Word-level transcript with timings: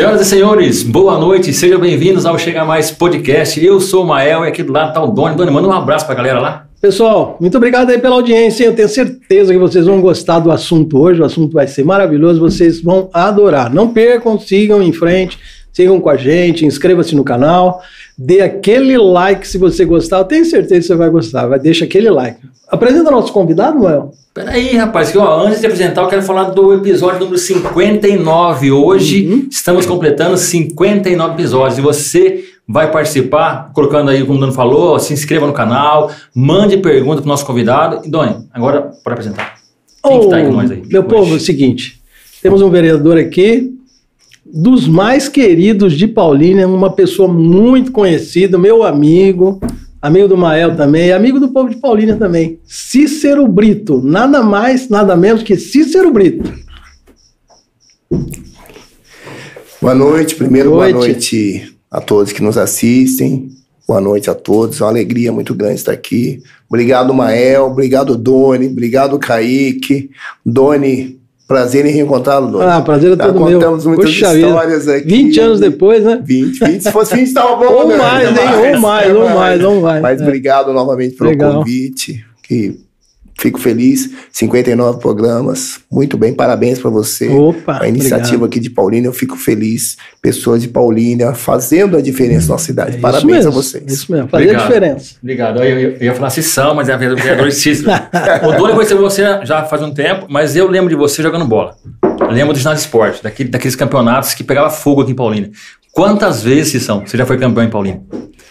Senhoras 0.00 0.22
e 0.22 0.24
senhores, 0.24 0.82
boa 0.82 1.18
noite, 1.18 1.52
sejam 1.52 1.78
bem-vindos 1.78 2.24
ao 2.24 2.38
Chega 2.38 2.64
Mais 2.64 2.90
Podcast. 2.90 3.62
Eu 3.62 3.78
sou 3.82 4.02
o 4.02 4.06
Mael 4.06 4.46
e 4.46 4.48
aqui 4.48 4.62
do 4.62 4.72
lado 4.72 4.94
tá 4.94 5.04
o 5.04 5.08
Doni. 5.08 5.36
Doni, 5.36 5.50
manda 5.50 5.68
um 5.68 5.72
abraço 5.72 6.06
pra 6.06 6.14
galera 6.14 6.40
lá. 6.40 6.66
Pessoal, 6.80 7.36
muito 7.38 7.58
obrigado 7.58 7.90
aí 7.90 7.98
pela 7.98 8.14
audiência. 8.14 8.64
Eu 8.64 8.74
tenho 8.74 8.88
certeza 8.88 9.52
que 9.52 9.58
vocês 9.58 9.84
vão 9.84 10.00
gostar 10.00 10.38
do 10.38 10.50
assunto 10.50 10.98
hoje. 10.98 11.20
O 11.20 11.24
assunto 11.26 11.52
vai 11.52 11.66
ser 11.66 11.84
maravilhoso, 11.84 12.40
vocês 12.40 12.82
vão 12.82 13.10
adorar. 13.12 13.70
Não 13.70 13.92
percam, 13.92 14.40
sigam 14.40 14.82
em 14.82 14.90
frente, 14.90 15.38
sigam 15.70 16.00
com 16.00 16.08
a 16.08 16.16
gente, 16.16 16.64
inscreva-se 16.64 17.14
no 17.14 17.22
canal, 17.22 17.82
dê 18.22 18.42
aquele 18.42 18.98
like 18.98 19.48
se 19.48 19.56
você 19.56 19.86
gostar. 19.86 20.18
Eu 20.18 20.24
tenho 20.24 20.44
certeza 20.44 20.80
que 20.80 20.86
você 20.88 20.94
vai 20.94 21.08
gostar. 21.08 21.46
Vai 21.46 21.58
deixa 21.58 21.86
aquele 21.86 22.10
like. 22.10 22.38
Apresenta 22.68 23.10
nosso 23.10 23.32
convidado, 23.32 23.80
Mael. 23.80 24.12
Peraí, 24.34 24.76
rapaz, 24.76 25.10
que, 25.10 25.16
ó, 25.16 25.46
antes 25.46 25.60
de 25.60 25.66
apresentar, 25.66 26.02
eu 26.02 26.08
quero 26.08 26.22
falar 26.22 26.50
do 26.50 26.74
episódio 26.74 27.18
número 27.20 27.38
59. 27.38 28.72
Hoje 28.72 29.26
uhum. 29.26 29.48
estamos 29.50 29.86
completando 29.86 30.36
59 30.36 31.32
episódios 31.32 31.78
e 31.78 31.80
você 31.80 32.44
vai 32.68 32.90
participar, 32.92 33.72
colocando 33.74 34.10
aí, 34.10 34.22
como 34.22 34.36
o 34.36 34.40
Doni 34.40 34.52
falou, 34.52 35.00
se 35.00 35.12
inscreva 35.12 35.46
no 35.46 35.52
canal, 35.52 36.12
mande 36.36 36.76
pergunta 36.76 37.22
para 37.22 37.26
o 37.26 37.28
nosso 37.28 37.46
convidado. 37.46 38.06
E, 38.06 38.10
Doni, 38.10 38.46
agora 38.52 38.92
para 39.02 39.14
apresentar. 39.14 39.54
Quem 40.04 40.16
oh, 40.16 40.20
que 40.20 40.28
tá 40.28 40.36
aí 40.36 40.44
com 40.44 40.52
nós 40.52 40.70
aí? 40.70 40.82
Meu 40.86 41.00
hoje? 41.00 41.10
povo, 41.10 41.32
é 41.32 41.36
o 41.36 41.40
seguinte, 41.40 42.00
temos 42.42 42.60
um 42.62 42.70
vereador 42.70 43.18
aqui, 43.18 43.79
dos 44.52 44.88
mais 44.88 45.28
queridos 45.28 45.94
de 45.94 46.06
Paulínia, 46.08 46.66
uma 46.66 46.90
pessoa 46.90 47.32
muito 47.32 47.92
conhecida, 47.92 48.58
meu 48.58 48.82
amigo, 48.82 49.60
amigo 50.00 50.28
do 50.28 50.36
Mael 50.36 50.76
também, 50.76 51.12
amigo 51.12 51.38
do 51.38 51.48
povo 51.48 51.70
de 51.70 51.76
Paulínia 51.76 52.16
também. 52.16 52.58
Cícero 52.64 53.46
Brito, 53.46 54.00
nada 54.02 54.42
mais, 54.42 54.88
nada 54.88 55.16
menos 55.16 55.42
que 55.42 55.56
Cícero 55.56 56.12
Brito. 56.12 56.52
Boa 59.80 59.94
noite, 59.94 60.34
primeiro 60.34 60.70
boa 60.70 60.90
noite, 60.90 60.94
boa 60.94 61.06
noite 61.06 61.76
a 61.90 62.00
todos 62.00 62.32
que 62.32 62.42
nos 62.42 62.58
assistem. 62.58 63.50
Boa 63.86 64.00
noite 64.00 64.30
a 64.30 64.36
todos, 64.36 64.80
é 64.80 64.84
uma 64.84 64.90
alegria 64.90 65.32
muito 65.32 65.52
grande 65.52 65.74
estar 65.74 65.90
aqui. 65.90 66.40
Obrigado, 66.68 67.12
Mael, 67.12 67.64
obrigado, 67.64 68.16
Doni, 68.16 68.68
obrigado, 68.68 69.18
Kaique. 69.18 70.10
Doni, 70.46 71.19
Prazer 71.50 71.84
em 71.84 71.90
reencontrá-lo, 71.90 72.46
Doni. 72.46 72.64
Ah, 72.64 72.80
prazer 72.80 73.10
é 73.10 73.16
todo 73.16 73.34
contamos 73.34 73.84
meu. 73.84 73.96
muitas 73.96 74.14
Poxa 74.14 74.38
histórias 74.38 74.84
vida. 74.84 74.98
aqui. 74.98 75.08
20 75.08 75.40
anos 75.40 75.58
depois, 75.58 76.04
né? 76.04 76.20
20, 76.22 76.64
20. 76.64 76.80
Se 76.80 76.92
fosse 76.92 77.16
20, 77.16 77.26
estava 77.26 77.56
bom, 77.56 77.72
ou 77.72 77.88
né? 77.88 77.96
Mais, 77.96 78.28
hein? 78.28 78.74
Ou 78.76 78.80
mais, 78.80 79.16
ou 79.16 79.28
mais, 79.30 79.64
ou 79.64 79.80
mais. 79.80 80.00
Mas 80.00 80.20
é. 80.20 80.22
obrigado 80.22 80.72
novamente 80.72 81.16
pelo 81.16 81.30
Legal. 81.30 81.54
convite. 81.54 82.24
Que 82.40 82.78
Fico 83.40 83.58
feliz, 83.58 84.10
59 84.30 85.00
programas, 85.00 85.80
muito 85.90 86.18
bem, 86.18 86.34
parabéns 86.34 86.78
para 86.78 86.90
você. 86.90 87.26
Opa, 87.26 87.82
a 87.82 87.88
iniciativa 87.88 88.26
obrigado. 88.26 88.44
aqui 88.44 88.60
de 88.60 88.68
Paulínia, 88.68 89.08
eu 89.08 89.14
fico 89.14 89.34
feliz. 89.34 89.96
Pessoas 90.20 90.60
de 90.60 90.68
Paulínia 90.68 91.32
fazendo 91.32 91.96
a 91.96 92.02
diferença 92.02 92.48
na 92.48 92.52
nossa 92.52 92.66
cidade. 92.66 92.98
É 92.98 93.00
parabéns 93.00 93.24
mesmo, 93.24 93.50
a 93.50 93.54
vocês. 93.54 93.90
Isso 93.90 94.12
mesmo, 94.12 94.28
fazer 94.28 94.44
Obrigado. 94.44 94.62
a 94.62 94.66
diferença. 94.66 95.14
Obrigado. 95.22 95.64
Eu, 95.64 95.78
eu, 95.80 95.90
eu 95.92 96.02
ia 96.02 96.14
falar 96.14 96.28
Cissão, 96.28 96.74
mas 96.74 96.90
é 96.90 96.92
a 96.92 96.98
vereador 96.98 97.50
Cícero. 97.50 97.88
o 98.46 98.52
Doni 98.58 98.74
conheceu 98.74 98.98
você 98.98 99.22
já 99.46 99.64
faz 99.64 99.80
um 99.80 99.90
tempo, 99.90 100.26
mas 100.28 100.54
eu 100.54 100.68
lembro 100.68 100.90
de 100.90 100.94
você 100.94 101.22
jogando 101.22 101.46
bola. 101.46 101.74
Eu 102.20 102.32
lembro 102.32 102.52
do 102.52 102.58
ginásio 102.58 102.80
de 102.80 102.88
esporte, 102.88 103.22
daquele, 103.22 103.48
daqueles 103.48 103.74
campeonatos 103.74 104.34
que 104.34 104.44
pegava 104.44 104.68
fogo 104.68 105.00
aqui 105.00 105.12
em 105.12 105.16
Paulínia. 105.16 105.50
Quantas 105.92 106.42
vezes, 106.42 106.72
Cissão, 106.72 107.06
você 107.06 107.16
já 107.16 107.24
foi 107.24 107.38
campeão 107.38 107.64
em 107.64 107.70
Paulínia? 107.70 108.02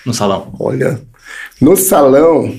No 0.04 0.16
salão? 0.16 0.52
Olha, 0.60 1.00
no 1.62 1.76
salão, 1.76 2.52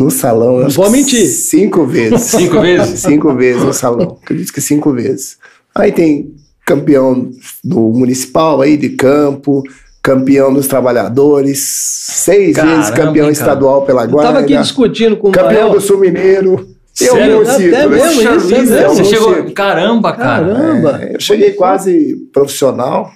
no 0.00 0.10
salão. 0.10 0.60
Não 0.60 0.70
pode 0.70 0.92
mentir. 0.92 1.26
Cinco 1.26 1.84
vezes. 1.84 2.22
cinco 2.22 2.60
vezes? 2.60 3.00
Cinco 3.00 3.34
vezes 3.34 3.62
no 3.62 3.72
salão. 3.74 4.18
Acredito 4.22 4.52
que 4.52 4.60
cinco 4.60 4.92
vezes. 4.92 5.36
Aí 5.74 5.92
tem 5.92 6.34
campeão 6.64 7.30
do 7.62 7.80
municipal 7.90 8.62
aí 8.62 8.76
de 8.76 8.90
campo, 8.90 9.62
campeão 10.02 10.52
dos 10.52 10.66
trabalhadores, 10.66 11.60
seis 11.60 12.56
Caramba, 12.56 12.76
vezes 12.76 12.90
campeão 12.90 13.26
cara. 13.26 13.32
estadual 13.32 13.82
pela 13.82 14.06
Guarda. 14.06 14.30
Eu 14.30 14.34
tava 14.34 14.44
aqui 14.44 14.56
discutindo 14.56 15.16
com 15.16 15.28
o 15.28 15.32
Campeão 15.32 15.70
do 15.70 15.80
Sul 15.80 15.98
Mineiro. 15.98 16.68
Eu 17.00 17.14
Sério? 17.14 17.42
Até 17.42 17.86
mesmo, 17.86 18.20
isso, 18.20 18.54
é 18.54 18.62
mesmo. 18.62 18.88
Você 18.88 19.04
chegou... 19.04 19.52
Caramba, 19.52 20.12
cara. 20.12 20.54
Caramba. 20.54 20.98
É, 21.02 21.14
eu 21.14 21.20
cheguei 21.20 21.52
quase 21.52 22.16
profissional. 22.32 23.10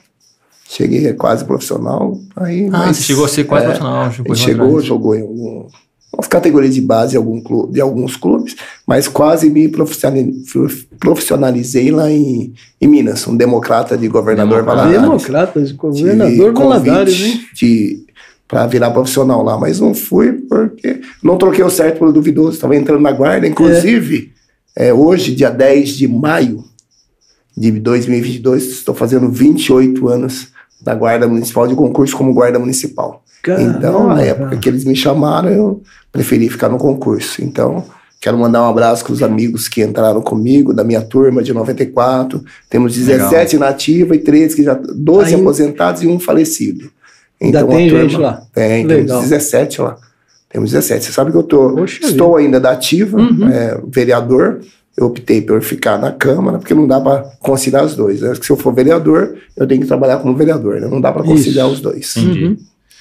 Cheguei 0.67 1.13
quase 1.13 1.45
profissional. 1.45 2.19
Aí, 2.37 2.67
ah, 2.73 2.87
mas, 2.87 2.97
você 2.97 3.03
chegou 3.03 3.25
a 3.25 3.29
ser 3.29 3.45
quase 3.45 3.67
é, 3.67 3.69
profissional. 3.69 4.13
Chegou, 4.35 4.81
jogou 4.81 5.15
em 5.15 5.23
algum 5.23 5.67
as 6.19 6.27
categorias 6.27 6.75
de 6.75 6.81
base 6.81 7.13
de, 7.13 7.17
algum 7.17 7.41
clube, 7.41 7.73
de 7.73 7.81
alguns 7.81 8.17
clubes, 8.17 8.57
mas 8.87 9.09
quase 9.09 9.51
me 9.51 9.69
profissionalizei 9.69 11.91
lá 11.91 12.11
em, 12.11 12.53
em 12.81 12.87
Minas, 12.87 13.27
um 13.27 13.37
democrata 13.37 13.97
de 13.97 14.09
governador 14.09 14.63
Valadares. 14.63 15.01
Democrata 15.01 15.63
de 15.63 15.73
governador 15.73 16.53
de 16.53 16.61
Valadares, 16.61 17.21
hein? 17.21 17.41
De, 17.55 18.05
para 18.47 18.67
virar 18.67 18.91
profissional 18.91 19.43
lá, 19.43 19.59
mas 19.59 19.81
não 19.81 19.95
fui 19.95 20.33
porque 20.33 21.01
não 21.23 21.37
troquei 21.37 21.65
o 21.65 21.71
certo 21.71 21.99
pelo 21.99 22.13
duvidoso, 22.13 22.53
estava 22.53 22.77
entrando 22.77 23.01
na 23.01 23.13
guarda, 23.13 23.47
inclusive 23.47 24.31
é. 24.31 24.35
É, 24.89 24.93
hoje, 24.93 25.35
dia 25.35 25.51
10 25.51 25.91
de 25.91 26.09
maio 26.09 26.65
de 27.57 27.71
2022, 27.71 28.65
estou 28.65 28.95
fazendo 28.95 29.31
28 29.31 30.09
anos 30.09 30.49
da 30.81 30.95
guarda 30.95 31.29
municipal 31.29 31.69
de 31.69 31.75
concurso 31.75 32.17
como 32.17 32.35
guarda 32.35 32.59
municipal. 32.59 33.24
Caramba. 33.45 33.77
Então, 33.77 34.09
na 34.09 34.23
época 34.23 34.57
que 34.57 34.69
eles 34.69 34.87
me 34.87 34.97
chamaram, 34.97 35.51
eu 35.51 35.83
preferi 36.11 36.49
ficar 36.49 36.71
no 36.71 36.79
concurso. 36.79 37.45
Então, 37.45 37.85
quero 38.19 38.39
mandar 38.39 38.63
um 38.63 38.71
abraço 38.71 39.05
para 39.05 39.13
os 39.13 39.23
amigos 39.23 39.69
que 39.69 39.83
entraram 39.83 40.23
comigo, 40.23 40.73
da 40.73 40.83
minha 40.83 41.03
turma 41.03 41.43
de 41.43 41.53
94. 41.53 42.43
Temos 42.71 42.95
17 42.95 43.57
Legal. 43.57 43.71
nativa 43.71 44.17
e 44.17 44.19
13 44.19 44.57
que 44.57 44.63
já 44.63 44.73
12 44.73 45.35
Aí, 45.35 45.41
aposentados 45.41 46.03
e 46.03 46.07
um 46.07 46.19
falecido. 46.19 46.91
Então, 47.39 47.61
ainda 47.61 47.77
tem 47.77 47.89
turma, 47.91 48.09
gente 48.09 48.17
lá. 48.17 48.43
Tem, 48.55 48.87
Legal. 48.87 49.19
temos 49.19 49.31
17 49.31 49.81
lá. 49.83 49.97
Temos 50.49 50.71
17. 50.71 51.05
Você 51.05 51.13
sabe 51.13 51.31
que 51.31 51.37
eu 51.37 51.43
tô, 51.43 51.85
estou 51.85 52.37
ainda 52.37 52.59
da 52.59 52.71
ativa, 52.71 53.19
uhum. 53.19 53.47
é, 53.47 53.79
vereador. 53.87 54.61
Eu 54.97 55.07
optei 55.07 55.43
por 55.43 55.61
ficar 55.61 55.99
na 55.99 56.13
Câmara, 56.13 56.57
porque 56.57 56.73
não 56.73 56.87
dá 56.87 56.99
para 56.99 57.25
conciliar 57.41 57.85
os 57.85 57.95
dois. 57.95 58.23
Né? 58.23 58.33
Se 58.41 58.49
eu 58.49 58.57
for 58.57 58.73
vereador, 58.73 59.35
eu 59.55 59.67
tenho 59.67 59.83
que 59.83 59.87
trabalhar 59.87 60.19
como 60.19 60.35
vereador. 60.35 60.81
Né? 60.81 60.87
Não 60.87 61.01
dá 61.01 61.13
para 61.13 61.25
conciliar 61.25 61.67
Isso. 61.67 61.75
os 61.75 61.81
dois. 61.83 62.17
Uhum. 62.17 62.57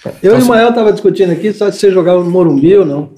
Eu 0.06 0.12
então, 0.32 0.40
e 0.40 0.42
o 0.44 0.46
Mael 0.48 0.74
tava 0.74 0.92
discutindo 0.92 1.32
aqui 1.32 1.54
só 1.54 1.72
se 1.72 1.80
você 1.80 1.92
jogava 1.92 2.24
no 2.24 2.30
Morumbi 2.30 2.76
ou 2.76 2.86
não. 2.86 3.10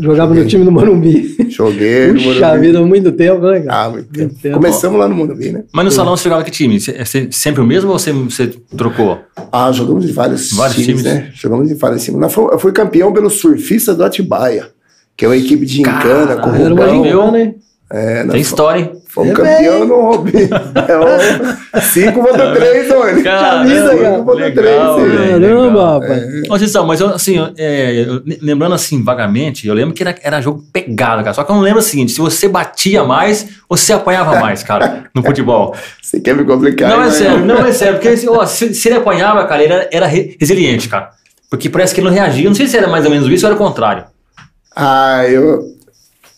Jogava 0.00 0.30
Joguei. 0.30 0.42
no 0.44 0.48
time 0.48 0.64
do 0.64 0.72
Morumbi. 0.72 1.36
Joguei 1.48 2.12
Puxa 2.12 2.28
no 2.28 2.34
Morumbi. 2.34 2.66
vida, 2.66 2.80
muito 2.82 3.12
tempo, 3.12 3.40
né, 3.42 3.64
Ah, 3.68 3.88
muito 3.88 4.08
tempo. 4.08 4.18
Muito 4.24 4.42
tempo. 4.42 4.54
Começamos 4.56 4.98
lá 4.98 5.06
no 5.06 5.14
Morumbi, 5.14 5.52
né? 5.52 5.64
Mas 5.72 5.84
no 5.84 5.90
salão 5.90 6.16
você 6.16 6.24
jogava 6.24 6.42
que 6.44 6.50
time? 6.50 6.76
É 6.76 7.04
sempre 7.30 7.60
o 7.60 7.66
mesmo 7.66 7.90
ou 7.90 7.98
você, 7.98 8.10
você 8.12 8.48
trocou? 8.76 9.18
Ah, 9.52 9.70
jogamos 9.70 10.08
em 10.08 10.12
vários, 10.12 10.50
vários 10.52 10.76
times, 10.76 11.02
times, 11.02 11.04
né? 11.04 11.30
Jogamos 11.34 11.70
em 11.70 11.74
vários 11.74 12.02
times. 12.04 12.20
Eu 12.36 12.58
fui 12.58 12.72
campeão 12.72 13.12
pelo 13.12 13.30
surfista 13.30 13.94
do 13.94 14.02
Atibaia, 14.02 14.68
que 15.16 15.24
é 15.24 15.28
uma 15.28 15.36
equipe 15.36 15.64
de 15.64 15.74
gincana 15.74 16.36
com 16.36 16.48
o 16.48 16.52
Rubão. 16.52 17.54
É, 17.94 18.24
Tem 18.24 18.40
história, 18.40 18.80
hein? 18.80 19.02
Fomos 19.06 19.32
é 19.32 19.34
campeão 19.34 19.84
no 19.84 20.00
Robin. 20.00 20.32
É 21.74 21.80
5 21.80 22.22
contra 22.22 22.54
3, 22.54 22.90
olha. 22.90 23.14
Cinco 23.16 24.24
contra 24.24 24.50
3. 24.50 24.76
Caramba, 25.30 25.92
rapaz. 25.92 26.22
Ô, 26.50 26.58
Cisão, 26.58 26.86
mas 26.86 27.00
eu, 27.00 27.08
assim, 27.08 27.36
é, 27.56 28.04
eu, 28.06 28.22
lembrando 28.40 28.74
assim, 28.74 29.02
vagamente, 29.02 29.66
eu 29.66 29.74
lembro 29.74 29.94
que 29.94 30.02
era, 30.02 30.14
era 30.22 30.40
jogo 30.40 30.62
pegado, 30.72 31.22
cara. 31.22 31.34
Só 31.34 31.44
que 31.44 31.50
eu 31.50 31.56
não 31.56 31.62
lembro 31.62 31.80
o 31.80 31.82
seguinte: 31.82 32.12
se 32.12 32.20
você 32.20 32.48
batia 32.48 33.04
mais 33.04 33.48
ou 33.68 33.76
você 33.76 33.92
apanhava 33.92 34.38
mais, 34.38 34.62
cara, 34.62 35.04
no 35.14 35.22
futebol. 35.22 35.74
Você 36.02 36.20
quer 36.20 36.34
me 36.34 36.44
complicar? 36.44 36.90
Não, 36.90 37.02
é 37.02 37.10
sério, 37.10 37.44
não 37.44 37.64
é 37.64 37.72
sério. 37.72 37.94
Porque 37.94 38.08
assim, 38.08 38.28
ó, 38.28 38.44
se, 38.44 38.74
se, 38.74 38.88
ele 38.88 38.96
apanhava, 38.96 39.46
cara, 39.46 39.62
ele 39.62 39.72
era, 39.72 39.88
era 39.90 40.06
resiliente, 40.06 40.88
cara. 40.88 41.10
Porque 41.48 41.70
parece 41.70 41.94
que 41.94 42.00
ele 42.00 42.08
não 42.08 42.14
reagia. 42.14 42.48
Não 42.48 42.54
sei 42.54 42.66
se 42.66 42.76
era 42.76 42.86
mais 42.86 43.04
ou 43.06 43.10
menos 43.10 43.26
isso 43.28 43.46
ou 43.46 43.52
era 43.52 43.58
o 43.58 43.64
contrário. 43.64 44.04
Ah, 44.76 45.24
eu. 45.26 45.62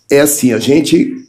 É 0.08 0.20
assim, 0.20 0.52
a 0.52 0.58
gente 0.58 1.23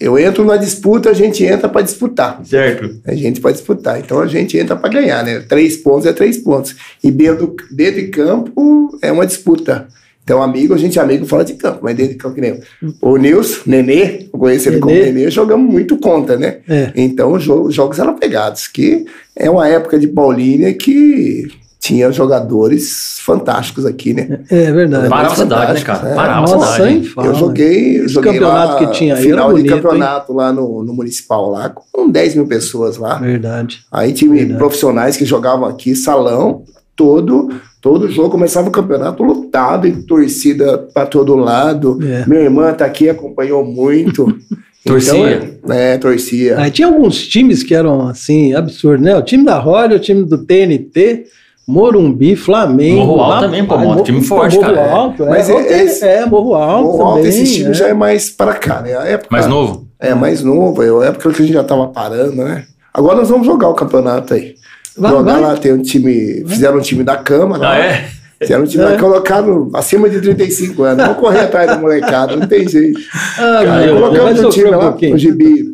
eu 0.00 0.18
entro 0.18 0.44
na 0.44 0.56
disputa, 0.56 1.10
a 1.10 1.12
gente 1.12 1.44
entra 1.44 1.68
para 1.68 1.82
disputar. 1.82 2.40
Certo. 2.44 3.00
A 3.04 3.14
gente 3.14 3.40
para 3.40 3.52
disputar. 3.52 4.00
Então 4.00 4.18
a 4.18 4.26
gente 4.26 4.56
entra 4.56 4.74
para 4.74 4.88
ganhar, 4.88 5.22
né? 5.22 5.40
Três 5.40 5.76
pontos 5.76 6.06
é 6.06 6.12
três 6.12 6.38
pontos. 6.38 6.74
E 7.04 7.10
dentro, 7.10 7.54
dentro 7.70 8.00
de 8.00 8.08
campo 8.08 8.98
é 9.02 9.12
uma 9.12 9.26
disputa. 9.26 9.86
Então, 10.24 10.42
amigo, 10.42 10.72
a 10.72 10.78
gente 10.78 10.98
é 10.98 11.02
amigo 11.02 11.26
fora 11.26 11.44
de 11.44 11.54
campo, 11.54 11.80
mas 11.82 11.96
dentro 11.96 12.12
de 12.12 12.18
campo 12.18 12.36
que 12.36 12.40
nem 12.40 12.50
eu. 12.50 12.60
O 13.00 13.16
Nilson, 13.16 13.62
Nenê, 13.66 14.28
eu 14.32 14.38
conheço 14.38 14.68
ele 14.68 14.78
como 14.78 14.94
Nenê, 14.94 15.28
jogamos 15.28 15.68
muito 15.68 15.96
contra, 15.98 16.36
né? 16.36 16.58
É. 16.68 16.92
Então, 16.94 17.32
os 17.32 17.42
jogos 17.74 17.98
eram 17.98 18.14
pegados, 18.16 18.68
que 18.68 19.06
é 19.34 19.50
uma 19.50 19.66
época 19.66 19.98
de 19.98 20.06
Paulínia 20.06 20.72
que 20.72 21.48
tinha 21.80 22.12
jogadores 22.12 23.18
fantásticos 23.24 23.86
aqui, 23.86 24.12
né? 24.12 24.40
É, 24.50 24.64
é 24.64 24.72
verdade. 24.72 25.08
Parava 25.08 25.32
a 25.32 25.36
cidade, 25.36 25.72
né, 25.72 25.80
cara? 25.80 26.08
É. 26.10 26.14
Parava 26.14 26.44
a 26.44 26.46
cidade. 26.46 27.08
Fala, 27.08 27.26
eu 27.26 27.34
joguei, 27.34 28.06
joguei 28.06 28.32
campeonato 28.32 28.72
lá, 28.72 28.78
que 28.78 28.98
tinha 28.98 29.14
aí 29.16 29.22
final 29.22 29.50
bonito, 29.50 29.64
de 29.64 29.70
campeonato 29.70 30.32
hein? 30.32 30.38
lá 30.38 30.52
no, 30.52 30.84
no 30.84 30.92
Municipal, 30.92 31.50
lá 31.50 31.70
com 31.70 32.10
10 32.10 32.34
mil 32.34 32.46
pessoas 32.46 32.98
lá. 32.98 33.18
Verdade. 33.18 33.80
Aí 33.90 34.12
tinha 34.12 34.30
verdade. 34.30 34.58
profissionais 34.58 35.16
que 35.16 35.24
jogavam 35.24 35.66
aqui, 35.66 35.96
salão, 35.96 36.64
todo, 36.94 37.48
todo 37.80 38.10
jogo 38.10 38.28
começava 38.28 38.68
o 38.68 38.72
campeonato 38.72 39.22
lutado 39.22 39.86
e 39.86 40.02
torcida 40.02 40.76
para 40.92 41.06
todo 41.06 41.34
lado. 41.34 41.98
É. 42.02 42.26
Minha 42.26 42.42
irmã 42.42 42.74
tá 42.74 42.84
aqui, 42.84 43.08
acompanhou 43.08 43.64
muito. 43.64 44.26
Torcia. 44.84 45.50
Então, 45.62 45.74
é, 45.74 45.92
é, 45.92 45.98
torcia. 45.98 46.58
Aí 46.58 46.70
tinha 46.70 46.88
alguns 46.88 47.26
times 47.26 47.62
que 47.62 47.74
eram 47.74 48.08
assim, 48.08 48.54
absurdos, 48.54 49.04
né? 49.04 49.14
O 49.14 49.22
time 49.22 49.44
da 49.44 49.58
Roda, 49.58 49.96
o 49.96 49.98
time 49.98 50.24
do 50.24 50.38
TNT, 50.38 51.26
Morumbi, 51.66 52.34
Flamengo. 52.34 53.04
Morro 53.06 53.20
Alto 53.20 53.40
também, 53.44 53.64
pô, 53.64 53.76
um 53.76 54.02
time 54.02 54.22
forte, 54.22 54.56
Morro 54.56 54.74
cara. 54.74 54.90
Alto, 54.90 55.22
é. 55.24 55.28
Mas 55.28 55.48
é- 55.48 55.54
é, 55.54 55.84
esse- 55.84 56.04
é, 56.04 56.26
Morro 56.26 56.54
Alto. 56.54 56.84
Morro 56.84 57.02
Alto, 57.02 57.16
também, 57.18 57.28
esse 57.30 57.54
time 57.54 57.70
é. 57.70 57.74
já 57.74 57.88
é 57.88 57.94
mais 57.94 58.28
para 58.30 58.54
cá, 58.54 58.80
né? 58.82 58.96
A 58.96 59.04
época, 59.04 59.28
Mais 59.30 59.46
novo? 59.46 59.86
É, 60.00 60.14
mais 60.14 60.42
novo. 60.42 60.82
É 60.82 60.88
a 61.06 61.08
época 61.08 61.30
que 61.30 61.42
a 61.42 61.44
gente 61.44 61.54
já 61.54 61.62
tava 61.62 61.86
parando, 61.88 62.36
né? 62.36 62.64
Agora 62.92 63.18
nós 63.18 63.28
vamos 63.28 63.46
jogar 63.46 63.68
o 63.68 63.74
campeonato 63.74 64.34
aí. 64.34 64.54
Vai, 64.98 65.12
jogar 65.12 65.32
vai. 65.34 65.40
lá, 65.42 65.56
tem 65.56 65.72
um 65.72 65.82
time. 65.82 66.44
Fizeram 66.46 66.78
um 66.78 66.80
time 66.80 67.04
da 67.04 67.16
Câmara. 67.16 67.64
Ah, 67.64 67.70
lá. 67.70 67.78
é? 67.78 68.04
Fizeram 68.42 68.62
um 68.64 68.66
time 68.66 68.82
É. 68.84 68.96
colocaram 68.96 69.70
acima 69.74 70.08
de 70.10 70.20
35 70.20 70.82
anos. 70.82 71.04
Vamos 71.04 71.20
correr 71.20 71.40
atrás 71.40 71.66
da 71.68 71.78
molecada, 71.78 72.34
não 72.36 72.48
tem 72.48 72.66
jeito. 72.66 72.98
Ah, 73.38 73.60
meu 73.84 73.94
colocamos 74.00 74.32
o 74.40 74.42
sofrer 74.44 74.50
time 74.64 74.74
um 74.74 74.78
lá, 74.78 74.88
pouquinho. 74.90 75.14
o 75.14 75.18
Gibi, 75.18 75.64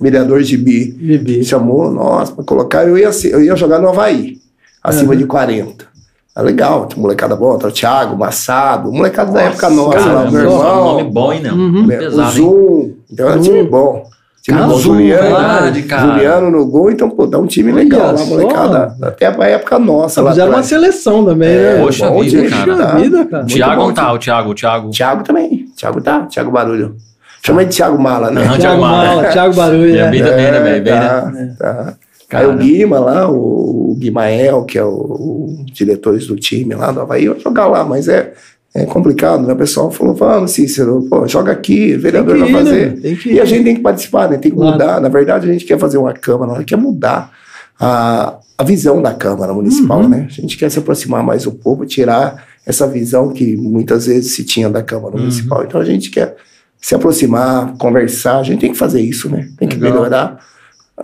vereador 0.00 0.42
Gibi. 0.42 0.94
Gibi. 1.00 1.38
Me 1.38 1.44
chamou, 1.44 1.90
nossa, 1.90 2.32
pra 2.32 2.44
colocar. 2.44 2.86
Eu 2.86 2.98
ia, 2.98 3.08
eu 3.30 3.42
ia 3.42 3.54
jogar 3.56 3.78
no 3.80 3.88
Havaí, 3.88 4.36
acima 4.82 5.16
de 5.16 5.26
40. 5.26 5.92
É 6.34 6.40
legal, 6.40 6.86
tinha 6.86 7.00
molecada 7.00 7.36
boa, 7.36 7.58
tá 7.58 7.68
o 7.68 7.70
Thiago, 7.70 8.16
Massado, 8.16 8.90
molecada 8.90 9.32
da 9.32 9.42
época 9.42 9.68
nossa, 9.68 9.98
Cara, 9.98 10.12
lá, 10.12 10.30
meu 10.30 10.50
um 10.50 10.58
nome 10.58 11.00
irmão, 11.00 11.10
bom, 11.10 11.32
hein, 11.32 11.42
não? 11.42 11.54
Uhum. 11.54 11.86
né, 11.86 11.96
o 11.96 11.98
Pesado, 11.98 12.22
hein? 12.22 12.30
Zoom. 12.30 12.90
Então 13.12 13.28
era 13.28 13.40
time 13.40 13.62
bom. 13.64 14.04
Time 14.42 14.58
Cara, 14.58 14.70
bom, 14.70 14.78
Zoom, 14.78 14.94
Juliano, 14.94 15.22
verdade, 15.22 15.82
cara. 15.82 16.06
Juliano 16.06 16.50
no 16.50 16.66
gol, 16.66 16.90
então, 16.90 17.10
pô, 17.10 17.26
dá 17.26 17.38
um 17.38 17.46
time 17.46 17.70
Olha 17.70 17.82
legal 17.82 18.14
lá, 18.14 18.24
molecada. 18.24 18.96
Até 19.02 19.26
a 19.26 19.46
época 19.46 19.78
nossa 19.78 20.22
lá. 20.22 20.30
Fizeram 20.30 20.48
uma 20.48 20.60
atrás. 20.60 20.66
seleção 20.68 21.22
também, 21.22 21.54
né? 21.54 21.82
Poxa 21.82 22.08
bom 22.08 22.22
vida, 22.22 22.48
cara. 22.48 22.76
tá? 22.76 22.94
vida, 22.94 23.24
cara. 23.26 23.44
Thiago 23.44 23.82
não 23.82 23.92
tá, 23.92 24.12
o 24.12 24.18
Thiago, 24.18 24.50
o 24.50 24.54
Thiago. 24.54 24.90
Thiago 24.90 25.24
também. 25.24 25.66
Thiago 25.76 26.00
tá, 26.00 26.20
Thiago 26.22 26.50
Barulho. 26.50 26.96
Chama 27.44 27.64
de 27.66 27.76
Thiago 27.76 28.00
Mala, 28.00 28.30
né? 28.30 28.40
Aham, 28.40 28.58
Thiago 28.58 28.60
Thiago 28.60 28.80
Mala. 28.80 29.24
Thiago 29.24 29.54
Barulho. 29.54 29.96
É, 29.98 30.02
né? 30.04 30.10
bem 30.10 30.22
também, 30.22 30.50
né, 30.50 30.60
velho? 30.60 30.84
Bem, 30.84 30.94
tá, 30.94 31.30
né? 31.30 31.54
tá. 31.58 31.94
Cara. 32.32 32.48
Aí 32.48 32.54
o 32.54 32.58
Guima 32.58 32.98
lá, 32.98 33.30
o 33.30 33.94
Guimael, 33.98 34.64
que 34.64 34.78
é 34.78 34.84
o, 34.84 34.88
o 34.88 35.64
diretores 35.72 36.26
do 36.26 36.34
time 36.36 36.74
lá 36.74 36.90
do 36.90 37.00
Havaí, 37.02 37.28
vai 37.28 37.38
jogar 37.38 37.66
lá, 37.66 37.84
mas 37.84 38.08
é, 38.08 38.32
é 38.74 38.86
complicado, 38.86 39.46
né? 39.46 39.52
O 39.52 39.56
pessoal 39.56 39.90
falou, 39.90 40.14
vamos, 40.14 40.52
Cícero, 40.52 41.06
pô, 41.10 41.26
joga 41.28 41.52
aqui, 41.52 41.94
o 41.94 42.00
vereador 42.00 42.38
vai 42.38 42.48
ir, 42.48 42.52
fazer. 42.52 42.94
né? 42.96 43.16
E 43.26 43.38
a 43.38 43.44
gente 43.44 43.64
tem 43.64 43.74
que 43.76 43.82
participar, 43.82 44.30
né? 44.30 44.38
Tem 44.38 44.50
que 44.50 44.56
Claro. 44.56 44.72
mudar. 44.72 44.98
Na 45.00 45.10
verdade, 45.10 45.48
a 45.48 45.52
gente 45.52 45.66
quer 45.66 45.78
fazer 45.78 45.98
uma 45.98 46.14
Câmara, 46.14 46.52
a 46.52 46.54
gente 46.60 46.68
quer 46.68 46.76
mudar 46.78 47.30
a, 47.78 48.38
a 48.56 48.64
visão 48.64 49.02
da 49.02 49.12
Câmara 49.12 49.52
Municipal, 49.52 50.00
Uhum. 50.00 50.08
né? 50.08 50.26
A 50.28 50.32
gente 50.32 50.56
quer 50.56 50.70
se 50.70 50.78
aproximar 50.78 51.22
mais 51.22 51.44
do 51.44 51.52
povo, 51.52 51.84
tirar 51.84 52.44
essa 52.64 52.86
visão 52.86 53.28
que 53.30 53.56
muitas 53.58 54.06
vezes 54.06 54.32
se 54.34 54.42
tinha 54.44 54.70
da 54.70 54.78
Uhum. 54.80 54.84
Câmara 54.86 55.16
Municipal. 55.18 55.64
Então 55.64 55.78
a 55.80 55.84
gente 55.84 56.10
quer 56.10 56.34
se 56.80 56.94
aproximar, 56.94 57.74
conversar, 57.76 58.38
a 58.38 58.42
gente 58.42 58.60
tem 58.60 58.72
que 58.72 58.78
fazer 58.78 59.00
isso, 59.02 59.28
né? 59.28 59.48
Tem 59.58 59.68
que 59.68 59.76
Legal. 59.76 59.92
melhorar. 59.92 60.51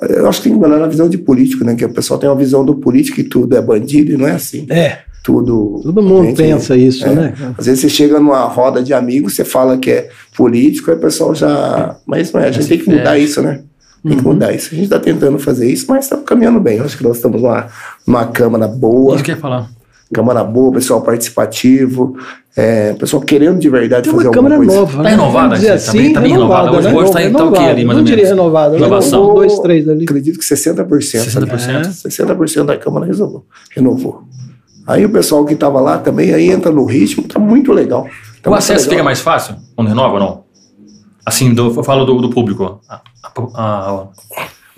Eu 0.02 0.28
acho 0.28 0.42
que 0.42 0.48
tem 0.48 0.52
que 0.56 0.62
melhorar 0.62 0.84
a 0.84 0.88
visão 0.88 1.08
de 1.08 1.18
político, 1.18 1.64
né? 1.64 1.74
Que 1.74 1.84
o 1.84 1.92
pessoal 1.92 2.20
tem 2.20 2.28
uma 2.28 2.36
visão 2.36 2.64
do 2.64 2.74
político 2.74 3.20
e 3.20 3.24
tudo 3.24 3.56
é 3.56 3.60
bandido 3.60 4.12
e 4.12 4.16
não 4.16 4.26
é 4.28 4.32
assim. 4.32 4.66
É, 4.68 4.98
Tudo. 5.24 5.80
todo 5.82 6.02
mundo 6.02 6.26
gente, 6.26 6.36
pensa 6.36 6.76
isso, 6.76 7.06
é. 7.06 7.14
né? 7.14 7.34
Às 7.56 7.66
vezes 7.66 7.80
você 7.80 7.88
chega 7.88 8.20
numa 8.20 8.44
roda 8.44 8.82
de 8.82 8.92
amigos, 8.92 9.34
você 9.34 9.44
fala 9.44 9.76
que 9.78 9.90
é 9.90 10.08
político, 10.36 10.90
aí 10.90 10.96
o 10.96 11.00
pessoal 11.00 11.34
já. 11.34 11.96
Mas 12.06 12.32
não 12.32 12.40
é, 12.40 12.48
a 12.48 12.50
gente 12.52 12.62
se 12.64 12.68
tem 12.68 12.78
que 12.78 12.88
mudar 12.90 13.18
isso, 13.18 13.42
né? 13.42 13.62
Tem 14.02 14.12
Uhum. 14.12 14.18
que 14.18 14.24
mudar 14.24 14.54
isso. 14.54 14.68
A 14.72 14.74
gente 14.74 14.84
está 14.84 14.98
tentando 15.00 15.38
fazer 15.38 15.70
isso, 15.70 15.86
mas 15.88 16.04
estamos 16.04 16.24
caminhando 16.24 16.60
bem. 16.60 16.78
Eu 16.78 16.84
acho 16.84 16.96
que 16.96 17.02
nós 17.02 17.16
estamos 17.16 17.42
numa, 17.42 17.66
numa 18.06 18.26
Câmara 18.26 18.68
boa, 18.68 19.16
Isso 19.16 19.24
que 19.24 19.32
eu 19.32 19.34
ia 19.34 19.40
falar. 19.40 19.68
Câmara 20.12 20.42
boa, 20.42 20.72
pessoal 20.72 21.02
participativo, 21.02 22.16
é, 22.56 22.94
pessoal 22.94 23.22
querendo 23.22 23.58
de 23.58 23.68
verdade 23.68 24.04
Tem 24.04 24.12
fazer 24.12 24.28
uma 24.28 24.36
alguma 24.36 24.50
câmera 24.50 24.56
coisa. 24.56 24.80
nova, 24.80 24.96
Tá 24.96 25.02
né? 25.02 25.10
renovada 25.10 25.38
Vamos 25.48 25.58
dizer 25.60 25.72
aqui, 25.72 25.76
assim, 25.88 25.98
bem- 25.98 26.12
tá 26.14 26.20
bem 26.22 26.32
renovada. 26.32 26.70
Hoje- 26.72 26.88
né? 26.88 26.94
hoje 26.94 27.12
tá 27.12 27.38
tá 27.38 27.44
o 27.44 27.52
quê 27.52 27.58
ali, 27.58 27.84
mais 27.84 27.96
Não 27.96 27.98
ou 27.98 28.04
diria 28.04 28.24
menos? 28.24 28.30
renovada, 28.38 28.74
Renovação. 28.74 29.20
renovou 29.20 29.36
dois, 29.36 29.58
três 29.60 29.88
ali. 29.88 30.04
Acredito 30.04 30.38
que 30.38 30.44
60%. 30.44 31.24
60%. 31.24 31.86
Né? 31.86 31.92
60% 31.92 32.64
da 32.66 32.76
Câmara 32.78 33.04
resolveu, 33.04 33.44
renovou. 33.76 34.22
Aí 34.86 35.04
o 35.04 35.10
pessoal 35.10 35.44
que 35.44 35.52
estava 35.52 35.78
lá 35.80 35.98
também 35.98 36.32
aí 36.32 36.50
entra 36.50 36.70
no 36.72 36.86
ritmo, 36.86 37.24
tá 37.28 37.38
muito 37.38 37.70
legal. 37.72 38.04
Tá 38.42 38.48
O 38.48 38.52
muito 38.52 38.58
acesso 38.58 38.80
legal. 38.84 38.90
fica 38.92 39.02
mais 39.04 39.20
fácil 39.20 39.56
quando 39.76 39.88
renova 39.88 40.14
ou 40.14 40.20
não? 40.20 40.44
Assim, 41.26 41.52
do, 41.52 41.66
eu 41.76 41.84
falo 41.84 42.06
do, 42.06 42.18
do 42.22 42.30
público. 42.30 42.80
A- 42.88 43.02
a- 43.22 43.30
a- 43.54 44.06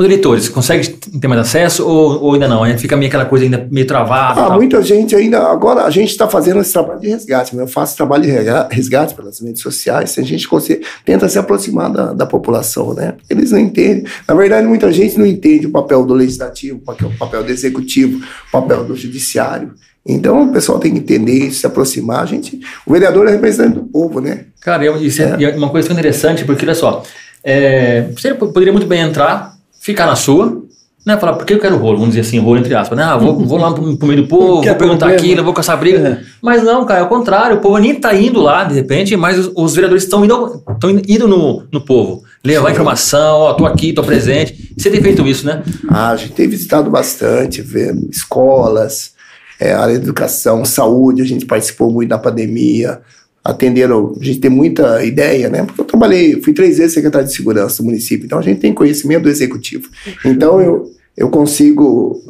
os 0.01 0.07
eleitores, 0.07 0.49
consegue 0.49 0.89
ter 0.89 1.29
mais 1.29 1.41
acesso 1.43 1.87
ou, 1.87 2.23
ou 2.23 2.33
ainda 2.33 2.49
não? 2.49 2.65
Ainda 2.65 2.79
fica 2.79 2.97
meio 2.97 3.09
aquela 3.09 3.27
coisa 3.27 3.45
ainda 3.45 3.69
meio 3.71 3.87
travada. 3.87 4.41
Ah, 4.41 4.57
muita 4.57 4.83
gente 4.83 5.15
ainda. 5.15 5.49
Agora 5.49 5.85
a 5.85 5.91
gente 5.91 6.11
está 6.11 6.27
fazendo 6.27 6.61
esse 6.61 6.73
trabalho 6.73 7.01
de 7.01 7.09
resgate. 7.09 7.55
Né? 7.55 7.63
Eu 7.63 7.69
faço 7.69 7.97
trabalho 7.97 8.23
de 8.23 8.31
resgate 8.75 9.15
pelas 9.15 9.41
redes 9.41 9.61
sociais. 9.61 10.19
A 10.19 10.23
gente 10.23 10.49
consegue, 10.49 10.85
tenta 11.05 11.29
se 11.29 11.39
aproximar 11.39 11.93
da, 11.93 12.13
da 12.15 12.27
população, 12.27 12.95
né? 12.95 13.15
Eles 13.29 13.51
não 13.51 13.59
entendem. 13.59 14.05
Na 14.27 14.35
verdade, 14.35 14.67
muita 14.67 14.91
gente 14.91 15.19
não 15.19 15.27
entende 15.27 15.67
o 15.67 15.71
papel 15.71 16.05
do 16.07 16.15
legislativo, 16.15 16.79
o 16.79 17.19
papel, 17.19 17.45
do 17.45 17.51
executivo, 17.51 18.25
o 18.49 18.51
papel 18.51 18.85
do 18.85 18.97
judiciário. 18.97 19.73
Então 20.07 20.49
o 20.49 20.53
pessoal 20.53 20.79
tem 20.79 20.93
que 20.93 20.99
entender 20.99 21.47
isso, 21.49 21.61
se 21.61 21.67
aproximar. 21.67 22.23
A 22.23 22.27
gente, 22.27 22.59
o 22.87 22.93
vereador 22.93 23.29
é 23.29 23.33
representante 23.33 23.75
do 23.75 23.85
povo, 23.85 24.21
né? 24.21 24.47
Cara, 24.61 24.87
isso 24.99 25.21
é, 25.23 25.45
é 25.45 25.57
uma 25.57 25.69
coisa 25.69 25.89
tão 25.89 25.97
interessante, 25.97 26.45
porque 26.45 26.65
olha 26.65 26.75
só, 26.75 27.03
é, 27.43 28.03
você 28.15 28.35
poderia 28.35 28.73
muito 28.73 28.87
bem 28.87 29.01
entrar, 29.01 29.50
ficar 29.81 30.07
na 30.07 30.15
sua, 30.15 30.63
né? 31.05 31.17
Falar, 31.17 31.33
por 31.33 31.47
que 31.47 31.55
eu 31.55 31.59
quero 31.59 31.77
rolo? 31.77 31.99
Vamos 31.99 32.15
dizer 32.15 32.21
assim, 32.21 32.39
rolo 32.39 32.59
entre 32.59 32.75
aspas, 32.75 32.97
né? 32.97 33.05
Ah, 33.05 33.17
vou, 33.17 33.39
vou 33.39 33.59
lá 33.59 33.73
pro, 33.73 33.97
pro 33.97 34.07
meio 34.09 34.23
do 34.23 34.29
povo, 34.29 34.63
vou 34.63 34.63
perguntar 34.63 35.07
problema. 35.07 35.17
aquilo, 35.17 35.45
vou 35.45 35.55
caçar 35.55 35.79
briga. 35.79 35.99
É. 35.99 36.25
Mas 36.43 36.63
não, 36.63 36.85
cara, 36.85 37.01
é 37.01 37.03
o 37.03 37.09
contrário, 37.09 37.57
o 37.57 37.61
povo 37.61 37.79
nem 37.79 37.95
tá 37.95 38.15
indo 38.15 38.41
lá, 38.41 38.65
de 38.65 38.75
repente, 38.75 39.17
mas 39.17 39.39
os, 39.39 39.51
os 39.57 39.75
vereadores 39.75 40.05
estão 40.05 40.25
indo, 40.25 40.63
estão 40.71 40.91
indo 40.91 41.27
no, 41.27 41.65
no 41.73 41.81
povo. 41.81 42.23
Levar 42.45 42.71
informação, 42.71 43.39
ó, 43.39 43.55
tô 43.55 43.67
aqui, 43.67 43.93
tô 43.93 44.03
presente. 44.03 44.75
Você 44.77 44.91
tem 44.91 45.01
feito 45.01 45.27
isso, 45.27 45.47
né? 45.47 45.63
Ah, 45.89 46.11
a 46.11 46.17
gente 46.17 46.33
tem 46.33 46.49
visitado 46.49 46.91
bastante, 46.91 47.63
vendo 47.63 48.09
escolas, 48.11 49.13
é, 49.59 49.73
área 49.73 49.99
de 49.99 50.05
educação, 50.05 50.65
saúde, 50.65 51.23
a 51.23 51.27
gente 51.27 51.47
participou 51.47 51.91
muito 51.91 52.09
da 52.09 52.19
pandemia, 52.19 53.01
atenderam, 53.45 54.15
a 54.21 54.25
gente 54.25 54.39
tem 54.41 54.51
muita 54.51 55.03
ideia, 55.05 55.49
né? 55.49 55.65
Porque 55.65 55.81
eu 55.81 55.85
trabalhei, 55.85 56.41
fui 56.43 56.53
três 56.53 56.79
vezes 56.79 56.93
secretário 56.93 57.27
de 57.27 57.35
segurança 57.35 57.83
do 57.83 57.87
município, 57.87 58.27
então 58.27 58.39
a 58.39 58.43
gente 58.43 58.61
tem 58.61 58.73
conhecimento 58.73 59.23
do 59.23 59.29
executivo. 59.31 59.89
Então 60.25 60.61
eu, 60.61 60.91
eu 61.17 61.31
consigo 61.31 62.23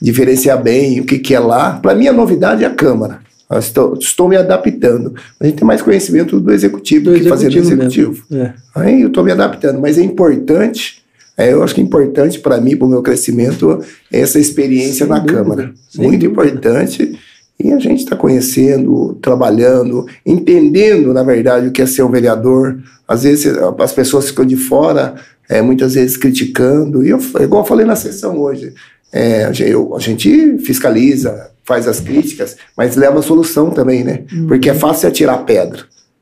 diferenciar 0.00 0.62
bem 0.62 1.00
o 1.00 1.04
que, 1.04 1.18
que 1.18 1.34
é 1.34 1.38
lá. 1.40 1.78
Para 1.80 1.94
mim, 1.94 2.06
a 2.06 2.12
novidade 2.12 2.64
é 2.64 2.66
a 2.66 2.74
Câmara. 2.74 3.20
Eu 3.50 3.58
estou, 3.58 3.94
estou 3.94 4.28
me 4.28 4.36
adaptando. 4.36 5.14
A 5.40 5.46
gente 5.46 5.56
tem 5.56 5.66
mais 5.66 5.80
conhecimento 5.80 6.38
do 6.38 6.52
executivo 6.52 7.06
do, 7.06 7.12
Do 7.12 7.20
que 7.20 7.28
fazer 7.28 7.48
no 7.50 7.56
executivo 7.58 8.12
executivo. 8.12 8.24
É. 8.32 8.52
Aí 8.74 9.00
eu 9.00 9.08
estou 9.08 9.24
me 9.24 9.32
adaptando, 9.32 9.80
mas 9.80 9.96
é 9.96 10.02
importante, 10.02 11.02
é, 11.36 11.52
eu 11.52 11.62
acho 11.62 11.74
que 11.74 11.80
é 11.80 11.84
importante 11.84 12.40
para 12.40 12.60
mim, 12.60 12.76
para 12.76 12.86
o 12.86 12.90
meu 12.90 13.00
crescimento, 13.00 13.82
essa 14.12 14.38
experiência 14.38 15.06
Sem 15.06 15.08
na 15.08 15.18
dúvida, 15.18 15.38
Câmara. 15.38 15.72
sem 15.88 16.04
Muito 16.04 16.28
dúvida. 16.28 16.46
importante. 16.46 17.18
E 17.62 17.72
a 17.72 17.78
gente 17.78 18.04
está 18.04 18.14
conhecendo, 18.14 19.14
trabalhando, 19.20 20.06
entendendo, 20.24 21.12
na 21.12 21.22
verdade, 21.24 21.66
o 21.68 21.72
que 21.72 21.82
é 21.82 21.86
ser 21.86 22.02
um 22.04 22.10
vereador. 22.10 22.78
Às 23.06 23.24
vezes 23.24 23.52
as 23.78 23.92
pessoas 23.92 24.28
ficam 24.28 24.44
de 24.44 24.56
fora, 24.56 25.16
é, 25.48 25.60
muitas 25.60 25.94
vezes 25.94 26.16
criticando. 26.16 27.04
E 27.04 27.10
eu, 27.10 27.18
igual 27.40 27.62
eu 27.62 27.66
falei 27.66 27.84
na 27.84 27.96
sessão 27.96 28.38
hoje, 28.38 28.72
é, 29.12 29.44
a 29.44 29.52
gente- 29.52 29.70
eu- 29.70 29.96
a 29.96 29.98
gente 29.98 30.58
fiscaliza, 30.58 31.50
faz 31.64 31.88
as 31.88 31.98
críticas, 32.00 32.56
mas 32.76 32.94
leva 32.96 33.18
a 33.18 33.22
solução 33.22 33.70
também, 33.70 34.04
né? 34.04 34.24
Porque 34.46 34.70
é 34.70 34.74
fácil 34.74 35.08
atirar 35.08 35.44
pedra. 35.44 35.80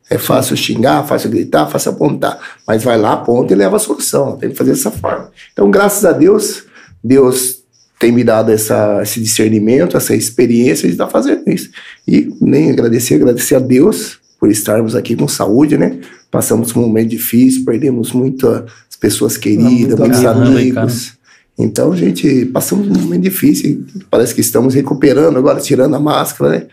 É 0.08 0.16
fácil 0.18 0.56
xingar, 0.56 1.04
fácil 1.06 1.28
gritar, 1.30 1.66
fácil 1.66 1.90
apontar. 1.90 2.38
Mas 2.66 2.82
vai 2.84 2.96
lá, 2.96 3.12
aponta 3.14 3.52
e 3.52 3.56
leva 3.56 3.76
a 3.76 3.80
solução. 3.80 4.36
Tem 4.36 4.50
que 4.50 4.56
fazer 4.56 4.70
dessa 4.70 4.90
forma. 4.90 5.30
Então, 5.52 5.68
graças 5.70 6.04
a 6.04 6.12
Deus, 6.12 6.64
Deus 7.02 7.55
tem 7.98 8.12
me 8.12 8.22
dado 8.22 8.52
essa, 8.52 9.00
esse 9.02 9.20
discernimento, 9.20 9.96
essa 9.96 10.14
experiência 10.14 10.86
de 10.86 10.94
estar 10.94 11.08
fazendo 11.08 11.42
isso. 11.48 11.70
E 12.06 12.34
nem 12.40 12.70
agradecer, 12.70 13.14
agradecer 13.14 13.54
a 13.54 13.58
Deus 13.58 14.18
por 14.38 14.50
estarmos 14.50 14.94
aqui 14.94 15.16
com 15.16 15.26
saúde, 15.26 15.78
né? 15.78 15.98
Passamos 16.30 16.72
por 16.72 16.80
um 16.80 16.86
momento 16.86 17.08
difícil, 17.08 17.64
perdemos 17.64 18.12
muitas 18.12 18.64
pessoas 19.00 19.36
queridas, 19.36 19.70
muito 19.70 19.98
muitos 19.98 20.18
né, 20.18 20.24
cara? 20.24 20.46
amigos. 20.46 21.12
Então, 21.58 21.96
gente, 21.96 22.44
passamos 22.46 22.86
um 22.88 23.00
momento 23.00 23.22
difícil. 23.22 23.86
Parece 24.10 24.34
que 24.34 24.42
estamos 24.42 24.74
recuperando 24.74 25.38
agora, 25.38 25.60
tirando 25.60 25.96
a 25.96 26.00
máscara, 26.00 26.50
né? 26.50 26.66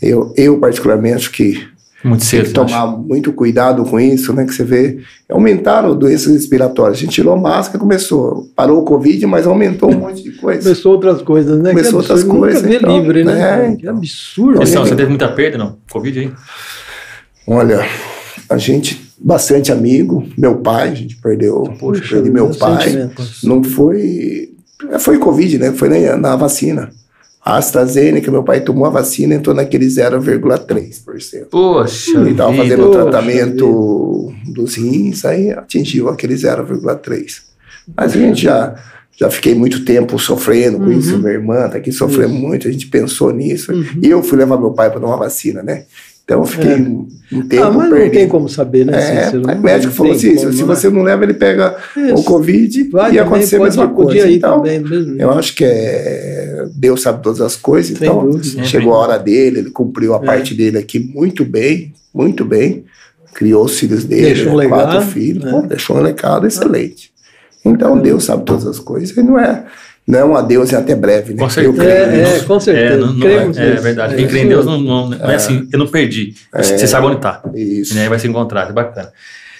Eu, 0.00 0.32
eu 0.36 0.58
particularmente, 0.58 1.16
acho 1.16 1.32
que 1.32 1.60
Muito 2.02 2.20
tem 2.20 2.28
cedo. 2.28 2.46
que 2.46 2.52
tomar 2.52 2.86
muito 2.86 3.32
cuidado 3.32 3.84
com 3.84 4.00
isso, 4.00 4.32
né? 4.32 4.46
Que 4.46 4.54
você 4.54 4.64
vê, 4.64 5.00
aumentaram 5.30 5.94
doenças 5.94 6.32
respiratórias. 6.32 6.96
A 6.96 7.00
gente 7.00 7.12
tirou 7.12 7.36
máscara, 7.36 7.78
começou, 7.78 8.48
parou 8.56 8.80
o 8.80 8.84
Covid, 8.84 9.26
mas 9.26 9.46
aumentou 9.46 9.90
um 9.92 9.98
monte 10.00 10.22
de 10.22 10.32
coisa. 10.32 10.62
Começou 10.62 10.92
outras 10.92 11.20
coisas, 11.20 11.60
né? 11.60 11.70
Começou 11.70 12.00
outras 12.00 12.24
coisas, 12.24 12.62
Nunca 12.62 12.74
então, 12.74 12.96
livre, 12.96 13.24
né? 13.24 13.72
é, 13.72 13.76
que 13.76 13.86
absurdo. 13.86 14.60
Questão, 14.60 14.82
né? 14.82 14.88
você 14.88 14.96
teve 14.96 15.10
muita 15.10 15.28
perda, 15.28 15.58
não? 15.58 15.76
Covid 15.92 16.18
aí? 16.20 16.32
Olha, 17.46 17.86
a 18.48 18.56
gente, 18.56 19.12
bastante 19.18 19.70
amigo, 19.70 20.24
meu 20.38 20.56
pai, 20.56 20.88
a 20.88 20.94
gente 20.94 21.16
perdeu, 21.16 21.64
Poxa, 21.78 22.02
perdi 22.08 22.30
meu 22.30 22.48
pai. 22.48 22.82
sentimentos. 22.84 23.42
Não 23.44 23.62
foi, 23.62 24.54
foi 25.00 25.18
Covid, 25.18 25.58
né? 25.58 25.72
Foi 25.72 25.88
na, 25.88 26.16
na 26.16 26.36
vacina. 26.36 26.90
A 27.42 27.56
AstraZeneca, 27.56 28.30
meu 28.30 28.42
pai 28.42 28.60
tomou 28.60 28.84
a 28.86 28.90
vacina 28.90 29.34
e 29.34 29.36
entrou 29.38 29.54
naquele 29.54 29.86
0,3%. 29.86 31.46
Poxa. 31.50 32.10
Ele 32.18 32.30
estava 32.32 32.50
vida. 32.52 32.62
fazendo 32.62 32.86
o 32.88 32.90
tratamento 32.92 33.56
do, 33.56 34.32
dos 34.52 34.74
rins, 34.76 35.24
aí 35.24 35.50
atingiu 35.50 36.08
aquele 36.08 36.34
0,3. 36.34 37.42
Mas 37.96 38.12
a 38.14 38.18
gente 38.18 38.42
já, 38.42 38.74
já 39.18 39.30
fiquei 39.30 39.54
muito 39.54 39.84
tempo 39.84 40.18
sofrendo 40.18 40.78
com 40.78 40.84
Uhum. 40.84 40.92
isso, 40.98 41.18
minha 41.18 41.32
irmã 41.32 41.68
tá 41.68 41.78
aqui 41.78 41.90
sofrendo 41.92 42.34
muito, 42.34 42.68
a 42.68 42.72
gente 42.72 42.86
pensou 42.88 43.32
nisso. 43.32 43.72
Uhum. 43.72 43.84
E 44.02 44.08
eu 44.10 44.22
fui 44.22 44.36
levar 44.38 44.58
meu 44.58 44.72
pai 44.72 44.90
para 44.90 45.00
tomar 45.00 45.16
vacina, 45.16 45.62
né? 45.62 45.84
Então 46.30 46.40
eu 46.42 46.46
fiquei 46.46 46.72
É. 46.72 46.76
um, 46.76 47.08
tempo 47.48 47.62
ah, 47.64 47.70
mas 47.72 47.74
não 47.90 47.90
perdendo. 47.96 48.12
tem 48.12 48.28
como 48.28 48.48
saber, 48.48 48.86
né? 48.86 48.92
É, 48.94 49.24
aí 49.26 49.36
o 49.38 49.60
médico 49.60 49.86
Não 49.88 49.92
falou 49.92 50.12
assim: 50.12 50.36
como, 50.36 50.52
se 50.52 50.58
né? 50.60 50.64
você 50.64 50.90
não 50.90 51.02
leva, 51.02 51.24
ele 51.24 51.34
pega 51.34 51.76
o 51.96 52.00
Isso. 52.00 52.24
Covid 52.24 52.84
Vai 52.90 53.12
e 53.14 53.18
acontecer 53.18 53.56
a 53.56 53.60
mesma 53.64 53.88
coisa. 53.88 54.30
então, 54.30 54.56
também, 54.58 54.78
mesmo 54.78 55.04
jeito. 55.06 55.20
eu 55.20 55.30
acho 55.32 55.54
que 55.56 55.64
é, 55.64 56.66
Deus 56.74 57.02
sabe 57.02 57.20
todas 57.22 57.40
as 57.40 57.56
coisas, 57.56 57.98
Sem 57.98 58.06
então 58.08 58.30
dúvida. 58.30 58.62
chegou 58.64 58.94
a 58.94 58.98
hora 58.98 59.18
dele, 59.18 59.58
ele 59.58 59.70
cumpriu 59.70 60.14
a 60.14 60.18
É. 60.18 60.20
parte 60.24 60.54
dele 60.54 60.78
aqui 60.78 61.00
muito 61.00 61.44
bem, 61.44 61.92
muito 62.14 62.44
bem, 62.44 62.84
criou 63.34 63.64
os 63.64 63.76
filhos 63.78 64.04
dele, 64.04 64.34
Deixou 64.34 64.52
um 64.52 64.56
né, 64.56 64.68
quatro 64.68 64.92
legado, 64.94 65.10
filhos, 65.10 65.44
né? 65.44 65.50
pô, 65.50 65.62
deixou 65.62 65.96
um 65.96 66.00
legado 66.00 66.46
excelente. 66.46 67.10
Então 67.64 67.98
Deus 67.98 68.24
sabe 68.24 68.44
todas 68.44 68.66
as 68.66 68.78
coisas, 68.78 69.16
e 69.16 69.22
não 69.22 69.38
é, 69.38 69.64
não 70.10 70.18
é 70.18 70.24
um 70.24 70.36
adeus 70.36 70.72
em 70.72 70.76
até 70.76 70.94
breve, 70.94 71.32
né? 71.34 71.38
Com 71.38 71.44
Eu 71.44 71.50
certeza. 71.50 71.76
creio 71.76 71.92
É, 72.26 72.36
é, 72.36 72.40
com 72.40 72.60
certeza. 72.60 72.94
É, 72.94 72.96
não- 72.96 73.12
não- 73.14 73.26
é, 73.26 73.34
é 73.36 73.74
verdade. 73.76 74.14
É 74.14 74.16
Quem 74.16 74.26
crê 74.26 74.40
em 74.40 74.48
Deus 74.48 74.66
não, 74.66 74.80
não, 74.80 75.08
não 75.10 75.30
é 75.30 75.34
assim, 75.36 75.68
eu 75.72 75.78
não 75.78 75.86
perdi. 75.86 76.34
Você 76.54 76.86
sabe 76.86 77.06
onde 77.06 77.16
está. 77.16 77.42
Isso. 77.54 77.94
E 77.96 78.00
aí 78.00 78.08
vai 78.08 78.18
se 78.18 78.26
encontrar, 78.28 78.68
é 78.68 78.72
bacana. 78.72 79.10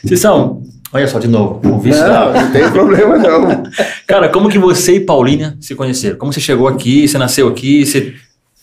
Cissão, 0.04 0.62
olha 0.92 1.06
só 1.06 1.18
de 1.18 1.28
novo, 1.28 1.60
o 1.74 1.78
vício 1.78 2.00
Não, 2.02 2.08
da... 2.32 2.42
não 2.42 2.50
tem 2.50 2.70
problema 2.70 3.18
não. 3.18 3.62
Cara, 4.08 4.28
como 4.30 4.48
que 4.48 4.58
você 4.58 4.94
e 4.96 5.00
Paulínia 5.00 5.54
se 5.60 5.74
conheceram? 5.74 6.16
Como 6.16 6.32
você 6.32 6.40
chegou 6.40 6.66
aqui, 6.66 7.06
você 7.06 7.18
nasceu 7.18 7.46
aqui, 7.48 7.84
você... 7.84 8.14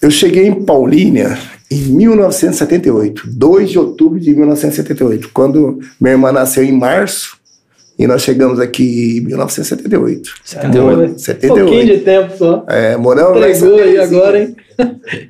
Eu 0.01 0.11
cheguei 0.11 0.47
em 0.47 0.63
Paulínia 0.63 1.37
em 1.71 1.77
1978, 1.77 3.23
2 3.27 3.69
de 3.69 3.79
outubro 3.79 4.19
de 4.19 4.31
1978, 4.33 5.29
quando 5.33 5.79
minha 5.99 6.13
irmã 6.13 6.31
nasceu 6.31 6.63
em 6.63 6.71
março 6.71 7.36
e 7.97 8.05
nós 8.07 8.21
chegamos 8.21 8.59
aqui 8.59 9.17
em 9.17 9.21
1978. 9.21 10.29
78. 10.43 11.19
78. 11.19 11.53
Um 11.53 11.65
pouquinho 11.67 11.85
de 11.97 12.03
tempo 12.03 12.37
só. 12.37 12.65
É, 12.67 12.95
moramos 12.97 13.37
Entregou 13.37 13.55
Santa 13.55 13.83
aí 13.83 13.93
Terezinha. 13.93 14.19
agora, 14.19 14.39
hein? 14.39 14.55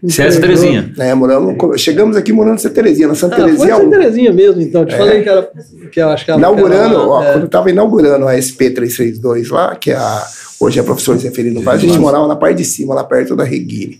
Você 0.03 0.21
é 0.21 0.27
essa 0.27 0.41
Terezinha? 0.41 0.93
É, 0.99 1.13
moramos, 1.13 1.81
chegamos 1.81 2.17
aqui 2.17 2.33
morando 2.33 2.55
em 2.55 2.57
Santa 2.57 2.75
Terezinha, 2.75 3.07
na 3.07 3.15
Santa 3.15 3.35
Ah, 3.35 3.37
foi 3.39 3.45
Terezinha 3.47 3.75
Santa 3.75 3.87
1. 3.87 3.89
Terezinha 3.91 4.33
mesmo, 4.33 4.61
então. 4.61 4.85
Te 4.85 4.95
falei 4.97 5.23
que 5.23 5.29
era. 5.29 5.49
Que 5.91 6.01
eu 6.01 6.09
acho 6.09 6.25
que 6.25 6.31
era 6.31 6.37
Inaugurando, 6.39 6.95
era 6.95 6.99
ó, 6.99 7.23
é. 7.23 7.31
quando 7.31 7.43
eu 7.43 7.49
tava 7.49 7.69
inaugurando 7.69 8.27
a 8.27 8.33
SP332 8.35 9.49
lá, 9.51 9.75
que 9.75 9.91
é 9.91 9.95
a, 9.95 10.27
hoje 10.59 10.79
é 10.79 10.81
a 10.81 10.85
professor 10.85 11.17
Zeferino 11.17 11.61
Vaz, 11.61 11.81
a 11.81 11.85
gente 11.87 11.97
morava 11.99 12.27
na 12.27 12.35
parte 12.35 12.57
de 12.57 12.65
cima, 12.65 12.93
lá 12.93 13.03
perto 13.03 13.35
da 13.35 13.43
Reguine. 13.45 13.99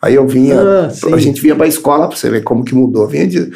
Aí 0.00 0.14
eu 0.14 0.26
vinha, 0.28 0.60
Ah, 0.60 0.88
a 1.14 1.18
gente 1.18 1.40
vinha 1.40 1.56
pra 1.56 1.66
escola, 1.66 2.06
pra 2.06 2.16
você 2.16 2.30
ver 2.30 2.42
como 2.44 2.62
que 2.64 2.74
mudou, 2.74 3.08
vinha 3.08 3.26
de- 3.26 3.50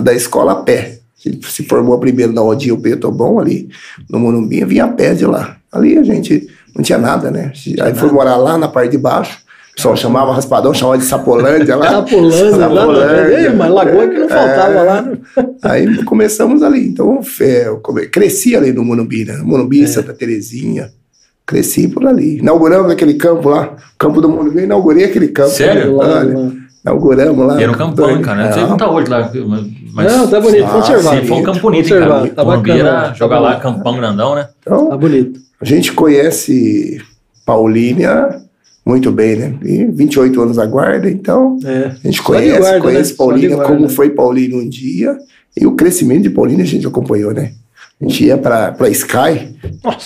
da 0.00 0.14
escola 0.14 0.52
a 0.52 0.56
pé. 0.56 0.97
Gente 1.18 1.50
se 1.50 1.64
formou 1.64 1.98
primeiro 1.98 2.32
na 2.32 2.42
Odil 2.42 2.78
Petobon, 2.78 3.40
ali 3.40 3.68
no 4.08 4.18
Morumbi, 4.20 4.64
vinha 4.64 4.84
a 4.84 4.88
pé 4.88 5.14
de 5.14 5.26
lá. 5.26 5.56
Ali 5.72 5.98
a 5.98 6.02
gente 6.02 6.46
não 6.74 6.82
tinha 6.82 6.98
nada, 6.98 7.30
né? 7.30 7.52
Aí 7.80 7.94
foi 7.94 8.10
morar 8.10 8.36
lá 8.36 8.56
na 8.56 8.68
parte 8.68 8.92
de 8.92 8.98
baixo, 8.98 9.38
o 9.72 9.74
pessoal 9.74 9.96
chamava 9.96 10.32
Raspadão, 10.32 10.72
chamava 10.72 10.96
de 10.98 11.04
Sapolândia 11.04 11.74
lá. 11.76 11.90
Sapolândia, 12.06 12.56
lá 12.68 12.68
Sapolândia. 12.68 13.40
Ei, 13.40 13.48
mas 13.50 13.70
lagoa 13.70 14.08
que 14.08 14.18
não 14.18 14.28
faltava 14.28 14.72
É. 14.78 14.82
lá. 14.82 15.08
Aí 15.62 16.04
começamos 16.04 16.62
ali. 16.62 16.86
Então, 16.88 17.20
é, 17.40 17.66
eu 17.68 17.78
come- 17.78 18.06
cresci 18.06 18.54
ali 18.56 18.72
no 18.72 18.84
Morumbi, 18.84 19.24
né? 19.24 19.38
Morumbi, 19.42 19.86
Santa 19.88 20.12
Terezinha. 20.12 20.90
Cresci 21.46 21.88
por 21.88 22.06
ali. 22.06 22.38
Inauguramos 22.38 22.92
aquele 22.92 23.14
campo 23.14 23.48
lá, 23.48 23.74
campo 23.98 24.20
do 24.20 24.28
Morumbi, 24.28 24.62
inaugurei 24.64 25.04
aquele 25.04 25.28
campo. 25.28 25.50
Sério? 25.50 25.96
Lá, 25.96 26.18
Olha, 26.20 26.38
lá. 26.38 26.52
Inauguramos 26.84 27.46
lá. 27.46 27.60
E 27.60 27.62
era 27.64 27.72
um 27.72 27.74
campão, 27.74 28.20
cara. 28.22 28.44
Não 28.46 28.52
sei 28.52 28.60
como 28.62 28.70
Não, 28.70 28.76
tá 28.76 28.90
hoje 28.90 29.10
lá. 29.10 29.30
Mas, 29.94 30.12
Não, 30.12 30.28
tá 30.28 30.40
bonito, 30.40 30.64
Ah, 30.64 30.68
conservado. 30.70 31.20
Sim, 31.20 31.26
foi 31.26 31.36
um 31.38 31.42
campo 31.42 31.60
bonito, 31.60 31.88
cara. 31.88 32.26
Tá 32.28 32.44
bacana. 32.44 32.78
era 32.78 33.00
tá 33.08 33.14
jogar 33.14 33.40
lá, 33.40 33.56
campão 33.56 33.96
grandão, 33.96 34.34
né? 34.34 34.48
Então, 34.60 34.88
Tá 34.88 34.96
bonito. 34.96 35.40
a 35.60 35.64
gente 35.64 35.92
conhece 35.92 37.00
Paulínia 37.44 38.40
muito 38.86 39.10
bem, 39.10 39.36
né? 39.36 39.54
E 39.64 39.84
28 39.86 40.40
anos 40.40 40.56
da 40.56 40.64
guarda, 40.66 41.10
então 41.10 41.58
É. 41.64 41.90
a 42.02 42.06
gente 42.06 42.22
conhece, 42.22 42.58
guarda, 42.58 42.80
conhece 42.80 42.98
né? 42.98 43.04
Só 43.04 43.10
de 43.12 43.16
Paulínia, 43.18 43.56
guarda. 43.56 43.72
como 43.74 43.88
foi 43.88 44.10
Paulínia 44.10 44.56
um 44.56 44.68
dia, 44.68 45.16
e 45.60 45.66
o 45.66 45.72
crescimento 45.72 46.22
de 46.22 46.30
Paulínia 46.30 46.64
a 46.64 46.66
gente 46.66 46.86
acompanhou, 46.86 47.34
né? 47.34 47.52
A 48.00 48.04
gente 48.04 48.24
ia 48.24 48.38
pra, 48.38 48.70
pra 48.72 48.88
Sky, 48.88 49.56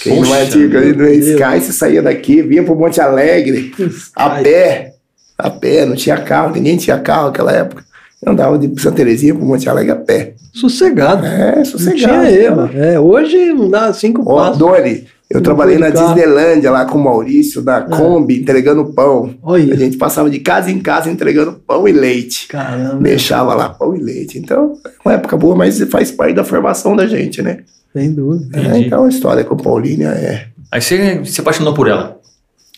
quem 0.02 0.20
não 0.20 0.34
é 0.34 0.42
antigo 0.44 0.72
no 0.96 1.08
Sky, 1.08 1.60
você 1.60 1.72
saía 1.72 2.02
daqui, 2.02 2.40
vinha 2.42 2.62
pro 2.64 2.74
Monte 2.74 3.00
Alegre, 3.00 3.72
a 4.16 4.30
pé, 4.30 4.91
a 5.38 5.50
pé, 5.50 5.84
não 5.86 5.96
tinha 5.96 6.16
carro, 6.18 6.54
ninguém 6.54 6.76
tinha 6.76 6.98
carro 6.98 7.26
naquela 7.26 7.52
época. 7.52 7.84
Eu 8.24 8.32
andava 8.32 8.56
de 8.56 8.68
Santa 8.80 8.96
Terezinha 8.98 9.34
pro 9.34 9.44
Monte 9.44 9.68
Alegre 9.68 9.90
a 9.92 9.96
pé. 9.96 10.34
Sossegado. 10.54 11.26
É, 11.26 11.56
Não 11.56 11.64
sossegado. 11.64 11.96
tinha 11.98 12.30
erro. 12.30 12.70
É, 12.74 13.00
hoje 13.00 13.52
não 13.52 13.68
dá 13.68 13.92
cinco 13.92 14.22
Ó, 14.24 14.36
passos. 14.36 14.58
Doni, 14.58 15.06
eu 15.28 15.36
Não 15.38 15.42
trabalhei 15.42 15.76
na 15.76 15.90
carro. 15.90 16.14
Disneylândia 16.14 16.70
lá 16.70 16.84
com 16.84 16.98
o 16.98 17.02
Maurício, 17.02 17.62
na 17.62 17.80
Kombi, 17.80 18.40
entregando 18.40 18.84
pão. 18.92 19.34
Olha. 19.42 19.74
A 19.74 19.76
gente 19.76 19.96
passava 19.96 20.30
de 20.30 20.38
casa 20.38 20.70
em 20.70 20.78
casa 20.78 21.10
entregando 21.10 21.54
pão 21.66 21.88
e 21.88 21.92
leite. 21.92 22.46
Caramba. 22.46 23.02
Deixava 23.02 23.54
lá 23.54 23.70
pão 23.70 23.96
e 23.96 24.00
leite. 24.00 24.38
Então, 24.38 24.74
é 24.84 25.08
uma 25.08 25.14
época 25.14 25.36
boa, 25.36 25.56
mas 25.56 25.80
faz 25.90 26.12
parte 26.12 26.34
da 26.34 26.44
formação 26.44 26.94
da 26.94 27.06
gente, 27.06 27.42
né? 27.42 27.58
Sem 27.92 28.12
dúvida. 28.12 28.56
É, 28.56 28.78
então 28.78 29.04
a 29.04 29.08
história 29.08 29.42
com 29.42 29.56
Paulínia 29.56 30.08
é. 30.10 30.46
Aí 30.70 30.80
você 30.80 31.24
se 31.24 31.40
apaixonou 31.40 31.74
por 31.74 31.88
ela. 31.88 32.18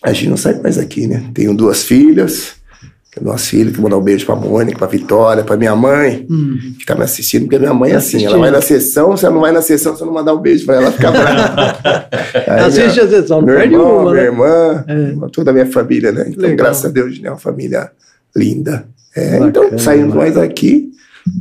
A 0.04 0.12
gente 0.12 0.28
não 0.28 0.37
sai 0.37 0.61
mais 0.61 0.76
aqui, 0.78 1.06
né? 1.06 1.25
Tenho 1.32 1.54
duas 1.54 1.82
filhas. 1.82 2.52
Tenho 3.12 3.26
duas 3.26 3.46
filhas, 3.46 3.75
que 3.75 3.80
mandar 3.80 3.96
um 3.96 4.02
beijo 4.02 4.26
pra 4.26 4.34
Mônica, 4.34 4.76
pra 4.76 4.88
Vitória, 4.88 5.44
pra 5.44 5.56
minha 5.56 5.75
mãe, 5.76 6.26
Hum. 6.28 6.75
que 6.78 6.84
tá 6.84 6.96
me 6.96 7.04
assistindo, 7.04 7.42
porque 7.42 7.58
minha 7.61 7.73
mãe 7.73 7.92
é 7.92 7.94
assim, 7.94 8.25
ela 8.26 8.37
vai 8.37 8.50
na 8.50 8.61
sessão, 8.61 9.16
se 9.16 9.25
ela 9.25 9.32
não 9.34 9.40
vai 9.40 9.52
na 9.52 9.62
sessão, 9.62 9.94
se 9.96 10.02
eu 10.02 10.06
não 10.06 10.12
mandar 10.14 10.34
um 10.34 10.40
beijo 10.40 10.66
pra 10.66 10.75
ela, 10.75 10.84
ela 10.87 10.92
fica 10.92 11.11
brava. 11.12 12.08
Assiste 12.66 12.92
minha- 13.00 13.04
a 13.04 13.08
sessão, 13.08 13.40
não 13.40 13.46
perde 13.46 13.75
irmão, 13.75 14.02
uma, 14.02 14.11
minha 14.11 14.14
né? 14.14 14.28
irmã, 14.28 14.84
É. 14.88 15.28
toda 15.32 15.50
a 15.52 15.54
minha 15.54 15.66
família, 15.66 16.11
né? 16.11 16.25
Então, 16.28 16.42
Legal. 16.42 16.56
graças 16.56 16.84
a 16.84 16.88
Deus, 16.88 17.20
né? 17.20 17.30
Uma 17.30 17.38
família 17.38 17.90
linda. 18.34 18.84
É, 19.16 19.38
então, 19.38 19.78
saímos 19.78 20.12
mais 20.14 20.37
aqui. 20.37 20.90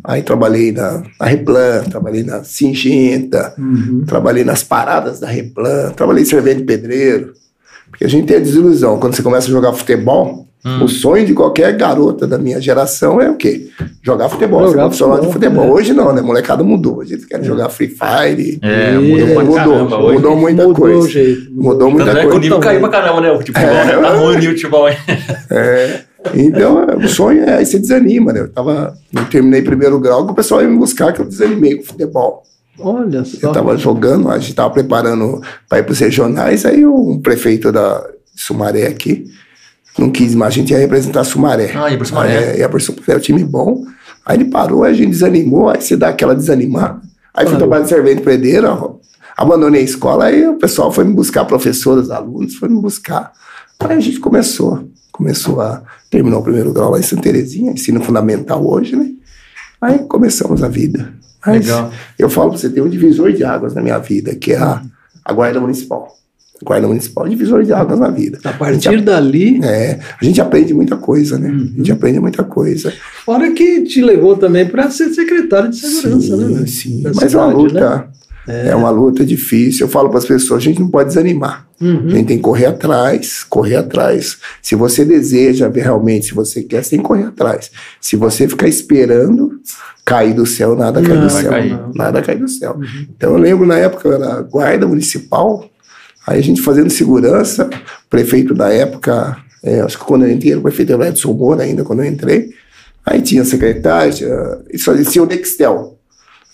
Aí 0.04 0.22
trabalhei 0.22 0.72
na, 0.72 1.02
na 1.20 1.26
Replan, 1.26 1.84
trabalhei 1.90 2.24
na 2.24 2.44
Singenta, 2.44 3.54
Uhum. 3.58 4.04
trabalhei 4.06 4.44
nas 4.44 4.64
paradas 4.64 5.20
da 5.20 5.28
Replan, 5.28 5.90
trabalhei 5.96 6.24
servente 6.24 6.64
pedreiro. 6.64 7.34
Porque 7.94 8.06
a 8.06 8.10
gente 8.10 8.26
tem 8.26 8.38
a 8.38 8.40
desilusão, 8.40 8.98
quando 9.00 9.16
você 9.16 9.22
começa 9.22 9.48
a 9.48 9.52
jogar 9.52 9.72
futebol, 9.72 10.48
Hum. 10.66 10.86
o 10.86 10.88
sonho 10.88 11.26
de 11.26 11.34
qualquer 11.34 11.76
garota 11.76 12.26
da 12.26 12.38
minha 12.38 12.60
geração 12.60 13.20
é 13.22 13.30
o 13.30 13.36
quê? 13.36 13.68
Jogar 14.02 14.30
futebol, 14.30 14.62
Jogar 14.62 14.72
ser 14.72 14.78
profissional 14.80 15.20
de 15.20 15.28
futebol, 15.28 15.50
futebol. 15.64 15.78
é. 15.78 15.82
Hoje 15.82 15.94
não, 15.94 16.14
né? 16.14 16.22
Molecada 16.22 16.64
mudou. 16.64 17.00
Hoje 17.00 17.16
eles 17.16 17.26
querem 17.26 17.46
jogar 17.46 17.68
Free 17.68 17.90
Fire. 17.90 18.60
É, 18.62 18.94
E- 18.96 18.98
mudou 18.98 19.28
pra 19.28 19.44
mudou, 19.44 19.56
caramba 19.56 19.98
hoje. 20.02 20.14
mudou 20.16 20.36
muita 20.38 20.64
Mudou 20.66 20.76
coisa. 20.86 21.10
jeito. 21.10 21.52
Mudou 21.54 21.92
muita 21.92 22.06
Tanto 22.06 22.18
é 22.18 22.22
que 22.22 22.28
o 22.28 22.30
coisa. 22.30 22.42
nível 22.44 22.60
caiu 22.62 22.80
pra 22.80 22.90
caramba, 22.90 23.20
né? 23.22 23.32
O 23.32 23.38
futebol, 23.38 23.62
né? 23.62 23.98
Tá 24.02 24.10
ruim 24.16 24.38
o 24.38 24.42
futebol, 24.52 24.90
hein? 24.90 24.98
É, 25.52 26.00
então, 26.34 26.84
é, 26.90 26.96
o 26.96 27.08
sonho 27.10 27.44
é 27.44 27.58
aí 27.58 27.66
você 27.66 27.78
desanima, 27.78 28.32
né? 28.32 28.40
Eu 28.40 28.50
tava, 28.50 28.94
eu 29.14 29.26
terminei 29.26 29.62
primeiro 29.64 30.00
grau, 30.00 30.26
que 30.26 30.32
o 30.32 30.36
pessoal 30.36 30.62
ia 30.62 30.68
me 30.70 30.78
buscar, 30.78 31.12
que 31.12 31.20
eu 31.20 31.26
desanimei 31.26 31.76
com 31.76 31.84
o 31.84 31.86
futebol. 31.88 32.42
Olha 32.80 33.24
só. 33.24 33.38
Eu 33.42 33.52
tava 33.52 33.78
jogando, 33.78 34.30
a 34.30 34.40
gente 34.40 34.56
tava 34.56 34.74
preparando 34.74 35.42
para 35.70 35.80
ir 35.80 35.84
pros 35.84 36.00
regionais, 36.00 36.66
aí 36.66 36.86
o 36.86 37.20
prefeito 37.20 37.72
da 37.72 38.04
Sumaré 38.36 38.88
aqui 38.88 39.26
não 39.98 40.10
quis 40.10 40.34
mais, 40.34 40.54
a 40.54 40.58
gente 40.58 40.72
ia 40.72 40.80
representar 40.80 41.24
Sumaré. 41.24 41.72
Ah, 41.76 41.92
ia 41.92 41.98
pro 41.98 42.06
Sumaré. 42.06 42.56
É, 42.56 42.60
ia 42.60 42.70
pro 42.70 42.80
Sumaré, 42.80 43.14
é 43.14 43.18
um 43.18 43.20
time 43.20 43.44
bom. 43.44 43.84
Aí 44.26 44.38
ele 44.38 44.46
parou, 44.46 44.84
a 44.84 44.94
gente 44.94 45.12
desanimou, 45.12 45.70
aí 45.70 45.82
você 45.82 45.96
dá 45.96 46.10
aquela 46.10 46.36
desanimada. 46.36 47.02
Aí 47.34 47.48
fui 47.48 47.58
trabalhar 47.58 47.84
de 47.84 47.90
servente 47.90 48.22
pedreiro, 48.22 48.68
ó, 48.68 48.96
abandonei 49.36 49.82
a 49.82 49.84
escola, 49.84 50.26
aí 50.26 50.48
o 50.48 50.56
pessoal 50.58 50.92
foi 50.92 51.04
me 51.04 51.14
buscar, 51.14 51.46
professores, 51.46 52.10
alunos, 52.10 52.56
foi 52.56 52.70
me 52.70 52.80
buscar. 52.80 53.32
Aí 53.80 53.98
a 53.98 54.00
gente 54.00 54.20
começou, 54.20 54.88
começou 55.12 55.62
a 55.62 55.84
terminar 56.10 56.38
o 56.38 56.44
primeiro 56.44 56.72
grau 56.72 56.92
lá 56.92 57.00
em 57.00 57.04
Santa 57.04 57.24
Terezinha, 57.24 57.72
ensino 57.72 58.02
fundamental 58.02 58.66
hoje, 58.66 58.96
né? 58.96 59.10
Aí 59.82 60.00
começamos 60.00 60.64
a 60.64 60.68
vida. 60.68 61.14
Mas 61.46 61.66
Legal. 61.66 61.92
eu 62.18 62.30
falo 62.30 62.50
pra 62.52 62.58
você, 62.60 62.70
tem 62.70 62.82
um 62.82 62.90
divisor 62.90 63.32
de 63.34 63.44
águas 63.44 63.74
na 63.74 63.82
minha 63.82 63.98
vida, 64.00 64.34
que 64.36 64.54
é 64.54 64.58
a, 64.58 64.82
a 65.26 65.34
guarda 65.34 65.60
municipal. 65.60 66.16
A 66.62 66.66
guarda 66.66 66.88
municipal, 66.88 67.26
é 67.26 67.30
divisor 67.30 67.64
de 67.64 67.74
águas 67.74 68.00
na 68.00 68.10
vida. 68.10 68.40
A 68.44 68.54
partir 68.54 69.02
dali, 69.02 69.60
É, 69.64 70.00
a 70.22 70.24
gente 70.24 70.40
aprende 70.40 70.74
muita 70.74 70.96
coisa, 70.96 71.38
né? 71.38 71.50
Uhum. 71.50 71.72
A 71.74 71.78
gente 71.78 71.92
aprende 71.92 72.20
muita 72.20 72.44
coisa. 72.44 72.94
fora 73.26 73.52
que 73.52 73.82
te 73.84 74.02
levou 74.02 74.38
também 74.38 74.66
para 74.68 74.90
ser 74.90 75.10
secretário 75.14 75.70
de 75.70 75.76
segurança, 75.78 76.22
sim, 76.28 76.38
né? 76.38 76.54
velho? 76.54 76.68
sim. 76.68 77.02
Da 77.02 77.12
Mas 77.14 77.34
é 77.34 77.38
uma 77.38 77.48
cidade, 77.50 77.56
luta. 77.56 77.96
né? 77.98 78.06
É. 78.48 78.76
uma 78.76 78.90
luta 78.90 79.26
difícil. 79.26 79.86
Eu 79.86 79.90
falo 79.90 80.10
para 80.10 80.20
as 80.20 80.26
pessoas, 80.26 80.62
a 80.62 80.64
gente 80.64 80.80
não 80.80 80.90
pode 80.90 81.10
desanimar. 81.10 81.68
Uhum. 81.80 82.08
A 82.08 82.10
gente 82.12 82.28
tem 82.28 82.38
que 82.38 82.44
correr 82.44 82.66
atrás, 82.66 83.44
correr 83.44 83.76
atrás. 83.76 84.38
Se 84.62 84.76
você 84.76 85.04
deseja 85.04 85.68
ver 85.68 85.84
realmente, 85.84 86.28
se 86.28 86.34
você 86.34 86.62
quer, 86.64 86.84
você 86.84 86.92
tem 86.92 87.00
que 87.00 87.06
correr 87.06 87.26
atrás. 87.26 87.72
Se 88.00 88.16
você 88.16 88.48
ficar 88.48 88.68
esperando 88.68 89.60
cair 90.06 90.34
do 90.34 90.46
céu, 90.46 90.76
nada 90.76 91.02
cai 91.02 91.16
Não, 91.16 91.24
do 91.28 91.30
céu. 91.30 91.50
cair. 91.50 91.80
Nada 91.96 92.22
cai 92.22 92.36
do 92.36 92.48
céu. 92.48 92.80
Então 93.16 93.32
eu 93.32 93.38
lembro 93.38 93.66
na 93.66 93.78
época, 93.78 94.08
eu 94.08 94.14
era 94.14 94.42
guarda 94.42 94.88
municipal, 94.88 95.70
aí 96.28 96.40
a 96.40 96.44
gente 96.44 96.62
fazendo 96.62 96.90
segurança, 96.90 97.70
o 98.06 98.10
prefeito 98.10 98.54
da 98.54 98.70
época, 98.72 99.38
é, 99.64 99.82
acho 99.82 99.98
que 99.98 100.06
quando 100.06 100.26
eu 100.26 100.32
entrei, 100.32 100.52
era 100.52 100.60
o 100.60 100.64
prefeito 100.64 101.02
Edson 101.02 101.34
Moura 101.34 101.64
ainda, 101.64 101.84
quando 101.84 102.04
eu 102.04 102.06
entrei, 102.06 102.50
aí 103.06 103.22
tinha 103.22 103.44
secretário, 103.46 104.14
tinha, 104.14 104.60
isso 104.72 104.92
existia 104.92 105.24
o 105.24 105.26
Nextel. 105.26 105.93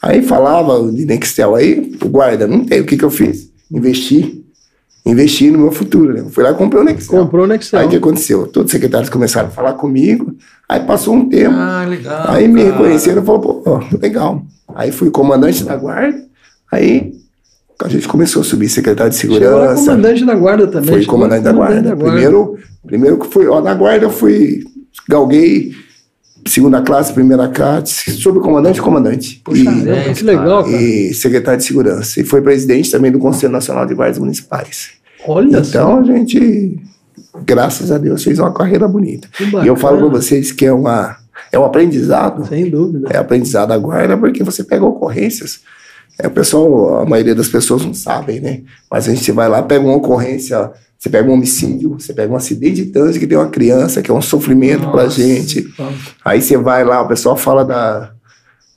Aí 0.01 0.21
falava 0.21 0.91
de 0.91 1.05
Nextel, 1.05 1.55
aí 1.55 1.91
o 2.01 2.07
guarda, 2.07 2.47
não 2.47 2.63
tem, 2.63 2.79
o 2.79 2.85
que 2.85 2.97
que 2.97 3.03
eu 3.03 3.11
fiz? 3.11 3.49
Investi. 3.71 4.45
Investi 5.05 5.49
no 5.49 5.59
meu 5.59 5.71
futuro, 5.71 6.13
né? 6.13 6.21
Eu 6.21 6.29
fui 6.29 6.43
lá 6.43 6.51
e 6.51 6.55
comprei 6.55 6.81
o 6.81 6.85
Nextel. 6.85 7.23
Comprou 7.23 7.45
o 7.45 7.47
Nextel. 7.47 7.79
Aí 7.79 7.87
o 7.87 7.89
que 7.89 7.95
aconteceu? 7.95 8.47
Todos 8.47 8.67
os 8.67 8.71
secretários 8.71 9.09
começaram 9.09 9.47
a 9.47 9.51
falar 9.51 9.73
comigo, 9.73 10.35
aí 10.67 10.79
passou 10.81 11.15
um 11.15 11.27
tempo. 11.27 11.55
Ah, 11.55 11.85
legal. 11.87 12.25
Aí 12.27 12.47
me 12.47 12.61
cara. 12.63 12.73
reconheceram 12.73 13.21
e 13.21 13.25
falaram, 13.25 13.61
pô, 13.61 13.79
legal. 14.01 14.45
Aí 14.75 14.91
fui 14.91 15.09
comandante 15.09 15.63
da 15.63 15.75
guarda, 15.75 16.17
aí 16.71 17.13
a 17.81 17.87
gente 17.87 18.07
começou 18.07 18.41
a 18.41 18.45
subir 18.45 18.69
secretário 18.69 19.11
de 19.11 19.17
segurança. 19.17 19.85
comandante 19.85 20.25
da 20.25 20.35
guarda 20.35 20.67
também. 20.67 20.89
Fui 20.89 21.01
chegou 21.01 21.15
comandante 21.15 21.43
da 21.43 21.51
guarda. 21.53 21.95
Primeiro, 21.95 22.57
primeiro 22.85 23.17
que 23.17 23.27
fui, 23.27 23.47
ó, 23.47 23.61
na 23.61 23.73
guarda 23.73 24.05
eu 24.05 24.09
fui, 24.09 24.63
galguei, 25.07 25.71
segunda 26.45 26.81
classe, 26.81 27.13
primeira 27.13 27.47
classe, 27.47 28.11
subcomandante 28.11 28.79
e 28.79 28.81
comandante. 28.81 29.41
Puxa, 29.43 29.63
e, 29.63 29.89
é, 29.89 30.13
que 30.13 30.23
legal, 30.23 30.63
cara. 30.63 30.75
e 30.75 31.13
secretário 31.13 31.59
de 31.59 31.65
segurança. 31.65 32.19
E 32.19 32.23
foi 32.23 32.41
presidente 32.41 32.89
também 32.91 33.11
do 33.11 33.19
Conselho 33.19 33.51
Nacional 33.53 33.85
de 33.85 33.93
Guardas 33.93 34.17
Municipais. 34.17 34.91
Olha 35.27 35.63
só. 35.63 35.69
Então 35.69 35.99
a 35.99 36.03
gente, 36.03 36.79
graças 37.45 37.91
a 37.91 37.97
Deus, 37.97 38.23
fez 38.23 38.39
uma 38.39 38.53
carreira 38.53 38.87
bonita. 38.87 39.27
E 39.63 39.67
eu 39.67 39.75
falo 39.75 39.97
para 39.97 40.07
vocês 40.07 40.51
que 40.51 40.65
é, 40.65 40.73
uma, 40.73 41.15
é 41.51 41.59
um 41.59 41.65
aprendizado 41.65 42.47
Sem 42.47 42.69
dúvida. 42.69 43.09
é 43.11 43.17
aprendizado 43.17 43.71
agora 43.71 44.17
porque 44.17 44.43
você 44.43 44.63
pega 44.63 44.85
ocorrências. 44.85 45.61
É, 46.17 46.27
o 46.27 46.31
pessoal, 46.31 47.01
a 47.01 47.05
maioria 47.05 47.33
das 47.33 47.47
pessoas 47.47 47.85
não 47.85 47.93
sabem, 47.93 48.41
né? 48.41 48.61
Mas 48.91 49.07
a 49.07 49.13
gente 49.13 49.31
vai 49.31 49.47
lá, 49.47 49.61
pega 49.63 49.85
uma 49.85 49.95
ocorrência, 49.95 50.69
você 50.99 51.09
pega 51.09 51.29
um 51.29 51.33
homicídio, 51.33 51.95
você 51.97 52.13
pega 52.13 52.31
um 52.31 52.35
acidente 52.35 52.83
de 52.83 52.91
trânsito 52.91 53.21
que 53.21 53.27
tem 53.27 53.37
uma 53.37 53.47
criança, 53.47 54.01
que 54.01 54.11
é 54.11 54.13
um 54.13 54.21
sofrimento 54.21 54.91
pra 54.91 55.05
Nossa. 55.05 55.15
gente. 55.15 55.65
Aí 56.25 56.41
você 56.41 56.57
vai 56.57 56.83
lá, 56.83 57.01
o 57.01 57.07
pessoal 57.07 57.37
fala 57.37 57.63
da. 57.63 58.11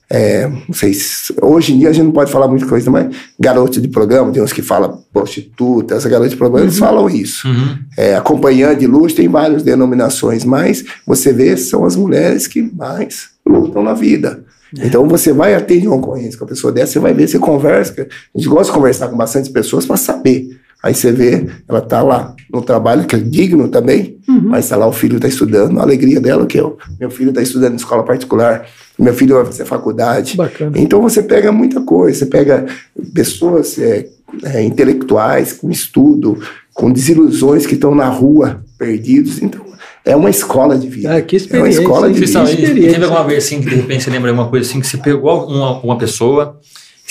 é, 0.09 0.47
não 0.47 0.73
sei 0.73 0.93
se, 0.93 1.35
hoje 1.41 1.73
em 1.73 1.79
dia 1.79 1.89
a 1.89 1.91
gente 1.91 2.05
não 2.05 2.13
pode 2.13 2.31
falar 2.31 2.47
muita 2.47 2.65
coisa, 2.65 2.89
mas 2.89 3.13
garoto 3.37 3.81
de 3.81 3.89
programa, 3.89 4.31
tem 4.31 4.41
uns 4.41 4.53
que 4.53 4.61
falam 4.61 5.03
prostituta, 5.11 5.95
essa 5.95 6.07
garota 6.07 6.29
de 6.29 6.37
programa, 6.37 6.65
eles 6.65 6.79
falam 6.79 7.09
isso. 7.09 7.45
Uhum. 7.45 7.77
É, 7.97 8.15
acompanhante 8.15 8.79
de 8.79 8.87
luxo 8.87 9.17
tem 9.17 9.27
várias 9.27 9.61
denominações, 9.61 10.45
mas 10.45 10.81
você 11.05 11.33
vê, 11.33 11.57
são 11.57 11.83
as 11.83 11.97
mulheres 11.97 12.47
que 12.47 12.61
mais 12.61 13.31
lutam 13.45 13.83
na 13.83 13.93
vida. 13.93 14.45
Então 14.81 15.07
você 15.09 15.33
vai 15.33 15.53
atender 15.53 15.87
uma 15.87 15.97
ocorrência 15.97 16.39
com 16.39 16.45
a 16.45 16.47
pessoa 16.47 16.71
dessa, 16.71 16.93
você 16.93 16.99
vai 16.99 17.13
ver, 17.13 17.27
você 17.27 17.37
conversa. 17.37 17.93
A 18.01 18.37
gente 18.37 18.47
gosta 18.47 18.71
de 18.71 18.77
conversar 18.77 19.09
com 19.09 19.17
bastante 19.17 19.49
pessoas 19.51 19.85
para 19.85 19.97
saber. 19.97 20.62
Aí 20.83 20.93
você 20.93 21.13
vê, 21.13 21.47
ela 21.65 21.79
tá 21.79 22.01
lá 22.01 22.35
no 22.51 22.61
trabalho, 22.61 23.05
que 23.05 23.15
é 23.15 23.19
digno 23.19 23.69
também, 23.69 24.17
mas 24.27 24.67
tá 24.67 24.75
lá, 24.75 24.85
o 24.85 24.91
filho 24.91 25.17
tá 25.17 25.29
estudando, 25.29 25.79
a 25.79 25.81
alegria 25.81 26.19
dela 26.19 26.45
que 26.45 26.59
eu, 26.59 26.77
meu 26.99 27.09
filho 27.09 27.31
tá 27.31 27.41
estudando 27.41 27.71
em 27.71 27.77
escola 27.77 28.03
particular, 28.03 28.67
meu 28.99 29.13
filho 29.13 29.35
vai 29.35 29.45
fazer 29.45 29.63
faculdade. 29.65 30.35
Bacana. 30.35 30.77
Então 30.77 31.01
você 31.01 31.23
pega 31.23 31.53
muita 31.53 31.81
coisa, 31.81 32.19
você 32.19 32.25
pega 32.25 32.65
pessoas 33.13 33.79
é, 33.79 34.07
é, 34.43 34.61
intelectuais 34.61 35.53
com 35.53 35.71
estudo, 35.71 36.37
com 36.73 36.91
desilusões 36.91 37.65
que 37.65 37.75
estão 37.75 37.95
na 37.95 38.09
rua, 38.09 38.61
perdidos. 38.77 39.41
Então 39.41 39.65
é 40.05 40.15
uma 40.15 40.29
escola 40.29 40.77
de 40.77 40.87
vida. 40.87 41.15
Ah, 41.15 41.21
que 41.21 41.35
é 41.35 41.37
uma 41.37 41.43
experiência, 41.43 41.81
escola 41.81 42.07
de 42.07 42.19
vida. 42.19 42.43
experiência. 42.43 42.91
teve 42.91 43.05
alguma 43.05 43.23
vez 43.23 43.45
assim 43.45 43.61
que 43.61 43.69
de 43.69 43.75
repente 43.75 44.03
você 44.03 44.09
lembra 44.09 44.31
alguma 44.31 44.49
coisa 44.49 44.69
assim 44.69 44.81
que 44.81 44.87
você 44.87 44.97
pegou 44.97 45.47
uma, 45.47 45.79
uma 45.79 45.97
pessoa, 45.97 46.59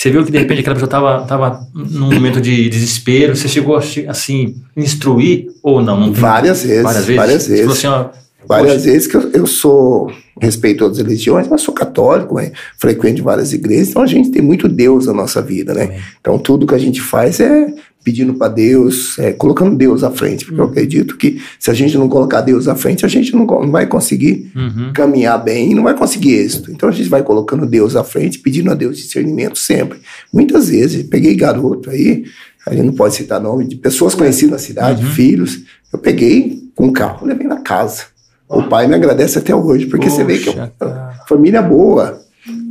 você 0.03 0.11
viu 0.11 0.25
que 0.25 0.31
de 0.33 0.37
repente 0.37 0.59
aquela 0.59 0.75
pessoa 0.75 0.87
estava 0.87 1.25
tava 1.25 1.67
num 1.73 2.11
momento 2.11 2.41
de 2.41 2.67
desespero, 2.67 3.33
você 3.37 3.47
chegou 3.47 3.77
a 3.77 3.81
assim 4.09 4.53
instruir 4.75 5.47
ou 5.63 5.81
não? 5.81 5.97
não 5.97 6.11
Várias 6.13 6.63
vezes, 6.63 6.83
Várias 6.83 7.05
vezes. 7.05 7.15
várias 7.15 7.47
vezes. 7.47 7.71
assim, 7.71 7.87
ó, 7.87 8.09
Várias 8.45 8.73
poxa, 8.73 8.85
vezes 8.85 9.07
que 9.07 9.15
eu, 9.15 9.31
eu 9.31 9.47
sou, 9.47 10.11
respeito 10.41 10.79
todas 10.79 10.99
as 10.99 11.05
religiões, 11.05 11.47
mas 11.47 11.61
sou 11.61 11.73
católico, 11.73 12.35
né? 12.35 12.51
frequento 12.77 13.23
várias 13.23 13.53
igrejas, 13.53 13.91
então 13.91 14.01
a 14.01 14.05
gente 14.05 14.29
tem 14.29 14.41
muito 14.41 14.67
Deus 14.67 15.05
na 15.05 15.13
nossa 15.13 15.41
vida, 15.41 15.73
né? 15.73 16.01
Então 16.19 16.37
tudo 16.37 16.67
que 16.67 16.75
a 16.75 16.79
gente 16.79 16.99
faz 16.99 17.39
é 17.39 17.73
pedindo 18.03 18.33
para 18.33 18.49
Deus, 18.51 19.17
é, 19.17 19.31
colocando 19.31 19.75
Deus 19.75 20.03
à 20.03 20.11
frente, 20.11 20.45
porque 20.45 20.59
eu 20.59 20.65
acredito 20.65 21.15
que 21.17 21.41
se 21.57 21.71
a 21.71 21.73
gente 21.73 21.97
não 21.97 22.09
colocar 22.09 22.41
Deus 22.41 22.67
à 22.67 22.75
frente, 22.75 23.05
a 23.05 23.07
gente 23.09 23.33
não, 23.33 23.45
não 23.45 23.71
vai 23.71 23.87
conseguir 23.87 24.51
Uhum. 24.55 24.91
caminhar 24.93 25.41
bem 25.43 25.71
e 25.71 25.75
não 25.75 25.83
vai 25.83 25.95
conseguir 25.95 26.33
êxito. 26.33 26.71
Então 26.71 26.89
a 26.89 26.91
gente 26.91 27.07
vai 27.09 27.23
colocando 27.23 27.65
Deus 27.65 27.95
à 27.95 28.03
frente, 28.03 28.39
pedindo 28.39 28.69
a 28.71 28.73
Deus 28.75 28.97
discernimento 28.97 29.57
sempre. 29.57 29.99
Muitas 30.33 30.69
vezes, 30.69 31.03
peguei 31.03 31.35
garoto 31.35 31.89
aí, 31.89 32.25
a 32.65 32.73
gente 32.73 32.85
não 32.85 32.93
pode 32.93 33.15
citar 33.15 33.39
nome, 33.41 33.67
de 33.67 33.75
pessoas 33.75 34.15
conhecidas 34.15 34.51
na 34.51 34.57
cidade, 34.59 35.05
filhos, 35.05 35.61
eu 35.91 35.99
peguei 35.99 36.61
com 36.75 36.87
o 36.87 36.91
carro, 36.93 37.25
levei 37.25 37.47
na 37.47 37.61
casa. 37.61 38.03
O 38.49 38.63
pai 38.63 38.87
me 38.87 38.95
agradece 38.95 39.37
até 39.39 39.55
hoje, 39.55 39.85
porque 39.87 40.09
você 40.09 40.23
vê 40.23 40.37
que 40.37 40.49
é 40.49 40.53
Poxa, 40.53 40.71
uma 40.79 41.25
família 41.27 41.61
boa. 41.61 42.21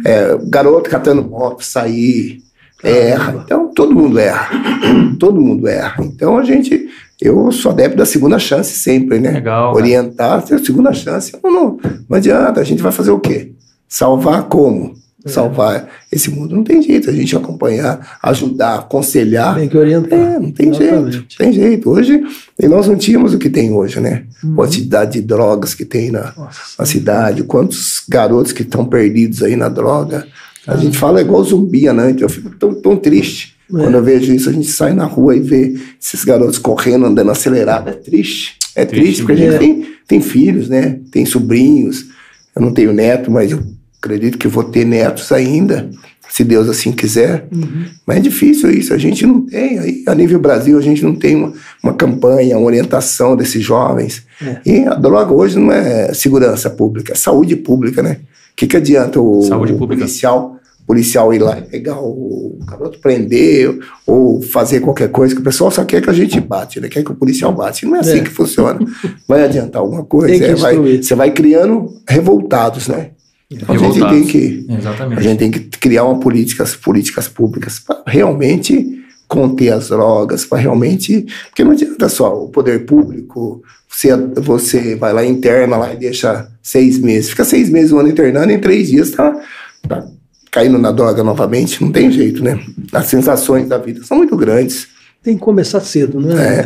É, 0.05 0.37
garoto 0.49 0.91
catando 0.91 1.25
moto, 1.25 1.63
sair, 1.65 2.43
erra. 2.83 3.43
Então, 3.45 3.69
todo 3.73 3.95
mundo 3.95 4.19
erra. 4.19 4.51
todo 5.19 5.41
mundo 5.41 5.69
erra. 5.69 6.05
Então, 6.05 6.37
a 6.37 6.45
gente, 6.45 6.89
eu 7.21 7.51
sou 7.53 7.73
adepto 7.73 7.97
da 7.97 8.07
segunda 8.07 8.39
chance 8.39 8.75
sempre, 8.75 9.19
né? 9.19 9.33
Legal. 9.33 9.75
Orientar, 9.75 10.43
ter 10.43 10.59
segunda 10.61 10.93
chance. 10.93 11.33
Não, 11.43 11.53
não, 11.53 11.81
não 12.09 12.17
adianta, 12.17 12.61
a 12.61 12.65
gente 12.65 12.83
vai 12.83 12.93
fazer 12.93 13.11
o 13.11 13.21
quê? 13.21 13.53
Salvar 13.89 14.45
como? 14.45 14.95
É. 15.25 15.29
Salvar 15.29 15.89
esse 16.11 16.31
mundo. 16.31 16.57
Não 16.57 16.65
tem 16.65 16.83
jeito, 16.83 17.09
a 17.09 17.13
gente 17.13 17.37
acompanhar, 17.37 18.19
ajudar, 18.23 18.81
aconselhar. 18.81 19.55
Tem 19.55 19.69
que 19.69 19.79
orientar. 19.79 20.19
É, 20.19 20.39
não 20.39 20.51
tem 20.51 20.71
Exatamente. 20.71 21.13
jeito. 21.13 21.37
Tem 21.39 21.53
jeito. 21.53 21.91
Hoje, 21.91 22.23
e 22.59 22.67
nós 22.67 22.89
não 22.89 22.97
tínhamos 22.97 23.33
o 23.33 23.39
que 23.39 23.49
tem 23.49 23.73
hoje, 23.73 24.01
né? 24.01 24.25
Uhum. 24.43 24.57
Quantidade 24.57 25.13
de 25.13 25.23
drogas 25.23 25.75
que 25.75 25.85
tem 25.85 26.11
na, 26.11 26.33
na 26.79 26.85
cidade, 26.85 27.45
quantos 27.45 28.03
garotos 28.09 28.53
que 28.53 28.63
estão 28.63 28.85
perdidos 28.85 29.43
aí 29.43 29.55
na 29.55 29.69
droga. 29.69 30.27
A 30.67 30.77
gente 30.77 30.97
fala 30.97 31.21
igual 31.21 31.43
zumbi 31.45 31.89
à 31.89 31.93
noite. 31.93 32.23
Eu 32.23 32.29
fico 32.29 32.51
tão, 32.51 32.75
tão 32.75 32.97
triste. 32.97 33.57
É. 33.69 33.77
Quando 33.77 33.95
eu 33.95 34.03
vejo 34.03 34.33
isso, 34.33 34.49
a 34.49 34.53
gente 34.53 34.69
sai 34.69 34.93
na 34.93 35.05
rua 35.05 35.37
e 35.37 35.41
vê 35.41 35.75
esses 36.01 36.25
garotos 36.25 36.59
correndo, 36.59 37.07
andando 37.07 37.31
acelerado. 37.31 37.89
É 37.89 37.93
triste. 37.93 38.59
É 38.75 38.85
Triste 38.85 39.05
triste, 39.05 39.23
porque 39.23 39.33
a 39.43 39.51
gente 39.51 39.59
tem, 39.59 39.87
tem 40.09 40.21
filhos, 40.21 40.69
né? 40.69 40.99
Tem 41.11 41.27
sobrinhos. 41.27 42.07
Eu 42.55 42.63
não 42.63 42.73
tenho 42.73 42.93
neto, 42.93 43.31
mas 43.31 43.51
eu 43.51 43.63
acredito 44.03 44.39
que 44.39 44.49
vou 44.49 44.65
ter 44.65 44.85
netos 44.85 45.31
ainda, 45.31 45.91
se 46.29 46.43
Deus 46.43 46.69
assim 46.69 46.91
quiser. 46.91 47.47
Uhum. 47.53 47.85
Mas 48.07 48.17
é 48.17 48.21
difícil 48.21 48.71
isso, 48.71 48.93
a 48.93 48.99
gente 48.99 49.27
não 49.27 49.43
tem. 49.43 49.79
Aí, 49.79 50.03
a 50.07 50.15
nível 50.15 50.41
Brasil, 50.41 50.77
a 50.79 50.83
gente 50.83 51.03
não 51.05 51.15
tem 51.15 51.37
uma, 51.37 51.53
uma 51.83 51.95
campanha, 51.95 52.59
uma 52.59 52.67
orientação 52.67 53.37
desses 53.37 53.63
jovens. 53.63 54.23
É. 54.41 54.61
E 54.65 54.87
a 54.87 54.95
droga 54.95 55.33
hoje 55.33 55.59
não 55.59 55.71
é 55.71 56.13
segurança 56.15 56.69
pública, 56.71 57.13
é 57.13 57.17
saúde 57.17 57.57
pública, 57.57 58.03
né? 58.03 58.19
O 58.53 58.57
que, 58.57 58.67
que 58.67 58.77
adianta 58.77 59.21
o, 59.21 59.43
Saúde 59.43 59.73
o 59.73 59.79
pública. 59.79 60.03
policial, 60.03 60.57
policial 60.87 61.33
ir 61.33 61.39
lá 61.39 61.59
e 61.59 61.63
pegar 61.63 61.99
o 62.01 62.59
garoto, 62.67 62.99
prender 62.99 63.79
ou 64.07 64.43
fazer 64.43 64.81
qualquer 64.81 65.09
coisa, 65.11 65.35
que 65.35 65.41
o 65.41 65.45
pessoal 65.45 65.71
só 65.71 65.85
quer 65.85 66.03
que 66.03 66.11
a 66.11 66.13
gente 66.13 66.39
bate, 66.41 66.81
né? 66.81 66.89
Quer 66.89 67.03
que 67.03 67.11
o 67.11 67.15
policial 67.15 67.53
bate. 67.53 67.87
Não 67.87 67.97
é 67.97 68.01
assim 68.01 68.19
É. 68.19 68.21
que 68.23 68.31
funciona. 68.31 68.79
Vai 69.27 69.43
adiantar 69.45 69.81
alguma 69.83 70.05
coisa. 70.05 70.45
É, 70.45 70.55
vai- 70.55 70.77
você 71.03 71.15
vai 71.15 71.31
criando 71.33 71.95
revoltados, 72.09 72.89
né? 72.89 73.11
Então, 73.51 73.75
a 73.75 73.79
gente 73.79 74.01
tem 74.01 74.25
que 74.25 74.67
a 74.71 74.79
Exatamente. 74.79 75.23
gente 75.23 75.39
tem 75.39 75.51
que 75.51 75.61
criar 75.79 76.05
uma 76.05 76.19
políticas, 76.19 76.75
políticas 76.75 77.29
públicas 77.29 77.79
para 77.79 78.03
realmente 78.07 78.99
conter 79.29 79.73
as 79.73 79.89
drogas, 79.89 80.45
para 80.45 80.59
realmente. 80.59 81.27
Porque 81.49 81.63
não 81.65 81.73
adianta 81.73 82.09
só 82.09 82.45
o 82.45 82.49
poder 82.49 82.87
público, 82.87 83.63
você, 83.93 84.17
você 84.41 84.97
vai 84.97 85.13
lá, 85.13 85.25
interna 85.25 85.77
lá 85.77 85.93
e 85.93 85.97
deixa 85.97 86.49
seis 86.63 86.99
meses. 86.99 87.31
Fica 87.31 87.45
seis 87.45 87.69
meses, 87.69 87.93
um 87.93 87.99
ano 87.99 88.09
internando, 88.09 88.51
em 88.51 88.59
três 88.59 88.89
dias 88.89 89.11
tá, 89.11 89.39
tá 89.87 90.05
caindo 90.51 90.79
na 90.79 90.91
droga 90.91 91.23
novamente. 91.23 91.83
Não 91.83 91.93
tem 91.93 92.11
jeito, 92.11 92.43
né? 92.43 92.59
As 92.93 93.07
sensações 93.07 93.69
da 93.69 93.79
vida 93.79 94.03
são 94.05 94.17
muito 94.17 94.37
grandes. 94.37 94.89
Tem 95.23 95.35
que 95.35 95.41
começar 95.41 95.79
cedo, 95.81 96.21
não 96.21 96.37
é? 96.37 96.61
É, 96.61 96.63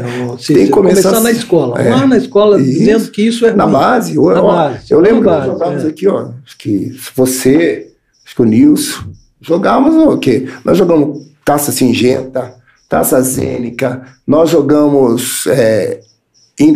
tem 0.47 0.65
que 0.65 0.71
começar, 0.71 1.11
começar 1.11 1.21
na 1.21 1.31
escola. 1.31 1.79
É. 1.83 1.91
Lá 1.91 2.07
na 2.07 2.17
escola, 2.17 2.59
Isso. 2.59 2.71
dizendo 2.71 3.11
que 3.11 3.27
isso 3.27 3.45
é 3.45 3.53
Na 3.53 3.65
ruim. 3.65 3.73
base, 3.75 4.19
ó, 4.19 4.33
Na 4.33 4.43
ó, 4.43 4.47
base, 4.47 4.91
eu 4.91 4.99
lembro 4.99 5.21
na 5.21 5.21
que 5.21 5.27
base, 5.27 5.47
nós 5.49 5.59
jogávamos 5.59 5.85
é. 5.85 5.89
aqui, 5.89 6.09
ó, 6.09 6.31
acho 6.43 6.57
que 6.57 6.97
você, 7.15 7.89
acho 8.25 8.35
que 8.35 8.41
o 8.41 8.47
Nilson, 8.47 9.05
jogávamos 9.43 9.95
o 9.95 10.17
quê? 10.17 10.49
Nós 10.65 10.79
jogamos 10.79 11.27
taça 11.45 11.71
singenta, 11.71 12.55
taça 12.89 13.21
zênica, 13.21 14.03
nós 14.27 14.49
jogamos 14.49 15.47
é, 15.49 16.01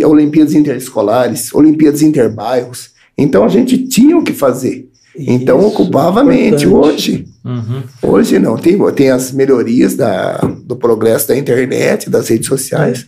Olimpíadas 0.05 0.55
Interescolares, 0.55 1.55
Olimpíadas 1.55 2.03
Interbairros. 2.03 2.91
Então 3.17 3.45
a 3.45 3.49
gente 3.49 3.87
tinha 3.89 4.17
o 4.17 4.23
que 4.23 4.33
fazer. 4.33 4.89
Então 5.17 5.59
Isso, 5.59 5.69
ocupava 5.69 6.21
a 6.21 6.25
mente. 6.25 6.67
Hoje, 6.67 7.27
Uhum. 7.45 7.83
hoje 8.03 8.39
não. 8.39 8.57
Tem, 8.57 8.79
tem 8.93 9.11
as 9.11 9.33
melhorias 9.33 9.95
da, 9.97 10.39
do 10.65 10.77
progresso 10.77 11.29
da 11.29 11.37
internet, 11.37 12.09
das 12.11 12.29
redes 12.29 12.47
sociais, 12.47 13.07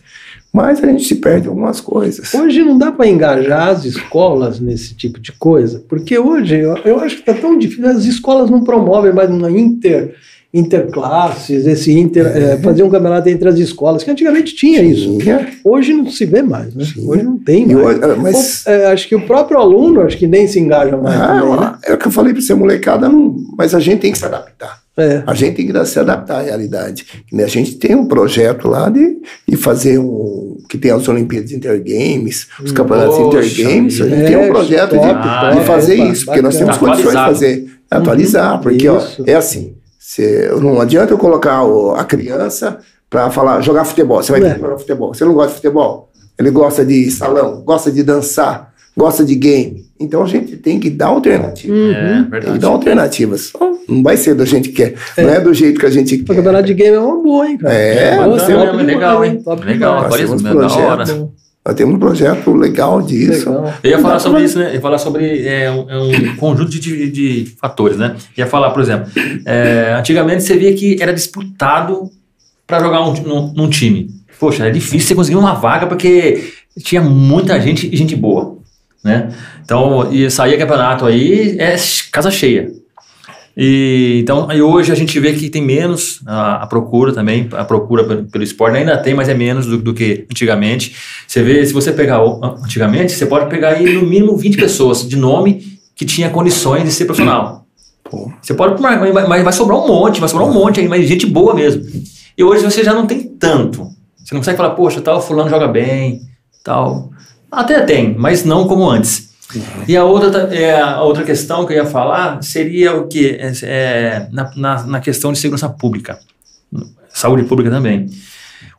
mas 0.51 0.83
a 0.83 0.87
gente 0.87 1.03
se 1.05 1.15
perde 1.15 1.45
em 1.47 1.49
algumas 1.49 1.79
coisas. 1.79 2.33
Hoje 2.33 2.63
não 2.63 2.77
dá 2.77 2.91
para 2.91 3.07
engajar 3.07 3.69
as 3.69 3.85
escolas 3.85 4.59
nesse 4.59 4.93
tipo 4.95 5.19
de 5.19 5.31
coisa, 5.31 5.83
porque 5.87 6.17
hoje 6.17 6.59
eu, 6.59 6.77
eu 6.83 6.99
acho 6.99 7.15
que 7.15 7.21
está 7.29 7.33
tão 7.33 7.57
difícil, 7.57 7.87
as 7.87 8.05
escolas 8.05 8.49
não 8.49 8.63
promovem 8.63 9.13
mais 9.13 9.29
uma 9.29 9.49
inter, 9.49 10.15
interclasses, 10.53 11.65
esse 11.65 11.91
inter, 11.97 12.25
é, 12.27 12.57
fazer 12.57 12.83
um 12.83 12.89
campeonato 12.89 13.27
entre 13.29 13.47
as 13.49 13.57
escolas, 13.57 14.03
que 14.03 14.11
antigamente 14.11 14.55
tinha 14.55 14.81
isso. 14.81 15.17
Tinha. 15.17 15.47
Hoje 15.63 15.93
não 15.93 16.09
se 16.09 16.25
vê 16.25 16.41
mais, 16.41 16.73
né? 16.75 16.85
Sim. 16.85 17.07
Hoje 17.07 17.23
não 17.23 17.37
tem 17.37 17.65
mais. 17.65 17.77
hoje- 17.87 17.99
ah, 18.03 18.15
mas- 18.21 18.63
Ou, 18.67 18.73
é, 18.73 18.85
acho 18.91 19.07
que 19.07 19.15
o 19.15 19.21
próprio 19.25 19.57
aluno, 19.57 20.01
acho 20.01 20.17
que 20.17 20.27
nem 20.27 20.47
se 20.47 20.59
engaja 20.59 20.95
mais 20.97 21.17
também, 21.19 21.49
né? 21.51 21.57
Ah, 21.59 21.77
é 21.85 21.93
o 21.93 21.97
que 21.97 22.07
eu 22.07 22.11
falei 22.11 22.33
para 22.33 22.41
você, 22.41 22.53
molecada, 22.53 23.09
não, 23.09 23.35
mas 23.57 23.73
a 23.73 23.79
gente 23.79 23.99
tem 24.01 24.11
que 24.11 24.17
se 24.17 24.25
adaptar. 24.25 24.81
É. 24.95 25.23
A 25.25 25.33
gente 25.33 25.55
tem 25.55 25.65
que 25.65 25.85
se 25.85 25.99
adaptar 25.99 26.37
à 26.37 26.41
realidade. 26.43 27.03
A 27.33 27.47
gente 27.47 27.77
tem 27.77 27.95
um 27.95 28.05
projeto 28.05 28.67
lá 28.67 28.91
de, 28.91 29.17
de 29.47 29.57
fazer 29.57 29.97
um. 29.97 30.57
que 30.69 30.77
tem 30.77 30.91
as 30.91 31.07
Olimpíadas 31.07 31.51
Intergames, 31.51 32.47
os 32.63 32.71
campeonatos 32.71 33.17
Poxa 33.17 33.39
Intergames. 33.39 33.99
A 33.99 34.07
gente 34.07 34.25
tem 34.27 34.35
É, 34.35 34.37
um 34.37 34.49
projeto 34.49 34.91
de- 34.91 34.97
top, 34.97 35.07
de, 35.07 35.55
top, 35.55 35.65
fazer 35.65 35.99
opa, 35.99 36.11
isso, 36.11 36.25
porque 36.25 36.41
nós 36.43 36.55
temos 36.55 36.77
condições 36.77 37.07
de 37.09 37.13
fazer. 37.13 37.65
Atualizar, 37.89 38.59
porque 38.61 38.87
ó, 38.87 39.01
é 39.25 39.33
assim: 39.33 39.73
você, 40.07 40.51
não 40.61 40.81
adianta 40.81 41.13
eu 41.13 41.17
colocar 41.17 41.63
o- 41.63 41.91
a 41.95 42.03
criança 42.03 42.77
para 43.09 43.29
falar, 43.29 43.61
jogar 43.61 43.85
futebol. 43.85 44.21
Você 44.21 44.31
vai 44.31 44.41
É. 44.41 44.45
ter 44.49 44.55
que 44.55 44.61
jogar 44.61 44.77
futebol. 44.77 45.13
Você 45.13 45.23
não 45.23 45.33
gosta 45.33 45.49
de 45.49 45.55
futebol? 45.55 46.09
Ele 46.37 46.49
gosta 46.49 46.83
de 46.85 47.09
salão, 47.11 47.61
gosta 47.63 47.91
de 47.91 48.03
dançar, 48.03 48.73
gosta 48.97 49.23
de 49.23 49.35
game. 49.35 49.85
Então 49.99 50.23
a 50.23 50.25
gente 50.27 50.57
tem 50.57 50.79
que 50.79 50.89
dar 50.89 51.07
alternativa. 51.07 51.73
É, 51.73 51.77
Uhum. 51.79 52.13
Tem 52.15 52.23
que 52.25 52.29
verdade. 52.31 52.59
dar 52.59 52.67
alternativas. 52.69 53.53
Não 53.87 54.01
vai 54.03 54.17
ser 54.17 54.33
do 54.33 54.45
jeito 54.45 54.69
que 54.69 54.75
quer. 54.75 54.95
Não 55.17 55.29
é 55.29 55.39
do 55.39 55.53
jeito 55.53 55.79
que 55.79 55.85
a 55.85 55.89
gente 55.89 56.15
O 56.15 56.25
quer. 56.25 56.35
campeonato 56.35 56.65
de 56.65 56.73
game 56.73 56.95
é 56.95 56.99
uma 56.99 57.21
boa, 57.21 57.47
hein, 57.47 57.57
cara? 57.57 57.73
É, 57.73 58.07
é 58.07 58.11
demais, 58.11 58.85
legal, 58.85 59.23
hein? 59.25 59.41
Top 59.43 59.63
Legal, 59.65 59.93
temos 59.95 60.05
atualismo, 60.05 60.47
é 60.47 60.53
da 60.55 60.67
hora. 60.75 61.05
Nós 61.65 61.75
temos 61.75 61.95
um 61.95 61.99
projeto 61.99 62.53
legal 62.53 63.01
disso. 63.01 63.49
Legal. 63.49 63.73
Eu 63.83 63.89
ia 63.91 63.99
falar 63.99 64.19
sobre 64.19 64.43
isso, 64.43 64.59
né? 64.59 64.69
Eu 64.69 64.73
ia 64.73 64.81
falar 64.81 64.97
sobre 64.97 65.47
é, 65.47 65.71
um, 65.71 65.89
é 65.89 65.97
um 65.97 66.35
conjunto 66.35 66.69
de, 66.69 66.79
de- 66.79 67.09
de 67.11 67.51
fatores, 67.59 67.97
né? 67.97 68.15
Ia 68.37 68.45
falar, 68.45 68.71
por 68.71 68.81
exemplo, 68.81 69.09
é, 69.45 69.95
antigamente 69.97 70.43
você 70.43 70.57
via 70.57 70.73
que 70.73 70.97
era 71.01 71.13
disputado 71.13 72.11
para 72.67 72.79
jogar 72.79 73.01
um, 73.07 73.13
num, 73.13 73.53
num 73.53 73.69
time. 73.69 74.09
Poxa, 74.39 74.63
era 74.63 74.71
difícil 74.73 75.07
você 75.07 75.15
conseguir 75.15 75.37
uma 75.37 75.53
vaga 75.53 75.87
porque 75.87 76.51
tinha 76.79 77.01
muita 77.01 77.57
gente 77.61 77.87
e 77.89 77.95
gente 77.95 78.13
boa, 78.15 78.57
né? 79.01 79.29
Então, 79.63 80.11
e 80.11 80.29
saía 80.29 80.57
campeonato 80.57 81.05
aí, 81.05 81.55
é 81.59 81.75
casa 82.11 82.29
cheia. 82.29 82.69
E, 83.55 84.19
então, 84.21 84.49
aí 84.49 84.61
hoje 84.61 84.91
a 84.91 84.95
gente 84.95 85.19
vê 85.19 85.33
que 85.33 85.49
tem 85.49 85.61
menos 85.61 86.21
a, 86.25 86.63
a 86.63 86.67
procura 86.67 87.13
também, 87.13 87.47
a 87.51 87.63
procura 87.63 88.03
pelo, 88.03 88.23
pelo 88.23 88.43
esporte 88.43 88.77
ainda 88.77 88.97
tem, 88.97 89.13
mas 89.13 89.29
é 89.29 89.33
menos 89.33 89.67
do, 89.67 89.77
do 89.77 89.93
que 89.93 90.25
antigamente. 90.29 90.95
Você 91.27 91.43
vê, 91.43 91.63
se 91.65 91.71
você 91.71 91.91
pegar 91.91 92.19
antigamente, 92.63 93.13
você 93.13 93.25
pode 93.25 93.49
pegar 93.49 93.69
aí 93.69 93.93
no 93.93 94.01
mínimo 94.01 94.35
20 94.35 94.57
pessoas 94.57 95.07
de 95.07 95.15
nome 95.15 95.79
que 95.95 96.05
tinha 96.05 96.29
condições 96.29 96.83
de 96.83 96.91
ser 96.91 97.05
profissional. 97.05 97.65
Pô. 98.03 98.31
Você 98.41 98.53
pode, 98.53 98.81
mas 98.81 98.99
vai, 99.13 99.27
mas 99.27 99.43
vai 99.43 99.53
sobrar 99.53 99.77
um 99.77 99.87
monte, 99.87 100.19
vai 100.19 100.29
sobrar 100.29 100.47
um 100.47 100.53
monte 100.53 100.79
aí, 100.79 100.87
mas 100.87 101.07
gente 101.07 101.27
boa 101.27 101.53
mesmo. 101.53 101.83
E 102.35 102.43
hoje 102.43 102.63
você 102.63 102.83
já 102.83 102.93
não 102.93 103.05
tem 103.05 103.23
tanto. 103.23 103.87
Você 104.17 104.33
não 104.33 104.41
consegue 104.41 104.57
falar, 104.57 104.71
poxa, 104.71 104.99
tal 105.01 105.21
fulano 105.21 105.49
joga 105.49 105.67
bem, 105.67 106.21
tal. 106.63 107.11
Até 107.51 107.81
tem, 107.81 108.15
mas 108.17 108.43
não 108.43 108.67
como 108.67 108.89
antes. 108.89 109.32
E 109.87 109.95
a 109.95 110.03
outra, 110.03 110.53
é, 110.55 110.79
a 110.79 111.01
outra 111.01 111.23
questão 111.23 111.65
que 111.65 111.73
eu 111.73 111.77
ia 111.77 111.85
falar 111.85 112.41
seria 112.41 112.95
o 112.95 113.07
que? 113.07 113.37
na, 114.31 114.51
na, 114.55 114.83
na 114.83 114.99
questão 114.99 115.31
de 115.31 115.39
segurança 115.39 115.69
pública, 115.69 116.19
saúde 117.09 117.43
pública 117.43 117.69
também. 117.69 118.09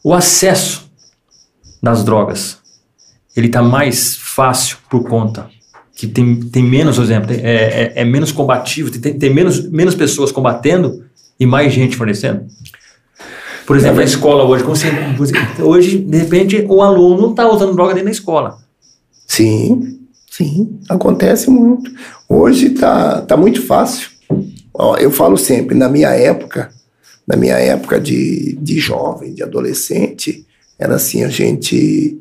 O 0.02 0.12
acesso 0.12 0.90
das 1.82 2.04
drogas, 2.04 2.58
ele 3.37 3.46
está 3.46 3.62
mais 3.62 4.16
fácil 4.16 4.78
por 4.88 5.08
conta 5.08 5.48
que 5.94 6.06
tem, 6.06 6.40
tem 6.40 6.62
menos, 6.62 6.96
por 6.96 7.04
exemplo, 7.04 7.32
é, 7.32 7.37
é, 7.37 7.92
é 7.96 8.04
menos 8.04 8.32
combativo, 8.32 8.90
tem, 8.90 9.16
tem 9.16 9.32
menos, 9.32 9.68
menos 9.70 9.94
pessoas 9.94 10.32
combatendo 10.32 11.04
e 11.38 11.46
mais 11.46 11.72
gente 11.72 11.96
fornecendo. 11.96 12.46
Por 13.66 13.76
exemplo, 13.76 14.00
a 14.00 14.04
escola 14.04 14.44
hoje, 14.44 14.62
você, 14.64 14.88
hoje, 15.62 15.98
de 15.98 16.18
repente, 16.18 16.66
o 16.68 16.82
aluno 16.82 17.30
está 17.30 17.48
usando 17.48 17.74
droga 17.74 17.94
dentro 17.94 18.06
da 18.06 18.10
escola. 18.10 18.58
Sim, 19.26 19.93
sim, 20.36 20.78
acontece 20.88 21.48
muito. 21.50 21.90
Hoje 22.28 22.70
tá, 22.70 23.20
tá 23.22 23.36
muito 23.36 23.62
fácil. 23.62 24.08
Ó, 24.72 24.96
eu 24.96 25.10
falo 25.10 25.36
sempre, 25.36 25.76
na 25.76 25.88
minha 25.88 26.08
época, 26.10 26.70
na 27.26 27.36
minha 27.36 27.54
época 27.56 28.00
de, 28.00 28.58
de 28.60 28.78
jovem, 28.80 29.32
de 29.32 29.42
adolescente, 29.42 30.44
era 30.78 30.96
assim, 30.96 31.22
a 31.22 31.28
gente 31.28 32.18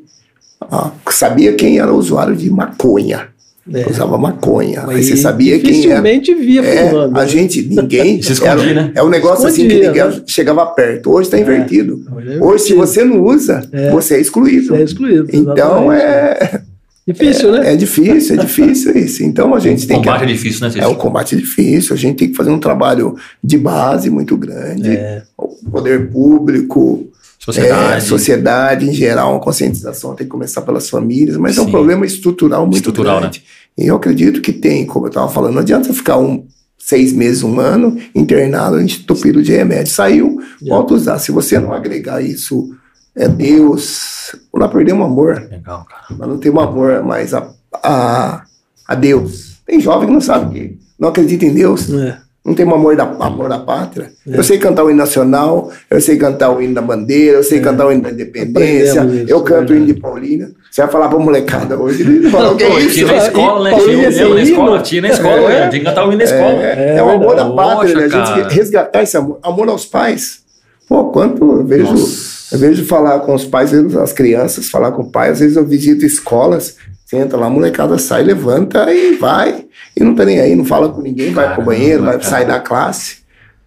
ó, 0.60 0.90
sabia 1.10 1.52
quem 1.54 1.78
era 1.78 1.92
o 1.92 1.96
usuário 1.98 2.36
de 2.36 2.48
maconha. 2.50 3.28
É. 3.72 3.88
Usava 3.88 4.18
maconha. 4.18 4.80
Aí 4.82 4.86
Mas 4.96 5.06
você 5.06 5.16
sabia 5.16 5.58
quem 5.58 5.70
era. 5.90 6.02
Dificilmente 6.02 6.34
via 6.34 6.60
É, 6.62 6.90
a 6.90 7.08
né? 7.08 7.26
gente, 7.26 7.62
ninguém. 7.62 8.20
Se 8.22 8.32
escondia, 8.32 8.70
era, 8.70 8.74
né? 8.74 8.92
É 8.94 9.02
um 9.02 9.08
negócio 9.08 9.46
assim 9.48 9.66
que 9.66 9.74
Escondia, 9.76 10.04
ninguém 10.04 10.18
né? 10.20 10.24
chegava 10.26 10.66
perto. 10.66 11.10
Hoje 11.10 11.28
está 11.28 11.38
invertido. 11.38 12.04
Hoje 12.14 12.28
é 12.34 12.44
Hoje, 12.44 12.64
se 12.64 12.72
invertido. 12.74 12.76
você 12.86 13.04
não 13.04 13.22
usa, 13.24 13.66
É. 13.72 13.90
você 13.90 14.16
é 14.16 14.20
excluído. 14.20 14.66
Você 14.68 14.74
é 14.76 14.84
excluído. 14.84 15.26
Então 15.32 15.90
é, 15.90 16.60
Difícil, 17.06 17.52
né? 17.52 17.72
é 17.72 17.76
difícil, 17.76 18.34
é 18.34 18.38
difícil 18.38 18.96
isso. 18.96 19.22
Então 19.22 19.54
a 19.54 19.60
gente 19.60 19.84
O 19.84 19.88
tem 19.88 19.96
combate 19.98 20.22
é 20.22 20.26
que. 20.26 20.32
difícil, 20.32 20.60
né, 20.62 20.68
É 20.68 20.70
Cícero? 20.70 20.90
um 20.90 20.94
combate 20.94 21.36
difícil, 21.36 21.94
a 21.94 21.98
gente 21.98 22.16
tem 22.16 22.28
que 22.30 22.34
fazer 22.36 22.50
um 22.50 22.58
trabalho 22.58 23.14
de 23.42 23.58
base 23.58 24.08
muito 24.08 24.36
grande. 24.36 24.90
É. 24.90 25.22
O 25.36 25.70
poder 25.70 26.10
público, 26.10 27.06
Sociedade. 27.38 27.96
é, 27.96 28.00
sociedade 28.00 28.88
em 28.88 28.94
geral, 28.94 29.32
uma 29.32 29.40
conscientização 29.40 30.14
tem 30.14 30.26
que 30.26 30.30
começar 30.30 30.62
pelas 30.62 30.88
famílias, 30.88 31.36
mas 31.36 31.58
é 31.58 31.60
um 31.60 31.66
Sim. 31.66 31.70
problema 31.72 32.06
estrutural 32.06 32.62
muito 32.64 32.76
Estrutural, 32.76 33.16
né? 33.16 33.20
grande. 33.22 33.44
E 33.76 33.86
eu 33.86 33.96
acredito 33.96 34.40
que 34.40 34.52
tem, 34.52 34.86
como 34.86 35.04
eu 35.04 35.08
estava 35.10 35.28
falando, 35.30 35.52
não 35.54 35.60
adianta 35.60 35.92
ficar 35.92 36.16
um, 36.16 36.46
seis 36.78 37.12
meses, 37.12 37.42
um 37.42 37.60
ano 37.60 37.98
internado, 38.14 38.80
entupido 38.80 39.42
de 39.42 39.52
remédio. 39.52 39.92
Saiu, 39.92 40.38
volta 40.66 40.94
a 40.94 40.96
usar. 40.96 41.18
Se 41.18 41.32
você 41.32 41.58
não 41.58 41.72
agregar 41.72 42.22
isso, 42.22 42.70
é 43.16 43.28
Deus. 43.28 44.34
Nós 44.52 44.70
perdemos 44.72 45.02
o 45.02 45.10
amor. 45.10 45.46
Legal, 45.50 45.84
cara. 45.88 46.02
Nós 46.10 46.28
não 46.28 46.38
temos 46.38 46.62
amor 46.62 47.02
mais 47.02 47.32
a, 47.34 47.48
a, 47.82 48.42
a 48.86 48.94
Deus. 48.94 49.58
Tem 49.66 49.80
jovem 49.80 50.08
que 50.08 50.12
não 50.14 50.20
sabe 50.20 50.52
que 50.54 50.78
não 50.98 51.08
acredita 51.08 51.44
em 51.44 51.54
Deus. 51.54 51.92
É. 51.92 52.18
Não 52.44 52.52
tem 52.52 52.66
um 52.66 52.74
amor 52.74 52.94
da, 52.94 53.04
amor 53.04 53.48
da 53.48 53.58
pátria. 53.58 54.12
Eu 54.26 54.44
sei 54.44 54.58
cantar 54.58 54.84
o 54.84 54.90
hino 54.90 54.98
nacional, 54.98 55.70
eu 55.88 55.98
sei 55.98 56.18
cantar 56.18 56.50
o 56.50 56.60
hino 56.60 56.74
da 56.74 56.82
bandeira, 56.82 57.38
eu 57.38 57.42
sei 57.42 57.58
cantar 57.58 57.86
o 57.86 57.92
hino 57.92 58.02
da 58.02 58.10
independência, 58.10 59.02
isso, 59.02 59.24
eu 59.26 59.40
canto 59.42 59.72
o 59.72 59.76
hino 59.76 59.86
de 59.86 59.94
Paulina. 59.94 60.50
Você 60.70 60.82
vai 60.82 60.90
falar 60.90 61.08
pra 61.08 61.18
molecada 61.18 61.78
hoje, 61.78 62.02
eles 62.02 62.30
falam, 62.30 62.52
o 62.52 62.56
que 62.56 62.64
é 62.64 62.80
isso? 62.80 62.94
tinha 62.96 63.06
na 63.06 63.16
escola, 63.16 63.64
né? 63.64 63.70
Paulinho, 63.70 64.12
Tinha, 64.12 64.28
na 64.28 64.42
escola, 64.42 64.82
tinha 64.82 65.02
na 65.02 65.08
escola, 65.08 65.52
É. 65.52 65.56
é. 65.56 65.68
tinha 65.68 65.80
que 65.80 65.86
cantar 65.86 66.04
o 66.04 66.08
hino 66.08 66.18
na 66.18 66.24
escola. 66.24 66.62
É, 66.62 66.74
é, 66.76 66.96
É 66.98 67.02
o 67.02 67.08
amor 67.08 67.34
da 67.34 67.48
pátria, 67.50 67.94
né? 67.94 68.04
A 68.14 68.42
gente 68.42 68.54
resgatar 68.54 69.02
esse 69.02 69.16
amor, 69.16 69.38
amor 69.42 69.68
aos 69.70 69.86
pais. 69.86 70.42
Pô, 70.86 71.06
quanto 71.06 71.42
eu 71.50 71.64
vejo, 71.64 71.92
Nossa. 71.92 72.33
Eu 72.54 72.58
vejo 72.60 72.84
falar 72.84 73.20
com 73.20 73.34
os 73.34 73.44
pais, 73.44 73.72
as 73.72 74.12
crianças, 74.12 74.68
falar 74.68 74.92
com 74.92 75.02
o 75.02 75.10
pai, 75.10 75.30
às 75.30 75.40
vezes 75.40 75.56
eu 75.56 75.64
visito 75.64 76.04
escolas, 76.04 76.76
você 77.04 77.16
entra 77.16 77.38
lá, 77.38 77.46
a 77.46 77.50
molecada 77.50 77.98
sai, 77.98 78.22
levanta 78.22 78.92
e 78.92 79.16
vai. 79.16 79.64
E 79.96 80.02
não 80.02 80.14
tá 80.14 80.24
nem 80.24 80.40
aí, 80.40 80.54
não 80.54 80.64
fala 80.64 80.88
com 80.88 81.00
ninguém, 81.02 81.32
vai 81.32 81.54
pro 81.54 81.64
banheiro, 81.64 82.04
vai 82.04 82.20
sair 82.22 82.46
da 82.46 82.58
classe. 82.58 83.24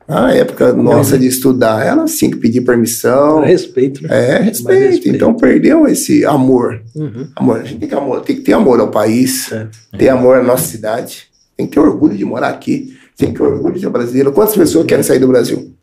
Na 0.08 0.32
época 0.32 0.71
nossa 0.71 1.17
de 1.17 1.28
estudar, 1.28 1.86
ela 1.86 2.06
tinha 2.06 2.32
que 2.32 2.38
pedir 2.38 2.62
permissão. 2.62 3.41
Respeito, 3.41 4.02
né? 4.04 4.10
É, 4.12 4.38
respeito. 4.39 4.80
respeito. 4.91 5.15
Então 5.15 5.34
perdeu 5.34 5.86
esse 5.86 6.26
amor. 6.26 6.82
Uhum. 6.95 7.28
Amor, 7.36 7.58
a 7.60 7.63
gente 7.65 7.80
tem 7.80 7.89
que, 7.89 7.95
amor, 7.95 8.21
tem 8.21 8.36
que 8.38 8.41
ter 8.41 8.54
amor 8.54 8.80
ao 8.80 8.88
país, 8.89 9.52
É. 9.52 9.67
ter 9.97 10.08
amor 10.08 10.38
à 10.38 10.43
nossa 10.43 10.63
cidade. 10.65 11.23
Tem 11.58 11.65
que 11.67 11.73
ter 11.73 11.80
orgulho 11.82 12.15
de 12.15 12.23
morar 12.23 12.47
aqui. 12.50 12.95
Tem 13.17 13.34
que 13.34 13.38
ter 13.38 13.43
orgulho 13.43 13.73
de 13.73 13.82
ser 13.82 13.89
brasileiro. 13.89 14.32
Quantas 14.32 14.56
pessoas 14.56 14.86
querem 14.86 15.04
sair 15.04 15.19
do 15.19 15.28
Brasil? 15.28 15.73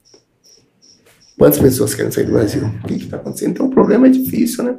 Quantas 1.45 1.59
pessoas 1.61 1.95
querem 1.95 2.11
sair 2.11 2.25
do 2.25 2.33
Brasil? 2.33 2.63
O 2.83 2.87
que 2.89 2.95
está 2.95 3.19
acontecendo? 3.19 3.51
Então 3.51 3.67
o 3.67 3.71
problema 3.71 4.07
é 4.07 4.11
difícil, 4.11 4.65
né? 4.65 4.77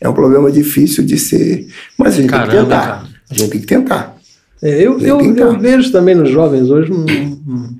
É 0.00 0.08
um 0.08 0.14
problema 0.14 0.50
difícil 0.50 1.04
de 1.04 1.18
ser. 1.18 1.66
Mas 1.98 2.14
a 2.14 2.22
gente 2.22 2.30
tem 2.30 2.40
que 2.40 2.46
Caramba, 2.46 2.62
tentar. 2.62 2.86
cara. 2.86 3.08
A 3.30 3.34
gente 3.34 3.50
tem 3.50 3.60
que 3.60 3.66
tentar. 3.66 4.18
É, 4.62 4.70
eu, 4.86 4.98
eu, 5.00 5.18
tentar. 5.18 5.42
eu 5.42 5.58
vejo 5.60 5.92
também 5.92 6.14
nos 6.14 6.30
jovens 6.30 6.70
hoje 6.70 6.90
um- 6.90 7.04
um- 7.04 7.78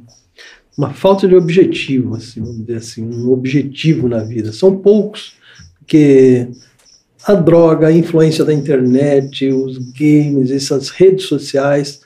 uma 0.76 0.92
falta 0.92 1.26
de 1.26 1.34
objetivo, 1.34 2.16
assim, 2.16 2.40
vamos 2.42 2.58
dizer 2.66 2.76
assim, 2.76 3.02
um 3.02 3.30
objetivo 3.30 4.06
na 4.10 4.22
vida. 4.22 4.52
São 4.52 4.76
poucos, 4.76 5.32
porque 5.78 6.48
a 7.24 7.32
droga, 7.32 7.86
a 7.86 7.92
influência 7.92 8.44
da 8.44 8.52
internet, 8.52 9.48
os 9.50 9.78
games, 9.98 10.50
essas 10.50 10.90
redes 10.90 11.24
sociais, 11.24 12.00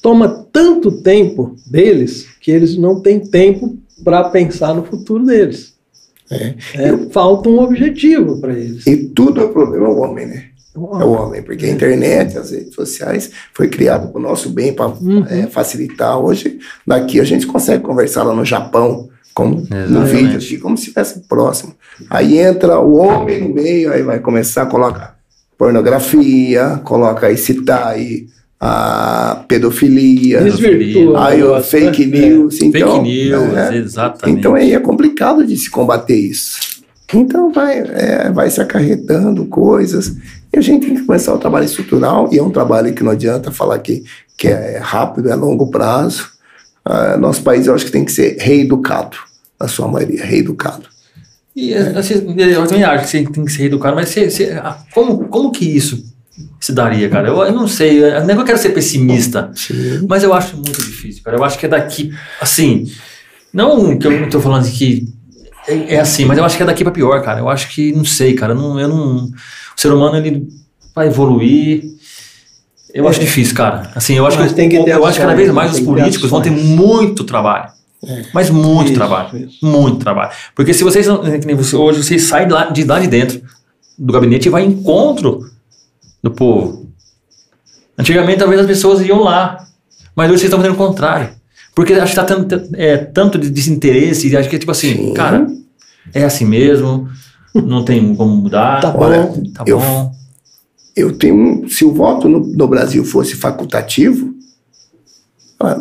toma 0.00 0.46
tanto 0.52 0.92
tempo 1.02 1.56
deles 1.66 2.28
que 2.40 2.52
eles 2.52 2.76
não 2.76 3.00
têm 3.00 3.18
tempo 3.18 3.76
para 4.04 4.28
pensar 4.28 4.74
no 4.74 4.84
futuro 4.84 5.24
deles. 5.24 5.74
É. 6.30 6.54
É, 6.74 6.96
falta 7.10 7.48
um 7.48 7.58
objetivo 7.60 8.40
para 8.40 8.52
eles. 8.52 8.86
E 8.86 8.96
tudo 9.08 9.42
é 9.42 9.48
problema 9.48 9.88
o 9.88 9.98
homem, 10.00 10.26
né? 10.26 10.44
É 10.76 10.78
o 10.78 11.12
homem, 11.12 11.40
porque 11.42 11.66
a 11.66 11.70
internet, 11.70 12.36
as 12.36 12.50
redes 12.50 12.74
sociais, 12.74 13.30
foi 13.52 13.68
criado 13.68 14.08
para 14.10 14.18
o 14.18 14.22
nosso 14.22 14.50
bem, 14.50 14.72
para 14.72 14.88
Uhum. 14.88 15.24
facilitar. 15.48 16.18
Hoje, 16.18 16.58
daqui 16.86 17.20
a 17.20 17.24
gente 17.24 17.46
consegue 17.46 17.82
conversar 17.84 18.24
lá 18.24 18.34
no 18.34 18.44
Japão, 18.44 19.08
como 19.32 19.64
no 19.88 20.04
vídeo 20.04 20.36
aqui, 20.36 20.58
como 20.58 20.76
se 20.76 20.84
estivesse 20.84 21.20
próximo. 21.28 21.74
Aí 22.10 22.38
entra 22.38 22.80
o 22.80 22.96
homem 22.96 23.40
no 23.40 23.54
meio, 23.54 23.92
aí 23.92 24.02
vai 24.02 24.18
começar 24.18 24.62
a 24.62 24.66
colocar 24.66 25.14
pornografia, 25.56 26.80
coloca 26.84 27.26
aí, 27.28 27.36
citar 27.36 27.86
aí 27.88 28.26
a 28.66 29.44
pedofilia, 29.46 30.40
Desvirtua. 30.42 31.26
aí, 31.28 31.42
o 31.42 31.60
fake 31.62 32.06
news. 32.06 32.62
Então, 32.62 32.92
Fake 32.96 33.02
news, 33.02 33.54
é, 33.56 33.76
exatamente. 33.76 34.38
então 34.38 34.54
aí 34.54 34.72
é 34.72 34.80
complicado 34.80 35.46
de 35.46 35.54
se 35.56 35.70
combater 35.70 36.16
isso. 36.16 36.82
Então 37.12 37.52
vai, 37.52 37.78
é, 37.80 38.30
vai 38.32 38.48
se 38.50 38.60
acarretando 38.62 39.44
coisas. 39.46 40.16
E 40.52 40.58
a 40.58 40.62
gente 40.62 40.86
tem 40.86 40.96
que 40.96 41.02
começar 41.04 41.34
o 41.34 41.38
trabalho 41.38 41.66
estrutural, 41.66 42.30
e 42.32 42.38
é 42.38 42.42
um 42.42 42.48
trabalho 42.50 42.92
que 42.94 43.04
não 43.04 43.12
adianta 43.12 43.50
falar 43.52 43.78
que, 43.80 44.02
que 44.38 44.48
é 44.48 44.78
rápido, 44.78 45.28
é 45.28 45.34
longo 45.34 45.70
prazo. 45.70 46.28
Ah, 46.84 47.16
nosso 47.18 47.42
país 47.42 47.66
eu 47.66 47.74
acho 47.74 47.84
que 47.84 47.92
tem 47.92 48.04
que 48.04 48.12
ser 48.12 48.36
reeducado, 48.40 49.16
na 49.60 49.68
sua 49.68 49.86
maioria, 49.88 50.24
reeducado. 50.24 50.84
E 51.54 51.74
assim, 51.74 52.14
eu 52.36 52.66
também 52.66 52.82
acho 52.82 53.04
que 53.04 53.10
você 53.10 53.24
tem 53.24 53.44
que 53.44 53.52
ser 53.52 53.64
educado, 53.64 53.94
mas 53.94 54.08
você, 54.08 54.30
você- 54.30 54.52
ah, 54.52 54.78
como, 54.94 55.28
como 55.28 55.52
que 55.52 55.64
isso 55.64 56.02
se 56.64 56.72
daria, 56.72 57.10
cara? 57.10 57.28
Eu, 57.28 57.42
eu 57.42 57.52
não 57.52 57.68
sei, 57.68 58.02
eu- 58.02 58.06
é 58.06 58.24
que 58.24 58.32
eu 58.40 58.44
quero 58.44 58.56
ser 58.58 58.70
pessimista, 58.70 59.50
mas 60.08 60.22
eu 60.22 60.32
acho 60.32 60.56
muito 60.56 60.82
difícil, 60.82 61.22
cara. 61.22 61.36
Eu 61.36 61.44
acho 61.44 61.58
que 61.58 61.66
é 61.66 61.68
daqui, 61.68 62.10
assim, 62.40 62.90
não 63.52 63.98
que 63.98 64.06
eu 64.06 64.20
não 64.20 64.30
tô 64.30 64.40
falando 64.40 64.66
que 64.70 65.06
é, 65.68 65.96
é 65.96 66.00
assim, 66.00 66.24
mas 66.24 66.38
eu 66.38 66.44
acho 66.44 66.56
que 66.56 66.62
é 66.62 66.66
daqui 66.66 66.82
pra 66.82 66.90
pior, 66.92 67.22
cara. 67.22 67.40
Eu 67.40 67.50
acho 67.50 67.68
que, 67.68 67.92
não 67.92 68.04
sei, 68.04 68.32
cara, 68.32 68.54
não, 68.54 68.80
eu 68.80 68.88
não, 68.88 69.16
o 69.26 69.30
ser 69.76 69.92
humano, 69.92 70.16
ele 70.16 70.48
vai 70.94 71.08
evoluir... 71.08 71.82
Eu 72.94 73.08
acho 73.08 73.18
difícil, 73.20 73.54
cara. 73.56 73.90
Assim, 73.94 74.14
eu 74.14 74.24
acho 74.26 74.38
Mas 74.38 74.50
que, 74.52 74.54
tem 74.56 74.68
que 74.68 74.76
eu 74.76 75.04
acho 75.04 75.18
que 75.18 75.24
cada 75.24 75.34
vez 75.34 75.50
mais 75.50 75.72
os 75.74 75.80
políticos 75.80 76.30
vão 76.30 76.40
ter 76.40 76.50
muito 76.50 77.24
trabalho. 77.24 77.70
Mas 78.32 78.48
muito 78.50 78.86
Isso, 78.88 78.94
trabalho. 78.94 79.36
isso. 79.36 79.58
Muito 79.66 79.98
trabalho. 79.98 80.30
Porque 80.54 80.72
se 80.72 80.84
vocês, 80.84 81.06
nem 81.44 81.56
você- 81.56 81.74
hoje, 81.76 82.02
vocês 82.04 82.22
saem 82.22 82.46
de 82.46 82.52
lá 82.54 82.64
de, 82.70 82.84
lá 82.84 83.00
de 83.00 83.08
dentro 83.08 83.42
do 83.98 84.12
gabinete 84.12 84.46
e 84.46 84.48
vai 84.50 84.64
encontro 84.64 85.40
do 86.24 86.30
povo. 86.30 86.88
Antigamente, 87.98 88.38
talvez 88.38 88.60
as 88.60 88.66
pessoas 88.66 89.00
iam 89.06 89.22
lá. 89.22 89.66
Mas 90.16 90.30
hoje 90.30 90.40
vocês 90.40 90.44
estão 90.48 90.58
fazendo 90.58 90.74
o 90.74 90.78
contrário. 90.78 91.28
Porque 91.74 91.92
acho 91.92 92.14
que 92.14 92.20
está 92.20 92.24
tendo 92.24 92.68
é, 92.76 92.96
tanto 92.96 93.38
de 93.38 93.50
desinteresse, 93.50 94.28
e 94.28 94.36
acho 94.36 94.48
que 94.48 94.56
é 94.56 94.58
tipo 94.58 94.72
assim, 94.72 94.96
Sim. 94.96 95.14
cara, 95.14 95.46
é 96.14 96.24
assim 96.24 96.44
mesmo, 96.44 97.08
não 97.54 97.84
tem 97.84 98.14
como 98.14 98.36
mudar. 98.36 98.80
Tá 98.80 98.90
bom. 98.90 99.00
Olha, 99.00 99.30
Tá 99.52 99.64
eu, 99.66 99.78
bom. 99.78 100.12
eu 100.96 101.18
tenho 101.18 101.34
um, 101.34 101.68
se 101.68 101.84
o 101.84 101.92
voto 101.92 102.28
no, 102.28 102.40
no 102.40 102.68
Brasil 102.68 103.04
fosse 103.04 103.34
facultativo, 103.34 104.32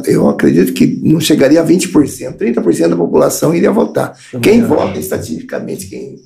eu 0.06 0.30
acredito 0.30 0.74
que 0.74 1.00
não 1.04 1.20
chegaria 1.20 1.62
a 1.62 1.66
20%, 1.66 2.38
30% 2.38 2.90
da 2.90 2.96
população 2.96 3.54
iria 3.54 3.72
votar. 3.72 4.18
quem 4.42 4.62
vota 4.62 5.00
estatisticamente, 5.00 5.88
quem 5.88 6.20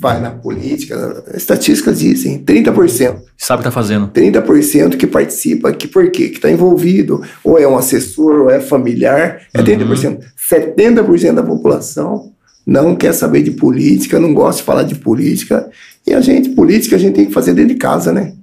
vai 0.00 0.20
na 0.20 0.30
política, 0.30 1.24
estatísticas 1.34 1.98
dizem 1.98 2.42
30%. 2.42 3.16
Sabe 3.36 3.60
o 3.60 3.62
que 3.62 3.64
tá 3.64 3.70
fazendo. 3.70 4.08
30% 4.08 4.96
que 4.96 5.06
participa, 5.06 5.72
que 5.72 5.86
por 5.86 6.10
quê? 6.10 6.28
Que 6.28 6.36
está 6.36 6.50
envolvido, 6.50 7.22
ou 7.44 7.58
é 7.58 7.68
um 7.68 7.76
assessor, 7.76 8.42
ou 8.42 8.50
é 8.50 8.60
familiar, 8.60 9.42
é 9.52 9.62
30%. 9.62 10.20
70% 10.50 11.34
da 11.34 11.42
população 11.42 12.32
não 12.66 12.94
quer 12.94 13.14
saber 13.14 13.42
de 13.42 13.52
política, 13.52 14.20
não 14.20 14.34
gosta 14.34 14.60
de 14.60 14.66
falar 14.66 14.82
de 14.82 14.94
política. 14.94 15.70
E 16.06 16.12
a 16.12 16.20
gente, 16.20 16.50
política, 16.50 16.96
a 16.96 16.98
gente 16.98 17.14
tem 17.14 17.26
que 17.26 17.32
fazer 17.32 17.54
dentro 17.54 17.74
de 17.74 17.78
casa, 17.78 18.12
né? 18.12 18.34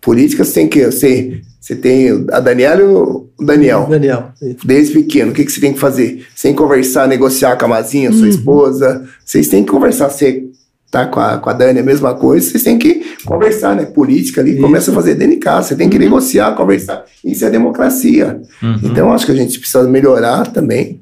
Política 0.00 0.44
tem 0.44 0.68
que 0.68 0.90
ser. 0.90 1.42
Você 1.64 1.74
tem 1.74 2.26
a 2.30 2.40
Daniela 2.40 2.82
e 2.82 2.84
o 2.84 3.30
Daniel. 3.40 3.86
Daniel. 3.88 4.32
isso. 4.42 4.66
Desde 4.66 4.92
pequeno, 4.92 5.30
o 5.30 5.34
que, 5.34 5.46
que 5.46 5.50
você 5.50 5.62
tem 5.62 5.72
que 5.72 5.78
fazer? 5.78 6.26
Você 6.34 6.48
tem 6.48 6.52
que 6.52 6.58
conversar, 6.58 7.08
negociar 7.08 7.56
com 7.56 7.64
a 7.64 7.68
Mazinha, 7.68 8.12
sua 8.12 8.28
esposa. 8.28 9.02
Vocês 9.24 9.48
têm 9.48 9.64
que 9.64 9.70
conversar. 9.70 10.10
Você 10.10 10.44
tá 10.90 11.06
com 11.06 11.18
a, 11.18 11.38
com 11.38 11.48
a 11.48 11.54
Dani, 11.54 11.80
a 11.80 11.82
mesma 11.82 12.12
coisa. 12.12 12.50
Vocês 12.50 12.62
têm 12.62 12.76
que 12.76 13.16
conversar, 13.24 13.74
né? 13.74 13.86
Política 13.86 14.42
ali, 14.42 14.52
Isso. 14.52 14.60
começa 14.60 14.90
a 14.90 14.94
fazer 14.94 15.14
dentro 15.14 15.36
de 15.36 15.40
casa. 15.40 15.68
Você 15.68 15.76
tem 15.76 15.88
que 15.88 15.98
negociar, 15.98 16.54
conversar. 16.54 17.02
Isso 17.24 17.46
é 17.46 17.50
democracia. 17.50 18.42
Uhum. 18.62 18.80
Então, 18.82 19.10
acho 19.10 19.24
que 19.24 19.32
a 19.32 19.36
gente 19.36 19.58
precisa 19.58 19.84
melhorar 19.84 20.46
também. 20.48 21.00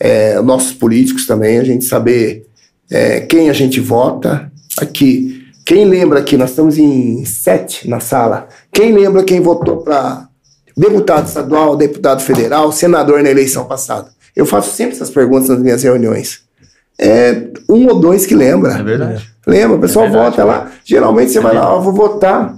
É, 0.00 0.40
nossos 0.40 0.72
políticos 0.72 1.26
também, 1.26 1.58
a 1.58 1.64
gente 1.64 1.84
saber 1.84 2.46
é, 2.90 3.20
quem 3.20 3.50
a 3.50 3.52
gente 3.52 3.78
vota. 3.78 4.50
Aqui, 4.78 5.47
quem 5.68 5.84
lembra 5.84 6.22
que 6.22 6.34
nós 6.34 6.48
estamos 6.48 6.78
em 6.78 7.26
sete 7.26 7.86
na 7.86 8.00
sala? 8.00 8.48
Quem 8.72 8.90
lembra 8.90 9.22
quem 9.22 9.38
votou 9.38 9.82
para 9.82 10.26
deputado 10.74 11.26
estadual, 11.26 11.76
deputado 11.76 12.22
federal, 12.22 12.72
senador 12.72 13.22
na 13.22 13.28
eleição 13.28 13.66
passada? 13.66 14.08
Eu 14.34 14.46
faço 14.46 14.74
sempre 14.74 14.94
essas 14.94 15.10
perguntas 15.10 15.50
nas 15.50 15.58
minhas 15.58 15.82
reuniões. 15.82 16.40
É 16.98 17.48
um 17.68 17.86
ou 17.86 18.00
dois 18.00 18.24
que 18.24 18.34
lembra. 18.34 18.78
É 18.78 18.82
verdade. 18.82 19.30
Lembra? 19.46 19.76
O 19.76 19.80
pessoal 19.80 20.06
É 20.06 20.08
verdade. 20.08 20.30
vota 20.30 20.44
lá. 20.44 20.72
Geralmente 20.82 21.32
você 21.32 21.40
vai 21.40 21.54
lá, 21.54 21.74
ó, 21.74 21.80
vou 21.80 21.92
votar. 21.92 22.56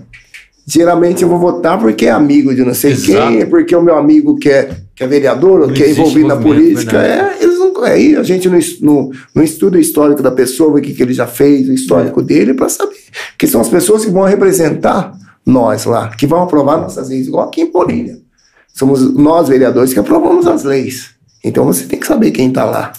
Geralmente 0.64 1.24
eu 1.24 1.28
vou 1.28 1.40
votar 1.40 1.80
porque 1.80 2.06
é 2.06 2.12
amigo 2.12 2.54
de 2.54 2.64
não 2.64 2.74
sei 2.74 2.92
Exato. 2.92 3.26
quem, 3.26 3.40
é 3.40 3.44
porque 3.44 3.74
o 3.74 3.82
meu 3.82 3.96
amigo 3.96 4.38
que 4.38 4.48
é, 4.48 4.70
que 5.00 5.04
é 5.04 5.06
vereador, 5.06 5.62
ou 5.62 5.72
que 5.72 5.82
é 5.82 5.90
envolvido 5.92 6.28
na 6.28 6.34
envolvimento, 6.34 6.74
política. 6.74 7.02
É, 7.02 7.42
eles 7.42 7.58
não, 7.58 7.82
aí 7.82 8.16
a 8.16 8.22
gente 8.22 8.50
não, 8.50 8.58
não, 8.82 9.10
não 9.34 9.42
estuda 9.42 9.78
o 9.78 9.80
histórico 9.80 10.22
da 10.22 10.30
pessoa, 10.30 10.78
o 10.78 10.82
que, 10.82 10.92
que 10.92 11.02
ele 11.02 11.14
já 11.14 11.26
fez, 11.26 11.70
o 11.70 11.72
histórico 11.72 12.22
dele, 12.22 12.52
para 12.52 12.68
saber. 12.68 12.98
Porque 13.30 13.46
são 13.46 13.62
as 13.62 13.70
pessoas 13.70 14.04
que 14.04 14.10
vão 14.10 14.24
representar 14.24 15.18
nós 15.46 15.86
lá, 15.86 16.10
que 16.10 16.26
vão 16.26 16.42
aprovar 16.42 16.76
nossas 16.76 17.08
leis, 17.08 17.26
igual 17.26 17.48
aqui 17.48 17.62
em 17.62 17.72
Polínia. 17.72 18.18
Somos 18.74 19.14
nós, 19.14 19.48
vereadores, 19.48 19.94
que 19.94 19.98
aprovamos 19.98 20.46
as 20.46 20.64
leis. 20.64 21.12
Então 21.42 21.64
você 21.64 21.86
tem 21.86 21.98
que 21.98 22.06
saber 22.06 22.30
quem 22.30 22.48
está 22.48 22.66
lá. 22.66 22.92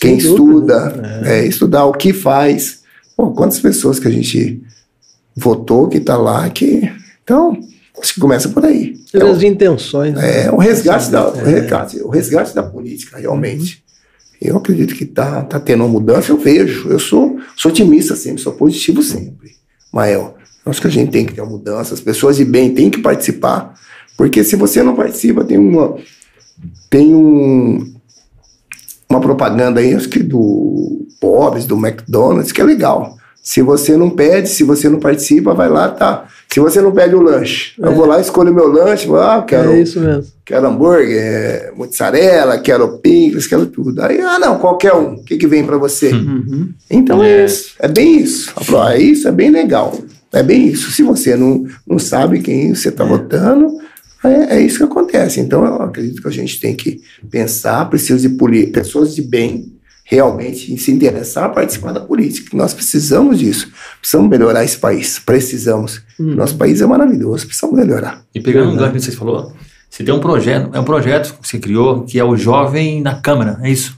Quem 0.00 0.18
Sem 0.18 0.34
dúvida. 0.34 0.88
estuda, 0.88 1.22
é, 1.26 1.46
estudar 1.46 1.84
o 1.84 1.92
que 1.92 2.12
faz. 2.12 2.80
Pô, 3.16 3.30
quantas 3.30 3.60
pessoas 3.60 4.00
que 4.00 4.08
a 4.08 4.10
gente 4.10 4.60
votou 5.36 5.86
que 5.86 5.98
está 5.98 6.16
lá 6.16 6.50
que. 6.50 6.92
Então, 7.22 7.56
acho 8.00 8.14
que 8.14 8.20
começa 8.20 8.48
por 8.48 8.64
aí. 8.64 8.96
É 9.12 9.24
o, 9.24 9.30
As 9.30 9.42
intenções. 9.42 10.16
é 10.18 10.50
o 10.50 10.56
resgate 10.56 11.10
da, 11.10 11.28
o 11.28 11.44
resgate, 11.44 12.02
o 12.02 12.08
resgate 12.08 12.54
da 12.54 12.62
política, 12.62 13.18
realmente. 13.18 13.84
Eu 14.40 14.58
acredito 14.58 14.94
que 14.94 15.04
está 15.04 15.42
tá 15.42 15.58
tendo 15.58 15.84
uma 15.84 15.88
mudança, 15.88 16.30
eu 16.30 16.36
vejo. 16.36 16.88
Eu 16.88 16.98
sou, 16.98 17.38
sou 17.56 17.70
otimista 17.70 18.14
sempre, 18.14 18.42
sou 18.42 18.52
positivo 18.52 19.02
sempre. 19.02 19.52
Mael, 19.92 20.36
acho 20.64 20.80
que 20.80 20.86
a 20.86 20.90
gente 20.90 21.10
tem 21.10 21.24
que 21.24 21.32
ter 21.32 21.40
uma 21.40 21.50
mudança, 21.50 21.94
as 21.94 22.00
pessoas 22.00 22.36
de 22.36 22.44
bem 22.44 22.74
têm 22.74 22.90
que 22.90 23.00
participar, 23.00 23.74
porque 24.16 24.44
se 24.44 24.56
você 24.56 24.82
não 24.82 24.94
participa, 24.94 25.44
tem 25.44 25.58
uma. 25.58 25.96
Tem 26.88 27.14
um, 27.14 27.94
uma 29.08 29.20
propaganda 29.20 29.80
aí, 29.80 29.94
acho 29.94 30.08
que 30.08 30.22
do 30.22 31.06
Bob's, 31.20 31.66
do 31.66 31.76
McDonald's, 31.76 32.52
que 32.52 32.60
é 32.60 32.64
legal. 32.64 33.15
Se 33.46 33.62
você 33.62 33.96
não 33.96 34.10
pede, 34.10 34.48
se 34.48 34.64
você 34.64 34.88
não 34.88 34.98
participa, 34.98 35.54
vai 35.54 35.68
lá, 35.68 35.88
tá. 35.88 36.26
Se 36.52 36.58
você 36.58 36.80
não 36.80 36.90
pede 36.90 37.14
o 37.14 37.22
lanche, 37.22 37.74
eu 37.78 37.94
vou 37.94 38.04
lá, 38.04 38.20
escolho 38.20 38.50
o 38.50 38.54
meu 38.54 38.66
lanche, 38.66 39.06
vou, 39.06 39.20
ah, 39.20 39.40
quero, 39.46 39.70
É 39.70 39.82
isso 39.82 40.00
mesmo. 40.00 40.24
quero 40.44 40.66
hambúrguer, 40.66 41.16
é, 41.16 41.72
mozzarella, 41.76 42.58
quero 42.58 42.98
picles, 42.98 43.46
quero 43.46 43.66
tudo. 43.66 44.02
Aí, 44.02 44.20
ah, 44.20 44.40
não, 44.40 44.58
qualquer 44.58 44.94
um. 44.94 45.14
O 45.14 45.22
que, 45.22 45.36
que 45.36 45.46
vem 45.46 45.64
para 45.64 45.78
você? 45.78 46.10
Uhum. 46.10 46.70
Então 46.90 47.22
é. 47.22 47.42
É. 47.42 47.44
isso. 47.44 47.74
É 47.78 47.86
bem 47.86 48.20
isso. 48.20 48.52
É 48.92 48.98
isso, 48.98 49.28
é 49.28 49.32
bem 49.32 49.50
legal. 49.50 49.96
É 50.32 50.42
bem 50.42 50.66
isso. 50.66 50.90
Se 50.90 51.04
você 51.04 51.36
não, 51.36 51.64
não 51.86 52.00
sabe 52.00 52.40
quem 52.40 52.74
você 52.74 52.88
está 52.88 53.04
votando, 53.04 53.78
é, 54.24 54.56
é 54.56 54.60
isso 54.60 54.78
que 54.78 54.84
acontece. 54.84 55.38
Então 55.38 55.64
eu 55.64 55.82
acredito 55.82 56.20
que 56.20 56.28
a 56.28 56.32
gente 56.32 56.58
tem 56.58 56.74
que 56.74 57.00
pensar, 57.30 57.88
precisa 57.88 58.28
de 58.28 58.66
pessoas 58.66 59.14
de 59.14 59.22
bem 59.22 59.75
realmente 60.08 60.76
se 60.78 60.92
interessar, 60.92 61.52
participar 61.52 61.92
da 61.92 62.00
política. 62.00 62.50
que 62.50 62.56
Nós 62.56 62.72
precisamos 62.72 63.38
disso. 63.40 63.68
Precisamos 64.00 64.30
melhorar 64.30 64.64
esse 64.64 64.78
país. 64.78 65.18
Precisamos. 65.18 66.00
Nosso 66.18 66.56
país 66.56 66.80
é 66.80 66.86
maravilhoso. 66.86 67.44
Precisamos 67.46 67.76
melhorar. 67.76 68.22
E 68.34 68.40
pegando 68.40 68.66
um 68.66 68.70
Verdade. 68.76 68.92
gancho 68.92 69.04
que 69.06 69.10
você 69.12 69.18
falou, 69.18 69.52
você 69.90 70.04
tem 70.04 70.14
um 70.14 70.20
projeto, 70.20 70.70
é 70.72 70.78
um 70.80 70.84
projeto 70.84 71.34
que 71.40 71.48
você 71.48 71.58
criou, 71.58 72.04
que 72.04 72.18
é 72.20 72.24
o 72.24 72.36
Jovem 72.36 73.02
na 73.02 73.16
Câmara, 73.16 73.58
é 73.62 73.68
isso? 73.70 73.96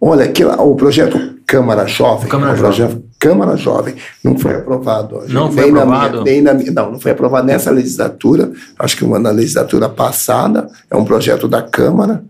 Olha, 0.00 0.32
lá, 0.44 0.60
o 0.62 0.74
projeto 0.74 1.18
Câmara 1.46 1.86
Jovem. 1.86 2.28
Câmara 2.28 2.56
projeto 2.56 3.02
Câmara 3.18 3.56
Jovem 3.56 3.94
não 4.24 4.36
foi 4.38 4.54
aprovado. 4.56 5.22
Não 5.28 5.48
que 5.48 5.54
foi 5.54 5.64
nem 5.64 5.72
na 5.72 5.82
aprovado? 5.82 6.22
minha- 6.22 6.24
nem 6.24 6.42
na 6.42 6.54
não, 6.54 6.92
não 6.92 6.98
foi 7.00 7.12
aprovado 7.12 7.46
nessa 7.46 7.70
legislatura. 7.70 8.50
Acho 8.78 8.96
que 8.96 9.04
uma 9.04 9.18
na 9.18 9.30
legislatura 9.30 9.88
passada. 9.88 10.66
É 10.90 10.96
um 10.96 11.04
projeto 11.04 11.46
da 11.46 11.62
Câmara. 11.62 12.24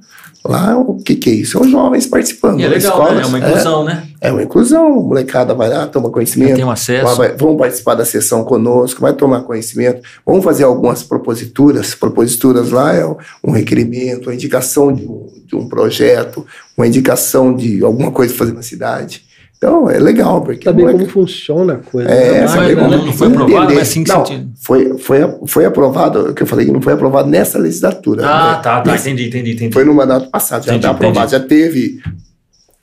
Lá, 0.44 0.76
o 0.76 0.96
que, 0.96 1.14
que 1.14 1.30
é 1.30 1.34
isso? 1.34 1.52
São 1.52 1.68
jovens 1.70 2.06
participando. 2.06 2.58
E 2.58 2.64
é 2.64 2.68
das 2.68 2.82
legal, 2.82 3.00
escolas. 3.00 3.14
né? 3.16 3.22
É 3.22 3.26
uma 3.26 3.38
inclusão, 3.38 3.84
né? 3.84 4.02
É, 4.20 4.28
é 4.28 4.32
uma 4.32 4.42
inclusão. 4.42 4.86
A 4.86 4.90
molecada 5.02 5.54
vai 5.54 5.68
lá, 5.68 5.86
toma 5.86 6.10
conhecimento. 6.10 6.56
Tem 6.56 6.64
um 6.64 6.70
acesso. 6.70 7.16
Vai- 7.16 7.36
vão 7.36 7.56
participar 7.56 7.94
da 7.94 8.04
sessão 8.04 8.42
conosco, 8.42 9.00
vai 9.00 9.12
tomar 9.12 9.42
conhecimento. 9.42 10.02
Vamos 10.26 10.42
fazer 10.44 10.64
algumas 10.64 11.02
proposituras. 11.04 11.94
Proposituras 11.94 12.70
lá 12.70 12.92
é 12.92 13.06
um 13.44 13.52
requerimento, 13.52 14.26
uma 14.28 14.34
indicação 14.34 14.92
de 14.92 15.06
um, 15.06 15.28
de 15.46 15.54
um 15.54 15.68
projeto, 15.68 16.44
uma 16.76 16.86
indicação 16.88 17.54
de 17.54 17.84
alguma 17.84 18.10
coisa 18.10 18.34
fazer 18.34 18.52
na 18.52 18.62
cidade. 18.62 19.24
Então, 19.62 19.88
é 19.88 19.96
legal, 20.00 20.40
porque... 20.42 20.64
Saber 20.64 20.80
moleque- 20.82 20.98
como 20.98 21.10
funciona 21.10 21.74
a 21.74 21.76
coisa. 21.76 22.10
é, 22.10 22.40
né? 22.40 22.48
saber 22.48 22.74
não- 22.76 22.82
como- 22.90 22.96
não 23.06 23.12
foi 23.12 23.28
entender. 23.28 23.42
aprovado, 23.44 23.74
mas 23.76 23.86
sim 23.88 24.02
que 24.02 24.10
Não, 24.12 24.26
sentido. 24.26 24.50
foi, 24.60 24.98
foi, 24.98 25.18
foi 25.46 25.64
aprovado, 25.64 26.30
o 26.30 26.34
que 26.34 26.42
eu 26.42 26.46
falei 26.48 26.66
que 26.66 26.72
não 26.72 26.82
foi 26.82 26.94
aprovado 26.94 27.28
nessa 27.30 27.60
legislatura. 27.60 28.26
Ah, 28.26 28.56
né? 28.56 28.60
tá, 28.60 28.80
tá, 28.80 28.96
entendi, 28.96 29.28
entendi, 29.28 29.52
entendi. 29.52 29.72
foi 29.72 29.84
no 29.84 29.94
mandato 29.94 30.28
passado, 30.30 30.66
já 30.66 30.74
está 30.74 30.90
aprovado, 30.90 31.30
já 31.30 31.38
teve. 31.38 32.00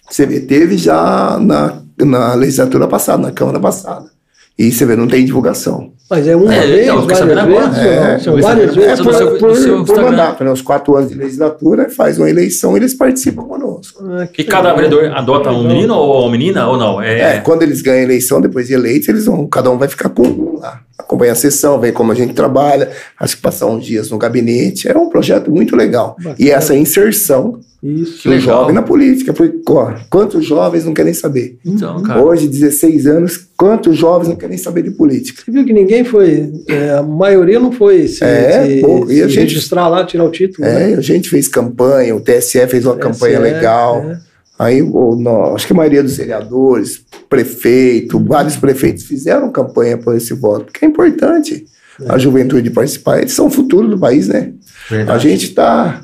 Você 0.10 0.26
vê, 0.26 0.40
teve 0.40 0.78
já 0.78 1.38
na, 1.42 1.82
na 2.00 2.34
legislatura 2.36 2.88
passada, 2.88 3.24
na 3.24 3.32
Câmara 3.34 3.60
passada. 3.60 4.06
E 4.58 4.72
você 4.72 4.86
vê, 4.86 4.96
não 4.96 5.08
tem 5.08 5.26
divulgação. 5.26 5.92
Mas 6.10 6.28
é 6.28 6.36
uma 6.36 6.52
É, 6.54 6.66
vez, 6.66 6.84
então, 6.88 7.02
fiquei 7.08 7.16
várias 7.36 7.46
vezes? 7.46 7.78
não? 7.78 8.04
É, 8.08 8.20
São 8.20 8.42
várias 8.42 8.76
vezes. 8.76 9.00
É, 9.00 9.04
por, 9.04 9.14
seu- 9.14 9.38
por- 9.38 9.56
seu 9.56 9.86
por 9.86 10.02
mandato, 10.02 10.44
né? 10.44 10.52
Os 10.52 10.62
quatro 10.62 10.96
anos 10.96 11.10
de 11.12 11.16
legislatura, 11.16 11.88
faz 11.90 12.18
uma 12.18 12.28
eleição 12.30 12.74
e 12.74 12.80
eles 12.80 12.96
participam 12.96 13.44
conosco. 13.44 14.04
Ah, 14.10 14.28
E 14.36 14.44
cada 14.44 14.74
vereador 14.74 15.12
adota 15.14 15.52
um 15.52 15.68
menino 15.68 15.94
ou 15.96 16.24
uma 16.24 16.32
menina 16.32 16.68
ou 16.68 16.78
não? 16.78 17.00
É, 17.00 17.36
É, 17.36 17.40
quando 17.42 17.62
eles 17.62 17.82
ganham 17.84 18.00
a 18.00 18.04
eleição, 18.04 18.42
depois 18.42 18.68
de 18.68 18.74
eleitos, 18.74 19.08
eles 19.08 19.26
vão, 19.26 19.46
cada 19.46 19.70
um 19.70 19.78
vai 19.78 19.88
ficar 19.88 20.10
com 20.10 20.49
lá. 20.60 20.82
Acompanha 20.98 21.32
a 21.32 21.36
sessão, 21.36 21.80
vê 21.80 21.92
como 21.92 22.12
a 22.12 22.16
gente 22.16 22.34
trabalha, 22.34 22.92
acho 23.20 23.36
que 23.38 23.42
passar 23.42 23.66
uns 23.68 23.86
dias 23.86 24.12
no 24.12 24.18
gabinete. 24.18 24.88
É 24.88 24.98
um 24.98 25.10
projeto 25.10 25.50
muito 25.50 25.76
legal. 25.76 26.16
Bacana. 26.18 26.36
E 26.38 26.52
essa 26.52 26.76
inserção 26.76 27.60
Isso. 27.82 28.24
Do 28.28 28.30
legal. 28.32 28.42
jovem 28.60 28.76
na 28.76 28.82
política. 28.82 29.32
Porque, 29.34 29.58
ó, 29.70 29.94
quantos 30.10 30.46
jovens 30.46 30.84
não 30.86 30.94
querem 30.94 31.14
saber? 31.14 31.58
então, 31.66 32.04
cara. 32.04 32.22
Hoje, 32.22 32.48
16 32.48 33.08
anos, 33.08 33.48
quantos 33.58 33.98
jovens 33.98 34.28
não 34.28 34.36
querem 34.36 34.58
saber 34.58 34.84
de 34.84 34.92
política? 34.92 35.42
Você 35.46 35.50
viu 35.52 35.64
que 35.66 35.72
ninguém 35.74 36.04
foi, 36.04 36.52
é, 36.68 36.92
a 36.92 37.02
maioria 37.02 37.60
não 37.60 37.72
foi 37.72 38.08
se, 38.10 38.24
É, 38.24 38.66
se-. 38.66 38.82
E 38.82 39.22
a 39.24 39.28
se 39.28 39.30
gente- 39.30 39.40
registrar 39.54 39.88
lá, 39.88 40.04
tirar 40.06 40.26
o 40.26 40.30
título. 40.32 40.68
né? 40.68 40.92
É, 40.92 40.96
a 40.96 41.02
gente 41.02 41.30
fez 41.30 41.48
campanha, 41.48 42.14
o 42.16 42.20
TSE 42.20 42.68
fez 42.68 42.86
uma 42.86 42.98
campanha 42.98 43.40
TSE, 43.40 43.54
legal. 43.54 44.02
é. 44.04 44.29
Aí, 44.60 44.82
o, 44.82 45.16
nó- 45.16 45.56
acho 45.56 45.66
que 45.66 45.72
a 45.72 45.76
maioria 45.76 46.04
dos 46.04 46.18
vereadores, 46.18 47.02
prefeito, 47.30 48.20
vários 48.24 48.58
prefeitos 48.58 49.06
fizeram 49.06 49.50
campanha 49.52 49.98
por 49.98 50.16
esse 50.16 50.34
voto, 50.34 50.66
porque 50.66 50.84
é 50.84 50.88
importante 50.88 51.66
a 52.08 52.18
juventude 52.18 52.70
participar. 52.70 53.20
Eles 53.20 53.32
são 53.32 53.48
o 53.48 53.50
futuro 53.50 53.88
do 53.88 53.98
país, 53.98 54.28
né? 54.28 54.52
Verdade. 54.90 55.12
A 55.12 55.18
gente 55.18 55.46
está. 55.46 56.04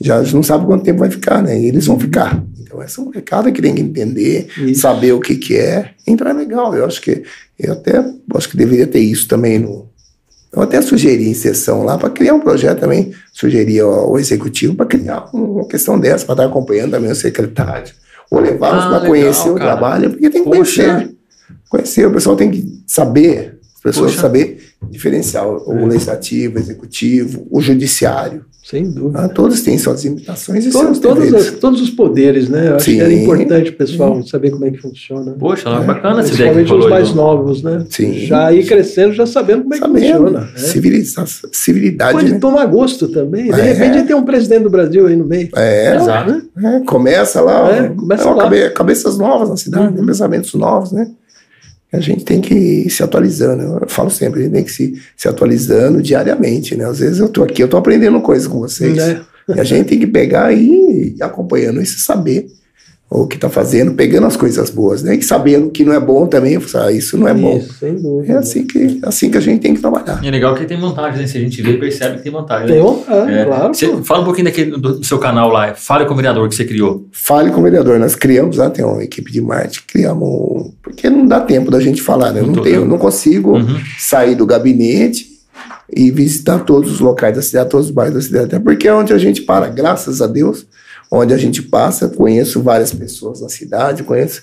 Já 0.00 0.20
não 0.22 0.42
sabe 0.42 0.66
quanto 0.66 0.84
tempo 0.84 0.98
vai 1.00 1.10
ficar, 1.10 1.42
né? 1.42 1.58
E 1.58 1.66
eles 1.66 1.86
vão 1.86 1.98
ficar. 1.98 2.42
Então, 2.60 2.82
esse 2.82 2.98
é 2.98 3.02
um 3.02 3.10
recado 3.10 3.52
que 3.52 3.62
tem 3.62 3.74
que 3.74 3.80
entender, 3.82 4.48
Isso. 4.58 4.80
saber 4.80 5.12
o 5.12 5.20
que, 5.20 5.36
que 5.36 5.56
é. 5.56 5.90
Então 6.06 6.26
é 6.26 6.32
legal. 6.32 6.74
Eu 6.74 6.84
acho 6.84 7.00
que 7.00 7.22
eu 7.58 7.72
até 7.72 8.04
acho 8.34 8.48
que 8.48 8.56
deveria 8.56 8.86
ter 8.86 9.00
isso 9.00 9.28
também 9.28 9.58
no. 9.58 9.91
Eu 10.54 10.60
até 10.62 10.82
sugeri 10.82 11.28
em 11.28 11.34
sessão 11.34 11.82
lá 11.82 11.96
para 11.96 12.10
criar 12.10 12.34
um 12.34 12.40
projeto 12.40 12.80
também, 12.80 13.12
sugeri 13.32 13.80
ao, 13.80 14.18
executivo 14.18 14.74
para 14.74 14.84
criar 14.86 15.26
uma 15.32 15.66
questão 15.66 15.98
dessa, 15.98 16.26
para 16.26 16.34
estar 16.34 16.44
acompanhando 16.46 16.90
também 16.90 17.10
o 17.10 17.14
secretário, 17.14 17.92
ou 18.30 18.38
levá-los 18.40 18.84
Ah, 18.84 18.88
para 18.90 19.08
conhecer 19.08 19.48
o 19.48 19.54
cara. 19.54 19.70
trabalho, 19.72 20.10
porque 20.10 20.28
tem 20.28 20.44
que 20.44 20.50
Poxa. 20.50 20.82
conhecer. 20.84 21.14
Conhecer, 21.70 22.06
o 22.06 22.12
pessoal 22.12 22.36
tem 22.36 22.50
que 22.50 22.82
saber, 22.86 23.58
pessoas 23.82 24.12
Poxa. 24.12 24.22
saber 24.22 24.58
diferenciar 24.90 25.46
o, 25.46 25.70
o 25.82 25.86
legislativo, 25.86 26.56
o 26.56 26.58
executivo, 26.60 27.46
o 27.50 27.60
judiciário. 27.60 28.44
Sem 28.64 28.88
dúvida. 28.88 29.22
Ah, 29.24 29.28
todos 29.28 29.60
têm 29.62 29.76
suas 29.76 30.04
limitações 30.04 30.64
e 30.64 30.70
Todos, 30.70 30.98
seus 30.98 30.98
todos, 31.00 31.34
as- 31.34 31.50
todos 31.58 31.82
os 31.82 31.90
poderes, 31.90 32.48
né? 32.48 32.68
Eu 32.68 32.76
acho 32.76 32.84
que 32.84 33.00
era 33.00 33.10
Sim. 33.10 33.22
importante 33.24 33.70
o 33.70 33.76
pessoal 33.76 34.22
saber 34.24 34.52
como 34.52 34.64
é 34.64 34.70
que 34.70 34.78
funciona. 34.78 35.32
Poxa, 35.32 35.68
bacana 35.80 36.20
essa 36.20 36.32
ideia 36.32 36.50
que 36.50 36.54
Principalmente 36.54 36.68
falou. 36.68 36.84
os 36.84 36.90
mais 36.90 37.12
novos, 37.12 37.62
né? 37.64 37.84
Sim. 37.90 38.24
Já 38.24 38.52
ir 38.52 38.64
crescendo, 38.64 39.12
já 39.14 39.26
sabendo 39.26 39.62
como 39.62 39.74
é 39.74 39.78
que 39.78 39.84
Sabendo, 39.84 40.16
funciona. 40.26 40.40
né? 40.42 40.48
civiliza- 40.56 41.24
civilidade, 41.50 42.12
Pode 42.12 42.32
né? 42.32 42.38
tomar 42.38 42.64
gosto 42.66 43.08
também. 43.08 43.50
De 43.52 43.60
É. 43.60 43.72
repente 43.72 44.06
tem 44.06 44.14
um 44.14 44.24
presidente 44.24 44.62
do 44.62 44.70
Brasil 44.70 45.08
aí 45.08 45.16
no 45.16 45.24
meio. 45.26 45.48
É, 45.56 45.96
Exato. 45.96 46.30
né? 46.30 46.42
é, 46.76 46.80
começa 46.86 47.40
lá, 47.40 47.68
É, 47.76 47.88
começa 47.88 48.28
é 48.28 48.32
lá. 48.32 48.44
cabe- 48.44 48.70
cabeças 48.70 49.18
novas 49.18 49.48
na 49.50 49.56
cidade, 49.56 49.98
Uhum. 49.98 50.06
pensamentos 50.06 50.54
novos, 50.54 50.92
né? 50.92 51.08
A 51.92 52.00
gente 52.00 52.24
tem 52.24 52.40
que 52.40 52.54
ir 52.54 52.90
se 52.90 53.02
atualizando. 53.02 53.62
Eu 53.82 53.88
falo 53.88 54.10
sempre, 54.10 54.40
a 54.40 54.42
gente 54.44 54.52
tem 54.52 54.64
que 54.64 54.72
se, 54.72 54.94
se 55.16 55.28
atualizando 55.28 56.02
diariamente, 56.02 56.74
né? 56.74 56.86
Às 56.86 57.00
vezes 57.00 57.18
eu 57.18 57.28
tô 57.28 57.42
aqui, 57.42 57.62
eu 57.62 57.68
tô 57.68 57.76
aprendendo 57.76 58.20
coisas 58.22 58.48
com 58.48 58.60
vocês. 58.60 58.96
Né? 58.96 59.20
E 59.48 59.60
a 59.60 59.64
gente 59.64 59.88
tem 59.88 59.98
que 59.98 60.06
pegar 60.06 60.52
e 60.52 61.14
ir 61.16 61.22
acompanhando 61.22 61.82
isso 61.82 61.98
e 61.98 62.00
saber 62.00 62.46
o 63.14 63.26
que 63.26 63.36
tá 63.36 63.48
fazendo, 63.48 63.92
pegando 63.94 64.26
as 64.26 64.36
coisas 64.36 64.70
boas, 64.70 65.02
né? 65.02 65.16
E 65.16 65.22
sabendo 65.22 65.70
que 65.70 65.84
não 65.84 65.92
é 65.92 66.00
bom 66.00 66.26
também, 66.26 66.58
ah, 66.74 66.90
isso 66.92 67.18
não 67.18 67.28
é 67.28 67.34
bom. 67.34 67.58
Isso, 67.58 67.74
sem 67.74 67.94
dúvida. 67.94 68.32
É 68.32 68.36
assim 68.38 68.64
que, 68.66 69.00
assim 69.04 69.30
que 69.30 69.36
a 69.36 69.40
gente 69.40 69.60
tem 69.60 69.74
que 69.74 69.80
trabalhar. 69.80 70.18
E 70.22 70.28
é 70.28 70.30
legal 70.30 70.54
que 70.54 70.64
tem 70.64 70.80
vantagem, 70.80 71.20
né? 71.20 71.26
Se 71.26 71.36
a 71.36 71.40
gente 71.40 71.60
vê, 71.60 71.74
percebe 71.74 72.16
que 72.16 72.22
tem 72.22 72.32
vantagem. 72.32 72.68
né? 72.68 72.72
Tem 72.74 72.82
vontade, 72.82 73.32
É. 73.32 73.44
claro. 73.44 73.74
Você 73.74 74.02
fala 74.02 74.22
um 74.22 74.24
pouquinho 74.24 74.46
daquele, 74.46 74.70
do, 74.72 75.04
seu 75.04 75.18
canal 75.18 75.50
lá, 75.50 75.74
Fale 75.74 76.04
com 76.06 76.14
o 76.14 76.16
Vereador, 76.16 76.48
que 76.48 76.54
você 76.54 76.64
criou. 76.64 77.06
Fale 77.12 77.50
com 77.50 77.60
o 77.60 77.62
vereador. 77.62 77.98
Nós 77.98 78.14
criamos 78.16 78.56
lá, 78.56 78.70
tem 78.70 78.84
uma 78.84 79.02
equipe 79.04 79.30
de 79.30 79.40
marketing, 79.40 79.80
criamos. 79.86 80.72
Porque 80.82 81.08
não 81.10 81.26
dá 81.26 81.40
tempo 81.40 81.70
da 81.70 81.80
gente 81.80 82.00
falar, 82.00 82.32
né? 82.32 82.40
Eu 82.40 82.44
Muito 82.46 82.56
não, 82.56 82.62
tenho, 82.64 82.84
não 82.84 82.98
consigo 82.98 83.56
Uhum. 83.56 83.78
sair 83.98 84.34
do 84.34 84.46
gabinete 84.46 85.26
e 85.94 86.10
visitar 86.10 86.60
todos 86.60 86.90
os 86.90 87.00
locais 87.00 87.36
da 87.36 87.42
cidade, 87.42 87.68
todos 87.68 87.86
os 87.86 87.92
bairros 87.92 88.14
da 88.14 88.20
cidade. 88.22 88.44
Até 88.46 88.58
porque 88.58 88.88
é 88.88 88.94
onde 88.94 89.12
a 89.12 89.18
gente 89.18 89.42
para, 89.42 89.68
graças 89.68 90.22
a 90.22 90.26
Deus, 90.26 90.66
onde 91.12 91.34
a 91.34 91.36
gente 91.36 91.60
passa, 91.62 92.08
conheço 92.08 92.62
várias 92.62 92.92
pessoas 92.92 93.42
na 93.42 93.48
cidade, 93.48 94.02
conheço 94.02 94.42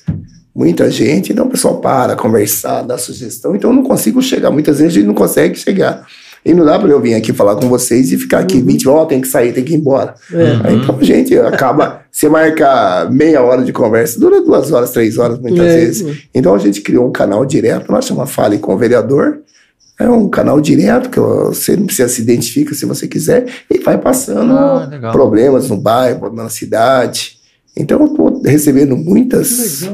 muita 0.56 0.90
gente, 0.92 1.32
então 1.32 1.48
o 1.48 1.50
pessoal 1.50 1.80
para, 1.80 2.16
conversar, 2.16 2.84
dá 2.84 2.98
sugestão. 2.98 3.56
Então 3.56 3.72
eu 3.72 3.76
não 3.76 3.84
consigo 3.84 4.22
chegar. 4.22 4.52
Muitas 4.52 4.78
vezes 4.78 4.94
a 4.94 4.96
gente 5.00 5.08
não 5.08 5.16
consegue 5.16 5.58
chegar. 5.58 6.06
E 6.46 6.54
não 6.54 6.64
dá 6.64 6.80
para 6.80 6.90
eu 6.90 7.02
vir 7.02 7.16
aqui 7.16 7.34
falar 7.34 7.56
com 7.56 7.68
vocês 7.68 8.12
e 8.12 8.18
ficar 8.18 8.40
aqui 8.40 8.62
20 8.62 8.88
ó, 8.88 9.06
tem 9.06 9.20
que 9.20 9.28
sair, 9.28 9.52
tem 9.52 9.64
que 9.64 9.74
ir 9.74 9.78
embora. 9.78 10.14
É. 10.32 10.68
Aí, 10.70 10.76
Então, 10.76 10.98
gente, 11.02 11.38
acaba. 11.38 12.02
Você 12.12 12.30
marca 12.30 13.10
meia 13.12 13.42
hora 13.42 13.64
de 13.64 13.74
conversa, 13.74 14.20
dura 14.20 14.42
duas 14.42 14.72
horas, 14.72 14.92
três 14.92 15.18
horas, 15.18 15.38
muitas 15.40 15.66
É. 15.66 15.76
vezes. 15.76 16.18
Então, 16.34 16.54
a 16.56 16.58
gente 16.60 16.82
criou 16.82 17.08
um 17.08 17.12
canal 17.12 17.44
direto, 17.46 17.92
lá 17.92 18.02
chama 18.02 18.26
Fale 18.26 18.58
com 18.58 18.74
o 18.74 18.78
Vereador. 18.78 19.40
É 20.00 20.10
um 20.10 20.30
canal 20.30 20.62
direto, 20.62 21.10
que 21.10 21.20
você 21.20 21.76
não 21.76 21.86
precisa 21.86 22.08
se 22.08 22.22
identificar 22.22 22.74
se 22.74 22.86
você 22.86 23.06
quiser, 23.06 23.46
e 23.70 23.80
vai 23.80 23.98
passando 23.98 24.54
Ah, 24.54 25.12
problemas 25.12 25.70
no 25.70 25.76
bairro, 25.76 26.34
na 26.34 26.48
cidade. 26.48 27.38
Então, 27.76 28.00
eu 28.02 28.08
estou 28.40 28.52
recebendo 28.52 28.96
muitas 28.98 29.52
isso, 29.52 29.92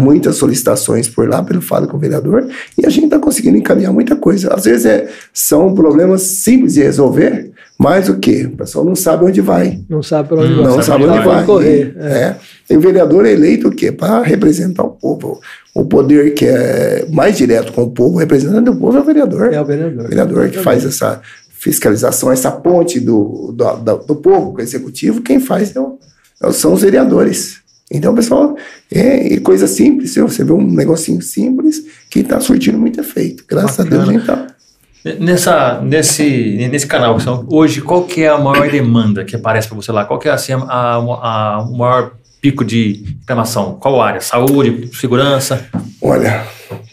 muitas 0.00 0.36
solicitações 0.36 1.08
por 1.08 1.28
lá 1.28 1.42
pelo 1.42 1.60
Fala 1.62 1.86
com 1.86 1.96
o 1.96 2.00
Vereador 2.00 2.48
e 2.76 2.84
a 2.84 2.90
gente 2.90 3.04
está 3.04 3.18
conseguindo 3.18 3.56
encaminhar 3.56 3.92
muita 3.92 4.16
coisa. 4.16 4.52
Às 4.54 4.64
vezes 4.64 4.86
é, 4.86 5.08
são 5.32 5.74
problemas 5.74 6.22
simples 6.22 6.74
de 6.74 6.82
resolver, 6.82 7.52
mas 7.78 8.08
o 8.08 8.18
quê? 8.18 8.48
O 8.52 8.56
pessoal 8.56 8.84
não 8.84 8.94
sabe 8.94 9.24
onde 9.24 9.40
vai. 9.40 9.80
Não 9.88 10.02
sabe 10.02 10.28
para 10.28 10.40
onde 10.42 10.52
Hum, 10.52 10.56
vai. 10.62 10.64
Não 10.66 10.82
sabe 10.82 11.04
onde 11.04 11.24
vai. 11.24 11.44
correr. 11.44 11.94
É. 11.98 12.06
É. 12.08 12.36
E 12.70 12.76
o 12.76 12.80
vereador 12.80 13.26
é 13.26 13.32
eleito 13.32 13.68
o 13.68 13.70
quê? 13.70 13.90
Para 13.92 14.22
representar 14.22 14.84
o 14.84 14.90
povo. 14.90 15.40
O 15.74 15.84
poder 15.84 16.34
que 16.34 16.46
é 16.46 17.04
mais 17.10 17.36
direto 17.36 17.72
com 17.72 17.82
o 17.82 17.90
povo, 17.90 18.18
representando 18.18 18.68
o 18.70 18.76
povo, 18.76 18.96
é 18.96 19.00
o 19.00 19.04
vereador. 19.04 19.52
É 19.52 19.60
o 19.60 19.64
vereador. 19.64 20.04
O 20.04 20.08
vereador 20.08 20.48
que 20.50 20.58
faz 20.58 20.84
essa 20.84 21.20
fiscalização, 21.58 22.30
essa 22.30 22.50
ponte 22.50 23.00
do, 23.00 23.52
do, 23.56 23.76
do, 23.76 23.96
do 24.04 24.16
povo 24.16 24.52
com 24.52 24.58
o 24.58 24.62
executivo, 24.62 25.22
quem 25.22 25.40
faz 25.40 25.74
é 25.74 25.80
o- 25.80 25.98
são 26.52 26.74
os 26.74 26.82
vereadores. 26.82 27.56
Então, 27.90 28.14
pessoal, 28.14 28.56
é, 28.90 29.34
é 29.34 29.40
coisa 29.40 29.66
simples, 29.66 30.14
você 30.14 30.42
vê 30.44 30.52
um 30.52 30.66
negocinho 30.66 31.20
simples 31.22 31.82
que 32.10 32.20
está 32.20 32.40
surtindo 32.40 32.78
muito 32.78 32.98
efeito. 33.00 33.44
Graças 33.48 33.78
a 33.80 33.82
Deus 33.88 34.08
a 34.08 34.12
Bacana. 34.12 34.18
gente 34.18 34.26
tá. 34.26 34.46
Nessa, 35.20 35.80
nesse, 35.82 36.66
nesse 36.70 36.86
canal, 36.86 37.18
hoje, 37.48 37.82
qual 37.82 38.04
que 38.04 38.22
é 38.22 38.28
a 38.28 38.38
maior 38.38 38.70
demanda 38.70 39.22
que 39.22 39.36
aparece 39.36 39.68
para 39.68 39.76
você 39.76 39.92
lá? 39.92 40.06
Qual 40.06 40.18
que 40.18 40.28
é 40.28 40.32
assim, 40.32 40.52
a, 40.54 40.56
a, 40.56 40.94
a- 40.96 41.60
o 41.62 41.76
maior 41.76 42.12
pico 42.40 42.64
de 42.64 43.04
reclamação? 43.20 43.74
Qual 43.78 44.00
área? 44.00 44.20
Saúde, 44.22 44.88
segurança, 44.98 45.66
Olha, 46.00 46.44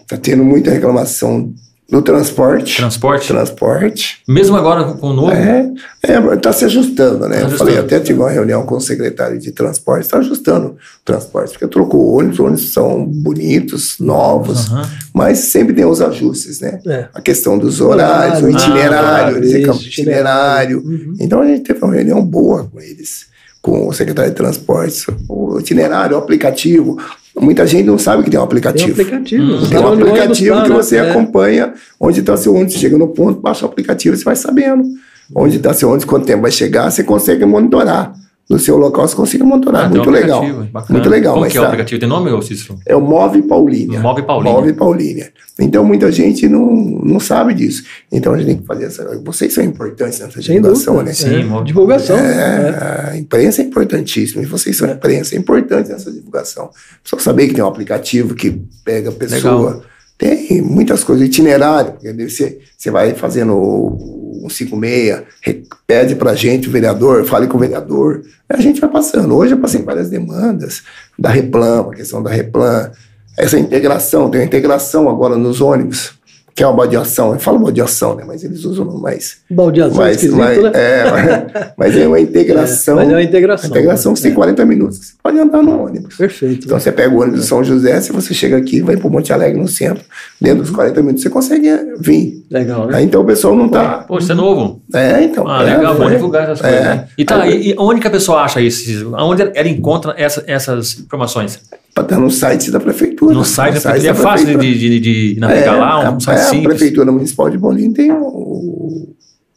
tá 0.07 0.17
tendo 0.17 0.43
muita 0.43 0.71
reclamação 0.71 1.53
do 1.91 2.01
transporte. 2.01 2.77
transporte? 2.77 3.27
Transporte. 3.27 4.21
Mesmo 4.25 4.55
agora 4.55 4.85
com, 4.85 5.07
o 5.07 5.13
novo? 5.13 5.29
É, 5.29 5.69
é, 6.01 6.35
tá 6.37 6.53
se 6.53 6.63
ajustando, 6.63 7.27
né? 7.27 7.35
Tá 7.35 7.41
Eu 7.41 7.47
ajustando. 7.47 7.57
falei, 7.57 7.77
até 7.77 7.99
tive 7.99 8.17
uma 8.19 8.29
reunião 8.29 8.65
com 8.65 8.75
o 8.77 8.79
secretário 8.79 9.37
de 9.37 9.51
transporte, 9.51 10.05
está 10.05 10.19
ajustando 10.19 10.67
o 10.67 10.75
transporte, 11.03 11.51
porque 11.51 11.67
trocou 11.67 11.99
o 11.99 12.17
ônibus, 12.17 12.39
os 12.39 12.45
ônibus 12.45 12.73
são 12.73 13.05
bonitos, 13.05 13.99
novos, 13.99 14.71
Aham. 14.71 14.89
mas 15.13 15.39
sempre 15.39 15.73
tem 15.73 15.83
os 15.83 16.01
ajustes, 16.01 16.61
né? 16.61 16.79
É. 16.87 17.09
A 17.13 17.19
questão 17.19 17.59
dos 17.59 17.81
horários, 17.81 18.41
o 18.41 18.45
Horário, 18.45 18.57
itinerário, 18.57 19.35
ah, 19.35 19.37
eles 19.37 19.51
reclamam 19.51 19.81
itinerário. 19.81 20.77
Uhum. 20.85 21.13
Então 21.19 21.41
a 21.41 21.45
gente 21.45 21.63
teve 21.63 21.83
uma 21.83 21.93
reunião 21.93 22.23
boa 22.23 22.69
com 22.71 22.79
eles, 22.79 23.25
com 23.61 23.89
o 23.89 23.91
secretário 23.91 24.31
de 24.31 24.37
transportes, 24.37 25.05
o 25.27 25.59
itinerário, 25.59 26.15
o 26.15 26.19
aplicativo. 26.19 26.97
Muita 27.39 27.65
gente 27.65 27.85
não 27.85 27.97
sabe 27.97 28.23
que 28.23 28.29
tem 28.29 28.39
um 28.39 28.41
Tem 28.41 28.41
um 28.41 28.45
aplicativo. 28.45 28.91
aplicativo. 29.01 29.43
Hum. 29.43 29.69
Tem 29.69 29.79
um 29.79 29.85
ônibus 29.85 30.09
aplicativo 30.09 30.55
tá, 30.57 30.63
que 30.63 30.69
né? 30.69 30.75
você 30.75 30.97
É. 30.97 31.09
acompanha 31.11 31.73
onde 31.99 32.19
está 32.19 32.35
seu 32.35 32.53
ônibus. 32.53 32.73
Você 32.73 32.79
chega 32.79 32.97
no 32.97 33.07
ponto, 33.07 33.39
baixa 33.39 33.65
o 33.65 33.69
aplicativo, 33.69 34.15
você 34.15 34.23
vai 34.23 34.35
sabendo 34.35 34.83
onde 35.33 35.57
está 35.57 35.73
seu 35.73 35.87
ônibus, 35.87 36.05
quanto 36.05 36.25
tempo 36.25 36.41
vai 36.41 36.51
chegar, 36.51 36.91
você 36.91 37.03
consegue 37.03 37.45
monitorar. 37.45 38.13
No 38.51 38.59
seu 38.59 38.77
local 38.77 39.07
você 39.07 39.15
consegue 39.15 39.43
monitorar. 39.43 39.85
Ah, 39.85 39.89
tem 39.89 39.99
um 40.01 40.03
Muito 40.03 40.09
legal. 40.09 40.43
Muito 40.89 41.09
legal. 41.09 41.33
Como 41.33 41.45
mas 41.45 41.51
que 41.51 41.57
é 41.57 41.61
o 41.61 41.63
tá- 41.63 41.69
aplicativo? 41.69 41.99
Tem 41.99 42.09
nome, 42.09 42.29
ô 42.31 42.41
Cícero? 42.41 42.77
é 42.85 42.95
o 42.95 43.01
Move 43.01 43.41
Paulínia. 43.43 43.99
Move 43.99 44.21
Paulínia. 44.23 44.53
Move 44.59 44.73
Paulínia. 44.73 45.31
Então 45.59 45.83
muita 45.85 46.11
gente 46.11 46.47
não, 46.49 46.65
não 46.75 47.19
sabe 47.19 47.53
disso. 47.53 47.83
Então 48.11 48.33
a 48.33 48.37
gente 48.37 48.47
tem 48.47 48.57
que 48.57 48.65
fazer 48.65 48.85
essa. 48.85 49.21
Vocês 49.23 49.53
são 49.53 49.63
importantes 49.63 50.19
nessa 50.19 50.41
Sem 50.41 50.55
divulgação, 50.55 50.93
dúvida. 50.95 51.09
né? 51.09 51.13
Sim, 51.13 51.57
É, 51.59 51.63
Divulgação. 51.63 52.17
É. 52.17 52.21
É, 53.07 53.09
a 53.11 53.17
imprensa 53.17 53.61
é 53.61 53.65
importantíssima, 53.65 54.41
e 54.41 54.45
vocês 54.45 54.75
são 54.77 54.89
imprensa, 54.89 55.35
é 55.35 55.37
importante 55.37 55.91
essa 55.91 56.11
divulgação. 56.11 56.69
Só 57.03 57.17
saber 57.19 57.47
que 57.47 57.53
tem 57.53 57.63
um 57.63 57.67
aplicativo 57.67 58.33
que 58.35 58.61
pega 58.83 59.09
a 59.09 59.13
pessoa. 59.13 59.67
Legal. 59.71 59.83
Tem 60.17 60.61
muitas 60.61 61.03
coisas, 61.03 61.25
itinerário, 61.25 61.93
porque 61.93 62.13
daí 62.13 62.29
você, 62.29 62.59
você 62.77 62.91
vai 62.91 63.13
fazendo 63.15 63.53
o 63.55 64.20
156, 64.49 65.23
re- 65.41 65.63
pede 65.85 66.15
pra 66.15 66.33
gente, 66.33 66.67
o 66.67 66.71
vereador, 66.71 67.25
fale 67.25 67.47
com 67.47 67.57
o 67.57 67.59
vereador, 67.59 68.21
a 68.49 68.59
gente 68.61 68.79
vai 68.81 68.89
passando. 68.89 69.35
Hoje 69.35 69.53
eu 69.53 69.59
passei 69.59 69.81
várias 69.81 70.09
demandas 70.09 70.83
da 71.17 71.29
Replan, 71.29 71.81
a 71.89 71.95
questão 71.95 72.21
da 72.23 72.29
Replan, 72.29 72.91
essa 73.37 73.57
integração, 73.57 74.29
tem 74.29 74.41
uma 74.41 74.45
integração 74.47 75.09
agora 75.09 75.35
nos 75.37 75.61
ônibus. 75.61 76.13
Que 76.55 76.63
é 76.63 76.67
uma 76.67 76.75
baldeação. 76.75 77.33
Eu 77.33 77.39
falo 77.39 77.59
baldeação, 77.59 78.15
né? 78.15 78.23
Mas 78.27 78.43
eles 78.43 78.63
usam 78.65 78.85
mais. 78.99 79.37
Baldeação 79.49 79.97
mais, 79.97 80.15
esquisito, 80.15 80.37
mais- 80.37 80.61
né? 80.61 80.71
é, 80.73 81.11
mas, 81.11 81.71
mas 81.77 81.97
é 81.97 82.07
uma 82.07 82.19
integração. 82.19 82.95
Mas 82.97 83.09
é 83.09 83.11
uma 83.13 83.23
integração. 83.23 83.69
Integração 83.69 84.15
você 84.15 84.23
tem 84.23 84.33
40 84.33 84.65
minutos. 84.65 84.99
que 84.99 85.05
Você 85.05 85.13
pode 85.21 85.39
andar 85.39 85.61
no 85.63 85.85
ônibus. 85.85 86.15
Perfeito. 86.15 86.65
Então 86.65 86.79
você 86.79 86.91
pega 86.91 87.13
o 87.13 87.19
ônibus 87.21 87.41
de 87.41 87.47
São 87.47 87.63
José, 87.63 87.99
se 88.01 88.11
você 88.11 88.33
chega 88.33 88.57
aqui, 88.57 88.81
vai 88.81 88.97
para 88.97 89.09
Monte 89.09 89.31
Alegre 89.33 89.59
no 89.59 89.67
centro, 89.67 90.03
dentro 90.39 90.63
dos 90.63 90.71
40 90.71 91.01
minutos 91.01 91.23
você 91.23 91.29
consegue 91.29 91.67
é, 91.67 91.83
vir. 91.99 92.45
Legal, 92.49 92.87
né? 92.87 92.97
Aí, 92.97 93.05
então 93.05 93.21
o 93.21 93.25
pessoal 93.25 93.55
não 93.55 93.69
tá. 93.69 93.99
Pô, 94.07 94.17
isso 94.17 94.31
é 94.31 94.35
novo. 94.35 94.81
É, 94.93 95.23
então. 95.23 95.47
Ah, 95.47 95.63
é, 95.63 95.75
legal, 95.77 95.95
é. 95.95 95.97
bom 95.97 96.09
divulgar 96.09 96.43
essas 96.43 96.61
coisas. 96.61 96.79
É. 96.79 96.83
né? 96.83 97.07
E 97.17 97.25
tá, 97.25 97.47
e, 97.47 97.69
e 97.71 97.75
onde 97.77 98.01
que 98.01 98.07
a 98.07 98.11
pessoa 98.11 98.41
acha 98.41 98.59
isso? 98.61 99.13
Onde 99.17 99.41
ela 99.41 99.67
encontra 99.67 100.13
essa- 100.17 100.43
essas 100.47 100.99
informações? 100.99 101.59
Pra 101.93 102.03
estar 102.03 102.17
no 102.19 102.31
site 102.31 102.71
da 102.71 102.79
prefeitura. 102.79 103.33
No 103.33 103.43
site, 103.43 103.75
No 103.75 103.81
da 103.81 103.91
prefeitura. 103.91 104.09
é 104.09 104.13
da 104.13 104.29
fácil 104.29 104.45
prefeitura. 104.47 104.79
de, 104.79 104.99
de, 104.99 105.33
de 105.33 105.39
navegar 105.39 105.75
lá, 105.75 106.09
um 106.11 106.17
é, 106.17 106.19
site 106.19 106.37
é, 106.37 106.41
a 106.41 106.45
simples. 106.45 106.67
Prefeitura 106.67 107.11
Municipal 107.11 107.49
de 107.49 107.57
Bolim 107.57 107.91
tem 107.91 108.11
o, 108.11 109.09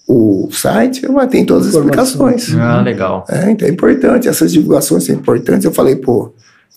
o 0.08 0.48
site, 0.50 1.06
mas 1.10 1.30
tem 1.30 1.44
todas 1.46 1.68
as 1.68 1.74
Informação. 1.74 2.04
explicações. 2.28 2.60
Ah, 2.60 2.80
legal. 2.82 3.24
É, 3.28 3.50
então 3.50 3.68
é 3.68 3.70
importante, 3.70 4.28
essas 4.28 4.52
divulgações 4.52 5.04
são 5.04 5.14
importantes. 5.14 5.64
Eu 5.64 5.72
falei, 5.72 5.96
pô, 5.96 6.34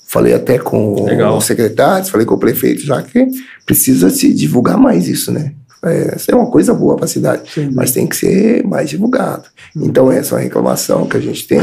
falei 0.08 0.34
até 0.34 0.58
com 0.60 1.04
Legal. 1.06 1.38
os 1.38 1.46
secretários, 1.46 2.10
falei 2.10 2.26
com 2.26 2.36
o 2.36 2.40
prefeito 2.40 2.82
já 2.82 3.02
que 3.02 3.28
precisa 3.66 4.10
se 4.10 4.32
divulgar 4.34 4.78
mais 4.78 5.08
isso, 5.08 5.32
né? 5.32 5.54
É, 5.90 6.16
é 6.28 6.36
uma 6.36 6.50
coisa 6.52 6.74
boa 6.74 6.96
para 6.96 7.06
a 7.06 7.08
cidade, 7.08 7.44
dúvida. 7.56 7.74
mas 7.76 7.92
tem 7.92 8.06
que 8.08 8.16
ser 8.16 8.64
mais 8.66 8.90
divulgado. 8.90 9.44
Então, 9.76 10.12
essa 10.12 10.36
é 10.36 10.38
uma 10.38 10.44
reclamação 10.44 11.06
que 11.08 11.18
a 11.18 11.20
gente 11.20 11.48
tem. 11.48 11.60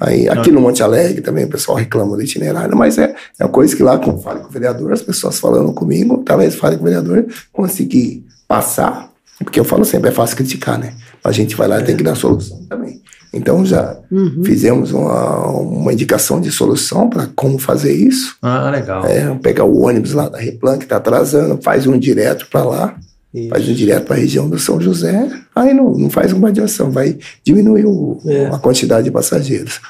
Aí, 0.00 0.28
aqui 0.28 0.50
no 0.50 0.60
Monte 0.60 0.82
Alegre 0.82 1.20
também 1.20 1.44
o 1.44 1.48
pessoal 1.48 1.76
reclama 1.78 2.16
do 2.16 2.22
itinerário, 2.22 2.76
mas 2.76 2.98
é, 2.98 3.14
é 3.38 3.44
uma 3.44 3.50
coisa 3.50 3.74
que 3.76 3.82
lá, 3.82 3.98
quando 3.98 4.20
falo 4.22 4.40
com 4.40 4.48
o 4.48 4.52
vereador, 4.52 4.92
as 4.92 5.02
pessoas 5.02 5.38
falando 5.38 5.72
comigo, 5.72 6.18
talvez 6.24 6.54
fale 6.54 6.76
com 6.76 6.82
o 6.82 6.84
vereador, 6.86 7.26
conseguir 7.52 8.24
passar, 8.46 9.10
porque 9.38 9.60
eu 9.60 9.64
falo 9.64 9.84
sempre, 9.84 10.08
é 10.10 10.12
fácil 10.12 10.36
criticar, 10.36 10.78
né? 10.78 10.94
A 11.22 11.32
gente 11.32 11.54
vai 11.56 11.68
lá 11.68 11.80
e 11.80 11.84
tem 11.84 11.96
que 11.96 12.02
dar 12.02 12.14
solução 12.14 12.64
também. 12.68 13.00
Então, 13.32 13.64
já 13.64 13.94
Uhum. 14.10 14.42
fizemos 14.42 14.90
uma, 14.90 15.46
uma 15.50 15.92
indicação 15.92 16.40
de 16.40 16.50
solução 16.50 17.10
para 17.10 17.28
como 17.36 17.58
fazer 17.58 17.92
isso. 17.92 18.36
Ah, 18.40 18.70
legal. 18.70 19.04
É, 19.04 19.34
pegar 19.34 19.64
o 19.64 19.82
ônibus 19.84 20.14
lá 20.14 20.28
da 20.30 20.38
Replan, 20.38 20.78
que 20.78 20.84
está 20.84 20.96
atrasando, 20.96 21.58
faz 21.62 21.86
um 21.86 21.98
direto 21.98 22.46
para 22.50 22.64
lá, 22.64 22.96
Isso. 23.34 23.48
faz 23.50 23.68
um 23.68 23.72
direto 23.74 24.04
para 24.06 24.16
a 24.16 24.18
região 24.18 24.48
do 24.48 24.58
São 24.58 24.80
José, 24.80 25.28
aí 25.54 25.74
não, 25.74 25.92
não 25.92 26.08
faz 26.10 26.32
uma 26.32 26.48
adiação, 26.48 26.90
vai 26.90 27.18
diminuir 27.44 27.84
o- 27.86 28.18
É. 28.26 28.46
a 28.46 28.58
quantidade 28.58 29.04
de 29.04 29.10
passageiros. 29.10 29.80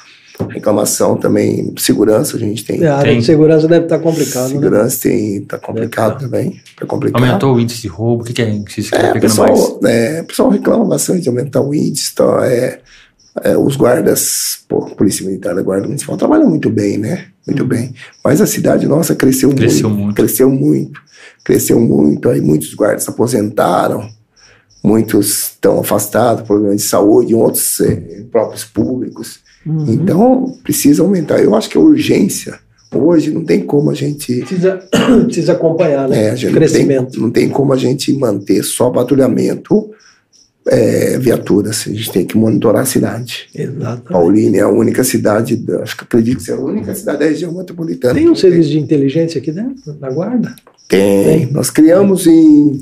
Reclamação 0.51 1.17
também, 1.17 1.75
segurança, 1.79 2.37
a 2.37 2.41
gente 2.41 2.65
tem. 2.65 2.83
É, 2.83 2.87
a 2.87 2.99
área 2.99 3.11
Tem. 3.11 3.19
de 3.21 3.27
segurança 3.27 3.67
deve 3.67 3.87
estar 3.87 3.99
complicado, 3.99 4.45
né? 4.45 4.49
Segurança 4.55 5.01
tem, 5.03 5.41
tá 5.43 5.59
complicado 5.59 6.21
também. 6.21 6.61
Tá 6.79 6.87
complicado. 6.87 7.23
Aumentou 7.25 7.55
o 7.57 7.61
índice 7.61 7.83
de 7.83 7.89
roubo, 7.89 8.23
o 8.23 8.27
que, 8.27 8.33
que 8.33 8.43
é 8.43 8.59
que 8.61 8.83
se 8.83 8.95
É, 8.95 9.13
pegando 9.13 9.15
mais? 9.37 9.51
pessoal, 9.51 9.81
é, 9.85 10.21
o 10.21 10.25
pessoal 10.25 10.49
reclama 10.51 10.85
bastante 10.85 11.23
de 11.23 11.29
aumentar 11.29 11.61
o 11.61 11.75
índice. 11.75 12.11
Então, 12.13 12.39
é, 12.41 12.79
é, 13.43 13.57
os 13.57 13.77
guardas, 13.77 14.61
pô, 14.69 14.85
a 14.85 14.95
Polícia 14.95 15.25
Militar 15.25 15.55
da 15.55 15.63
Guarda 15.63 15.87
Municipal 15.87 16.17
trabalham 16.17 16.49
muito 16.49 16.71
bem, 16.71 16.99
né? 16.99 17.27
Muito 17.47 17.65
bem. 17.65 17.95
Mas 18.23 18.41
a 18.41 18.47
cidade 18.47 18.87
nossa 18.87 19.15
cresceu, 19.15 19.51
Cresceu 19.55 19.89
muito, 19.89 20.03
muito. 20.03 20.17
Cresceu 20.17 20.51
muito. 20.51 21.01
Cresceu 21.45 21.81
muito. 21.81 22.29
Aí 22.29 22.41
muitos 22.41 22.75
guardas 22.75 23.05
se 23.05 23.11
aposentaram. 23.11 24.09
Muitos 24.83 25.51
estão 25.53 25.81
afastados 25.81 26.43
por 26.43 26.49
problemas 26.49 26.77
de 26.77 26.83
saúde, 26.83 27.35
outros 27.35 27.81
eh, 27.81 28.25
próprios 28.31 28.65
públicos. 28.65 29.41
Uhum. 29.67 29.87
Então, 29.89 30.59
precisa 30.63 31.03
aumentar. 31.03 31.41
Eu 31.41 31.55
acho 31.55 31.69
que 31.69 31.77
a 31.77 31.81
urgência, 31.81 32.59
hoje, 32.95 33.31
não 33.31 33.45
tem 33.45 33.61
como 33.61 33.91
a 33.91 33.95
gente 33.95 34.37
Precisa, 34.37 34.77
precisa 35.25 35.53
acompanhar, 35.53 36.09
né? 36.09 36.27
é, 36.27 36.31
a 36.31 36.37
gente 36.37 36.55
Crescimento. 36.55 37.03
Não 37.03 37.11
tem, 37.11 37.21
não 37.23 37.31
tem 37.31 37.49
como 37.49 37.73
a 37.73 37.77
gente 37.77 38.13
manter 38.13 38.63
só 38.63 38.89
patrulhamento, 38.91 39.91
é, 40.69 41.19
viaturas. 41.19 41.85
A 41.87 41.91
gente 41.91 42.13
tem 42.13 42.27
que 42.27 42.37
monitorar 42.37 42.83
a 42.83 42.87
cidade. 42.87 43.49
Exato. 43.55 44.03
Paulínia 44.13 44.61
é 44.61 44.65
a 44.65 44.69
única 44.69 45.03
cidade, 45.03 45.57
da- 45.57 45.83
acho 45.83 45.97
que 45.97 46.05
acredito 46.05 46.37
que 46.39 46.43
seja 46.45 46.59
a 46.59 46.65
única 46.65 46.95
cidade 46.95 47.19
da 47.19 47.25
região 47.25 47.53
metropolitana. 47.53 48.15
Tem 48.15 48.29
um 48.29 48.35
serviço 48.35 48.69
de 48.71 48.79
inteligência 48.79 49.39
aqui 49.41 49.51
dentro, 49.51 49.97
na 50.01 50.11
guarda? 50.11 50.55
Tem. 50.89 51.25
Tem. 51.25 51.53
Nós 51.53 51.71
criamos 51.71 52.27
em 52.27 52.81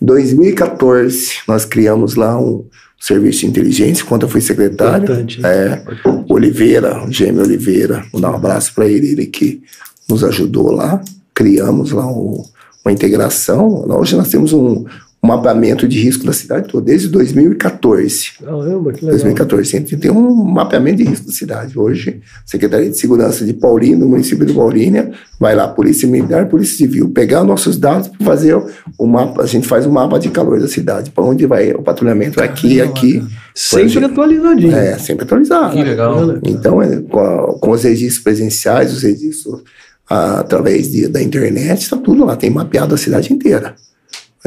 2014, 0.00 1.34
nós 1.46 1.64
criamos 1.64 2.14
lá 2.14 2.38
um 2.40 2.64
serviço 3.00 3.40
de 3.40 3.46
inteligência, 3.46 4.04
quando 4.04 4.22
eu 4.22 4.28
fui 4.28 4.40
secretário. 4.40 5.04
Importante. 5.04 5.40
né? 5.40 5.48
É, 5.48 5.82
Oliveira, 6.28 7.04
o 7.04 7.12
Gêmeo 7.12 7.42
Oliveira, 7.42 8.04
vou 8.12 8.20
dar 8.20 8.30
um 8.32 8.36
abraço 8.36 8.72
para 8.74 8.88
ele, 8.88 9.12
ele 9.12 9.26
que 9.26 9.60
nos 10.08 10.24
ajudou 10.24 10.70
lá. 10.72 11.02
Criamos 11.34 11.90
lá 11.92 12.06
um- 12.06 12.42
uma 12.84 12.92
integração. 12.92 13.84
Hoje 13.88 14.16
nós 14.16 14.28
temos 14.28 14.52
um 14.52 14.84
mapeamento 15.24 15.86
de 15.88 15.98
risco 15.98 16.24
da 16.24 16.32
cidade 16.32 16.68
toda, 16.68 16.84
desde 16.86 17.08
2014. 17.08 18.32
Caramba, 18.44 18.92
que 18.92 19.04
legal. 19.04 19.10
2014, 19.10 19.76
a 19.76 19.80
gente 19.80 19.96
tem 19.96 20.10
um 20.10 20.44
mapeamento 20.44 20.98
de 20.98 21.04
risco 21.04 21.26
da 21.26 21.32
cidade. 21.32 21.78
Hoje, 21.78 22.20
Secretaria 22.44 22.90
de 22.90 22.98
Segurança 22.98 23.44
de 23.44 23.52
Paulínia, 23.52 23.98
no 23.98 24.08
município 24.08 24.44
de 24.44 24.52
Paulínia, 24.52 25.12
vai 25.38 25.54
lá, 25.54 25.68
Polícia 25.68 26.06
Militar, 26.08 26.48
Polícia 26.48 26.76
Civil, 26.76 27.08
pegar 27.10 27.44
nossos 27.44 27.76
dados 27.78 28.08
para 28.08 28.24
fazer 28.26 28.54
o 28.98 29.06
mapa. 29.06 29.42
A 29.42 29.46
gente 29.46 29.66
faz 29.66 29.86
um 29.86 29.90
mapa 29.90 30.18
de 30.18 30.28
calor 30.30 30.60
da 30.60 30.68
cidade, 30.68 31.10
para 31.10 31.24
onde 31.24 31.46
vai 31.46 31.72
o 31.72 31.82
patrulhamento, 31.82 32.40
aqui, 32.42 32.80
aqui. 32.80 33.22
Sempre 33.54 34.04
atualizadinho. 34.06 34.74
É, 34.76 34.98
sempre 34.98 35.24
atualizado. 35.24 35.76
Que 35.76 35.82
legal. 35.84 36.38
Então, 36.44 36.82
é, 36.82 37.00
com, 37.02 37.20
a- 37.20 37.58
com 37.58 37.70
os 37.70 37.82
registros 37.84 38.22
presenciais, 38.22 38.92
os 38.92 39.02
registros 39.02 39.62
ah, 40.10 40.40
através 40.40 40.90
de- 40.90 41.08
da 41.08 41.22
internet, 41.22 41.80
está 41.82 41.96
tudo 41.96 42.24
lá, 42.26 42.36
tem 42.36 42.50
mapeado 42.50 42.94
a 42.94 42.98
cidade 42.98 43.32
inteira. 43.32 43.74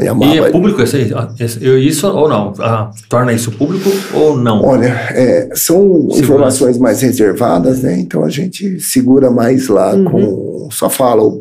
E 0.00 0.06
é 0.38 0.50
público 0.52 0.80
esse, 0.80 1.12
esse- 1.40 1.58
eu- 1.64 1.76
isso 1.76 2.06
ou 2.06 2.28
não? 2.28 2.52
Ah, 2.60 2.88
torna 3.08 3.32
isso 3.32 3.50
público 3.50 3.90
ou 4.14 4.36
não? 4.36 4.64
Olha, 4.64 4.86
é, 5.10 5.48
são 5.54 5.82
Segurança. 5.82 6.20
informações 6.20 6.78
mais 6.78 7.02
reservadas, 7.02 7.82
né? 7.82 7.98
Então 7.98 8.22
a 8.22 8.28
gente 8.30 8.78
segura 8.78 9.28
mais 9.28 9.66
lá 9.66 9.92
Uhum. 9.94 10.04
com. 10.04 10.68
Só 10.70 10.88
fala 10.88 11.22
o, 11.24 11.40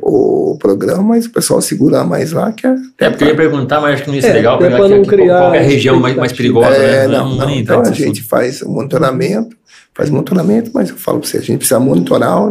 o 0.54 0.58
programa, 0.58 1.04
mas 1.04 1.28
o 1.28 1.32
pessoal 1.32 1.62
segura 1.62 2.04
mais 2.04 2.32
lá, 2.32 2.52
que 2.52 2.66
é. 2.66 2.76
É 2.98 3.10
porque 3.12 3.26
eu 3.26 3.28
ia 3.28 3.36
perguntar, 3.36 3.80
mas 3.80 3.94
acho 3.94 4.04
que 4.04 4.10
não 4.10 4.16
ia 4.16 4.22
ser 4.24 4.30
É, 4.30 4.34
legal, 4.34 4.58
pegar 4.58 4.78
pra 4.78 4.86
aqui, 4.86 4.94
não 4.96 5.02
aqui, 5.02 5.10
criar 5.10 5.38
qual 5.40 5.54
é 5.54 5.60
a 5.60 5.62
região 5.62 6.00
mais, 6.00 6.16
mais 6.16 6.32
perigosa, 6.32 6.70
É, 6.70 7.08
né? 7.08 7.16
não, 7.16 7.36
não. 7.36 7.46
nem 7.46 7.60
Então 7.60 7.82
a 7.82 7.92
gente 7.92 8.24
faz 8.24 8.64
o 8.64 8.70
monitoramento, 8.70 9.56
faz 9.94 10.10
monitoramento, 10.10 10.72
mas 10.74 10.90
eu 10.90 10.96
falo 10.98 11.20
para 11.20 11.28
você, 11.30 11.38
a 11.38 11.42
gente 11.42 11.58
precisa 11.60 11.80
monitorar 11.80 12.42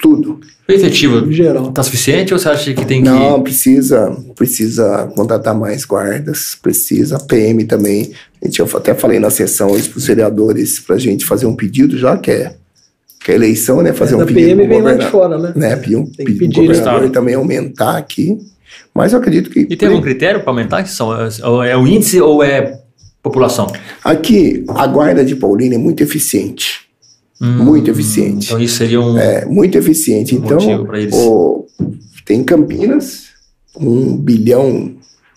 tudo. 0.00 0.40
O 0.68 0.72
efetivo 0.72 1.26
Em 1.26 1.32
geral. 1.32 1.68
está 1.68 1.82
suficiente 1.82 2.32
ou 2.32 2.38
você 2.38 2.48
acha 2.48 2.72
que 2.72 2.84
tem 2.84 3.02
que. 3.02 3.08
Não, 3.08 3.42
precisa, 3.42 4.16
precisa 4.36 5.10
contratar 5.14 5.54
mais 5.54 5.84
guardas, 5.84 6.56
precisa. 6.60 7.16
A 7.16 7.20
PM 7.20 7.64
também. 7.64 8.12
A 8.40 8.46
gente, 8.46 8.60
eu 8.60 8.68
até 8.74 8.94
falei 8.94 9.18
na 9.18 9.30
sessão 9.30 9.70
hoje 9.70 9.88
para 9.88 9.98
os 9.98 10.06
vereadores 10.06 10.80
para 10.80 10.96
a 10.96 10.98
gente 10.98 11.24
fazer 11.24 11.46
um 11.46 11.54
pedido, 11.56 11.98
já 11.98 12.16
que 12.16 12.30
é, 12.30 12.54
que 13.24 13.32
é 13.32 13.34
eleição, 13.34 13.82
né? 13.82 13.92
Fazer 13.92 14.16
da 14.16 14.22
um 14.22 14.26
pedido. 14.26 14.56
PM 14.56 14.66
vem 14.68 14.82
lá 14.82 14.94
de 14.94 15.06
fora, 15.06 15.38
né? 15.38 15.52
né? 15.54 15.76
Pedir 15.76 15.96
um 15.96 16.04
Tem 16.06 16.24
que 16.26 16.32
pedido 16.32 16.38
pro 16.38 16.48
pedir, 16.48 16.66
governador 16.68 17.00
Estado. 17.00 17.12
também 17.12 17.34
aumentar 17.34 17.96
aqui. 17.96 18.38
Mas 18.94 19.12
eu 19.12 19.18
acredito 19.18 19.50
que. 19.50 19.60
E 19.68 19.76
tem 19.76 19.88
algum 19.88 20.00
critério 20.00 20.40
para 20.40 20.50
aumentar? 20.50 20.82
Que 20.82 20.90
são, 20.90 21.12
é 21.64 21.76
o 21.76 21.86
índice 21.86 22.20
ou 22.20 22.42
é 22.42 22.80
população? 23.22 23.66
Aqui, 24.02 24.64
a 24.68 24.86
guarda 24.86 25.24
de 25.24 25.34
Paulínia 25.36 25.76
é 25.76 25.78
muito 25.78 26.02
eficiente. 26.02 26.81
Hum, 27.42 27.64
Muito 27.64 27.90
eficiente. 27.90 28.46
Então 28.46 28.60
isso 28.60 28.76
seria 28.76 29.00
um. 29.00 29.18
É, 29.18 29.44
muito 29.44 29.76
eficiente. 29.76 30.34
Então, 30.36 30.84
pra 30.86 31.00
eles. 31.00 31.12
o- 31.14 31.66
tem 32.24 32.44
Campinas, 32.44 33.24
um 33.76 34.16
bilhão, 34.16 34.94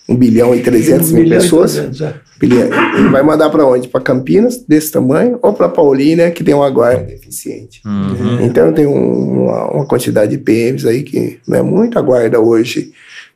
um 0.07 0.15
bilhão 0.15 0.53
e 0.53 0.61
trezentos 0.61 1.09
Um 1.11 1.15
mil 1.15 1.23
milhão 1.23 1.41
pessoas. 1.41 1.73
trezentos, 1.73 2.01
é. 2.01 2.13
Bilhão. 2.39 2.67
Ele 2.97 3.09
vai 3.09 3.23
mandar 3.23 3.49
para 3.49 3.65
onde? 3.65 3.87
Para 3.87 4.01
Campinas, 4.01 4.57
desse 4.67 4.91
tamanho, 4.91 5.39
ou 5.41 5.53
para 5.53 5.67
Paulínia, 5.69 6.29
que 6.31 6.43
tem 6.43 6.53
uma 6.53 6.69
guarda 6.69 7.11
eficiente. 7.11 7.81
Uhum. 7.85 8.45
Então 8.45 8.71
tem 8.73 8.85
um- 8.85 9.45
uma, 9.45 9.71
uma 9.71 9.85
quantidade 9.87 10.31
de 10.31 10.37
PMs 10.37 10.85
aí 10.85 11.01
que 11.01 11.39
não 11.47 11.57
é 11.57 11.61
muito 11.63 11.97
a 11.97 12.01
guarda 12.01 12.39
hoje. 12.39 12.91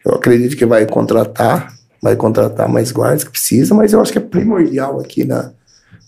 Eu 0.05 0.13
acredito 0.13 0.55
que 0.55 0.65
vai 0.65 0.85
contratar, 0.85 1.73
vai 2.03 2.15
contratar 2.15 2.69
mais 2.69 2.91
guardas 2.91 3.23
que 3.23 3.31
precisa, 3.31 3.73
mas 3.73 3.93
eu 3.93 4.01
acho 4.01 4.11
que 4.11 4.17
é 4.17 4.21
primordial 4.21 4.99
aqui 4.99 5.23
na, 5.23 5.51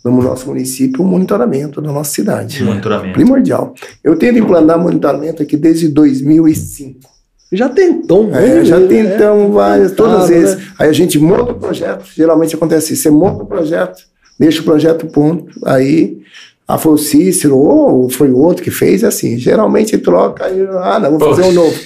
no 0.03 0.21
nosso 0.21 0.47
município 0.47 1.03
o 1.03 1.07
monitoramento 1.07 1.81
da 1.81 1.91
nossa 1.91 2.11
cidade. 2.11 2.63
Monitoramento. 2.63 3.13
Primordial. 3.13 3.73
Eu 4.03 4.15
tento 4.15 4.39
implantar 4.39 4.79
monitoramento 4.79 5.43
aqui 5.43 5.55
desde 5.55 5.87
2005. 5.87 7.11
Já 7.53 7.67
tentou 7.67 8.33
É, 8.33 8.55
monte 8.55 8.65
já 8.65 8.79
tentamos 8.87 9.49
né? 9.49 9.53
várias, 9.53 9.91
todas 9.91 10.21
as 10.21 10.27
Tentaram, 10.29 10.41
vezes. 10.47 10.57
né? 10.57 10.73
Aí 10.79 10.89
a 10.89 10.93
gente 10.93 11.19
monta 11.19 11.51
o 11.51 11.55
projeto, 11.55 12.05
geralmente 12.15 12.55
acontece 12.55 12.93
isso. 12.93 13.03
Você 13.03 13.09
monta 13.11 13.43
o 13.43 13.45
projeto, 13.45 14.03
deixa 14.39 14.61
o 14.61 14.63
projeto 14.63 15.05
pronto, 15.07 15.47
aí 15.65 16.17
ah, 16.65 16.77
foi 16.77 16.93
o 16.93 16.97
Cícero 16.97 17.57
ou 17.57 18.09
foi 18.09 18.31
o 18.31 18.37
outro 18.37 18.63
que 18.63 18.71
fez, 18.71 19.03
é 19.03 19.07
assim. 19.07 19.37
Geralmente 19.37 19.97
troca, 19.97 20.45
aí, 20.45 20.65
ah, 20.81 20.97
não, 20.99 21.17
vou 21.17 21.35
fazer 21.35 21.49
um 21.49 21.51
novo. 21.51 21.77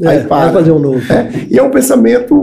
É, 0.00 0.08
aí 0.08 0.18
vai 0.18 0.26
para. 0.26 0.52
fazer 0.52 0.72
um 0.72 0.78
novo. 0.80 1.12
É, 1.12 1.46
e 1.48 1.56
é 1.56 1.62
um 1.62 1.70
pensamento 1.70 2.34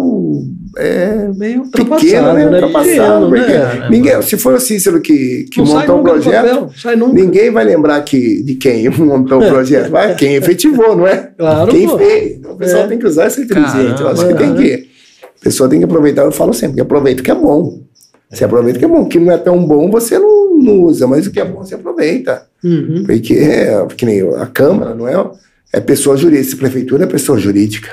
é, 0.78 1.30
Meio 1.36 1.64
pequeno, 1.70 1.90
ultrapassado, 1.96 2.38
né? 2.38 2.46
né? 2.46 2.66
Ultrapassado, 2.66 3.32
Pequeno, 3.32 3.50
né? 3.50 3.88
ninguém, 3.90 4.22
se 4.22 4.38
for 4.38 4.54
o 4.54 4.60
Cícero 4.60 5.02
que, 5.02 5.46
que 5.52 5.62
montou 5.62 6.00
o 6.00 6.04
projeto, 6.04 6.70
ninguém 7.14 7.52
vai 7.52 7.64
lembrar 7.66 8.02
que, 8.02 8.44
de 8.44 8.56
quem 8.56 8.90
montou 9.00 9.42
o 9.42 9.48
projeto, 9.48 9.90
vai 9.90 10.16
quem 10.16 10.36
efetivou, 10.36 10.96
não 10.96 11.08
é? 11.08 11.32
Claro, 11.38 11.72
quem 11.72 11.88
pô. 11.88 11.98
fez. 11.98 12.38
Então, 12.38 12.54
o 12.54 12.58
pessoal 12.58 12.84
É. 12.84 12.88
tem 12.88 13.00
que 13.00 13.08
usar 13.08 13.26
essa 13.26 13.42
inteligente. 13.42 14.02
Eu 14.02 14.08
acho 14.10 14.28
que 14.28 14.34
tem 14.36 14.56
que. 14.56 14.90
A 15.24 15.44
pessoa 15.44 15.70
tem 15.70 15.80
que 15.80 15.86
aproveitar, 15.86 16.24
eu 16.24 16.32
falo 16.32 16.54
sempre, 16.54 16.76
que 16.76 16.82
aproveita 16.82 17.22
o 17.22 17.24
que 17.24 17.32
é 17.32 17.36
bom. 17.36 17.82
Você 18.30 18.44
aproveita 18.44 18.78
o 18.78 18.80
que 18.80 18.86
é 18.86 18.88
bom. 18.88 19.02
O 19.02 19.08
que 19.08 19.20
não 19.20 19.32
é 19.32 19.38
tão 19.38 19.66
bom, 19.66 19.90
você 19.90 20.20
não, 20.20 20.58
não 20.58 20.84
usa, 20.84 21.08
mas 21.08 21.26
o 21.26 21.32
que 21.32 21.40
é 21.40 21.46
bom, 21.46 21.64
você 21.64 21.76
aproveita. 21.76 22.44
Uhum. 22.64 23.04
Porque, 23.06 23.34
é, 23.34 23.86
que 23.96 24.06
nem 24.06 24.22
a 24.36 24.46
Câmara, 24.46 24.94
não 24.94 25.08
é? 25.08 25.32
É 25.74 25.80
pessoa 25.80 26.16
jurídica. 26.18 26.56
A 26.56 26.60
prefeitura 26.60 27.06
é 27.06 27.08
pessoa 27.08 27.40
jurídica. 27.40 27.90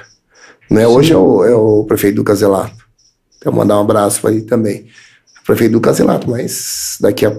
Não 0.70 0.80
é? 0.80 0.86
Hoje 0.86 1.12
é 1.12 1.16
o, 1.16 1.44
é 1.44 1.54
o 1.54 1.84
prefeito 1.84 2.16
do 2.16 2.24
Caselato. 2.24 2.84
Quero 3.40 3.54
mandar 3.54 3.78
um 3.78 3.82
abraço 3.82 4.20
para 4.20 4.32
ele 4.32 4.42
também. 4.42 4.86
Prefeito 5.46 5.72
do 5.72 5.80
Caselato, 5.80 6.28
mas 6.28 6.96
daqui 7.00 7.24
a, 7.24 7.36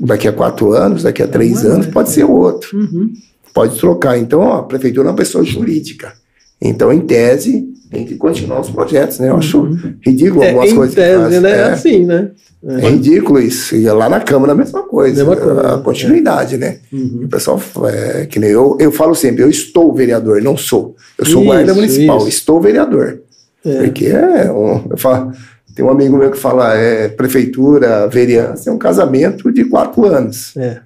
daqui 0.00 0.26
a 0.26 0.32
quatro 0.32 0.72
anos, 0.72 1.04
daqui 1.04 1.22
a 1.22 1.28
três 1.28 1.64
anos, 1.64 1.86
né? 1.86 1.92
pode 1.92 2.10
ser 2.10 2.24
outro. 2.24 2.76
Uhum. 2.76 3.12
Pode 3.54 3.78
trocar. 3.78 4.18
Então, 4.18 4.40
ó, 4.40 4.58
a 4.58 4.62
prefeitura 4.64 5.08
é 5.08 5.10
uma 5.10 5.16
pessoa 5.16 5.44
jurídica. 5.44 6.12
Então, 6.60 6.92
em 6.92 7.00
tese, 7.00 7.72
tem 7.90 8.04
que 8.04 8.16
continuar 8.16 8.60
os 8.60 8.70
projetos, 8.70 9.18
né? 9.18 9.30
Eu 9.30 9.36
acho 9.36 9.62
ridículo 10.04 10.42
É, 10.42 10.48
algumas 10.48 10.70
em 10.70 10.74
coisas. 10.76 10.94
que 10.94 11.00
tese, 11.00 11.40
né? 11.40 11.50
É 11.50 11.54
É. 11.58 11.64
assim, 11.64 12.04
né? 12.06 12.30
É 12.66 12.88
ridículo 12.90 13.38
isso. 13.40 13.76
E 13.76 13.84
lá 13.88 14.08
na 14.08 14.18
Câmara 14.20 14.52
a 14.52 14.54
mesma 14.56 14.82
coisa. 14.82 15.24
Mesma 15.24 15.36
coisa, 15.36 15.74
a 15.74 15.78
continuidade, 15.78 16.56
né? 16.56 16.78
Uhum. 16.92 17.22
O 17.24 17.28
pessoal, 17.28 17.60
é, 17.88 18.26
que 18.26 18.38
nem 18.40 18.50
eu, 18.50 18.76
eu 18.80 18.90
falo 18.90 19.14
sempre, 19.14 19.42
eu 19.44 19.48
estou 19.48 19.94
vereador, 19.94 20.42
não 20.42 20.56
sou. 20.56 20.96
Eu 21.16 21.24
sou 21.24 21.42
Isso, 21.42 21.44
guarda 21.44 21.72
municipal, 21.74 22.18
isso. 22.18 22.28
estou 22.28 22.60
vereador. 22.60 23.20
É. 23.64 23.82
Porque 23.84 24.06
é 24.06 24.50
um, 24.50 24.86
eu 24.90 24.96
falo, 24.98 25.32
tem 25.74 25.84
um 25.84 25.90
amigo 25.90 26.16
meu 26.16 26.30
que 26.32 26.38
fala, 26.38 26.74
é, 26.76 27.06
prefeitura, 27.06 28.08
vereança, 28.08 28.70
é 28.70 28.72
um 28.72 28.78
casamento 28.78 29.52
de 29.52 29.64
quatro 29.64 30.04
anos. 30.06 30.56
É. 30.56 30.78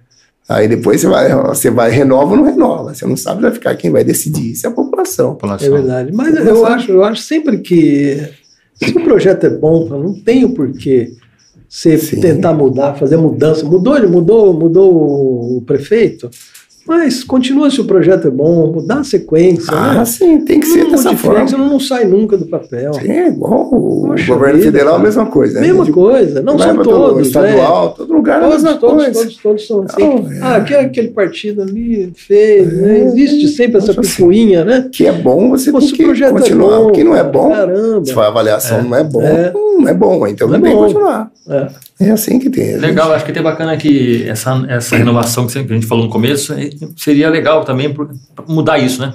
Aí 0.49 0.69
depois 0.69 1.01
você 1.01 1.07
vai, 1.07 1.35
você 1.35 1.71
vai, 1.71 1.91
renova 1.91 2.33
ou 2.33 2.37
não 2.37 2.45
renova. 2.45 2.93
Você 2.95 3.07
não 3.07 3.17
sabe, 3.17 3.41
vai 3.41 3.51
ficar 3.53 3.75
quem 3.77 3.91
vai 3.91 4.05
decidir. 4.05 4.53
Isso 4.53 4.67
é 4.67 4.69
a 4.69 4.73
população. 4.73 4.91
É 5.03 5.33
População. 5.33 5.73
verdade. 5.73 6.13
Mas 6.13 6.35
eu 6.47 6.67
acho, 6.67 6.93
eu 6.93 7.05
acho 7.05 7.23
sempre 7.23 7.59
que 7.59 8.29
se 8.75 8.91
o 8.91 9.05
projeto 9.05 9.45
é 9.45 9.51
bom, 9.51 9.89
não 9.89 10.15
tem 10.15 10.45
o 10.45 10.55
porquê 10.55 11.13
você 11.69 11.97
Sim. 11.97 12.21
tentar 12.21 12.53
mudar, 12.53 12.95
fazer 12.95 13.17
mudança. 13.17 13.65
Mudou, 13.65 13.97
ele 13.97 14.07
mudou, 14.07 14.53
mudou 14.53 15.57
o 15.57 15.63
prefeito, 15.63 16.29
mas 16.87 17.22
continua 17.24 17.70
se 17.70 17.80
o 17.80 17.85
projeto 17.85 18.28
é 18.28 18.30
bom, 18.30 18.72
mudar 18.72 18.99
a 19.01 19.05
sequência. 19.05 19.72
Ah, 19.72 19.95
né? 19.95 20.05
sim, 20.05 20.41
tem 20.41 20.59
que 20.61 20.66
ser 20.66 20.85
Não 20.85 20.91
dessa 20.91 21.05
modifica, 21.11 21.33
forma. 21.35 21.49
senão 21.49 21.68
não 21.68 21.80
sai 21.80 22.05
nunca 22.05 22.37
do 22.37 22.47
papel. 22.47 22.93
Sim, 22.95 23.11
é 23.11 23.28
igual 23.28 23.68
o 23.72 24.07
Poxa 24.09 24.33
governo 24.35 24.59
vida, 24.59 24.72
federal, 24.72 24.89
a 24.89 24.97
cara. 24.97 25.03
mesma 25.05 25.26
coisa. 25.26 25.61
né? 25.61 25.66
Mesma 25.68 25.87
coisa, 25.93 26.43
não 26.43 26.59
são 26.59 26.76
todo- 26.76 26.85
todos. 26.91 27.26
Estadual, 27.28 27.95
todo 27.97 28.12
lugar 28.12 28.41
né? 28.41 28.47
é 28.47 28.49
a 28.49 28.51
Todos, 28.53 28.80
todos, 28.80 29.05
coisa. 29.05 29.20
todos, 29.20 29.37
todos 29.37 29.66
são 29.66 29.83
assim. 29.85 30.01
Não, 30.03 30.33
é. 30.33 30.39
Ah, 30.43 30.57
aquele, 30.57 30.80
aquele 30.80 31.09
partido 31.09 31.62
ali 31.62 32.12
fez, 32.16 32.72
né? 32.72 33.05
Existe 33.05 33.49
sempre 33.49 33.78
essa 33.78 33.93
assim. 33.93 34.01
picuinha, 34.01 34.64
né? 34.64 34.89
que 34.93 35.07
é 35.07 35.12
bom, 35.12 35.51
você 35.51 35.70
Pô, 35.72 35.78
tem 35.78 35.89
que 35.89 36.05
projeto 36.05 36.33
continuar. 36.33 36.72
é 36.74 36.78
bom, 36.78 36.87
o 36.89 36.93
que 36.93 37.05
não 37.05 37.16
é 37.16 37.22
bom, 37.24 37.51
caramba. 37.51 38.05
se 38.05 38.12
for 38.12 38.22
a 38.24 38.28
avaliação 38.28 38.83
não 38.83 38.97
é 38.97 39.05
bom, 39.05 39.22
É. 39.22 39.53
não 39.83 39.89
é 39.91 39.95
bom. 39.95 40.26
Então 40.26 40.49
Não 40.49 40.59
não, 40.59 40.66
é 40.66 40.70
tem 40.70 40.70
que 40.70 40.76
bom. 40.78 40.87
continuar. 40.87 41.30
É. 41.49 42.07
É 42.07 42.11
assim 42.11 42.39
que 42.39 42.49
tem. 42.51 42.64
a 42.64 42.72
gente- 42.72 42.80
Legal, 42.80 43.12
acho 43.12 43.24
que 43.24 43.30
até 43.30 43.43
bacana 43.43 43.76
que 43.76 44.24
essa, 44.28 44.64
essa 44.68 44.97
renovação 44.97 45.47
que 45.47 45.59
a 45.59 45.62
gente 45.62 45.87
falou 45.87 46.05
no 46.05 46.11
começo 46.11 46.53
eh, 46.55 46.70
seria 46.97 47.28
legal 47.28 47.64
também 47.64 47.93
para 47.93 48.07
mudar 48.49 48.78
isso, 48.78 49.01
né? 49.01 49.12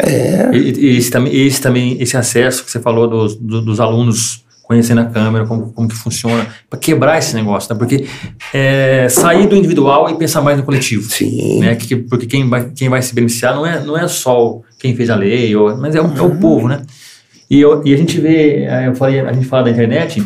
É. 0.00 0.50
E, 0.56 0.96
esse, 0.96 1.10
também, 1.10 1.34
esse 1.46 1.60
também, 1.60 2.00
esse 2.00 2.16
acesso 2.16 2.64
que 2.64 2.70
você 2.70 2.78
falou 2.80 3.08
dos, 3.08 3.34
do- 3.36 3.60
dos 3.62 3.80
alunos 3.80 4.44
conhecendo 4.62 5.00
a 5.00 5.06
câmera, 5.06 5.46
como, 5.46 5.72
como 5.72 5.88
que 5.88 5.94
funciona, 5.94 6.46
para 6.68 6.78
quebrar 6.78 7.16
esse 7.18 7.34
negócio, 7.34 7.72
né? 7.72 7.78
Porque 7.78 8.04
é, 8.52 9.08
sair 9.08 9.46
do 9.48 9.56
individual 9.56 10.10
e 10.10 10.14
pensar 10.18 10.42
mais 10.42 10.58
no 10.58 10.62
coletivo. 10.62 11.08
Sim. 11.10 11.60
Né? 11.60 11.74
Que, 11.74 11.96
porque 11.96 12.26
quem 12.26 12.46
vai, 12.48 12.68
quem 12.76 12.88
vai 12.90 13.00
se 13.00 13.14
beneficiar 13.14 13.54
não 13.54 13.64
é, 13.66 13.82
não 13.82 13.96
é 13.96 14.06
só 14.06 14.60
quem 14.78 14.94
fez 14.94 15.08
a 15.08 15.16
lei, 15.16 15.56
ou, 15.56 15.74
mas 15.78 15.94
é 15.94 16.00
o, 16.02 16.14
é 16.14 16.20
o 16.20 16.36
povo, 16.36 16.68
né? 16.68 16.82
E, 17.50 17.60
eu, 17.60 17.82
e 17.84 17.94
a 17.94 17.96
gente 17.96 18.20
vê, 18.20 18.64
eh, 18.64 18.88
eu 18.88 18.94
falei, 18.94 19.20
a 19.20 19.32
gente 19.32 19.46
fala 19.46 19.64
da 19.64 19.70
internet, 19.70 20.22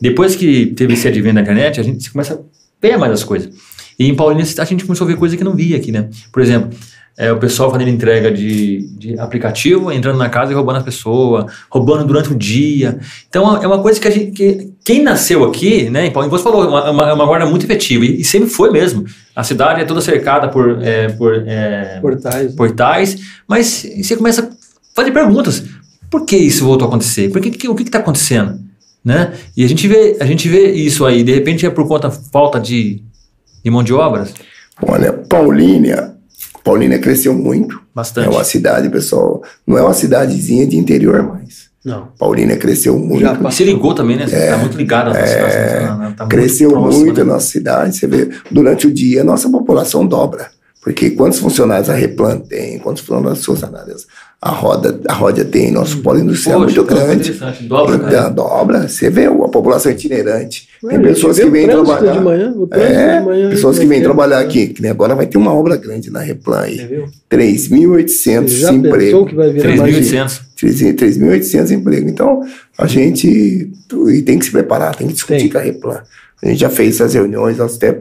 depois 0.00 0.34
que 0.34 0.66
teve 0.66 0.94
esse 0.94 1.06
advento 1.06 1.36
da 1.36 1.40
internet, 1.40 1.80
a 1.80 1.82
gente 1.84 2.10
começa 2.10 2.34
a 2.34 2.38
ver 2.80 2.96
mais 2.96 3.12
as 3.12 3.24
coisas. 3.24 3.50
E 3.98 4.08
em 4.08 4.14
Paulínia 4.14 4.44
a 4.58 4.64
gente 4.64 4.84
começou 4.84 5.04
a 5.04 5.08
ver 5.08 5.16
coisa 5.16 5.36
que 5.36 5.44
não 5.44 5.54
via 5.54 5.76
aqui, 5.76 5.92
né? 5.92 6.08
Por 6.32 6.42
exemplo, 6.42 6.70
é, 7.16 7.30
o 7.30 7.38
pessoal 7.38 7.70
fazendo 7.70 7.90
entrega 7.90 8.30
de, 8.30 8.88
de 8.98 9.18
aplicativo, 9.20 9.92
entrando 9.92 10.18
na 10.18 10.28
casa 10.28 10.50
e 10.50 10.54
roubando 10.54 10.78
as 10.78 10.82
pessoas, 10.82 11.46
roubando 11.70 12.04
durante 12.04 12.32
o 12.32 12.34
dia. 12.34 12.98
Então 13.28 13.56
é 13.62 13.66
uma 13.66 13.80
coisa 13.80 14.00
que 14.00 14.08
a 14.08 14.10
gente. 14.10 14.32
Que, 14.32 14.72
quem 14.84 15.02
nasceu 15.02 15.44
aqui, 15.44 15.88
né, 15.88 16.06
em 16.06 16.10
Paulínia, 16.10 16.36
você 16.36 16.42
falou, 16.42 16.64
é 16.64 16.66
uma, 16.66 16.90
uma, 16.90 17.10
é 17.10 17.12
uma 17.12 17.24
guarda 17.24 17.46
muito 17.46 17.64
efetiva, 17.64 18.04
e, 18.04 18.20
e 18.20 18.24
sempre 18.24 18.50
foi 18.50 18.70
mesmo. 18.70 19.04
A 19.34 19.44
cidade 19.44 19.80
é 19.80 19.84
toda 19.84 20.00
cercada 20.00 20.48
por, 20.48 20.82
é, 20.82 21.08
por 21.08 21.34
é, 21.46 22.00
Portais. 22.00 22.54
portais, 22.54 23.16
mas 23.48 23.86
você 24.02 24.16
começa 24.16 24.42
a 24.42 24.50
fazer 24.94 25.12
perguntas. 25.12 25.64
Por 26.14 26.24
que 26.24 26.36
isso 26.36 26.64
voltou 26.64 26.86
a 26.86 26.88
acontecer? 26.88 27.28
Por 27.30 27.40
que, 27.40 27.50
que- 27.50 27.68
o 27.68 27.74
que 27.74 27.82
está 27.82 27.98
acontecendo? 27.98 28.56
Né? 29.04 29.32
E 29.56 29.64
a 29.64 29.68
gente, 29.68 29.88
vê, 29.88 30.16
a 30.20 30.24
gente 30.24 30.48
vê 30.48 30.70
isso 30.70 31.04
aí, 31.04 31.24
de 31.24 31.34
repente 31.34 31.66
é 31.66 31.70
por 31.70 31.88
conta 31.88 32.08
da 32.08 32.14
falta 32.32 32.60
de, 32.60 33.02
de 33.64 33.68
mão 33.70 33.82
de 33.82 33.92
obras? 33.92 34.32
Olha, 34.80 35.12
Paulínia, 35.12 36.14
Paulínia 36.62 37.00
cresceu 37.00 37.34
muito. 37.34 37.80
Bastante. 37.92 38.28
É 38.28 38.30
uma 38.30 38.44
cidade, 38.44 38.88
pessoal, 38.90 39.42
não 39.66 39.76
é 39.76 39.82
uma 39.82 39.92
cidadezinha 39.92 40.64
de 40.68 40.76
interior 40.78 41.20
mais. 41.24 41.64
Não. 41.84 42.08
Paulínia 42.16 42.56
cresceu 42.56 42.96
muito. 42.96 43.20
Já 43.22 43.50
se 43.50 43.64
ligou 43.64 43.92
também, 43.92 44.16
né? 44.16 44.28
Você 44.28 44.46
tá 44.50 44.56
muito 44.58 44.76
ligado 44.76 45.10
à 45.10 45.14
cidade. 45.26 45.52
tá- 45.86 46.14
tá 46.16 46.24
É, 46.24 46.28
cresceu 46.28 46.70
próximo, 46.70 47.04
muito, 47.06 47.16
né? 47.24 47.30
a 47.30 47.34
nossa 47.34 47.46
cidade. 47.50 47.96
Você 47.96 48.06
vê, 48.06 48.30
durante 48.52 48.86
o 48.86 48.94
dia, 48.94 49.22
a 49.22 49.24
nossa 49.24 49.50
população 49.50 50.06
dobra. 50.06 50.48
Porque 50.80 51.10
quantos 51.10 51.38
funcionários 51.38 51.90
a 51.90 51.94
Replan 51.94 52.38
tem, 52.38 52.78
quantos 52.78 53.02
funcionários 53.02 54.06
a 54.46 54.50
Roda, 54.50 55.00
a 55.08 55.12
Roda 55.14 55.42
tem, 55.42 55.70
nosso 55.70 56.02
polo 56.02 56.18
industrial 56.20 56.60
é 56.62 56.64
Poxa, 56.66 56.76
muito 56.82 56.94
grande. 56.94 57.30
interessante. 57.30 57.62
Dobra, 57.64 57.96
Então, 57.96 58.10
cara. 58.10 58.28
dobra. 58.28 58.88
Você 58.88 59.08
vê 59.08 59.24
a 59.24 59.30
população 59.32 59.90
itinerante. 59.90 60.68
Tem 60.86 60.98
Ué, 60.98 61.02
pessoas 61.02 61.38
que 61.38 61.46
vêm 61.46 61.66
trabalhar. 61.66 62.12
de 62.12 62.20
manhã, 62.20 62.54
É, 62.72 63.18
de 63.20 63.24
manhã, 63.24 63.48
pessoas 63.48 63.78
que 63.78 63.84
é 63.84 63.88
vêm 63.88 64.00
é? 64.00 64.02
trabalhar 64.02 64.40
aqui. 64.40 64.66
Que 64.66 64.82
nem 64.82 64.90
agora 64.90 65.14
vai 65.14 65.26
ter 65.26 65.38
uma 65.38 65.54
obra 65.54 65.76
grande 65.78 66.10
na 66.10 66.20
Replan 66.20 66.60
aí. 66.60 66.76
Você 66.76 66.86
viu? 66.86 67.04
3.800 67.30 68.48
Você 68.50 68.56
já 68.58 68.68
pensou 68.72 68.86
empregos. 68.86 69.28
que 69.30 69.34
vai 69.34 69.50
virar 69.50 69.76
mais 69.76 69.96
3.800. 70.10 70.40
3.800 70.94 71.70
empregos. 71.70 72.10
Então, 72.10 72.40
a 72.76 72.86
gente 72.86 73.70
e 74.08 74.22
tem 74.22 74.38
que 74.38 74.44
se 74.44 74.50
preparar, 74.50 74.94
tem 74.94 75.06
que 75.06 75.14
discutir 75.14 75.38
Tem. 75.44 75.48
com 75.50 75.58
a 75.58 75.60
Replan. 75.62 76.02
A 76.42 76.48
gente 76.48 76.60
já 76.60 76.68
fez 76.68 76.96
essas 76.96 77.14
reuniões, 77.14 77.56
nós 77.56 77.76
até, 77.76 77.98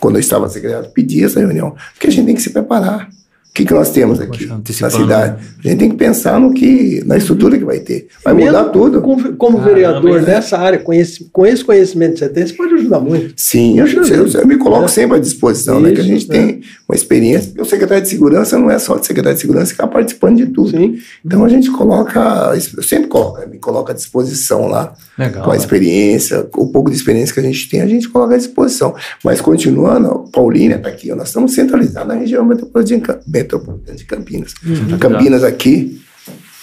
quando 0.00 0.16
eu 0.16 0.20
estava 0.20 0.48
secretário, 0.48 0.90
pedi 0.92 1.22
essa 1.24 1.38
reunião, 1.38 1.72
porque 1.94 2.08
a 2.08 2.10
gente 2.10 2.26
tem 2.26 2.34
que 2.34 2.42
se 2.42 2.50
preparar. 2.50 3.08
O 3.54 3.56
que, 3.56 3.64
que 3.66 3.72
nós 3.72 3.90
temos 3.92 4.18
aqui 4.20 4.46
na 4.48 4.90
cidade? 4.90 5.36
né? 5.36 5.38
A 5.64 5.68
gente 5.68 5.78
tem 5.78 5.88
que 5.90 5.96
pensar 5.96 6.40
no 6.40 6.52
que, 6.52 7.04
na 7.06 7.16
estrutura 7.16 7.56
que 7.56 7.64
vai 7.64 7.78
ter. 7.78 8.08
Vai 8.24 8.34
Mesmo 8.34 8.50
mudar 8.50 8.64
tudo. 8.70 9.00
Como, 9.00 9.32
como 9.36 9.58
Caramba, 9.58 9.74
vereador 9.76 10.22
nessa 10.22 10.58
área, 10.58 10.80
conhece, 10.80 11.28
com 11.32 11.46
esse 11.46 11.62
conhecimento 11.62 12.14
que 12.14 12.18
você 12.18 12.28
tem, 12.28 12.44
você 12.44 12.52
pode 12.52 12.74
ajudar 12.74 12.98
muito. 12.98 13.32
Sim, 13.36 13.78
eu, 13.78 13.86
eu- 13.86 14.26
eu 14.26 14.46
me 14.48 14.56
coloco 14.56 14.86
É. 14.86 14.88
sempre 14.88 15.18
à 15.18 15.20
disposição, 15.20 15.78
né? 15.78 15.92
Que 15.92 16.00
a 16.00 16.02
Isso, 16.02 16.08
gente 16.08 16.26
é. 16.32 16.34
tem 16.34 16.60
uma 16.88 16.96
experiência. 16.96 17.46
Porque 17.50 17.62
o 17.62 17.64
secretário 17.64 18.02
de 18.02 18.08
segurança 18.08 18.58
não 18.58 18.68
é 18.68 18.76
só 18.80 18.96
de 18.98 19.06
secretário 19.06 19.36
de 19.36 19.40
segurança 19.42 19.66
que 19.66 19.74
está 19.74 19.86
participando 19.86 20.36
de 20.36 20.46
tudo. 20.46 20.70
Sim. 20.70 20.98
Então 21.24 21.44
a 21.44 21.48
gente 21.48 21.70
coloca, 21.70 22.52
eu 22.76 22.82
sempre 22.82 23.06
coloco, 23.06 23.48
me 23.48 23.58
coloco 23.58 23.88
à 23.88 23.94
disposição 23.94 24.66
lá. 24.66 24.94
Legal. 25.16 25.44
com 25.44 25.50
a 25.50 25.52
né? 25.54 25.60
experiência, 25.60 26.40
o 26.56 26.66
pouco 26.66 26.90
de 26.90 26.96
experiência 26.96 27.32
que 27.32 27.38
a 27.38 27.42
gente 27.44 27.68
tem, 27.70 27.80
a 27.80 27.86
gente 27.86 28.08
coloca 28.08 28.34
à 28.34 28.36
disposição. 28.36 28.96
Mas 29.22 29.40
continuando, 29.40 30.28
Paulínia 30.32 30.74
está 30.74 30.88
aqui, 30.88 31.08
nós 31.14 31.28
estamos 31.28 31.52
centralizados 31.54 32.08
na 32.08 32.14
região 32.14 32.44
metropolitana 32.44 33.20
metropolitana 33.44 33.96
de 33.96 34.04
Campinas. 34.04 34.54
Uhum. 34.64 34.98
Campinas 34.98 35.44
aqui, 35.44 36.00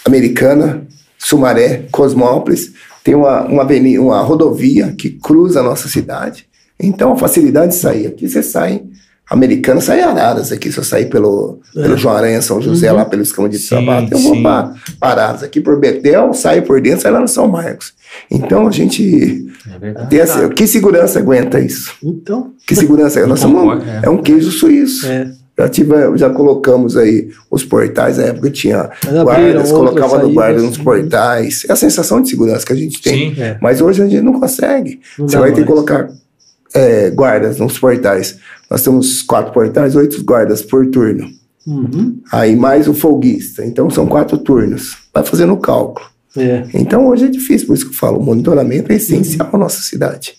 Americana, 0.04 0.86
Sumaré, 1.18 1.84
Cosmópolis, 1.90 2.72
tem 3.04 3.14
uma, 3.14 3.42
uma, 3.42 3.62
avenida, 3.62 4.00
uma 4.00 4.20
rodovia 4.20 4.94
que 4.96 5.10
cruza 5.10 5.60
a 5.60 5.62
nossa 5.62 5.88
cidade. 5.88 6.46
Então, 6.78 7.12
a 7.12 7.16
facilidade 7.16 7.72
de 7.72 7.78
sair 7.78 8.06
aqui, 8.06 8.28
você 8.28 8.42
sai. 8.42 8.82
Americana 9.30 9.80
sai 9.80 10.02
Araras 10.02 10.52
aqui, 10.52 10.70
se 10.70 10.78
eu 10.78 10.84
sair 10.84 11.06
pelo, 11.06 11.60
pelo 11.72 11.96
João 11.96 12.16
Aranha, 12.16 12.42
São 12.42 12.60
José, 12.60 12.90
lá 12.92 13.04
pelo 13.04 13.22
escama 13.22 13.48
de 13.48 13.56
É. 13.56 13.60
Sim, 13.60 13.66
sapato, 13.66 14.12
eu 14.12 14.18
vou 14.18 14.42
para 14.42 14.74
Araras. 15.00 15.42
Aqui 15.42 15.60
por 15.60 15.78
Betel, 15.78 16.34
saio 16.34 16.62
por 16.64 16.80
dentro, 16.80 17.02
sai 17.02 17.12
lá 17.12 17.20
no 17.20 17.28
São 17.28 17.48
Marcos. 17.48 17.94
Então, 18.30 18.66
a 18.66 18.70
gente 18.70 19.46
É 19.80 20.06
tem 20.06 20.18
essa, 20.18 20.48
que 20.50 20.66
segurança 20.66 21.18
aguenta 21.18 21.60
isso? 21.60 21.94
Então, 22.02 22.52
Que 22.66 22.74
segurança? 22.74 23.24
Nós 23.26 23.42
concordo, 23.42 23.82
somos, 23.82 24.02
é. 24.02 24.06
é. 24.06 24.10
um 24.10 24.18
queijo 24.18 24.50
suíço. 24.50 25.06
é. 25.06 25.41
Já, 25.58 25.68
tive, 25.68 25.94
já 26.16 26.30
colocamos 26.30 26.96
aí 26.96 27.28
os 27.50 27.62
portais, 27.64 28.16
na 28.16 28.24
época 28.24 28.50
tinha 28.50 28.90
Mas 29.04 29.22
guardas, 29.22 29.70
colocava 29.70 30.18
no 30.18 30.32
guarda 30.32 30.62
nos 30.62 30.78
portais. 30.78 31.64
É 31.68 31.72
a 31.72 31.76
sensação 31.76 32.22
de 32.22 32.30
segurança 32.30 32.64
que 32.64 32.72
a 32.72 32.76
gente 32.76 33.02
tem. 33.02 33.34
Sim. 33.34 33.40
É. 33.40 33.58
Mas 33.60 33.80
hoje 33.80 34.02
a 34.02 34.08
gente 34.08 34.22
não 34.22 34.40
consegue. 34.40 35.00
Não 35.18 35.28
Você 35.28 35.36
vai 35.36 35.50
ter 35.50 35.62
que 35.62 35.70
mais. 35.70 35.70
colocar 35.70 36.08
é, 36.74 37.10
guardas 37.10 37.58
nos 37.58 37.78
portais. 37.78 38.38
Nós 38.70 38.82
temos 38.82 39.20
quatro 39.20 39.52
portais, 39.52 39.94
oito 39.94 40.24
guardas 40.24 40.62
por 40.62 40.86
turno. 40.86 41.28
Uhum. 41.66 42.18
Aí 42.32 42.56
mais 42.56 42.88
o 42.88 42.94
folguista. 42.94 43.64
Então 43.64 43.90
são 43.90 44.06
quatro 44.06 44.38
turnos. 44.38 44.96
Vai 45.12 45.22
fazendo 45.24 45.52
o 45.52 45.58
cálculo. 45.58 46.06
É. 46.36 46.64
Então 46.72 47.06
hoje 47.08 47.26
é 47.26 47.28
difícil, 47.28 47.66
por 47.66 47.74
isso 47.74 47.84
que 47.84 47.92
eu 47.92 47.98
falo, 47.98 48.18
o 48.18 48.22
monitoramento 48.22 48.90
é 48.90 48.96
essencial 48.96 49.50
à 49.52 49.58
nossa 49.58 49.82
cidade. 49.82 50.34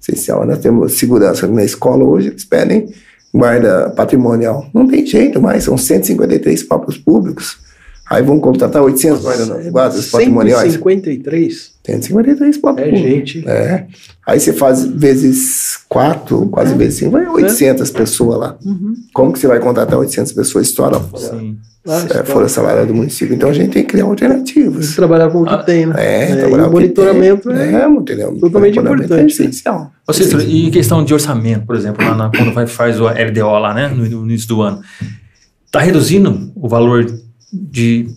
Essencial. 0.00 0.46
Nós 0.46 0.58
temos 0.58 0.92
segurança 0.92 1.46
na 1.46 1.64
escola 1.64 2.04
hoje, 2.04 2.28
eles 2.28 2.44
pedem 2.44 2.92
guarda 3.32 3.90
patrimonial. 3.90 4.66
Não 4.72 4.86
tem 4.86 5.06
jeito 5.06 5.40
mais, 5.40 5.64
são 5.64 5.76
153 5.76 6.62
próprios 6.64 6.96
públicos. 6.98 7.58
Aí 8.10 8.22
vão 8.22 8.40
contratar 8.40 8.82
800 8.82 9.22
guardas 9.70 10.10
patrimoniais. 10.10 10.72
153? 10.72 11.72
153 11.84 12.56
É 12.56 12.60
patrimônios. 12.60 13.00
gente. 13.00 13.48
É. 13.48 13.86
Aí 14.26 14.40
você 14.40 14.52
faz 14.52 14.84
vezes 14.84 15.78
4, 15.88 16.48
quase 16.48 16.74
vezes 16.74 17.00
5, 17.00 17.10
vai 17.10 17.26
800 17.28 17.90
pessoas 17.90 18.38
lá. 18.38 18.56
Uhum. 18.64 18.94
Como 19.12 19.32
que 19.32 19.38
você 19.38 19.46
vai 19.46 19.58
contratar 19.60 19.98
800 19.98 20.32
pessoas? 20.32 20.68
Estoura 20.68 20.98
fora, 21.00 21.22
Sim. 21.38 21.56
Ah, 21.86 22.04
é, 22.10 22.24
fora 22.24 22.48
salário 22.48 22.86
do 22.86 22.94
município. 22.94 23.34
Então 23.34 23.48
a 23.48 23.52
gente 23.52 23.70
tem 23.72 23.82
que 23.82 23.88
criar 23.92 24.04
alternativas. 24.04 24.94
Trabalhar 24.94 25.30
com 25.30 25.42
o 25.42 25.44
que 25.46 25.54
Ah, 25.54 25.58
tem, 25.62 25.86
né? 25.86 25.94
É, 25.96 26.32
e 26.32 26.36
trabalhar 26.36 26.64
o 26.64 26.66
o 26.66 26.68
que 26.70 26.74
monitoramento 26.76 27.48
tem. 27.48 27.58
é. 27.58 27.74
é, 27.82 27.88
entendeu? 27.88 28.32
totalmente 28.38 28.74
monitoramento 28.76 29.04
importante. 29.04 29.22
É 29.42 29.44
essencial. 29.44 29.90
Ô, 30.06 30.12
Cícero, 30.12 30.42
e 30.42 30.70
questão 30.70 31.02
de 31.04 31.14
orçamento, 31.14 31.64
por 31.66 31.74
exemplo, 31.76 32.04
lá 32.04 32.14
na- 32.14 32.30
quando 32.30 32.52
vai, 32.52 32.66
faz 32.66 33.00
o 33.00 33.06
LDO 33.06 33.58
lá, 33.58 33.72
né, 33.72 33.88
no, 33.88 34.04
no 34.04 34.26
início 34.26 34.48
do 34.48 34.60
ano, 34.60 34.80
tá 35.72 35.80
reduzindo 35.80 36.50
o 36.54 36.68
valor 36.68 37.06
de, 37.52 38.08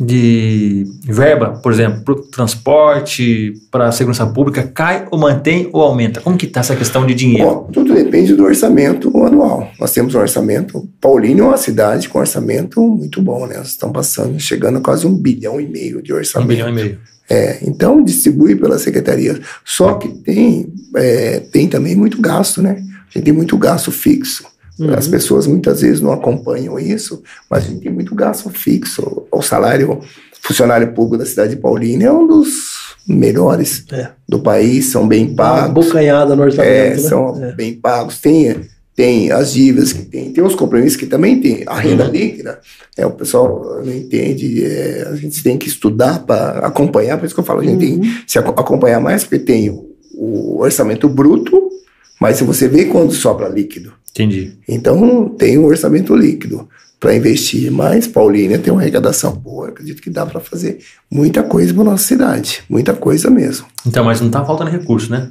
de 0.00 0.86
verba, 1.04 1.50
por 1.62 1.72
exemplo, 1.72 2.02
para 2.02 2.14
o 2.14 2.22
transporte, 2.22 3.54
para 3.70 3.88
a 3.88 3.92
segurança 3.92 4.26
pública, 4.26 4.62
cai 4.62 5.06
ou 5.10 5.18
mantém 5.18 5.68
ou 5.72 5.82
aumenta? 5.82 6.20
Como 6.20 6.36
que 6.36 6.46
tá 6.46 6.60
essa 6.60 6.76
questão 6.76 7.06
de 7.06 7.14
dinheiro? 7.14 7.44
Bom, 7.44 7.70
tudo 7.72 7.94
depende 7.94 8.34
do 8.34 8.44
orçamento 8.44 9.08
anual. 9.24 9.70
Nós 9.78 9.92
temos 9.92 10.14
um 10.14 10.18
orçamento. 10.18 10.88
Paulínia 11.00 11.42
é 11.42 11.46
uma 11.46 11.56
cidade 11.56 12.08
com 12.08 12.18
orçamento 12.18 12.80
muito 12.80 13.22
bom, 13.22 13.46
né? 13.46 13.58
Nós 13.58 13.68
estamos 13.68 13.94
passando, 13.94 14.38
chegando 14.40 14.78
a 14.78 14.80
quase 14.80 15.06
um 15.06 15.14
bilhão 15.14 15.60
e 15.60 15.66
meio 15.66 16.02
de 16.02 16.12
um 16.12 16.16
orçamento. 16.16 16.48
bilhão 16.48 16.68
e 16.68 16.72
meio. 16.72 16.98
É, 17.28 17.58
então 17.62 18.02
distribui 18.02 18.54
pela 18.54 18.78
secretaria. 18.78 19.40
Só 19.64 19.94
que 19.94 20.08
tem, 20.08 20.72
é, 20.96 21.40
tem 21.40 21.68
também 21.68 21.96
muito 21.96 22.20
gasto, 22.20 22.60
né? 22.60 22.82
A 23.08 23.18
gente 23.18 23.24
tem 23.24 23.32
muito 23.32 23.56
gasto 23.56 23.90
fixo. 23.90 24.44
As 24.96 25.06
pessoas 25.06 25.46
muitas 25.46 25.80
vezes 25.82 26.00
não 26.00 26.12
acompanham 26.12 26.78
isso, 26.78 27.22
mas 27.50 27.64
a 27.64 27.68
gente 27.68 27.82
tem 27.82 27.92
muito 27.92 28.14
gasto 28.14 28.50
fixo. 28.50 29.24
O 29.30 29.40
salário 29.40 30.00
funcionário 30.42 30.92
público 30.92 31.18
da 31.18 31.26
cidade 31.26 31.54
de 31.54 31.60
Paulínia 31.60 32.08
é 32.08 32.12
um 32.12 32.26
dos 32.26 32.48
melhores 33.06 33.84
É. 33.92 34.10
do 34.28 34.40
país, 34.40 34.86
são 34.86 35.06
bem 35.06 35.26
Uma 35.28 35.36
pagos. 35.36 35.86
bocanhada 35.86 36.34
no 36.34 36.42
orçamento. 36.42 36.70
É, 36.72 36.90
né? 36.90 36.96
são 36.98 37.42
É. 37.44 37.52
bem 37.52 37.74
pagos. 37.74 38.18
Tem, 38.20 38.62
tem 38.96 39.30
as 39.30 39.52
dívidas 39.52 39.92
que 39.92 40.02
tem, 40.02 40.32
tem 40.32 40.42
os 40.44 40.54
compromissos 40.54 40.96
que 40.96 41.06
também 41.06 41.40
tem. 41.40 41.62
A 41.66 41.78
renda 41.78 42.04
líquida, 42.04 42.58
é, 42.96 43.06
o 43.06 43.10
pessoal 43.12 43.80
não 43.84 43.92
entende, 43.92 44.64
é, 44.64 45.06
a 45.10 45.14
gente 45.16 45.42
tem 45.42 45.56
que 45.56 45.68
estudar 45.68 46.20
para 46.26 46.58
acompanhar, 46.66 47.18
por 47.18 47.26
isso 47.26 47.34
que 47.34 47.40
eu 47.40 47.44
falo, 47.44 47.60
a 47.60 47.64
gente 47.64 47.78
tem 47.78 48.00
que 48.00 48.24
se 48.26 48.38
aco- 48.38 48.58
acompanhar 48.60 49.00
mais, 49.00 49.22
porque 49.24 49.38
tem 49.38 49.70
o, 49.70 49.86
o 50.14 50.60
orçamento 50.62 51.08
bruto, 51.08 51.68
mas 52.20 52.36
se 52.38 52.44
você 52.44 52.68
vê 52.68 52.86
quando 52.86 53.12
sobra 53.12 53.48
líquido. 53.48 53.92
Entendi. 54.14 54.52
Então, 54.68 55.28
tem 55.28 55.58
o 55.58 55.64
orçamento 55.64 56.14
líquido 56.14 56.68
para 57.00 57.14
investir, 57.14 57.70
mas 57.70 58.06
Paulínia 58.06 58.58
tem 58.58 58.72
uma 58.72 58.80
arrecadação 58.80 59.32
boa, 59.32 59.68
acredito 59.68 60.00
que 60.00 60.08
dá 60.08 60.24
para 60.24 60.40
fazer 60.40 60.78
muita 61.10 61.42
coisa 61.42 61.74
para 61.74 61.84
nossa 61.84 62.04
cidade, 62.04 62.62
muita 62.68 62.94
coisa 62.94 63.28
mesmo. 63.28 63.66
Então, 63.86 64.04
mas 64.04 64.20
não 64.20 64.30
tá 64.30 64.44
faltando 64.44 64.70
recurso, 64.70 65.10
né? 65.10 65.30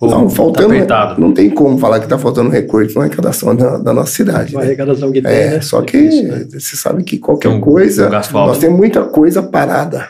Ou 0.00 0.08
Não, 0.10 0.28
Tá 0.28 0.34
faltando. 0.34 0.72
apertado. 0.72 1.20
não 1.20 1.30
tem 1.32 1.50
como 1.50 1.76
falar 1.78 1.98
que 1.98 2.06
está 2.06 2.18
faltando 2.18 2.48
recurso 2.48 2.98
na 2.98 3.04
arrecadação 3.04 3.54
da, 3.54 3.76
da 3.76 3.92
nossa 3.92 4.12
cidade. 4.12 4.54
Uma 4.54 4.62
né? 4.62 4.68
arrecadação 4.68 5.12
que 5.12 5.20
tem, 5.20 5.30
É, 5.30 5.50
né? 5.50 5.60
só 5.60 5.82
que 5.82 6.00
Difícil, 6.02 6.28
né? 6.28 6.46
você 6.50 6.74
sabe 6.76 7.04
que 7.04 7.18
qualquer 7.18 7.50
um- 7.50 7.60
coisa. 7.60 8.06
um 8.08 8.10
gasto 8.10 8.36
alto. 8.36 8.48
nós 8.48 8.58
temos 8.58 8.78
muita 8.78 9.02
coisa 9.04 9.42
parada. 9.42 10.08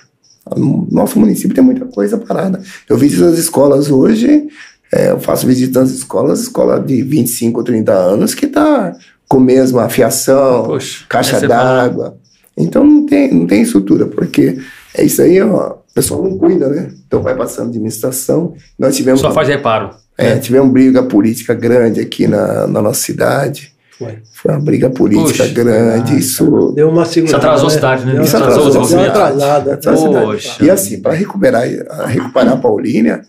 No 0.56 0.86
Nosso 0.90 1.18
município 1.18 1.54
tem 1.54 1.62
muita 1.62 1.84
coisa 1.86 2.16
parada. 2.18 2.60
Eu 2.88 2.96
visito 2.96 3.24
as 3.24 3.36
escolas 3.38 3.90
hoje, 3.90 4.46
é, 4.92 5.10
eu 5.10 5.20
faço 5.20 5.46
visita 5.46 5.80
nas 5.80 5.90
escolas, 5.90 6.40
escola 6.40 6.80
de 6.80 7.02
25 7.02 7.60
ou 7.60 7.64
30 7.64 7.92
anos, 7.92 8.34
que 8.34 8.46
está 8.46 8.96
com 9.28 9.36
a 9.36 9.40
mesma 9.40 9.88
fiação, 9.88 10.64
Poxa, 10.64 11.04
caixa 11.08 11.36
é 11.36 11.46
d'água. 11.46 12.16
Então 12.56 12.84
não 12.84 13.06
tem, 13.06 13.32
não 13.32 13.46
tem 13.46 13.62
estrutura, 13.62 14.06
porque 14.06 14.58
é 14.94 15.04
isso 15.04 15.22
aí, 15.22 15.40
ó, 15.40 15.74
o 15.90 15.94
pessoal 15.94 16.22
não 16.22 16.36
cuida, 16.36 16.68
né? 16.68 16.90
Então 17.06 17.22
vai 17.22 17.36
passando 17.36 17.68
administração. 17.68 18.54
Nós 18.78 18.96
tivemos. 18.96 19.20
Só 19.20 19.30
faz 19.30 19.48
reparo. 19.48 19.90
É, 20.18 20.36
tivemos 20.36 20.70
briga 20.72 21.02
política 21.02 21.54
grande 21.54 22.00
aqui 22.00 22.26
na, 22.26 22.66
na 22.66 22.82
nossa 22.82 23.00
cidade. 23.00 23.72
Foi. 23.98 24.18
Foi 24.32 24.52
uma 24.52 24.60
briga 24.60 24.90
política 24.90 25.44
Puxa, 25.44 25.54
grande. 25.54 26.18
isso. 26.18 26.72
Deu 26.74 26.88
uma 26.88 27.04
segunda. 27.04 27.28
Isso 27.28 27.36
atrasou 27.36 27.66
a 27.66 27.70
cidade, 27.70 28.04
né? 28.04 28.12
Deu 28.12 28.20
uma 28.20 28.26
Isso 28.26 28.36
atrasou, 28.36 28.68
atrasou 28.68 28.84
cidade. 28.84 29.70
Atrasou 29.70 30.06
a 30.06 30.08
cidade. 30.08 30.26
Poxa. 30.26 30.64
E 30.64 30.70
assim, 30.70 31.00
para 31.00 31.12
recuperar, 31.12 31.64
recuperar 32.06 32.54
a 32.54 32.56
Paulínia, 32.56 33.22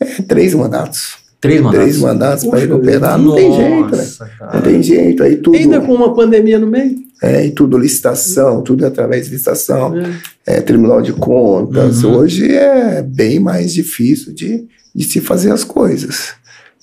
é 0.00 0.22
três 0.22 0.54
mandatos. 0.54 1.16
Três 1.40 1.60
mandatos. 1.60 1.80
Três 1.84 1.98
mandatos 1.98 2.44
para 2.44 2.58
recuperar. 2.58 3.18
Não 3.18 3.34
tem 3.34 3.52
jeito, 3.52 3.90
né? 3.90 4.02
Nossa, 4.02 4.26
cara. 4.26 4.54
Não 4.54 4.62
tem 4.62 4.82
jeito. 4.82 5.22
Aí 5.22 5.36
tudo, 5.36 5.56
Ainda 5.56 5.80
com 5.80 5.94
uma 5.94 6.14
pandemia 6.14 6.58
no 6.58 6.66
meio. 6.66 6.96
é, 7.22 7.46
e 7.46 7.50
tudo 7.50 7.78
licitação, 7.78 8.62
tudo 8.62 8.84
é 8.84 8.88
através 8.88 9.26
de 9.26 9.32
licitação. 9.32 9.94
É. 10.46 10.56
é, 10.56 10.60
Tribunal 10.60 11.02
de 11.02 11.12
Contas. 11.12 12.02
Uhum. 12.02 12.16
Hoje 12.16 12.50
é 12.54 13.02
bem 13.02 13.38
mais 13.38 13.72
difícil 13.72 14.32
de, 14.32 14.66
de 14.94 15.04
se 15.04 15.20
fazer 15.20 15.52
as 15.52 15.62
coisas. 15.62 16.30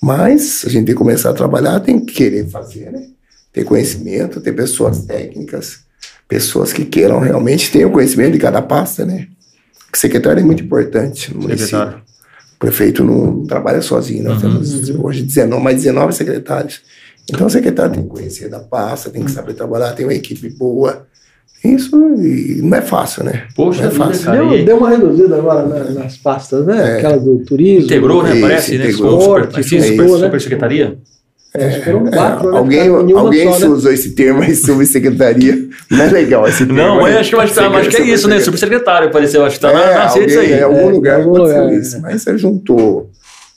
Mas 0.00 0.64
a 0.66 0.68
gente 0.68 0.86
tem 0.86 0.94
que 0.94 0.98
começar 0.98 1.30
a 1.30 1.34
trabalhar, 1.34 1.80
tem 1.80 1.98
que 1.98 2.14
querer 2.14 2.46
fazer, 2.48 2.90
né? 2.92 3.02
Ter 3.52 3.64
conhecimento, 3.64 4.40
ter 4.40 4.52
pessoas 4.52 5.04
técnicas, 5.04 5.78
pessoas 6.28 6.72
que 6.72 6.84
queiram 6.84 7.18
realmente 7.18 7.70
ter 7.70 7.84
o 7.84 7.90
conhecimento 7.90 8.32
de 8.32 8.38
cada 8.38 8.62
pasta, 8.62 9.04
né? 9.04 9.28
O 9.92 9.96
secretário 9.96 10.40
é 10.40 10.44
muito 10.44 10.62
importante 10.62 11.32
no 11.34 11.42
município. 11.42 12.02
O 12.54 12.58
prefeito 12.58 13.02
não 13.04 13.44
trabalha 13.44 13.82
sozinho, 13.82 14.24
nós 14.24 14.42
Uhum. 14.42 14.50
temos 14.52 14.90
hoje 14.90 15.22
19, 15.22 15.62
mais 15.62 15.76
19 15.82 16.12
secretários. 16.12 16.80
Então 17.30 17.46
o 17.46 17.50
secretário 17.50 17.92
tem 17.94 18.02
que 18.02 18.08
conhecer 18.08 18.48
da 18.48 18.60
pasta, 18.60 19.10
tem 19.10 19.24
que 19.24 19.30
saber 19.30 19.54
trabalhar, 19.54 19.92
tem 19.92 20.06
uma 20.06 20.14
equipe 20.14 20.48
boa. 20.50 21.06
Isso 21.64 21.96
não 21.96 22.76
é 22.76 22.82
fácil, 22.82 23.24
né? 23.24 23.44
Poxa 23.56 23.82
não 23.84 23.88
é 23.88 23.90
fácil. 23.92 24.30
Deu, 24.30 24.64
deu 24.66 24.76
uma 24.76 24.90
reduzida 24.90 25.36
agora 25.36 25.66
na- 25.66 25.90
nas 26.02 26.16
pastas, 26.18 26.66
né? 26.66 26.96
É. 26.96 26.98
Aquela 26.98 27.18
do 27.18 27.38
turismo. 27.38 27.86
Integrou, 27.86 28.22
né? 28.22 28.38
Parece, 28.38 28.76
né? 28.76 28.84
integrou. 28.84 29.20
Super, 29.22 29.40
é 29.44 29.62
super, 29.62 29.78
isso, 29.78 29.78
né? 29.78 30.18
super 30.18 30.40
secretaria. 30.42 30.98
Foram 31.84 32.08
É, 32.08 32.10
quatro, 32.10 32.50
né? 32.50 32.58
alguém 32.58 32.88
alguém 32.88 33.52
só, 33.52 33.58
né? 33.60 33.66
usou 33.68 33.92
esse 33.92 34.10
termo 34.10 34.42
aí, 34.42 34.56
subsecretaria. 34.56 35.68
Não 35.88 36.02
é 36.02 36.10
legal 36.10 36.48
esse 36.48 36.58
termo. 36.66 36.74
Não, 36.74 37.00
mas 37.00 37.16
acho 37.16 37.30
que, 37.30 37.36
acho, 37.36 37.54
que- 37.54 37.60
acho 37.60 37.90
que 37.90 37.96
é 37.96 38.02
isso, 38.06 38.28
né? 38.28 38.40
Supersecretário, 38.40 39.06
apareceu. 39.08 39.44
Acho 39.44 39.54
que 39.56 39.60
tá 39.62 39.72
na, 39.72 39.80
É, 39.80 39.94
nas 39.94 40.14
redes 40.16 40.36
alguém, 40.36 40.52
aí. 40.54 40.58
Em 40.58 40.62
algum 40.64 40.88
É, 40.88 40.92
lugar 40.92 41.20
algum 41.20 41.32
pode 41.36 41.52
ser 41.52 41.60
lugar, 41.60 41.78
isso. 41.78 41.96
é. 41.96 42.00
Mas 42.00 42.22
você 42.22 42.36
juntou 42.38 43.08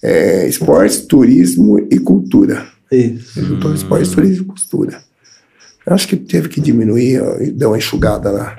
é, 0.03 0.47
esportes, 0.47 0.99
turismo 1.01 1.79
e 1.89 1.97
cultura. 1.97 2.67
Isso. 2.91 3.33
Você 3.33 3.41
juntou 3.41 3.73
esportes, 3.73 4.11
turismo 4.11 4.43
e 4.43 4.45
cultura. 4.47 4.99
Eu 5.85 5.93
acho 5.95 6.07
que 6.07 6.15
teve 6.17 6.49
que 6.49 6.61
diminuir, 6.61 7.19
e 7.41 7.49
dar 7.49 7.69
uma 7.69 7.77
enxugada 7.79 8.31
na, 8.31 8.55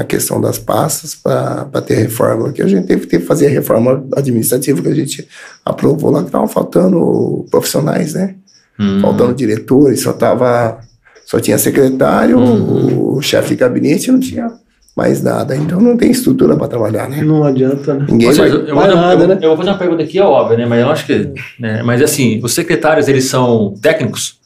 na 0.00 0.04
questão 0.04 0.40
das 0.40 0.58
pastas 0.58 1.14
para 1.14 1.66
ter 1.84 1.94
reforma. 1.96 2.44
Porque 2.44 2.62
a 2.62 2.66
gente 2.66 2.86
teve 2.86 3.06
que 3.06 3.20
fazer 3.20 3.48
a 3.48 3.50
reforma 3.50 4.02
administrativa 4.16 4.80
que 4.80 4.88
a 4.88 4.94
gente 4.94 5.28
aprovou 5.64 6.10
lá, 6.10 6.20
que 6.20 6.26
estavam 6.28 6.48
faltando 6.48 7.44
profissionais, 7.50 8.14
né? 8.14 8.34
Hum. 8.78 8.98
faltando 9.02 9.34
diretores, 9.34 10.00
só 10.00 10.10
tava, 10.14 10.78
só 11.26 11.38
tinha 11.38 11.58
secretário, 11.58 12.38
Uhum. 12.38 13.16
o 13.16 13.20
chefe 13.20 13.50
de 13.50 13.56
gabinete 13.56 14.10
não 14.10 14.18
tinha 14.18 14.50
mais 14.96 15.22
nada. 15.22 15.54
Então 15.54 15.78
não 15.78 15.98
tem 15.98 16.10
estrutura 16.10 16.56
para 16.56 16.66
trabalhar, 16.66 17.06
né? 17.06 17.20
Não 17.22 17.44
adianta, 17.44 17.92
né? 17.92 18.06
Ninguém 18.08 18.32
vai. 18.32 18.48
eu, 18.50 18.74
vai 18.74 18.86
fazer- 18.88 18.94
nada, 18.94 19.24
eu- 19.24 19.28
né? 19.28 19.38
eu 19.42 19.48
vou 19.48 19.56
fazer 19.58 19.68
uma 19.70 19.76
pergunta 19.78 20.02
aqui, 20.02 20.18
é 20.18 20.22
óbvia, 20.24 20.56
né? 20.56 20.64
Mas 20.66 20.80
eu 20.80 20.88
acho 20.90 21.04
que. 21.04 21.30
Né? 21.60 21.82
Mas 21.82 22.00
assim, 22.00 22.40
os 22.42 22.54
secretários, 22.54 23.06
eles 23.06 23.24
são 23.26 23.74
técnicos? 23.82 24.40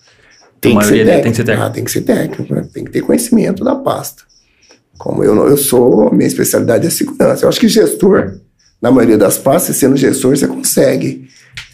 Tem 0.61 0.77
que, 0.77 0.85
ser 0.85 0.91
maioria 0.91 1.05
técnico. 1.05 1.23
tem 1.23 1.31
que 1.33 1.37
ser 1.37 1.45
técnico. 1.45 1.67
Ah, 1.67 1.71
tem 1.71 1.85
que 1.85 1.91
ser 1.93 2.01
técnico, 2.01 2.55
né? 2.57 2.67
tem 2.75 2.85
que 2.85 2.91
ter 2.91 3.01
conhecimento 3.03 3.63
da 3.63 3.77
pasta. 3.77 4.25
Como 5.05 5.23
eu, 5.23 5.35
não- 5.35 5.47
eu 5.47 5.57
sou, 5.59 6.11
minha 6.15 6.27
especialidade 6.27 6.87
é 6.87 6.91
segurança. 6.91 7.45
Eu 7.45 7.51
acho 7.51 7.61
que 7.61 7.69
gestor, 7.69 8.37
na 8.81 8.91
maioria 8.91 9.19
das 9.19 9.37
pastas, 9.37 9.77
sendo 9.77 9.99
gestor, 9.99 10.35
você 10.35 10.47
consegue 10.49 11.29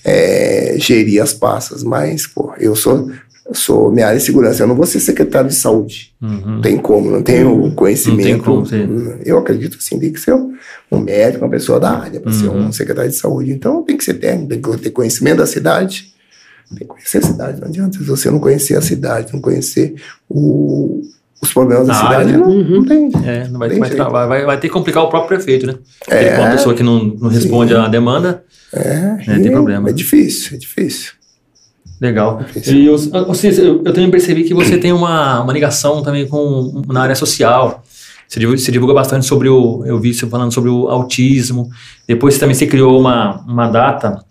é, 0.05 0.75
gerir 0.79 1.23
as 1.23 1.33
pastas. 1.33 1.85
Mas, 1.85 2.27
pô, 2.27 2.53
eu 2.59 2.75
sou, 2.75 3.09
sou 3.53 3.93
minha 3.93 4.09
área 4.09 4.19
de 4.19 4.25
segurança. 4.25 4.65
Eu 4.65 4.67
não 4.67 4.75
vou 4.75 4.85
ser 4.85 4.99
secretário 4.99 5.49
de 5.49 5.55
saúde. 5.55 6.13
Uhum. 6.21 6.55
Não 6.57 6.61
tem 6.61 6.77
como, 6.77 7.09
não 7.09 7.23
tenho 7.23 7.73
conhecimento. 7.77 8.19
Não 8.29 8.35
tem 8.35 8.41
como 8.41 8.67
ser. 8.67 9.23
Eu 9.25 9.39
acredito 9.39 9.79
que 9.79 9.85
sim, 9.85 9.97
tem 10.01 10.13
que 10.13 10.19
ser 10.19 10.35
um, 10.35 10.99
médico, 10.99 11.45
uma 11.45 11.51
pessoa 11.51 11.79
da 11.79 11.91
área, 11.93 12.19
para 12.19 12.33
ser 12.33 12.49
Uhum. 12.49 12.67
um 12.67 12.73
secretário 12.73 13.11
de 13.13 13.17
saúde. 13.17 13.53
Então 13.53 13.85
tem 13.85 13.97
que 13.97 14.03
ser 14.05 14.15
técnico, 14.15 14.49
tem 14.49 14.61
que 14.61 14.79
ter 14.79 14.91
conhecimento 14.91 15.39
da 15.39 15.47
cidade. 15.47 16.13
Tem 16.71 16.79
que 16.79 16.85
conhecer 16.87 17.19
a 17.19 17.23
cidade. 17.23 17.61
Não 17.61 17.69
adianta 17.69 17.97
se 17.99 18.03
você 18.05 18.29
não 18.29 18.41
conhecer 18.41 18.77
a 18.77 18.83
cidade, 18.83 19.33
não 19.33 19.41
conhecer 19.41 19.95
o- 20.29 21.01
os 21.43 21.53
problemas 21.53 21.87
da 21.87 21.93
A 21.93 21.97
cidade, 21.97 22.15
área, 22.15 22.27
né? 22.33 22.37
não, 22.39 22.49
Uhum. 22.49 22.69
não 22.77 22.85
tem. 22.85 23.11
É, 23.25 23.49
não 23.49 23.59
vai, 23.59 23.69
Tem 23.71 23.79
vai, 23.79 23.91
travar, 23.91 24.29
vai, 24.29 24.45
vai 24.45 24.59
ter 24.59 24.69
que 24.69 24.73
complicar 24.75 25.03
o 25.05 25.09
próprio 25.09 25.37
prefeito, 25.39 25.67
né? 25.67 25.75
É. 26.09 26.27
Ele, 26.35 26.41
uma 26.43 26.51
pessoa 26.51 26.75
que 26.75 26.83
não, 26.83 27.03
não 27.05 27.29
responde 27.31 27.75
à 27.75 27.89
demanda, 27.89 28.45
É, 28.73 29.17
É, 29.27 29.39
tem 29.39 29.51
problema. 29.51 29.89
É 29.91 29.93
difícil, 29.93 30.57
é 30.57 30.59
difícil. 30.59 31.13
legal. 32.01 32.39
Difícil. 32.45 32.75
E 32.77 32.87
eu, 32.87 32.97
eu, 32.97 33.83
eu 33.85 33.93
também 33.93 34.11
percebi 34.11 34.45
que 34.45 34.55
você 34.55 34.77
tem 34.79 34.93
uma, 34.93 35.41
uma 35.43 35.53
ligação 35.53 36.03
também 36.03 36.27
com 36.27 36.83
na 36.89 37.03
área 37.03 37.15
social. 37.17 37.83
Você 38.29 38.39
divulga, 38.39 38.59
você 38.61 38.71
divulga 38.71 38.95
bastante 38.95 39.27
sobre 39.27 39.49
o. 39.49 39.83
Eu 39.85 39.99
vi 39.99 40.15
você 40.15 40.25
falando 40.27 40.53
sobre 40.53 40.71
o 40.71 40.89
autismo. 40.89 41.69
Depois 42.07 42.39
também 42.39 42.55
você 42.55 42.67
criou 42.67 42.99
uma, 43.01 43.41
uma 43.47 43.67
data 43.69 44.23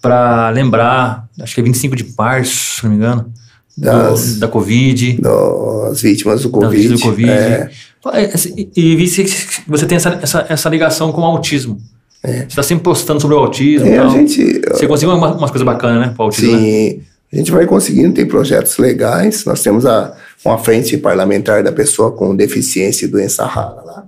para 0.00 0.48
lembrar, 0.50 1.26
acho 1.40 1.54
que 1.54 1.60
é 1.60 1.64
25 1.64 1.94
de 1.96 2.06
março, 2.16 2.78
se 2.78 2.84
não 2.84 2.90
me 2.90 2.96
engano, 2.96 3.32
das, 3.80 4.34
do, 4.34 4.40
da 4.40 4.48
Covid. 4.48 5.20
das 5.20 6.02
vítimas 6.02 6.42
do 6.42 6.48
das 6.50 6.60
Covid. 6.62 6.76
vítimas 6.88 7.00
do 7.00 7.06
Covid. 7.10 7.30
É, 7.30 7.70
É, 8.14 8.24
assim, 8.26 8.70
E 8.76 8.96
você 9.66 9.86
tem 9.86 9.96
essa, 9.96 10.18
essa, 10.22 10.46
essa 10.48 10.68
ligação 10.68 11.12
com 11.12 11.20
o 11.20 11.24
autismo. 11.24 11.78
Você 12.24 12.30
está 12.48 12.62
sempre 12.62 12.82
postando 12.84 13.20
sobre 13.20 13.36
o 13.36 13.38
autismo. 13.38 13.86
é, 13.86 13.96
tal. 13.96 14.10
gente, 14.10 14.60
Você 14.70 14.86
conseguiu 14.86 15.14
uma- 15.14 15.36
umas 15.36 15.50
coisas 15.50 15.64
bacanas, 15.64 16.06
né? 16.08 16.12
Para 16.14 16.22
o 16.22 16.26
autismo. 16.26 16.52
né? 16.52 16.58
Sim, 16.58 17.00
a 17.32 17.36
gente 17.36 17.50
vai 17.52 17.66
conseguindo, 17.66 18.12
tem 18.14 18.26
projetos 18.26 18.76
legais. 18.78 19.44
Nós 19.44 19.62
temos 19.62 19.84
a, 19.86 20.14
uma 20.44 20.58
frente 20.58 20.96
parlamentar 20.96 21.62
da 21.62 21.70
pessoa 21.70 22.10
com 22.10 22.34
deficiência 22.34 23.04
e 23.04 23.08
doença 23.08 23.44
rara 23.44 23.82
lá, 23.84 24.06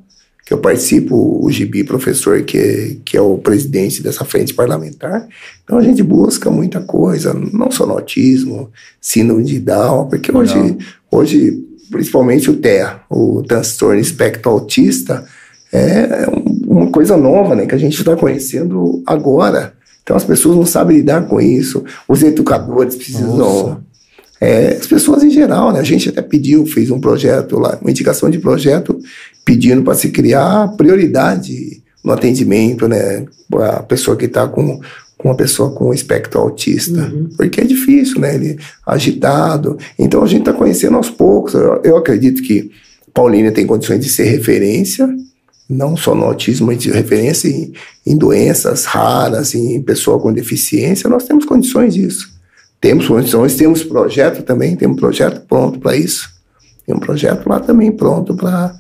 que 0.51 0.55
eu 0.55 0.59
participo, 0.59 1.15
o 1.47 1.49
Gibi, 1.49 1.85
professor, 1.85 2.43
que, 2.43 3.01
que 3.05 3.17
é 3.17 3.21
o 3.21 3.39
presidente 3.39 4.03
dessa 4.03 4.25
frente 4.25 4.53
parlamentar. 4.53 5.29
Então 5.63 5.79
a 5.79 5.81
gente 5.81 6.03
busca 6.03 6.51
muita 6.51 6.81
coisa, 6.81 7.33
não 7.33 7.71
só 7.71 7.87
no 7.87 7.93
autismo, 7.93 8.69
síndrome 9.01 9.45
de 9.45 9.61
Down, 9.61 10.09
porque 10.09 10.37
hoje, 10.37 10.77
hoje, 11.09 11.65
principalmente 11.89 12.51
o 12.51 12.57
TEA, 12.57 12.99
o 13.09 13.45
transtorno 13.47 14.01
espectro 14.01 14.51
autista, 14.51 15.25
é 15.73 16.27
um- 16.29 16.79
uma 16.81 16.91
coisa 16.91 17.17
nova, 17.17 17.55
né, 17.55 17.65
que 17.65 17.75
a 17.77 17.79
gente 17.79 18.01
está 18.01 18.17
conhecendo 18.17 19.05
agora. 19.07 19.73
Então 20.03 20.17
as 20.17 20.25
pessoas 20.25 20.57
não 20.57 20.67
sabem 20.67 20.97
lidar 20.97 21.29
com 21.29 21.41
isso. 21.41 21.85
Os 22.09 22.25
educadores 22.25 22.97
precisam. 22.97 23.37
Nossa. 23.37 23.81
É, 24.43 24.79
as 24.81 24.87
pessoas 24.87 25.23
em 25.23 25.29
geral, 25.31 25.71
né? 25.71 25.81
A 25.81 25.85
gente 25.85 26.09
até 26.09 26.23
pediu, 26.23 26.65
fez 26.65 26.91
um 26.91 26.99
projeto 26.99 27.59
lá, 27.59 27.79
uma 27.81 27.91
indicação 27.91 28.31
de 28.31 28.39
projeto 28.39 28.99
pedindo 29.45 29.83
para 29.83 29.95
se 29.95 30.11
criar 30.11 30.69
prioridade 30.77 31.83
no 32.05 32.13
atendimento, 32.13 32.89
né? 32.89 33.25
A 33.53 33.83
pessoa 33.83 34.17
que 34.17 34.27
está 34.27 34.47
com, 34.47 34.81
com 35.19 35.29
uma 35.29 35.35
pessoa 35.35 35.73
com 35.73 35.93
espectro 35.93 36.41
autista. 36.41 37.13
Porque 37.37 37.61
é 37.61 37.65
difícil, 37.65 38.21
né? 38.21 38.35
Ele 38.35 38.59
agitado. 38.87 39.79
Então 39.99 40.23
a 40.23 40.27
gente 40.27 40.41
está 40.41 40.53
conhecendo 40.53 40.97
aos 40.97 41.11
poucos. 41.11 41.55
Eu, 41.55 41.81
eu 41.85 41.97
acredito 41.97 42.43
que 42.43 42.71
Paulínia 43.13 43.53
tem 43.53 43.67
condições 43.67 44.01
de 44.01 44.09
ser 44.09 44.25
referência 44.25 45.09
não 45.71 45.97
só 45.97 46.17
no 46.17 46.25
autismo, 46.25 46.67
mas 46.67 46.79
de 46.79 46.91
referência 46.91 47.49
em, 47.49 47.73
em 48.05 48.17
doenças 48.17 48.85
raras, 48.85 49.55
em 49.55 49.81
pessoa 49.81 50.19
com 50.19 50.33
deficiência, 50.33 51.09
nós 51.09 51.23
temos 51.23 51.45
condições 51.45 51.95
disso. 51.95 52.29
Temos 52.81 53.07
condições, 53.07 53.55
temos 53.55 53.85
projeto 53.85 54.43
também, 54.43 54.75
temos 54.75 54.99
projeto 54.99 55.47
pronto 55.47 55.79
para 55.79 55.95
isso. 55.95 56.29
Tem 56.85 56.95
um 56.95 56.99
projeto 56.99 57.49
lá 57.49 57.61
também 57.61 57.93
pronto 57.93 58.35
para 58.35 58.75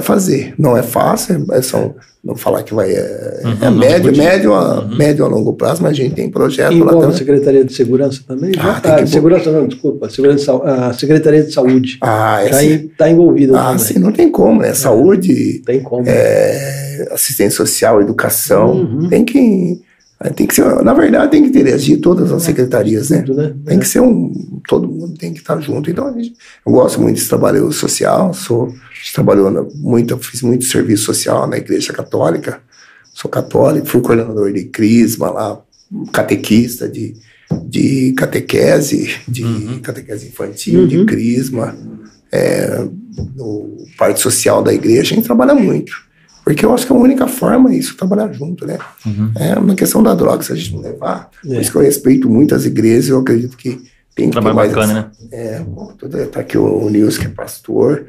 fazer. 0.00 0.54
Não 0.58 0.76
é 0.76 0.82
fácil, 0.82 1.46
é 1.52 1.60
só 1.60 1.94
não 2.24 2.34
falar 2.36 2.62
que 2.62 2.72
vai. 2.72 2.90
É, 2.92 3.40
Uhum, 3.44 3.56
é 3.60 3.70
médio, 3.70 4.16
médio, 4.16 4.54
a, 4.54 4.82
médio 4.86 5.24
a 5.24 5.28
longo 5.28 5.52
prazo, 5.54 5.82
mas 5.82 5.90
a 5.92 5.94
gente 5.94 6.14
tem 6.14 6.30
projeto 6.30 6.70
lá 6.70 6.76
Envolve 6.76 6.96
a 6.96 7.00
também. 7.02 7.16
Secretaria 7.18 7.64
de 7.64 7.72
Segurança 7.74 8.20
também? 8.26 8.52
Ah, 8.58 8.62
Já- 8.74 8.80
tem 8.80 8.92
ah, 8.92 8.96
que- 9.02 9.06
segurança 9.08 9.50
não, 9.50 9.66
desculpa. 9.66 10.08
Segurança, 10.08 10.52
a 10.62 10.92
Secretaria 10.92 11.42
de 11.42 11.52
Saúde. 11.52 11.98
Ah, 12.00 12.40
é 12.42 12.44
Está 12.46 12.56
assim. 12.58 12.90
tá 12.96 13.10
envolvida 13.10 13.58
Ah, 13.58 13.64
também. 13.72 13.78
sim, 13.78 13.98
não 13.98 14.12
tem 14.12 14.30
como, 14.30 14.60
né? 14.62 14.72
Saúde, 14.72 15.60
Tem 15.66 15.82
como. 15.82 16.04
é, 16.06 17.08
assistência 17.10 17.56
social, 17.56 18.00
educação, 18.00 18.70
Uhum. 18.76 19.08
tem 19.08 19.24
que 19.24 19.80
tem 20.30 20.46
que 20.46 20.54
ser, 20.54 20.64
na 20.82 20.94
verdade, 20.94 21.30
tem 21.30 21.42
que 21.42 21.48
interagir 21.48 22.00
todas 22.00 22.30
as 22.32 22.42
secretarias, 22.42 23.10
né? 23.10 23.24
Né? 23.26 23.54
Tem 23.64 23.78
que 23.78 23.88
ser 23.88 24.00
um, 24.00 24.60
todo 24.68 24.86
mundo 24.88 25.14
tem 25.18 25.32
que 25.32 25.40
estar 25.40 25.60
junto. 25.60 25.90
Então, 25.90 26.12
gente, 26.14 26.34
eu 26.64 26.72
gosto 26.72 27.00
muito 27.00 27.16
desse 27.16 27.28
trabalho 27.28 27.70
social, 27.72 28.32
sou, 28.32 28.72
trabalhou 29.14 29.70
muito, 29.74 30.16
fiz 30.18 30.42
muito 30.42 30.64
serviço 30.64 31.04
social 31.04 31.46
na 31.46 31.56
Igreja 31.56 31.92
Católica, 31.92 32.60
sou 33.12 33.30
católico, 33.30 33.86
fui 33.86 34.00
coordenador 34.00 34.52
de 34.52 34.64
crisma 34.64 35.30
lá, 35.30 35.60
catequista 36.12 36.88
de, 36.88 37.14
de 37.64 38.12
catequese, 38.12 39.16
de 39.28 39.80
catequese 39.82 40.28
infantil, 40.28 40.86
de 40.86 40.98
Uhum. 40.98 41.06
crisma, 41.06 41.76
é, 42.30 42.86
no 43.36 43.76
parte 43.98 44.20
social 44.20 44.62
da 44.62 44.72
igreja, 44.72 45.12
a 45.12 45.16
gente 45.16 45.24
trabalha 45.24 45.54
muito. 45.54 45.92
Porque 46.44 46.64
eu 46.64 46.74
acho 46.74 46.86
que 46.86 46.92
a 46.92 46.96
única 46.96 47.26
forma 47.28 47.70
é 47.72 47.76
isso, 47.76 47.96
trabalhar 47.96 48.32
junto, 48.32 48.66
né? 48.66 48.78
É 49.36 49.58
uma 49.58 49.74
questão 49.74 50.02
da 50.02 50.14
droga, 50.14 50.42
se 50.42 50.52
a 50.52 50.56
gente 50.56 50.72
não 50.74 50.80
levar. 50.80 51.30
Por 51.42 51.54
É. 51.54 51.60
isso 51.60 51.70
que 51.70 51.76
eu 51.78 51.82
respeito 51.82 52.28
muito 52.28 52.54
as 52.54 52.64
igrejas, 52.64 53.08
eu 53.10 53.18
acredito 53.20 53.56
que 53.56 53.80
tem 54.14 54.26
que 54.26 54.32
Trabalho 54.32 54.68
bacana, 54.68 54.92
né? 54.94 55.06
é, 55.30 55.60
bom, 55.60 55.92
tudo- 55.96 56.26
tá 56.26 56.40
aqui 56.40 56.58
o 56.58 56.90
Nils, 56.90 57.16
que 57.16 57.26
é 57.26 57.30
pastor. 57.30 58.06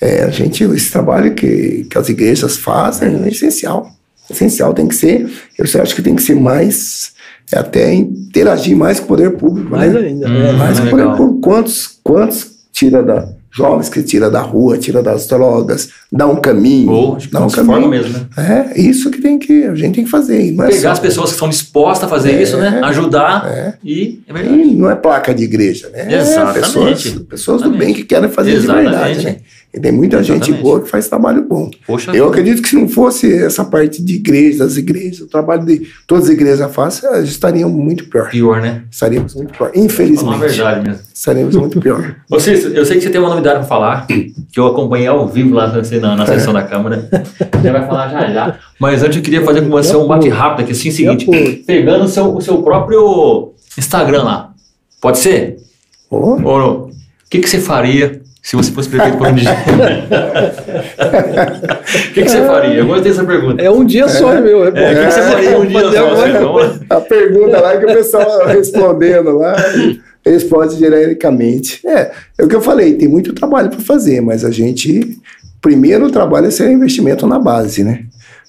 É, 0.00 0.24
a 0.24 0.30
gente, 0.30 0.62
esse 0.64 0.90
trabalho 0.90 1.34
que, 1.34 1.86
que 1.90 1.98
as 1.98 2.08
igrejas 2.08 2.56
fazem 2.56 3.22
é 3.24 3.28
essencial. 3.28 3.90
Essencial 4.30 4.72
tem 4.74 4.86
que 4.86 4.94
ser, 4.94 5.28
eu 5.58 5.82
acho 5.82 5.94
que 5.94 6.02
tem 6.02 6.14
que 6.14 6.22
ser 6.22 6.36
mais, 6.36 7.12
é 7.50 7.58
até 7.58 7.92
interagir 7.92 8.76
mais 8.76 8.98
com 9.00 9.06
o 9.06 9.08
poder 9.08 9.30
público. 9.36 9.70
Mais 9.70 9.92
né? 9.92 10.00
ainda. 10.00 10.28
Hum, 10.28 10.56
Mais 10.56 10.78
com 10.78 10.86
o 10.86 10.90
poder 10.90 11.16
público. 11.16 11.40
Quantos, 11.40 11.98
quantos 12.04 12.50
tira 12.72 13.02
da. 13.02 13.28
Jovens 13.52 13.88
que 13.88 14.00
tira 14.02 14.30
da 14.30 14.40
rua, 14.40 14.78
tira 14.78 15.02
das 15.02 15.26
drogas, 15.26 15.88
dá 16.10 16.26
um 16.26 16.36
caminho. 16.36 16.90
Ou 16.92 17.18
dá 17.32 17.44
um 17.44 17.50
caminho. 17.50 17.88
mesmo, 17.88 18.12
né? 18.12 18.26
É, 18.74 18.80
isso 18.80 19.10
que 19.10 19.20
tem 19.20 19.38
que, 19.38 19.64
a 19.64 19.74
gente 19.74 19.96
tem 19.96 20.04
que 20.04 20.10
fazer. 20.10 20.52
é 20.52 20.52
Pegar 20.52 20.72
só- 20.80 20.90
as 20.92 20.98
pessoas 21.00 21.30
que 21.30 21.34
estão 21.34 21.48
dispostas 21.48 22.06
a 22.06 22.08
fazer 22.08 22.40
isso, 22.40 22.56
né? 22.58 22.80
Ajudar 22.84 23.46
é. 23.50 23.74
e. 23.84 24.20
É 24.28 24.32
verdade. 24.32 24.56
E 24.56 24.74
não 24.76 24.88
é 24.88 24.94
placa 24.94 25.34
de 25.34 25.42
igreja, 25.42 25.88
né? 25.90 26.14
Exatamente. 26.20 26.58
É 26.58 26.60
pessoas, 26.60 27.04
pessoas 27.28 27.62
do 27.62 27.70
bem 27.70 27.92
que 27.92 28.04
querem 28.04 28.28
fazer 28.30 28.52
Exatamente. 28.52 28.84
de 28.84 28.90
verdade, 28.96 29.24
né? 29.24 29.36
E 29.72 29.78
tem 29.78 29.92
muita 29.92 30.20
gente 30.20 30.50
Exatamente. 30.50 30.62
boa 30.62 30.80
que 30.80 30.88
faz 30.88 31.08
trabalho 31.08 31.42
bom. 31.42 31.70
Poxa 31.86 32.10
Eu 32.10 32.24
vida. 32.24 32.26
acredito 32.26 32.62
que 32.62 32.70
se 32.70 32.76
não 32.76 32.88
fosse 32.88 33.32
essa 33.32 33.64
parte 33.64 34.02
de 34.02 34.16
igreja, 34.16 34.64
das 34.64 34.76
igrejas, 34.76 35.20
o 35.20 35.28
trabalho 35.28 35.64
de 35.64 35.86
todas 36.08 36.24
as 36.24 36.30
igrejas 36.30 36.74
fazem, 36.74 37.08
estariam 37.22 37.70
muito 37.70 38.06
pior. 38.06 38.28
Pior, 38.30 38.60
né? 38.60 38.82
Estaríamos 38.90 39.32
muito 39.36 39.52
pior. 39.52 39.70
Infelizmente. 39.72 40.38
verdade 40.40 40.88
mesmo. 40.88 41.02
Estaríamos 41.14 41.54
muito 41.54 41.80
pior. 41.80 42.16
Vocês, 42.28 42.64
eu 42.64 42.84
sei 42.84 42.96
que 42.96 43.04
você 43.04 43.10
tem 43.10 43.20
uma 43.20 43.30
novidade 43.30 43.60
para 43.60 43.68
falar, 43.68 44.06
que 44.08 44.34
eu 44.56 44.66
acompanhei 44.66 45.06
ao 45.06 45.28
vivo 45.28 45.54
lá 45.54 45.68
na, 45.68 46.16
na, 46.16 46.26
sessão 46.26 46.52
da 46.52 46.62
Câmara. 46.64 47.08
Você 47.60 47.70
vai 47.70 47.86
falar 47.86 48.08
já 48.08 48.28
já. 48.28 48.58
Mas 48.78 49.04
antes 49.04 49.18
eu 49.18 49.22
queria 49.22 49.44
fazer 49.44 49.60
com 49.62 49.68
você 49.68 49.94
um 49.94 50.08
bate 50.08 50.28
rápido 50.28 50.64
aqui, 50.64 50.72
assim, 50.72 50.90
seguinte, 50.90 51.26
pegando 51.66 52.04
o 52.06 52.08
seu, 52.08 52.34
o 52.34 52.40
seu 52.40 52.62
próprio 52.62 53.52
Instagram 53.78 54.22
lá. 54.22 54.52
Pode 55.00 55.18
ser? 55.18 55.58
Oh, 56.10 56.40
Ou 56.42 56.58
não? 56.58 56.70
O 56.86 56.90
que, 57.30 57.38
que 57.38 57.48
você 57.48 57.60
faria 57.60 58.20
se 58.42 58.56
você 58.56 58.72
fosse 58.72 58.88
prefeito 58.88 59.18
por 59.18 59.28
um 59.28 59.34
dia? 59.34 59.50
O 62.10 62.12
que, 62.14 62.22
que 62.22 62.28
você 62.28 62.46
faria? 62.46 62.74
Eu 62.74 62.86
gostei 62.86 63.12
dessa 63.12 63.24
pergunta. 63.24 63.62
É 63.62 63.70
um 63.70 63.84
dia 63.84 64.08
só, 64.08 64.40
meu. 64.40 64.64
É. 64.64 64.68
É, 64.68 64.70
o 64.70 64.72
que, 64.72 65.06
que 65.06 65.12
você 65.12 65.22
faria 65.22 65.58
um 65.58 65.66
dia 65.66 65.90
só? 65.92 66.06
agora. 66.06 66.66
Assim, 66.66 66.86
lá. 66.88 66.96
a 66.96 67.00
pergunta 67.00 67.60
lá 67.60 67.76
que 67.76 67.84
o 67.84 67.92
pessoal 67.92 68.46
respondendo 68.48 69.36
lá, 69.36 69.56
responde 70.24 70.78
genericamente. 70.78 71.86
É, 71.86 72.12
é 72.38 72.44
o 72.44 72.48
que 72.48 72.56
eu 72.56 72.62
falei, 72.62 72.94
tem 72.94 73.08
muito 73.08 73.34
trabalho 73.34 73.68
para 73.70 73.80
fazer, 73.80 74.20
mas 74.20 74.44
a 74.44 74.50
gente. 74.50 75.18
Primeiro 75.60 76.06
o 76.06 76.10
trabalho 76.10 76.46
é 76.46 76.50
ser 76.50 76.70
investimento 76.70 77.26
na 77.26 77.38
base, 77.38 77.84
né? 77.84 78.04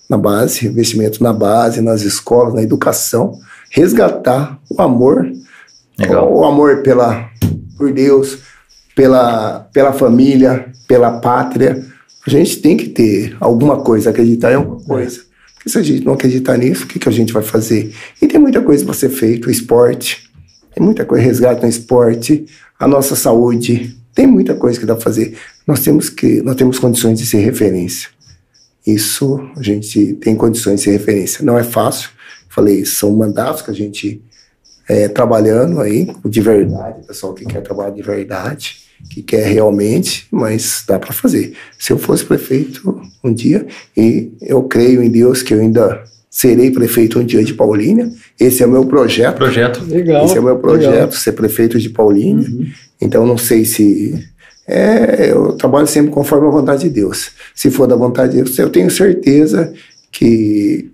Na 0.10 0.18
base, 0.18 0.66
investimento 0.66 1.22
na 1.22 1.34
base, 1.34 1.82
nas 1.82 2.04
escolas, 2.04 2.54
na 2.54 2.64
educação, 2.64 3.38
resgatar 3.70 4.58
o 4.70 4.82
amor, 4.82 5.30
Legal. 6.00 6.34
o 6.34 6.46
amor 6.46 6.82
pela, 6.84 7.30
por 7.78 7.92
Deus, 7.92 8.39
pela, 9.02 9.68
pela 9.74 9.93
família, 9.93 10.68
pela 10.88 11.20
pátria. 11.20 11.84
A 12.28 12.30
gente 12.30 12.58
tem 12.58 12.78
que 12.78 12.89
ter 12.89 13.36
alguma 13.39 13.82
coisa, 13.82 14.12
acreditar 14.12 14.52
em 14.52 14.56
alguma 14.58 14.80
coisa. 14.80 15.22
Porque 15.56 15.72
se 15.72 15.78
a 15.80 15.82
gente 15.82 16.06
não 16.06 16.14
acreditar 16.14 16.56
nisso, 16.56 16.84
o 16.84 16.88
que, 16.88 16.99
que 16.99 17.10
a 17.10 17.12
gente 17.12 17.34
vai 17.34 17.41
fazer? 17.41 17.91
E 18.22 18.28
tem 18.28 18.39
muita 18.39 18.62
coisa 18.62 18.86
para 18.86 18.93
ser 18.93 19.10
feito, 19.10 19.47
o 19.47 19.52
esporte, 19.52 20.30
tem 20.76 20.86
muita 20.86 21.04
coisa, 21.04 21.26
resgate 21.26 21.64
no 21.64 21.68
esporte, 21.68 22.45
a 22.80 22.88
nossa 22.88 23.16
saúde, 23.16 23.97
tem 24.14 24.28
muita 24.28 24.54
coisa 24.54 24.80
que 24.80 24.86
dá 24.86 24.93
para 24.93 25.04
fazer. 25.04 25.36
Nós 25.66 25.80
temos 25.80 26.08
que, 26.08 26.39
nós 26.43 26.56
temos 26.56 26.78
condições 26.78 27.18
de 27.18 27.26
ser 27.26 27.39
referência. 27.39 28.08
Isso 28.86 29.39
a 29.58 29.64
gente 29.64 30.14
tem 30.22 30.36
condições 30.36 30.76
de 30.76 30.84
ser 30.84 30.91
referência. 30.91 31.43
Não 31.43 31.58
é 31.58 31.64
fácil. 31.64 32.12
Falei, 32.47 32.86
são 32.86 33.16
mandatos 33.16 33.64
que 33.64 33.72
a 33.72 33.74
gente 33.74 34.24
é, 34.88 35.08
trabalhando 35.08 35.82
aí 35.82 36.08
de 36.24 36.39
verdade, 36.39 37.04
pessoal 37.08 37.34
que 37.34 37.45
quer 37.45 37.62
trabalhar 37.62 37.89
de 37.89 38.04
verdade, 38.04 38.81
que 39.10 39.22
quer 39.22 39.45
realmente, 39.47 40.28
mas 40.32 40.84
dá 40.88 40.97
para 40.97 41.12
fazer. 41.14 41.54
Se 41.78 41.91
eu 41.91 41.97
fosse 41.97 42.24
prefeito 42.24 43.02
um 43.24 43.34
dia, 43.34 43.66
e 43.95 44.32
eu 44.41 44.64
creio 44.64 45.04
em 45.04 45.10
Deus 45.10 45.41
que 45.41 45.54
eu 45.54 45.60
ainda 45.60 46.04
serei 46.30 46.72
prefeito 46.72 47.20
um 47.20 47.26
dia 47.26 47.43
de 47.43 47.54
Paulínia, 47.54 48.10
esse 48.39 48.64
é 48.64 48.66
o 48.66 48.72
meu 48.72 48.86
projeto. 48.86 49.36
Projeto. 49.36 49.84
Legal. 49.86 50.26
Esse 50.26 50.38
é 50.38 50.39
o 50.39 50.43
meu 50.43 50.58
projeto, 50.58 50.91
legal. 50.91 51.12
ser 51.12 51.34
prefeito 51.34 51.78
de 51.78 51.89
Paulínia. 51.89 52.47
Então, 53.02 53.26
não 53.26 53.38
sei 53.38 53.66
se. 53.66 54.28
É, 54.66 55.32
eu 55.32 55.54
trabalho 55.54 55.88
sempre 55.88 56.12
conforme 56.12 56.47
a 56.47 56.52
vontade 56.52 56.84
de 56.84 56.89
Deus. 56.89 57.32
Se 57.54 57.70
for 57.70 57.88
da 57.88 57.95
vontade 57.95 58.32
de 58.32 58.43
Deus, 58.43 58.58
eu 58.58 58.70
tenho 58.70 58.89
certeza 58.89 59.74
que. 60.10 60.89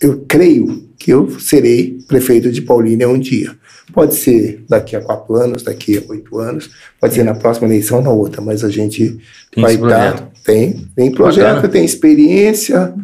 Eu 0.00 0.24
creio 0.28 0.86
que 0.98 1.12
eu 1.12 1.28
serei 1.40 1.98
prefeito 2.06 2.52
de 2.52 2.60
Paulínia 2.60 3.08
um 3.08 3.18
dia. 3.18 3.56
Pode 3.98 4.14
ser 4.14 4.64
daqui 4.68 4.94
a 4.94 5.00
quatro 5.00 5.34
anos, 5.34 5.62
daqui 5.62 5.98
a 5.98 6.10
oito 6.10 6.38
anos, 6.38 6.70
pode 7.00 7.14
ser 7.14 7.24
na 7.24 7.34
próxima 7.34 7.66
eleição, 7.66 8.00
na 8.00 8.10
outra, 8.10 8.40
mas 8.40 8.62
a 8.62 8.68
gente 8.68 9.18
Tem 9.52 9.62
vai 9.62 9.74
estar. 9.74 10.30
Tem, 10.44 10.88
tem 10.94 11.10
projeto, 11.10 11.56
Bacana. 11.56 11.68
tem 11.68 11.84
experiência, 11.84 12.94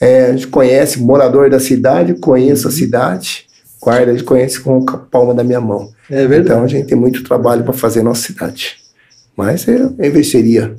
é, 0.00 0.26
a 0.26 0.32
gente 0.32 0.46
conhece, 0.46 1.00
morador 1.00 1.50
da 1.50 1.58
cidade, 1.58 2.14
conheço 2.14 2.68
a 2.68 2.70
cidade, 2.70 3.46
guarda, 3.80 4.12
a 4.12 4.14
gente 4.14 4.24
conhece 4.24 4.60
com 4.60 4.84
a 4.88 4.96
palma 4.98 5.34
da 5.34 5.42
minha 5.42 5.60
mão. 5.60 5.90
É 6.08 6.26
verdade. 6.26 6.40
Então 6.44 6.62
a 6.64 6.68
gente 6.68 6.86
tem 6.86 6.96
muito 6.96 7.24
trabalho 7.24 7.64
para 7.64 7.72
fazer 7.72 8.02
na 8.02 8.10
nossa 8.10 8.22
cidade. 8.22 8.76
Mas 9.36 9.66
eu 9.66 9.94
investiria 9.98 10.74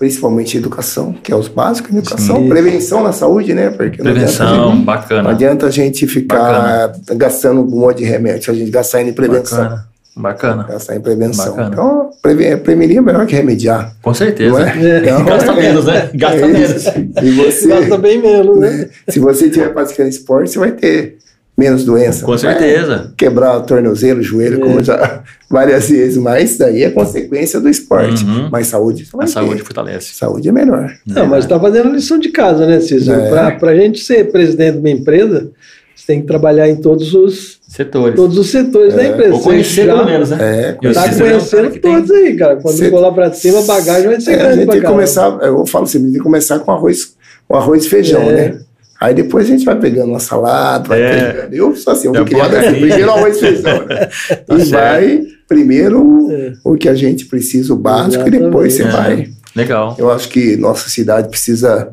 principalmente 0.00 0.56
educação, 0.56 1.12
que 1.22 1.30
é 1.30 1.36
os 1.36 1.46
básicos, 1.46 1.94
educação, 1.94 2.36
Sim. 2.36 2.48
prevenção 2.48 3.02
na 3.04 3.12
saúde, 3.12 3.52
né? 3.52 3.68
Porque 3.68 4.02
não 4.02 4.10
gente- 4.10 4.20
Prevenção, 4.20 4.56
não 4.74 4.82
bacana. 4.82 5.28
adianta 5.30 5.66
a 5.66 5.70
gente 5.70 6.06
ficar 6.06 6.90
gastando 7.16 7.60
um 7.60 7.66
monte 7.66 7.98
de 7.98 8.04
remédio, 8.04 8.50
a 8.50 8.56
gente 8.56 8.70
gastar 8.70 9.02
em 9.02 9.12
prevenção. 9.12 9.58
Bacana. 9.58 9.86
Bacana. 10.16 10.66
Gastar 10.68 10.96
em 10.96 11.00
prevenção. 11.00 11.50
Bacana. 11.54 11.68
Então, 11.72 12.10
preven- 12.22 12.56
prevenir 12.58 12.96
é 12.96 13.00
melhor 13.02 13.26
que 13.26 13.34
remediar. 13.36 13.94
Com 14.02 14.12
certeza. 14.14 14.58
Não 14.58 14.66
é? 14.66 14.98
Então, 15.02 15.22
Gasta 15.24 15.52
é- 15.52 15.54
menos, 15.54 15.84
né? 15.84 16.10
Gasta 16.14 16.36
é 16.40 16.46
menos. 16.48 16.86
E 17.22 17.30
você, 17.32 17.68
Gasta 17.68 17.98
bem 17.98 18.20
menos, 18.22 18.58
né? 18.58 18.88
se 19.08 19.20
você 19.20 19.46
estiver 19.46 19.68
praticando 19.72 20.08
esporte, 20.08 20.50
você 20.50 20.58
vai 20.58 20.72
ter 20.72 21.18
menos 21.60 21.84
doença. 21.84 22.24
Com 22.24 22.36
certeza. 22.38 23.12
Quebrar 23.16 23.58
o 23.58 23.62
tornozelo, 23.62 24.20
o 24.20 24.22
joelho, 24.22 24.56
É. 24.56 24.60
como 24.60 24.82
já 24.82 25.22
várias 25.50 25.88
vezes, 25.90 26.16
mas 26.16 26.56
daí 26.56 26.82
é 26.82 26.90
consequência 26.90 27.60
do 27.60 27.68
esporte. 27.68 28.24
Uhum. 28.24 28.48
Mas 28.50 28.68
saúde, 28.68 29.06
A 29.14 29.18
ter. 29.18 29.26
saúde 29.28 29.62
fortalece. 29.62 30.14
Saúde 30.14 30.48
é 30.48 30.52
melhor. 30.52 30.90
Não, 31.06 31.26
mas 31.26 31.44
está 31.44 31.60
fazendo 31.60 31.88
a 31.90 31.92
lição 31.92 32.18
de 32.18 32.30
casa, 32.30 32.66
né, 32.66 32.80
Cícero? 32.80 33.20
É. 33.20 33.28
Para 33.28 33.50
Para 33.52 33.70
a 33.72 33.74
gente 33.76 34.00
ser 34.00 34.30
presidente 34.32 34.72
de 34.74 34.78
uma 34.78 34.90
empresa, 34.90 35.50
você 35.94 36.06
tem 36.06 36.20
que 36.22 36.26
trabalhar 36.26 36.68
em 36.68 36.76
todos 36.76 37.12
os, 37.14 37.58
Setores. 37.68 38.16
todos 38.16 38.38
os 38.38 38.50
setores 38.50 38.94
da 38.94 39.04
empresa. 39.04 39.34
Ou 39.34 39.40
conhecer 39.40 39.86
já 39.86 39.94
pelo 39.94 40.06
menos, 40.06 40.30
né? 40.30 40.38
É, 40.40 40.92
Tá 40.92 41.06
é 41.06 41.14
conhecendo 41.18 41.78
todos 41.78 42.10
aí, 42.10 42.34
cara. 42.36 42.56
Quando 42.56 42.76
Cê- 42.76 42.88
for 42.90 43.00
lá 43.00 43.12
para 43.12 43.32
cima, 43.32 43.58
a 43.58 43.62
bagagem 43.62 44.06
vai 44.08 44.20
ser 44.20 44.30
É, 44.30 44.34
a 44.34 44.38
grande 44.38 44.54
gente 44.56 44.64
pra 44.64 44.72
tem 44.72 44.80
que 44.82 44.88
começar, 44.88 45.38
eu 45.42 45.66
falo 45.66 45.84
assim, 45.84 46.02
tem 46.02 46.12
que 46.12 46.18
começar 46.20 46.58
com 46.60 46.72
arroz, 46.72 47.14
com 47.46 47.56
arroz 47.56 47.84
e 47.84 47.88
feijão, 47.88 48.22
É. 48.22 48.32
né? 48.32 48.58
Aí 49.00 49.14
depois 49.14 49.46
a 49.46 49.48
gente 49.48 49.64
vai 49.64 49.78
pegando 49.78 50.10
uma 50.10 50.20
salada, 50.20 50.88
vai 50.88 51.00
É. 51.00 51.32
pegando. 51.32 51.54
Eu 51.54 51.74
sou 51.74 51.92
assim, 51.92 52.08
eu 52.08 52.14
É 52.14 52.18
fui 52.18 52.26
criado 52.26 52.52
uma 52.52 52.60
assim, 52.60 52.80
primeiro 52.80 53.10
arroz 53.10 53.36
e 53.36 53.40
feijão, 53.40 53.86
né? 53.86 54.08
Tá 54.46 54.54
e 54.56 54.60
certo. 54.66 54.70
vai 54.70 55.20
primeiro 55.48 56.28
É. 56.30 56.52
o 56.62 56.74
que 56.76 56.88
a 56.88 56.94
gente 56.94 57.24
precisa, 57.26 57.72
o 57.72 57.76
básico, 57.76 58.26
e 58.28 58.30
depois 58.30 58.74
você 58.74 58.82
Exatamente. 58.82 59.30
vai. 59.30 59.40
Legal. 59.56 59.96
Eu 59.98 60.10
acho 60.10 60.28
que 60.28 60.56
nossa 60.56 60.88
cidade 60.90 61.28
precisa 61.28 61.90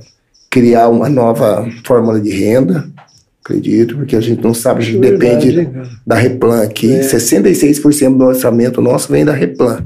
criar 0.49 0.89
uma 0.89 1.07
nova 1.09 1.65
fórmula 1.85 2.19
de 2.19 2.29
renda, 2.29 2.85
acredito, 3.43 3.95
porque 3.95 4.15
a 4.15 4.21
gente 4.21 4.43
não 4.43 4.53
sabe, 4.53 4.81
a 4.81 4.85
gente 4.85 4.99
Verdade, 4.99 5.51
depende 5.51 5.89
da 6.05 6.15
Replan 6.15 6.61
aqui. 6.61 6.93
É. 6.93 6.99
66% 7.01 8.17
do 8.17 8.25
orçamento 8.25 8.81
nosso 8.81 9.09
vem 9.11 9.23
da 9.25 9.31
Replan, 9.33 9.83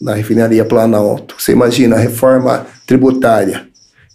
da 0.00 0.14
refinaria 0.14 0.64
Planalto. 0.64 1.36
Você 1.38 1.52
imagina 1.52 1.94
a 1.96 1.98
reforma 1.98 2.66
tributária, 2.86 3.62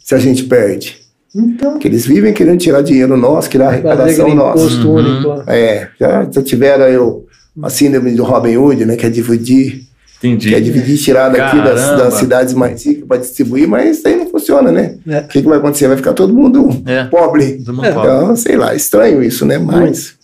se 0.03 0.13
a 0.13 0.17
gente 0.19 0.43
perde. 0.43 1.04
Então, 1.35 1.77
Que 1.79 1.87
eles 1.87 2.05
vivem 2.05 2.31
querendo 2.33 2.57
tirar 2.59 2.81
dinheiro 2.81 3.17
nosso, 3.17 3.49
tirar 3.49 3.67
arrecadação 3.67 4.33
nossa. 4.33 4.77
Uhum. 4.87 5.43
É, 5.47 5.89
já, 5.99 6.27
já 6.31 6.41
tiveram 6.41 6.85
eu, 6.85 7.25
a 7.61 7.69
síndrome 7.69 8.11
do 8.11 8.23
Robin 8.23 8.55
Hood, 8.55 8.85
né, 8.85 8.95
que 8.95 9.05
é 9.05 9.09
dividir, 9.09 9.81
Entendi. 10.19 10.47
que 10.49 10.55
é 10.55 10.59
dividir, 10.61 10.97
tirar 10.97 11.27
daqui 11.29 11.57
das, 11.57 11.81
das 11.97 12.13
cidades 12.15 12.53
mais 12.53 12.85
ricas 12.85 13.03
para 13.05 13.17
distribuir, 13.17 13.67
mas 13.67 13.97
isso 13.97 14.07
aí 14.07 14.15
não 14.15 14.27
funciona, 14.29 14.71
né? 14.71 14.95
É. 15.07 15.19
O 15.19 15.27
que, 15.27 15.41
que 15.41 15.47
vai 15.47 15.57
acontecer? 15.57 15.87
Vai 15.89 15.97
ficar 15.97 16.13
todo 16.13 16.33
mundo 16.33 16.69
É. 16.85 17.03
pobre. 17.03 17.57
Todo 17.63 17.75
mundo 17.75 17.85
É. 17.85 17.89
Então, 17.89 18.35
sei 18.35 18.55
lá, 18.55 18.73
estranho 18.73 19.21
isso, 19.21 19.45
né? 19.45 19.57
Mas, 19.57 20.15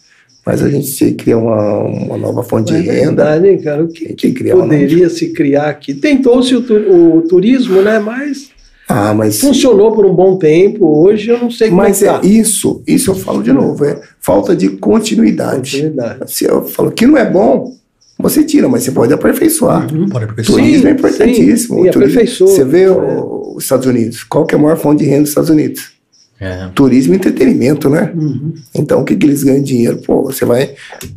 mas 0.46 0.64
a 0.64 0.70
gente 0.70 0.98
tem 0.98 1.10
que 1.14 1.24
criar 1.26 1.38
uma, 1.40 1.80
uma 1.84 2.18
nova 2.18 2.42
fonte 2.42 2.74
É 2.74 2.80
de 2.80 2.88
renda. 2.88 3.24
verdade, 3.26 3.48
hein, 3.50 3.58
cara? 3.62 3.84
O 3.84 3.88
que 3.90 4.14
que 4.14 4.54
uma 4.54 4.64
poderia 4.64 5.10
se 5.10 5.28
criar 5.34 5.66
aqui? 5.70 5.94
Tentou-se 5.94 6.56
o, 6.56 6.62
tu- 6.62 6.74
o 6.74 7.22
turismo, 7.28 7.82
né? 7.82 8.00
Mas 8.00 8.50
Ah, 8.94 9.14
mas, 9.14 9.40
funcionou 9.40 9.94
por 9.94 10.06
um 10.06 10.14
bom 10.14 10.38
tempo. 10.38 10.86
Hoje 10.86 11.30
eu 11.30 11.40
não 11.40 11.50
sei 11.50 11.70
como 11.70 11.82
mas 11.82 12.02
é 12.04 12.08
é 12.08 12.12
tá. 12.12 12.20
isso, 12.24 12.84
isso 12.86 13.12
eu 13.12 13.16
falo 13.16 13.42
de 13.42 13.54
novo, 13.54 13.86
é 13.86 14.02
falta 14.20 14.54
de 14.56 14.68
continuidade. 14.70 15.72
Continuidade. 15.78 16.32
Se 16.34 16.46
eu 16.46 16.66
falo 16.66 16.92
que 16.92 17.06
não 17.08 17.18
é 17.18 17.30
bom, 17.30 17.74
você 18.20 18.44
tira, 18.44 18.68
mas 18.68 18.84
você 18.84 18.92
pode 18.92 19.14
aperfeiçoar. 19.14 19.88
Pode 20.12 20.26
aperfeiçoar. 20.26 20.60
Turismo 20.60 20.88
é 20.88 20.92
Sim, 20.92 20.98
importantíssimo. 20.98 21.84
sim, 21.84 21.92
turismo-. 21.92 22.48
Você 22.48 22.64
vê 22.66 22.84
É. 22.84 22.92
os 22.92 23.64
Estados 23.64 23.86
Unidos, 23.86 24.24
qual 24.24 24.46
que 24.46 24.54
é 24.56 24.58
a 24.58 24.62
maior 24.62 24.78
fonte 24.78 25.04
de 25.04 25.10
renda 25.10 25.22
dos 25.22 25.30
Estados 25.30 25.50
Unidos? 25.50 25.92
É. 26.40 26.68
Turismo 26.76 27.14
e 27.14 27.18
entretenimento, 27.18 27.88
né? 27.90 28.12
Uhum. 28.16 28.54
Então, 28.76 29.02
o 29.02 29.06
que, 29.06 29.16
que 29.16 29.26
eles 29.26 29.44
ganham 29.44 29.62
dinheiro? 29.62 29.98
Pô, 29.98 30.24
você 30.24 30.44
vai. 30.44 30.72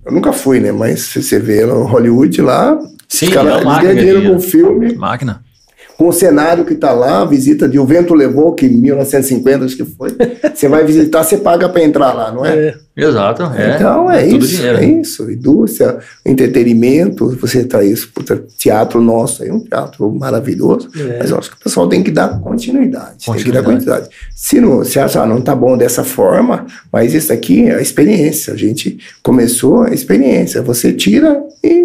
Eu 0.05 0.12
nunca 0.12 0.33
fui, 0.33 0.61
né? 0.61 0.70
Mas 0.70 1.12
você 1.14 1.39
vê 1.39 1.64
no 1.64 1.85
Hollywood 1.85 2.41
lá, 2.43 2.79
Sim, 3.09 3.27
os 3.29 3.33
caras 3.33 3.62
é 3.62 3.83
ganham 3.83 3.95
dinheiro 3.97 4.33
com 4.33 4.39
filme, 4.41 4.95
Máquina. 4.95 5.43
Com 5.97 6.09
o 6.09 6.12
cenário 6.12 6.64
que 6.64 6.74
tá 6.74 6.92
lá, 6.92 7.22
a 7.22 7.24
visita 7.24 7.68
de 7.68 7.78
O 7.78 7.86
Vento 7.86 8.14
Levou, 8.14 8.53
que 8.55 8.66
em 8.66 8.76
1950 8.76 9.64
acho 9.64 9.76
que 9.76 9.84
foi. 9.84 10.11
você 10.55 10.68
vai 10.68 10.84
visitar, 10.84 11.22
você 11.22 11.38
paga 11.38 11.68
para 11.68 11.82
entrar 11.84 12.12
lá, 12.12 12.32
não 12.32 12.45
é? 12.45 12.68
É. 12.68 12.74
Exato. 12.97 13.42
É. 13.57 13.76
Então 13.76 14.11
é 14.11 14.26
tudo 14.26 14.45
isso, 14.45 14.57
dinheiro. 14.57 14.78
é 14.78 14.84
isso. 14.84 15.30
Indústria, 15.30 15.99
entretenimento, 16.24 17.36
você 17.40 17.64
traz 17.64 17.90
isso, 17.90 18.11
puta, 18.14 18.42
teatro 18.57 19.01
nosso 19.01 19.42
aí, 19.42 19.51
um 19.51 19.61
teatro 19.61 20.11
maravilhoso. 20.12 20.88
É. 20.97 21.18
Mas 21.18 21.30
eu 21.30 21.38
acho 21.38 21.51
que 21.51 21.57
o 21.57 21.61
pessoal 21.61 21.88
tem 21.88 22.03
que 22.03 22.11
dar 22.11 22.40
continuidade. 22.40 23.24
Tem 23.24 23.34
que 23.34 23.51
dar 23.51 23.62
Continuidade. 23.62 23.66
continuidade. 23.66 24.09
Se 24.34 24.61
não, 24.61 24.84
se 24.84 24.99
acha, 24.99 25.22
ah, 25.22 25.26
não 25.26 25.40
tá 25.40 25.55
bom 25.55 25.76
dessa 25.76 26.05
forma, 26.05 26.66
mas 26.92 27.14
isso 27.14 27.32
aqui 27.32 27.66
é 27.68 27.76
a 27.76 27.80
experiência. 27.82 28.53
A 28.53 28.57
gente 28.57 28.99
começou 29.22 29.82
a 29.82 29.90
experiência. 29.92 30.62
Você 30.62 30.92
tira 30.92 31.40
e 31.62 31.84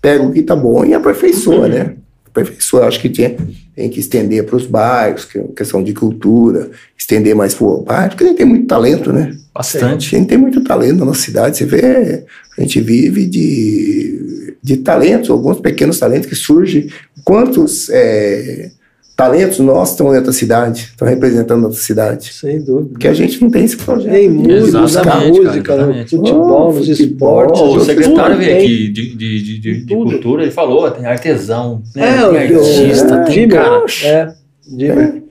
pega 0.00 0.22
o 0.22 0.32
que 0.32 0.42
tá 0.42 0.54
bom 0.56 0.84
e 0.84 0.94
aperfeiçoa, 0.94 1.68
né? 1.68 1.94
Aperfeiçoa. 2.40 2.86
Acho 2.86 3.00
que 3.00 3.08
tem, 3.08 3.36
tem 3.74 3.88
que 3.88 4.00
estender 4.00 4.44
para 4.44 4.56
os 4.56 4.66
bairros, 4.66 5.24
que 5.24 5.38
é 5.38 5.44
questão 5.56 5.82
de 5.82 5.92
cultura, 5.92 6.70
estender 6.96 7.34
mais 7.34 7.54
para 7.54 7.66
o 7.66 7.82
bairro, 7.82 8.10
porque 8.10 8.24
a 8.24 8.26
gente 8.28 8.36
tem 8.36 8.46
muito 8.46 8.66
talento, 8.66 9.12
né? 9.12 9.36
A 9.54 9.58
Bastante. 9.58 10.10
gente 10.10 10.26
tem 10.26 10.38
muito 10.38 10.62
talento 10.62 10.98
na 10.98 11.06
nossa 11.06 11.22
cidade. 11.22 11.56
Você 11.56 11.64
vê, 11.64 12.24
a 12.56 12.60
gente 12.60 12.80
vive 12.80 13.26
de, 13.26 14.56
de 14.62 14.76
talentos, 14.78 15.30
alguns 15.30 15.60
pequenos 15.60 15.98
talentos 15.98 16.28
que 16.28 16.34
surgem. 16.34 16.88
Quantos 17.24 17.88
é, 17.90 18.70
talentos 19.16 19.58
nossos 19.60 19.92
estão 19.94 20.10
dentro 20.10 20.26
da 20.26 20.32
cidade, 20.32 20.88
estão 20.90 21.08
representando 21.08 21.64
a 21.64 21.68
nossa 21.68 21.80
cidade? 21.80 22.32
Sem 22.34 22.62
dúvida. 22.62 22.90
Porque 22.90 23.08
a 23.08 23.14
gente 23.14 23.40
não 23.42 23.50
tem 23.50 23.64
esse 23.64 23.76
projeto. 23.78 24.12
Tem 24.12 24.28
música, 24.28 24.80
música, 24.82 25.62
cara, 25.62 25.86
no 25.86 25.94
futebol, 26.06 26.68
Oh, 26.68 26.72
nos 26.74 26.86
futebol, 26.86 27.42
esportes. 27.46 27.60
O 27.62 27.80
secretário 27.80 28.36
veio 28.36 28.56
aqui 28.58 28.88
de, 28.92 29.16
de, 29.16 29.42
de, 29.58 29.80
de, 29.84 29.94
cultura, 29.94 30.42
ele 30.42 30.50
falou, 30.50 30.90
tem 30.90 31.06
artesão, 31.06 31.82
né? 31.94 32.08
É, 32.18 32.28
tem 32.46 32.56
artista, 32.58 33.22
o 33.22 33.24
tem 33.24 33.48
cara, 33.48 33.84
É, 34.04 34.34
Dimer. 34.68 35.22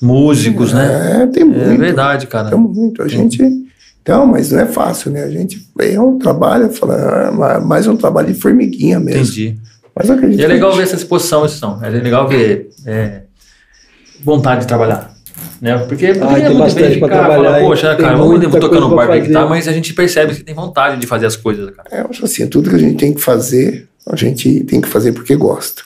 músicos, 0.00 0.72
né? 0.72 1.22
É, 1.22 1.26
tem 1.26 1.44
muito. 1.44 1.60
É 1.70 1.76
verdade, 1.76 2.26
cara. 2.28 2.50
Tem 2.50 2.58
muito. 2.58 3.02
A 3.02 3.08
gente. 3.08 3.38
Então, 4.02 4.26
mas 4.26 4.50
não 4.50 4.60
é 4.60 4.66
fácil, 4.66 5.10
né? 5.12 5.22
A 5.24 5.30
gente 5.30 5.64
é 5.80 6.00
um 6.00 6.18
trabalho, 6.18 6.70
fala, 6.70 7.60
mais 7.60 7.86
um 7.86 7.96
trabalho 7.96 8.32
de 8.32 8.34
formiguinha 8.40 8.98
mesmo. 8.98 9.20
Entendi. 9.22 9.56
Mas 9.94 10.08
eu 10.08 10.14
acredito 10.14 10.40
E 10.40 10.44
é 10.44 10.48
legal 10.48 10.70
que- 10.70 10.78
ver 10.78 10.82
essa 10.84 10.96
exposição, 10.96 11.44
isso 11.44 11.60
não. 11.64 11.84
É 11.84 11.88
legal 11.90 12.26
ver 12.26 12.70
é, 12.86 13.22
vontade 14.22 14.62
de 14.62 14.66
trabalhar. 14.66 15.12
Né? 15.60 15.78
Porque 15.78 16.12
tem 16.12 16.20
poderia 16.20 16.48
muito 16.48 16.58
bastante 16.58 16.94
ficar, 16.94 17.08
trabalhar, 17.08 17.44
falar, 17.44 17.60
hein? 17.60 17.68
poxa, 17.68 17.94
Tem 17.94 18.04
cara, 18.04 18.16
vamos 18.16 18.32
muita 18.32 18.48
vou 18.48 18.60
tocar 18.60 18.78
coisa 18.78 18.88
no 18.88 18.96
pra 18.96 19.06
bar 19.06 19.22
que 19.22 19.28
tá, 19.28 19.40
fazer. 19.40 19.48
mas 19.48 19.68
a 19.68 19.72
gente 19.72 19.94
percebe 19.94 20.34
que 20.34 20.42
tem 20.42 20.54
vontade 20.54 21.00
de 21.00 21.06
fazer 21.06 21.26
as 21.26 21.36
coisas, 21.36 21.70
cara. 21.70 21.88
É, 21.90 22.00
eu 22.00 22.06
acho 22.10 22.24
assim, 22.24 22.46
tudo 22.48 22.68
que 22.68 22.76
a 22.76 22.78
gente 22.78 22.96
tem 22.96 23.14
que 23.14 23.20
fazer, 23.20 23.88
a 24.06 24.16
gente 24.16 24.64
tem 24.64 24.80
que 24.80 24.88
fazer 24.88 25.12
porque 25.12 25.36
gosta. 25.36 25.82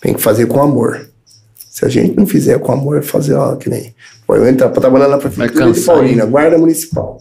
Tem 0.00 0.12
que 0.12 0.20
fazer 0.20 0.46
com 0.46 0.60
amor. 0.60 1.08
Se 1.56 1.84
a 1.84 1.88
gente 1.88 2.16
não 2.16 2.26
fizer 2.26 2.58
com 2.58 2.70
amor, 2.70 2.98
é 2.98 3.02
fazer, 3.02 3.34
ó, 3.34 3.56
que 3.56 3.70
nem. 3.70 3.94
Pô, 4.26 4.36
eu 4.36 4.46
entro 4.46 4.68
pra 4.68 4.80
trabalhar 4.80 5.08
na 5.08 5.16
prefeitura 5.16 5.72
de 5.72 5.80
Paulina, 5.80 6.26
guarda 6.26 6.58
municipal. 6.58 7.18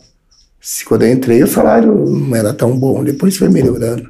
Se, 0.59 0.83
quando 0.83 1.03
eu 1.03 1.11
entrei, 1.13 1.41
o 1.41 1.47
salário 1.47 1.93
não 1.93 2.35
era 2.35 2.53
tão 2.53 2.77
bom, 2.77 3.03
depois 3.03 3.37
foi 3.37 3.47
melhorando. 3.47 4.09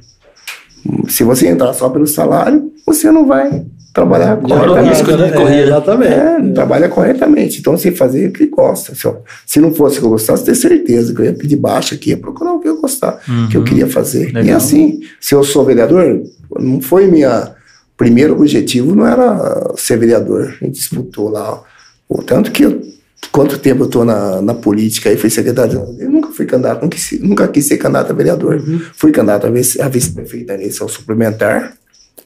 Se 1.09 1.23
você 1.23 1.47
entrar 1.47 1.73
só 1.73 1.89
pelo 1.89 2.07
salário, 2.07 2.71
você 2.85 3.11
não 3.11 3.27
vai 3.27 3.65
trabalhar 3.97 4.37
Corre 4.37 4.53
o 4.53 4.57
corretamente. 4.67 4.89
risco, 4.95 5.11
né? 5.17 5.27
É, 5.27 5.31
correr, 5.31 5.63
exatamente. 5.63 6.13
É, 6.13 6.37
não 6.39 6.53
trabalha 6.53 6.87
corretamente. 6.89 7.59
Então, 7.59 7.75
você 7.77 7.91
fazer 7.91 8.29
o 8.29 8.31
que 8.31 8.45
gosta. 8.45 8.93
Se, 8.93 9.05
eu- 9.05 9.23
se 9.45 9.59
não 9.59 9.73
fosse 9.73 9.97
o 9.97 10.01
que 10.01 10.05
eu 10.05 10.11
gostasse, 10.11 10.45
ter 10.45 10.55
certeza 10.55 11.13
que 11.13 11.21
eu 11.21 11.25
ia 11.25 11.33
pedir 11.33 11.55
baixa 11.55 11.95
aqui, 11.95 12.11
ia 12.11 12.17
procurar 12.17 12.53
o 12.53 12.59
que 12.59 12.67
eu 12.69 12.79
gostar, 12.79 13.19
Uhum. 13.27 13.49
que 13.49 13.57
eu 13.57 13.63
queria 13.63 13.87
fazer. 13.87 14.29
E 14.29 14.33
Legal. 14.33 14.57
assim, 14.57 14.99
se 15.19 15.33
eu 15.33 15.43
sou 15.43 15.65
vereador, 15.65 16.21
não 16.59 16.79
foi 16.81 17.07
minha. 17.07 17.51
Primeiro 17.97 18.33
objetivo 18.35 18.95
não 18.95 19.07
era 19.07 19.73
ser 19.75 19.97
vereador. 19.97 20.53
A 20.61 20.65
gente 20.65 20.75
disputou 20.75 21.29
lá. 21.29 21.61
O 22.07 22.21
tanto 22.21 22.51
que 22.51 22.63
eu. 22.63 22.79
Quanto 23.31 23.57
tempo 23.57 23.81
eu 23.81 23.85
estou 23.87 24.05
na, 24.05 24.39
na 24.41 24.53
política 24.53 25.09
aí, 25.09 25.17
fui 25.17 25.29
secretário. 25.31 25.71
de- 25.95 26.03
Eu 26.03 26.09
nunca 26.11 26.29
fui 26.29 26.45
candidato, 26.45 26.83
nunca 26.83 26.95
quis, 26.95 27.19
nunca 27.19 27.47
quis 27.47 27.65
ser 27.67 27.77
candidato 27.77 28.11
a 28.11 28.15
vereador. 28.15 28.55
Uhum. 28.57 28.79
Fui 28.93 29.11
candidato 29.11 29.47
a 29.47 29.49
vice- 29.49 29.81
a 29.81 29.89
eleição 30.53 30.87
suplementar 30.87 31.73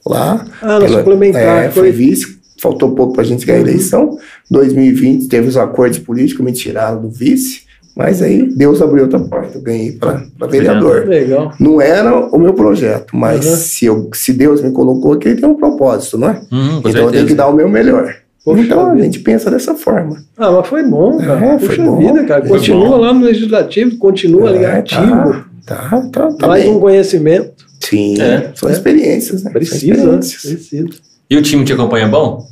lá. 0.06 0.44
Ah, 0.60 0.78
na 0.80 0.88
suplementar, 0.88 1.64
É, 1.64 1.70
foi- 1.70 1.82
foi 1.84 1.92
vice, 1.92 2.38
faltou 2.60 2.94
pouco 2.94 3.12
para 3.12 3.22
a 3.22 3.26
gente 3.26 3.44
ganhar 3.46 3.58
a 3.58 3.62
eleição. 3.62 4.16
2020 4.50 5.28
teve 5.28 5.48
os 5.48 5.56
acordos 5.56 5.98
políticos, 5.98 6.44
me 6.44 6.52
tiraram 6.52 7.00
do 7.02 7.10
vice, 7.10 7.62
mas 7.96 8.22
aí 8.22 8.42
Deus 8.54 8.80
abriu 8.80 9.02
outra 9.04 9.18
porta, 9.18 9.58
eu 9.58 9.62
ganhei 9.62 9.92
para 9.92 10.24
vereador. 10.48 11.06
Legal. 11.06 11.52
Não 11.60 11.80
era 11.80 12.14
o 12.34 12.38
meu 12.38 12.54
projeto, 12.54 13.16
mas 13.16 13.44
Uhum. 13.46 13.56
se, 13.56 13.84
eu, 13.86 14.10
se 14.14 14.32
Deus 14.32 14.62
me 14.62 14.70
colocou 14.72 15.12
aqui, 15.12 15.28
ele 15.28 15.40
tem 15.40 15.48
um 15.48 15.54
propósito, 15.56 16.16
não 16.18 16.28
é? 16.30 16.40
Hum, 16.52 16.80
com 16.82 16.88
então 16.88 16.88
eu 16.88 16.92
tenho 16.92 17.04
certeza. 17.10 17.26
que 17.26 17.34
dar 17.34 17.48
o 17.48 17.54
meu 17.54 17.68
melhor. 17.68 18.14
Poxa 18.44 18.60
então 18.62 18.86
a 18.86 18.92
vida. 18.92 19.04
gente 19.04 19.20
pensa 19.20 19.48
dessa 19.52 19.72
forma. 19.74 20.16
Ah, 20.36 20.50
mas 20.50 20.66
foi 20.66 20.82
bom, 20.82 21.16
cara. 21.18 21.44
É, 21.46 21.58
foi 21.60 21.68
Puxa 21.76 21.82
bom. 21.84 21.96
vida, 21.98 22.24
cara. 22.24 22.40
Foi 22.44 22.58
Continua 22.58 22.88
bom. 22.88 22.96
lá 22.96 23.12
no 23.14 23.24
Legislativo, 23.24 23.96
continua 23.98 24.48
ali 24.48 24.64
É, 24.64 24.78
ativo. 24.78 25.44
Tá, 25.64 26.02
tá, 26.12 26.32
tá 26.32 26.46
mais 26.48 26.64
bem. 26.64 26.72
um 26.74 26.80
conhecimento. 26.80 27.61
Sim, 27.96 28.20
É. 28.20 28.50
são 28.54 28.68
É. 28.68 28.72
experiências, 28.72 29.42
né? 29.42 29.50
Precisa, 29.50 29.86
né? 29.86 29.92
experiências. 30.20 30.42
Precisa. 30.42 30.88
E 31.30 31.36
o 31.36 31.42
time 31.42 31.64
te 31.64 31.72
acompanha 31.72 32.08
bom? 32.08 32.46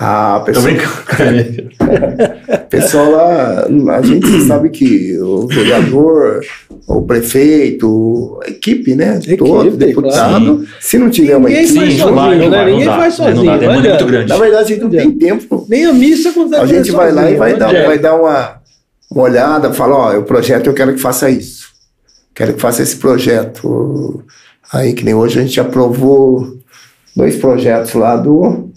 Ah, 0.00 0.38
Tô 0.38 0.44
pessoal, 0.46 0.64
brincando. 0.64 1.70
pessoal 2.70 3.10
lá, 3.10 3.66
a 3.96 4.02
gente 4.02 4.28
sabe 4.46 4.70
que 4.70 5.18
o 5.18 5.48
vereador, 5.48 6.40
o 6.86 7.02
prefeito, 7.02 8.38
a 8.44 8.48
equipe, 8.50 8.94
né? 8.94 9.16
Equipe, 9.18 9.36
todo, 9.38 9.76
deputado, 9.76 10.64
se 10.80 10.98
não 10.98 11.10
tiver 11.10 11.36
uma 11.36 11.48
Ninguém 11.48 11.64
equipe. 11.64 11.78
faz 11.80 11.92
Sim, 11.92 11.98
sozinho, 11.98 12.14
vai, 12.16 12.38
né? 12.38 12.48
vai, 12.48 12.58
não 12.64 12.70
Ninguém 12.70 12.86
dá. 12.86 12.96
faz 12.96 13.18
Não 13.18 13.26
dá, 13.26 13.32
sozinho. 13.34 13.58
demanda 13.58 13.78
olha. 13.80 13.90
muito 13.90 14.06
grande. 14.06 14.28
Na 14.28 14.36
verdade, 14.38 14.64
a 14.64 14.68
gente 14.68 14.80
não 14.82 14.90
tem 14.90 15.10
tempo. 15.12 15.66
Nem 15.68 15.84
a 15.86 15.92
missa 15.92 16.32
consegue 16.32 16.62
A 16.62 16.66
gente 16.66 16.90
vai 16.92 17.12
lá 17.12 17.22
e 17.22 17.24
sozinho, 17.24 17.38
vai 17.38 17.52
né? 17.52 17.58
dar, 17.58 17.74
É. 17.74 17.86
vai 17.86 17.98
dar 17.98 18.14
uma, 18.14 18.54
uma 19.10 19.22
olhada, 19.24 19.72
fala, 19.72 19.96
ó, 19.96 20.18
o 20.18 20.22
projeto 20.22 20.66
eu 20.68 20.74
quero 20.74 20.94
que 20.94 21.00
faça 21.00 21.28
isso. 21.28 21.66
Quero 22.34 22.54
que 22.54 22.60
faça 22.60 22.82
esse 22.84 22.96
projeto. 22.96 24.22
Aí, 24.72 24.92
que 24.92 25.04
nem 25.04 25.14
hoje 25.14 25.38
a 25.38 25.42
gente 25.42 25.58
aprovou 25.60 26.58
dois 27.16 27.36
projetos 27.36 27.94
lá 27.94 28.16
do. 28.16 28.70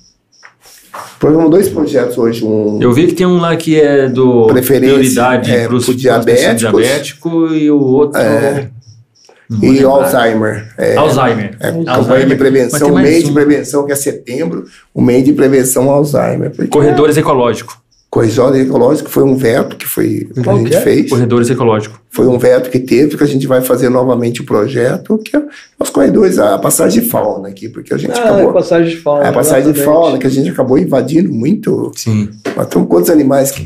Aprovamos 1.15 1.51
dois 1.51 1.69
projetos 1.69 2.17
hoje. 2.17 2.43
Um 2.43 2.81
Eu 2.81 2.91
vi 2.91 3.07
que 3.07 3.13
tem 3.13 3.25
um 3.25 3.37
lá 3.39 3.55
que 3.55 3.79
é 3.79 4.09
do 4.09 4.47
Preferência, 4.47 4.95
prioridade 4.95 5.51
é, 5.51 5.67
para 5.67 5.75
os 5.75 5.85
diabético 5.95 7.47
e 7.53 7.69
o 7.69 7.79
outro. 7.79 8.19
É. 8.19 8.69
e. 9.61 9.83
Alzheimer. 9.83 10.73
É, 10.77 10.95
Alzheimer. 10.95 11.57
é, 11.59 11.67
Alzheimer. 11.67 11.95
campanha 11.95 12.25
de 12.25 12.35
prevenção, 12.35 12.89
o 12.89 12.95
mês 12.95 13.23
de 13.23 13.29
um. 13.29 13.33
prevenção, 13.33 13.85
que 13.85 13.91
é 13.91 13.95
setembro, 13.95 14.65
o 14.93 15.01
mês 15.01 15.23
de 15.23 15.33
prevenção 15.33 15.89
Alzheimer. 15.89 16.51
Corredores 16.69 17.17
ecológicos. 17.17 17.80
Corredor 18.11 18.53
ecológico 18.57 19.09
foi 19.09 19.23
um 19.23 19.37
veto 19.37 19.77
que 19.77 19.87
foi 19.87 20.29
que 20.33 20.47
a 20.49 20.53
gente 20.57 20.75
é? 20.75 20.81
fez. 20.81 21.09
Corredores 21.09 21.49
ecológicos. 21.49 21.97
Foi 22.09 22.27
um 22.27 22.37
veto 22.37 22.69
que 22.69 22.77
teve, 22.77 23.15
que 23.17 23.23
a 23.23 23.27
gente 23.27 23.47
vai 23.47 23.61
fazer 23.61 23.87
novamente 23.87 24.41
o 24.41 24.45
projeto, 24.45 25.17
que 25.17 25.33
é 25.37 25.41
os 25.79 25.89
corredores, 25.89 26.37
a 26.37 26.57
passagem 26.59 27.01
de 27.01 27.09
fauna 27.09 27.47
aqui, 27.47 27.69
porque 27.69 27.93
a 27.93 27.97
gente 27.97 28.11
Ah, 28.11 28.25
acabou. 28.25 28.51
passagem 28.51 28.89
de 28.95 29.01
fauna. 29.01 29.23
É 29.23 29.29
a 29.29 29.31
passagem 29.31 29.71
de 29.71 29.79
exatamente. 29.79 30.01
fauna, 30.03 30.17
que 30.17 30.27
a 30.27 30.29
gente 30.29 30.49
acabou 30.49 30.77
invadindo 30.77 31.31
muito. 31.31 31.89
Sim. 31.95 32.29
Mas 32.53 32.67
tem 32.67 32.83
quantos 32.85 33.09
animais 33.09 33.49
que, 33.49 33.63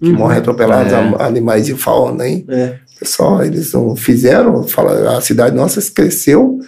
que 0.00 0.08
Uhum. 0.08 0.14
morrem 0.14 0.38
atropelados, 0.38 0.90
É. 0.90 0.96
a- 0.96 1.26
animais 1.26 1.66
de 1.66 1.74
fauna, 1.74 2.26
hein? 2.26 2.46
É. 2.48 2.76
Pessoal, 2.98 3.44
eles 3.44 3.74
não 3.74 3.94
fizeram, 3.94 4.62
fala, 4.66 5.18
a 5.18 5.20
cidade 5.20 5.54
nossa 5.54 5.82
cresceu 5.94 6.60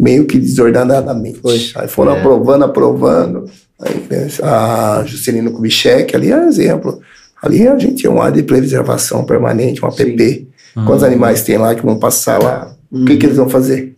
meio 0.00 0.24
que 0.24 0.38
desordenadamente. 0.38 1.38
Foi. 1.40 1.60
Aí 1.74 1.86
foram 1.88 2.16
É. 2.16 2.18
aprovando, 2.18 2.64
aprovando. 2.64 3.44
Aí, 3.82 4.06
a 4.42 5.02
Juscelino 5.04 5.52
Kubitschek 5.52 6.14
ali 6.14 6.32
é 6.32 6.44
exemplo. 6.46 7.00
Ali 7.42 7.66
a 7.66 7.76
gente 7.76 7.96
tinha 7.96 8.12
uma 8.12 8.24
área 8.24 8.36
de 8.36 8.44
preservação 8.44 9.24
permanente, 9.24 9.84
um 9.84 9.88
APP. 9.88 10.46
Quantos 10.86 11.02
animais 11.02 11.42
tem 11.42 11.58
lá 11.58 11.74
que 11.74 11.84
vão 11.84 11.98
passar 11.98 12.42
lá? 12.42 12.74
O 12.90 13.04
que, 13.04 13.16
que 13.16 13.26
eles 13.26 13.36
vão 13.36 13.48
fazer? 13.48 13.94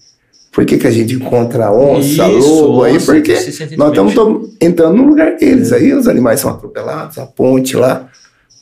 Por 0.50 0.64
que, 0.64 0.78
que 0.78 0.86
a 0.86 0.90
gente 0.90 1.14
encontra 1.14 1.70
onça, 1.70 2.28
Isso, 2.28 2.48
lobo 2.48 2.84
aí? 2.84 2.98
Porque 3.00 3.36
sente 3.36 3.76
nós 3.76 3.92
estamos 3.92 4.50
entrando 4.60 4.96
no 4.96 5.06
lugar 5.08 5.36
deles. 5.36 5.72
Aí 5.72 5.92
os 5.92 6.06
animais 6.06 6.40
são 6.40 6.50
atropelados, 6.50 7.18
a 7.18 7.26
ponte 7.26 7.76
lá, 7.76 8.08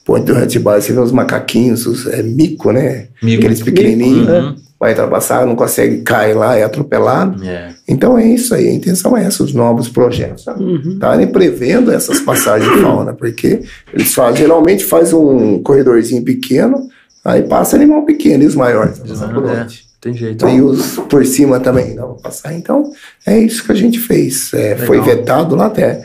ponte 0.05 0.25
do 0.25 0.33
Rantibar, 0.33 0.81
você 0.81 0.93
vê 0.93 1.01
os 1.01 1.13
macaquinhos, 1.13 1.87
os 1.87 2.07
é, 2.07 2.23
mico, 2.23 2.73
né? 2.73 3.09
Mico. 3.23 3.41
Aqueles 3.41 3.63
pequenininhos, 3.63 4.27
Uhum. 4.27 4.57
Vai 4.83 4.91
ultrapassar, 4.91 5.47
não 5.47 5.55
consegue, 5.55 5.99
cai 5.99 6.35
lá, 6.35 6.57
é 6.57 6.65
atropelado. 6.65 7.41
É. 7.45 7.69
Então 7.87 8.19
é 8.19 8.27
isso 8.27 8.53
aí, 8.53 8.67
a 8.67 8.73
intenção 8.73 9.17
é 9.17 9.23
essa, 9.23 9.45
os 9.45 9.55
novos 9.55 9.89
projetos. 9.89 10.45
Tá? 10.45 10.57
Estarem 10.93 11.29
prevendo 11.29 11.93
essas 11.93 12.19
passagens 12.19 12.69
de 12.69 12.83
fauna, 12.83 13.13
porque 13.13 13.63
eles 13.95 14.13
fazem, 14.13 14.39
geralmente 14.39 14.85
faz 14.85 15.13
um 15.13 15.63
corredorzinho 15.63 16.25
pequeno, 16.25 16.89
aí 17.25 17.43
passa 17.45 17.77
animal 17.77 18.05
pequeno 18.05 18.43
e 18.43 18.47
os 18.49 18.57
maiores. 18.57 18.99
passam 18.99 19.29
por 19.33 19.49
É, 19.49 19.63
onde? 19.63 19.85
Tem 20.01 20.15
jeito. 20.15 20.45
Aí 20.45 20.61
os 20.61 20.97
por 21.09 21.25
cima 21.25 21.61
também 21.61 21.95
não 21.95 22.09
vão 22.09 22.17
passar. 22.17 22.53
Então, 22.53 22.91
é 23.25 23.39
isso 23.39 23.63
que 23.65 23.71
a 23.71 23.77
gente 23.77 24.01
fez. 24.01 24.53
É, 24.53 24.75
foi 24.79 25.01
vetado 25.01 25.55
lá 25.55 25.67
até. 25.67 26.03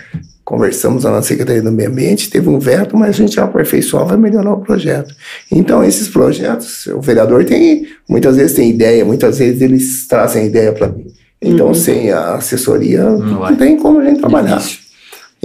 Conversamos 0.48 1.04
lá 1.04 1.12
na 1.12 1.22
Secretaria 1.22 1.62
do 1.62 1.74
Meio 1.74 1.90
Ambiente, 1.90 2.30
teve 2.30 2.48
um 2.48 2.58
veto, 2.58 2.96
mas 2.96 3.10
a 3.10 3.12
gente 3.12 3.38
aperfeiçoava 3.38 4.14
e 4.14 4.18
melhorar 4.18 4.54
o 4.54 4.62
projeto. 4.62 5.14
Então, 5.52 5.84
esses 5.84 6.08
projetos, 6.08 6.88
o 6.88 7.02
vereador 7.02 7.44
tem, 7.44 7.86
muitas 8.08 8.38
vezes 8.38 8.56
tem 8.56 8.70
ideia, 8.70 9.04
muitas 9.04 9.40
vezes 9.40 9.62
eles 9.62 10.08
trazem 10.08 10.46
ideia 10.46 10.72
para 10.72 10.88
mim. 10.88 11.08
Então, 11.42 11.74
sem 11.74 12.14
a 12.14 12.36
assessoria, 12.36 13.04
não, 13.04 13.40
vai. 13.40 13.58
tem 13.58 13.76
como 13.76 14.00
a 14.00 14.06
gente 14.06 14.22
trabalhar. 14.22 14.56
Difícil. 14.60 14.80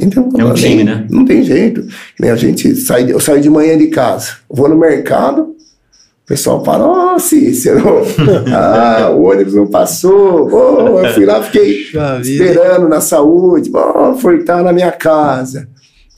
Então, 0.01 0.29
É 0.39 0.45
um 0.45 0.49
não 0.51 0.55
time, 0.55 0.77
tem- 0.77 0.85
né? 0.85 1.07
Não 1.11 1.25
tem 1.25 1.43
jeito. 1.43 1.85
Nem 2.21 2.31
A 2.31 2.37
gente 2.37 2.73
sai, 2.77 3.11
eu 3.13 3.19
saio 3.19 3.41
de 3.41 3.51
manhã 3.51 3.77
de 3.77 3.89
casa, 3.89 4.35
vou 4.49 4.69
no 4.69 4.79
mercado, 4.79 5.52
pessoal 6.33 6.65
fala, 6.65 6.87
ó, 6.87 7.19
Cícero, 7.19 7.83
ah, 8.57 9.11
o 9.11 9.25
ônibus 9.25 9.53
não 9.53 9.67
passou, 9.67 10.49
oh, 10.51 10.99
eu 10.99 11.13
fui 11.13 11.27
lá, 11.27 11.43
fiquei 11.43 11.89
esperando 12.23 12.89
na 12.89 13.03
saúde, 13.03 13.71
oh, 13.75 14.15
foi 14.15 14.39
estar 14.39 14.63
na 14.63 14.73
minha 14.73 14.91
casa. 14.91 15.69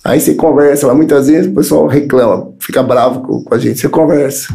Aí 0.05 0.21
você 0.21 0.35
conversa 0.35 0.87
lá, 0.87 0.95
muitas 0.95 1.27
vezes 1.27 1.51
o 1.51 1.55
pessoal 1.55 1.89
reclama, 1.89 2.53
fica 2.61 2.81
bravo 2.81 3.23
com, 3.23 3.43
com 3.43 3.55
a 3.57 3.59
gente, 3.59 3.81
você 3.81 3.89
conversa, 3.89 4.55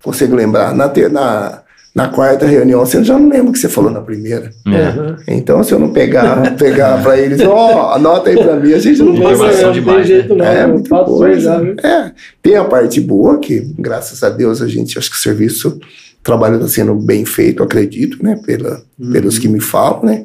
consigo 0.00 0.36
lembrar. 0.36 0.72
Na, 0.76 0.86
na, 1.10 1.62
na 2.00 2.08
quarta 2.08 2.46
reunião, 2.46 2.80
você 2.80 3.04
já 3.04 3.18
não 3.18 3.28
lembra 3.28 3.50
o 3.50 3.52
que 3.52 3.58
você 3.58 3.68
falou 3.68 3.90
na 3.90 4.00
primeira. 4.00 4.50
É. 4.66 4.70
Uhum. 4.70 5.16
Então, 5.28 5.62
se 5.62 5.72
eu 5.72 5.78
não 5.78 5.92
pegar, 5.92 6.56
pegar 6.56 7.02
para 7.02 7.18
eles, 7.18 7.40
ó, 7.42 7.92
anota 7.92 8.30
aí 8.30 8.36
para 8.36 8.56
mim, 8.56 8.72
a 8.72 8.78
gente 8.78 9.02
não 9.02 9.14
vai 9.16 9.34
Informação 9.34 9.72
demais, 9.72 10.06
tem 10.06 10.16
jeito 10.16 10.34
não. 10.34 10.44
É, 10.44 10.64
eu 10.64 10.68
muita 10.68 11.04
coisa. 11.04 11.60
viu? 11.60 11.76
É, 11.82 12.12
tem 12.42 12.56
a 12.56 12.64
parte 12.64 13.00
boa, 13.02 13.38
que 13.38 13.60
graças 13.78 14.22
a 14.22 14.30
Deus 14.30 14.62
a 14.62 14.66
gente, 14.66 14.98
acho 14.98 15.10
que 15.10 15.16
o 15.16 15.20
serviço, 15.20 15.68
o 15.68 16.22
trabalho 16.22 16.56
está 16.56 16.68
sendo 16.68 16.94
bem 16.94 17.26
feito, 17.26 17.62
acredito, 17.62 18.22
né, 18.24 18.40
pela, 18.46 18.82
pelos 19.12 19.38
que 19.38 19.48
me 19.48 19.60
falam, 19.60 20.04
né, 20.04 20.24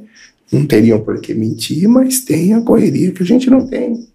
não 0.52 0.66
teriam 0.66 1.02
por 1.02 1.20
que 1.20 1.34
mentir, 1.34 1.90
mas 1.90 2.22
tem 2.22 2.54
a 2.54 2.62
correria 2.62 3.12
que 3.12 3.22
a 3.22 3.26
gente 3.26 3.50
não 3.50 3.68
tem. 3.68 4.08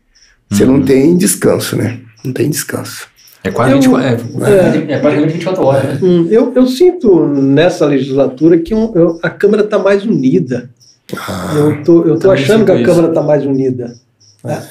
Você 0.50 0.64
não 0.64 0.82
tem 0.82 1.14
descanso, 1.14 1.76
né, 1.76 2.00
não 2.24 2.32
tem 2.32 2.48
descanso. 2.48 3.09
É 3.42 3.50
quase 3.50 3.72
Eu- 3.72 3.78
24 3.78 4.44
é, 4.44 4.92
é 4.92 4.98
praticamente 4.98 5.32
24 5.34 5.64
horas, 5.64 5.84
né? 5.84 5.98
Hum, 6.02 6.26
eu, 6.30 6.52
eu 6.54 6.66
sinto 6.66 7.26
nessa 7.26 7.86
legislatura 7.86 8.58
que 8.58 8.74
um- 8.74 8.92
eu- 8.94 9.18
a 9.22 9.30
Câmara 9.30 9.62
está 9.62 9.78
mais 9.78 10.04
unida. 10.04 10.68
Ah, 11.16 11.54
Eu 11.56 11.82
tô, 11.82 12.04
eu 12.04 12.18
tô 12.18 12.30
achando 12.30 12.64
que 12.64 12.70
a 12.72 12.76
sinto 12.76 12.86
Câmara 12.86 13.08
está 13.08 13.22
mais 13.22 13.44
unida. 13.46 13.94
Ah, 14.42 14.62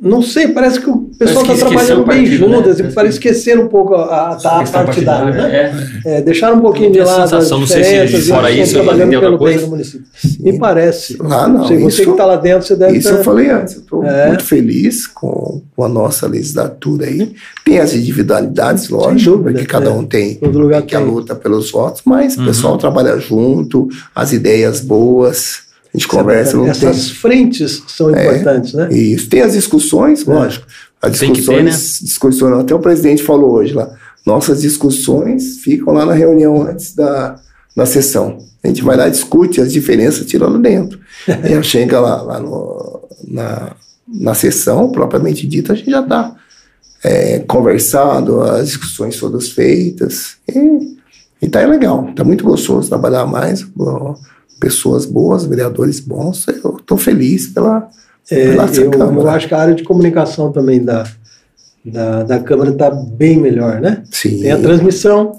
não 0.00 0.20
sei, 0.22 0.48
parece 0.48 0.80
que 0.80 0.90
o 0.90 1.08
pessoal 1.18 1.42
está 1.44 1.54
que 1.54 1.60
trabalhando 1.60 2.04
bem 2.04 2.22
partido, 2.24 2.36
junto, 2.36 2.66
né? 2.66 2.72
assim, 2.72 2.90
Parece 2.92 3.20
que- 3.20 3.28
esquecer 3.28 3.58
um 3.58 3.68
pouco 3.68 3.94
a, 3.94 4.04
a, 4.04 4.32
a 4.32 4.36
partidária, 4.40 4.84
partidária, 4.86 5.30
né? 5.34 6.02
É. 6.04 6.16
É, 6.18 6.20
deixaram 6.22 6.56
um 6.56 6.60
pouquinho 6.60 6.90
de 6.90 6.98
lado 6.98 7.22
as 7.22 7.30
sensação, 7.30 7.60
não 7.60 7.66
sei 7.66 7.84
se 7.84 7.90
diferenças 7.90 8.24
de 8.24 8.30
e 8.30 8.34
fora 8.34 8.50
isso, 8.50 8.72
trabalhando 8.74 9.10
pelo 9.10 9.30
bem 9.30 9.38
coisa. 9.38 9.60
do 9.60 9.68
município. 9.68 10.06
Me 10.40 10.58
parece. 10.58 11.16
Lá 11.22 11.46
não, 11.46 11.66
Sei, 11.68 11.78
você 11.78 11.86
isso- 12.02 12.04
que 12.04 12.10
está 12.10 12.26
lá 12.26 12.36
dentro, 12.36 12.66
você 12.66 12.74
deve 12.74 12.98
Isso 12.98 13.08
tá- 13.10 13.14
eu 13.16 13.22
falei 13.24 13.50
antes, 13.50 13.74
eu 13.76 13.80
estou 13.82 14.04
É. 14.04 14.26
muito 14.28 14.44
feliz 14.44 15.06
com, 15.06 15.62
com 15.76 15.84
a 15.84 15.88
nossa 15.88 16.26
legislatura 16.26 17.06
aí. 17.06 17.32
Tem 17.64 17.78
as 17.78 17.94
individualidades, 17.94 18.88
lógico, 18.88 19.36
dúvida, 19.36 19.50
porque 19.52 19.66
cada 19.66 19.90
é. 19.90 19.92
um 19.92 20.04
tem 20.04 20.34
Todo 20.36 20.58
lugar 20.58 20.82
que 20.82 20.96
a 20.96 20.98
tem. 20.98 21.08
luta 21.08 21.36
pelos 21.36 21.70
votos, 21.70 22.02
mas 22.04 22.36
Uhum. 22.36 22.42
o 22.42 22.46
pessoal 22.46 22.76
trabalha 22.76 23.16
junto, 23.18 23.88
as 24.14 24.32
ideias 24.32 24.80
boas, 24.80 25.67
a 25.92 25.96
gente 25.98 26.08
conversa, 26.08 26.56
não 26.56 26.66
Essas 26.66 27.10
frentes 27.10 27.82
são 27.88 28.14
É. 28.14 28.26
importantes, 28.36 28.74
né? 28.74 28.86
tem. 28.86 29.12
Isso. 29.12 29.28
Tem 29.28 29.40
as 29.42 29.52
discussões, 29.52 30.24
lógico. 30.24 30.66
As 31.00 31.18
Tem 31.18 31.32
que 31.32 31.42
ter, 31.42 31.62
né? 31.62 31.70
discussões, 31.70 32.00
discussões, 32.08 32.60
até 32.60 32.74
o 32.74 32.78
presidente 32.80 33.22
falou 33.22 33.52
hoje 33.52 33.72
lá. 33.72 33.90
Nossas 34.26 34.60
discussões 34.60 35.58
ficam 35.58 35.94
lá 35.94 36.04
na 36.04 36.12
reunião 36.12 36.62
antes 36.62 36.94
da, 36.94 37.36
da 37.74 37.86
sessão. 37.86 38.38
A 38.62 38.68
gente 38.68 38.82
vai 38.82 38.96
lá, 38.96 39.08
discute 39.08 39.60
as 39.60 39.72
diferenças, 39.72 40.26
tira 40.26 40.46
lá 40.48 40.58
dentro. 40.58 40.98
Aí 41.26 41.62
chega 41.62 42.00
lá, 42.00 42.20
lá 42.22 42.40
no- 42.40 43.00
na, 43.26 43.72
na 44.06 44.34
sessão, 44.34 44.90
propriamente 44.90 45.46
dita, 45.46 45.72
a 45.72 45.76
gente 45.76 45.90
já 45.90 46.00
está 46.00 46.34
conversado, 47.46 48.40
as 48.42 48.66
discussões 48.68 49.16
todas 49.18 49.48
feitas. 49.50 50.36
E, 50.48 50.96
e 51.42 51.48
tá 51.48 51.64
legal, 51.66 52.08
tá 52.14 52.24
muito 52.24 52.44
gostoso 52.44 52.88
trabalhar 52.88 53.26
mais. 53.26 53.64
ó, 53.78 54.14
Pessoas 54.60 55.04
boas, 55.06 55.44
vereadores 55.44 56.00
bons. 56.00 56.46
Eu 56.48 56.76
estou 56.78 56.96
feliz 56.98 57.48
pela, 57.48 57.88
É, 58.30 58.50
pela 58.50 58.66
eu, 58.74 58.90
Câmara. 58.90 59.20
eu 59.20 59.28
acho 59.30 59.48
que 59.48 59.54
a 59.54 59.58
área 59.58 59.74
de 59.74 59.82
comunicação 59.84 60.50
também 60.52 60.82
da, 60.84 61.04
da, 61.84 62.22
da 62.24 62.38
Câmara 62.40 62.70
está 62.70 62.90
bem 62.90 63.36
melhor, 63.38 63.80
né? 63.80 64.02
Sim. 64.10 64.40
Tem 64.40 64.50
a 64.52 64.58
transmissão, 64.58 65.32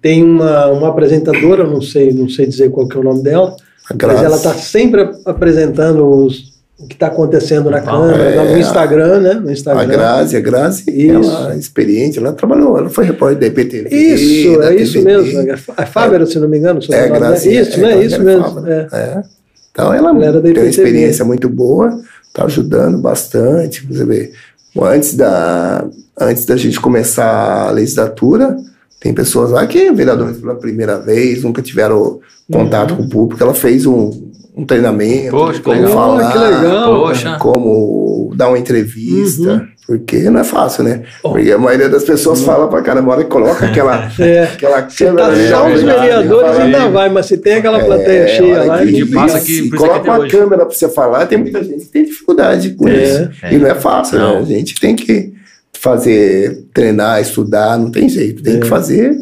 tem 0.00 0.22
uma, 0.22 0.66
uma 0.68 0.88
apresentadora, 0.88 1.66
não 1.66 1.80
sei, 1.82 2.12
não 2.12 2.28
sei 2.28 2.46
dizer 2.46 2.70
qual 2.70 2.86
que 2.88 2.96
é 2.96 3.00
o 3.00 3.04
nome 3.04 3.22
dela, 3.22 3.56
mas 4.00 4.22
ela 4.22 4.36
está 4.36 4.54
sempre 4.54 5.02
ap- 5.02 5.20
apresentando 5.26 6.06
os- 6.08 6.51
o 6.82 6.86
que 6.86 6.94
está 6.94 7.06
acontecendo 7.06 7.70
na 7.70 7.78
Ah, 7.78 7.82
Câmara, 7.82 8.22
é, 8.22 8.52
no 8.52 8.58
Instagram, 8.58 9.20
né? 9.20 9.34
No 9.34 9.48
A 9.48 9.52
Instagram. 9.52 9.86
Grazi, 9.86 10.36
a 10.36 10.40
Grazi, 10.40 10.84
Isso. 10.88 11.30
ela 11.30 11.54
é 11.54 11.56
experiente, 11.56 12.18
ela 12.18 12.32
trabalhou, 12.32 12.76
ela 12.76 12.88
foi 12.90 13.04
repórter 13.04 13.38
da 13.38 13.46
IPTV. 13.46 13.88
Isso, 13.94 14.58
da 14.58 14.72
é 14.72 14.76
isso 14.76 15.02
mesmo. 15.02 15.40
A 15.76 15.86
Fábera, 15.86 16.26
se 16.26 16.38
não 16.38 16.48
me 16.48 16.58
engano, 16.58 16.78
É, 16.80 16.82
sobrenome, 16.82 17.12
né? 17.12 17.18
Grazi. 17.18 17.54
Isso, 17.56 17.78
é, 17.78 17.82
né? 17.82 17.88
Grazi 17.92 18.06
Isso 18.06 18.22
mesmo. 18.22 18.44
Fábio. 18.44 18.72
é. 18.72 18.88
É. 18.92 19.22
Então 19.70 19.94
ela 19.94 20.10
Ela 20.10 20.40
tem 20.42 20.52
uma 20.52 20.66
experiência 20.66 21.24
muito 21.24 21.48
boa, 21.48 21.98
está 22.28 22.44
ajudando 22.44 22.98
bastante. 22.98 23.86
Você 23.86 24.04
vê, 24.04 24.32
antes 24.80 25.14
da, 25.14 25.84
antes 26.20 26.44
da 26.44 26.56
gente 26.56 26.80
começar 26.80 27.68
a 27.68 27.70
legislatura, 27.70 28.56
Tem 29.00 29.12
pessoas 29.12 29.50
lá 29.50 29.66
que 29.66 29.90
vereadores 29.90 30.36
pela 30.38 30.54
primeira 30.54 30.96
vez, 30.96 31.42
nunca 31.42 31.60
tiveram 31.60 32.20
contato 32.52 32.94
com 32.96 33.02
o 33.02 33.08
público. 33.08 33.42
Ela 33.42 33.52
fez 33.52 33.84
um, 33.84 34.30
um 34.54 34.64
treinamento, 34.66 35.30
Poxa, 35.30 35.60
como 35.60 35.76
legal. 35.80 35.92
falar, 35.92 36.32
que 36.32 36.38
legal. 36.38 37.00
Poxa. 37.00 37.36
como 37.40 38.32
dar 38.36 38.48
uma 38.48 38.58
entrevista, 38.58 39.50
Uhum. 39.52 39.66
porque 39.86 40.18
não 40.30 40.40
é 40.40 40.44
fácil, 40.44 40.84
né? 40.84 41.02
Porque 41.22 41.52
a 41.52 41.58
maioria 41.58 41.88
das 41.88 42.04
pessoas 42.04 42.42
fala 42.42 42.68
pra 42.68 42.82
caramba, 42.82 43.12
a 43.12 43.14
hora 43.16 43.24
que 43.24 43.30
coloca 43.30 43.64
aquela, 43.66 44.10
É. 44.20 44.44
aquela 44.44 44.88
Você 44.88 45.04
câmera. 45.06 45.26
tá 45.28 45.32
É, 45.36 45.48
só 45.48 45.66
os 45.66 45.72
verdade, 45.82 46.00
vereadores 46.00 46.58
ainda 46.58 46.78
é. 46.78 46.88
vai, 46.90 47.08
mas 47.08 47.26
se 47.26 47.36
tem 47.38 47.54
aquela 47.54 47.78
plateia 47.80 48.22
É, 48.24 48.28
cheia 48.28 48.54
olha 48.60 48.64
lá, 48.64 48.78
que 48.86 49.02
é 49.02 49.06
passa 49.06 49.40
coloca 49.76 49.98
que 49.98 50.04
tem 50.04 50.10
uma 50.12 50.18
hoje. 50.20 50.30
câmera 50.36 50.66
pra 50.66 50.74
você 50.74 50.88
falar, 50.88 51.26
tem 51.26 51.38
muita 51.38 51.62
gente 51.64 51.84
que 51.86 51.90
tem 51.92 52.04
dificuldade 52.04 52.70
com 52.70 52.88
É. 52.88 53.02
isso. 53.04 53.30
É. 53.42 53.54
E 53.54 53.58
não 53.58 53.66
é 53.68 53.74
fácil, 53.74 54.18
Não. 54.18 54.34
né? 54.36 54.40
A 54.40 54.44
gente 54.44 54.78
tem 54.80 54.94
que 54.96 55.32
fazer, 55.72 56.64
treinar, 56.72 57.20
estudar, 57.20 57.78
não 57.78 57.90
tem 57.90 58.08
jeito. 58.08 58.42
Tem 58.42 58.56
É. 58.56 58.60
que 58.60 58.66
fazer, 58.66 59.16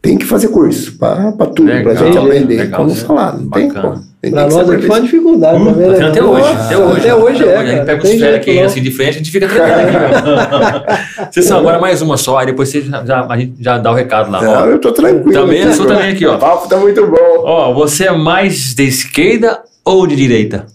tem 0.00 0.16
que 0.16 0.24
fazer 0.24 0.48
curso 0.48 0.96
para 0.98 1.32
tudo, 1.46 1.64
Legal, 1.64 1.82
pra 1.82 1.94
gente 1.94 2.16
aprender 2.18 2.56
legal, 2.56 2.80
como 2.80 2.90
né? 2.94 2.96
falar. 3.00 3.32
Não 3.38 3.50
tem 3.50 3.68
Bacana. 3.68 3.88
como. 3.94 4.04
Pra 4.30 4.42
nós 4.48 4.70
aqui 4.70 4.86
foi 4.86 4.96
uma 4.96 5.00
dificuldade, 5.00 5.64
tá 5.64 5.70
vendo? 5.72 6.04
Até 6.06 6.20
Não, 6.20 6.30
hoje, 6.32 6.48
até 6.48 6.76
hoje. 6.78 7.00
Até 7.00 7.14
hoje 7.14 7.44
é, 7.44 7.48
A 7.48 7.54
cara. 7.54 7.66
gente 7.68 7.84
pega 7.86 7.96
os 8.02 8.08
férias 8.08 8.20
jeito 8.20 8.36
aqui 8.36 8.54
não. 8.56 8.64
assim 8.64 8.82
de 8.82 8.90
frente, 8.90 9.08
a 9.10 9.12
gente 9.18 9.30
fica 9.30 9.48
treinando. 9.48 10.84
Vocês 11.32 11.46
são 11.46 11.58
agora 11.58 11.78
mais 11.78 12.02
uma 12.02 12.16
só, 12.16 12.38
aí 12.38 12.46
depois 12.46 12.68
você 12.68 12.82
já, 12.82 13.04
já- 13.04 13.26
a 13.28 13.38
gente 13.38 13.54
já 13.60 13.78
dá 13.78 13.90
o 13.90 13.94
recado 13.94 14.30
lá. 14.30 14.42
Não, 14.42 14.52
Ó, 14.52 14.66
eu 14.66 14.78
tô 14.78 14.92
tranquilo. 14.92 15.32
Também, 15.32 15.62
eu 15.62 15.72
sou 15.72 15.86
também 15.86 16.12
aqui, 16.12 16.26
ó. 16.26 16.36
O 16.36 16.38
papo 16.38 16.68
tá 16.68 16.76
muito 16.76 17.06
bom. 17.06 17.16
ó, 17.44 17.72
você 17.74 18.04
é 18.06 18.12
mais 18.12 18.74
de 18.74 18.84
esquerda 18.84 19.62
ou 19.84 20.06
de 20.06 20.16
direita? 20.16 20.66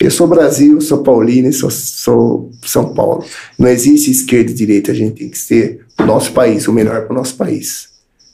Eu 0.00 0.10
sou 0.12 0.28
Brasil, 0.28 0.80
sou 0.80 0.98
paulino 0.98 1.48
e 1.48 1.52
sou, 1.52 1.70
sou 1.70 2.50
São 2.64 2.94
Paulo. 2.94 3.24
Não 3.58 3.68
existe 3.68 4.10
esquerda 4.10 4.50
e 4.50 4.54
direita, 4.54 4.92
a 4.92 4.94
gente 4.94 5.14
tem 5.16 5.28
que 5.28 5.38
ser 5.38 5.80
o 5.98 6.04
nosso 6.04 6.30
país, 6.32 6.68
o 6.68 6.72
melhor 6.72 7.02
para 7.02 7.12
o 7.12 7.16
nosso 7.16 7.34
país. 7.34 7.88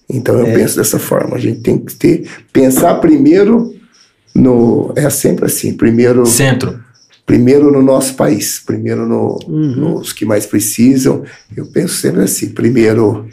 Então 0.07 0.39
eu 0.39 0.47
É. 0.47 0.53
penso 0.53 0.77
dessa 0.77 0.99
forma, 0.99 1.37
a 1.37 1.41
gente 1.41 1.61
tem 1.61 1.79
que 1.79 1.95
ter, 1.95 2.27
pensar 2.53 2.95
primeiro 2.97 3.74
no. 4.35 4.93
É 4.97 5.09
sempre 5.11 5.47
assim, 5.47 5.75
primeiro, 5.75 6.27
Centro. 6.27 6.79
primeiro 7.27 7.71
no 7.71 7.83
nosso 7.83 8.15
país, 8.15 8.59
primeiro 8.59 9.07
no, 9.07 9.39
Uhum. 9.47 9.95
nos 9.97 10.13
que 10.13 10.25
mais 10.25 10.47
precisam. 10.47 11.23
Eu 11.57 11.67
penso 11.67 11.95
sempre 11.95 12.23
assim, 12.23 12.51
primeiro 12.51 13.29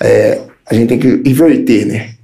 é, 0.00 0.40
a 0.66 0.74
gente 0.74 0.88
tem 0.88 0.98
que 0.98 1.28
inverter, 1.28 1.86
né? 1.86 2.14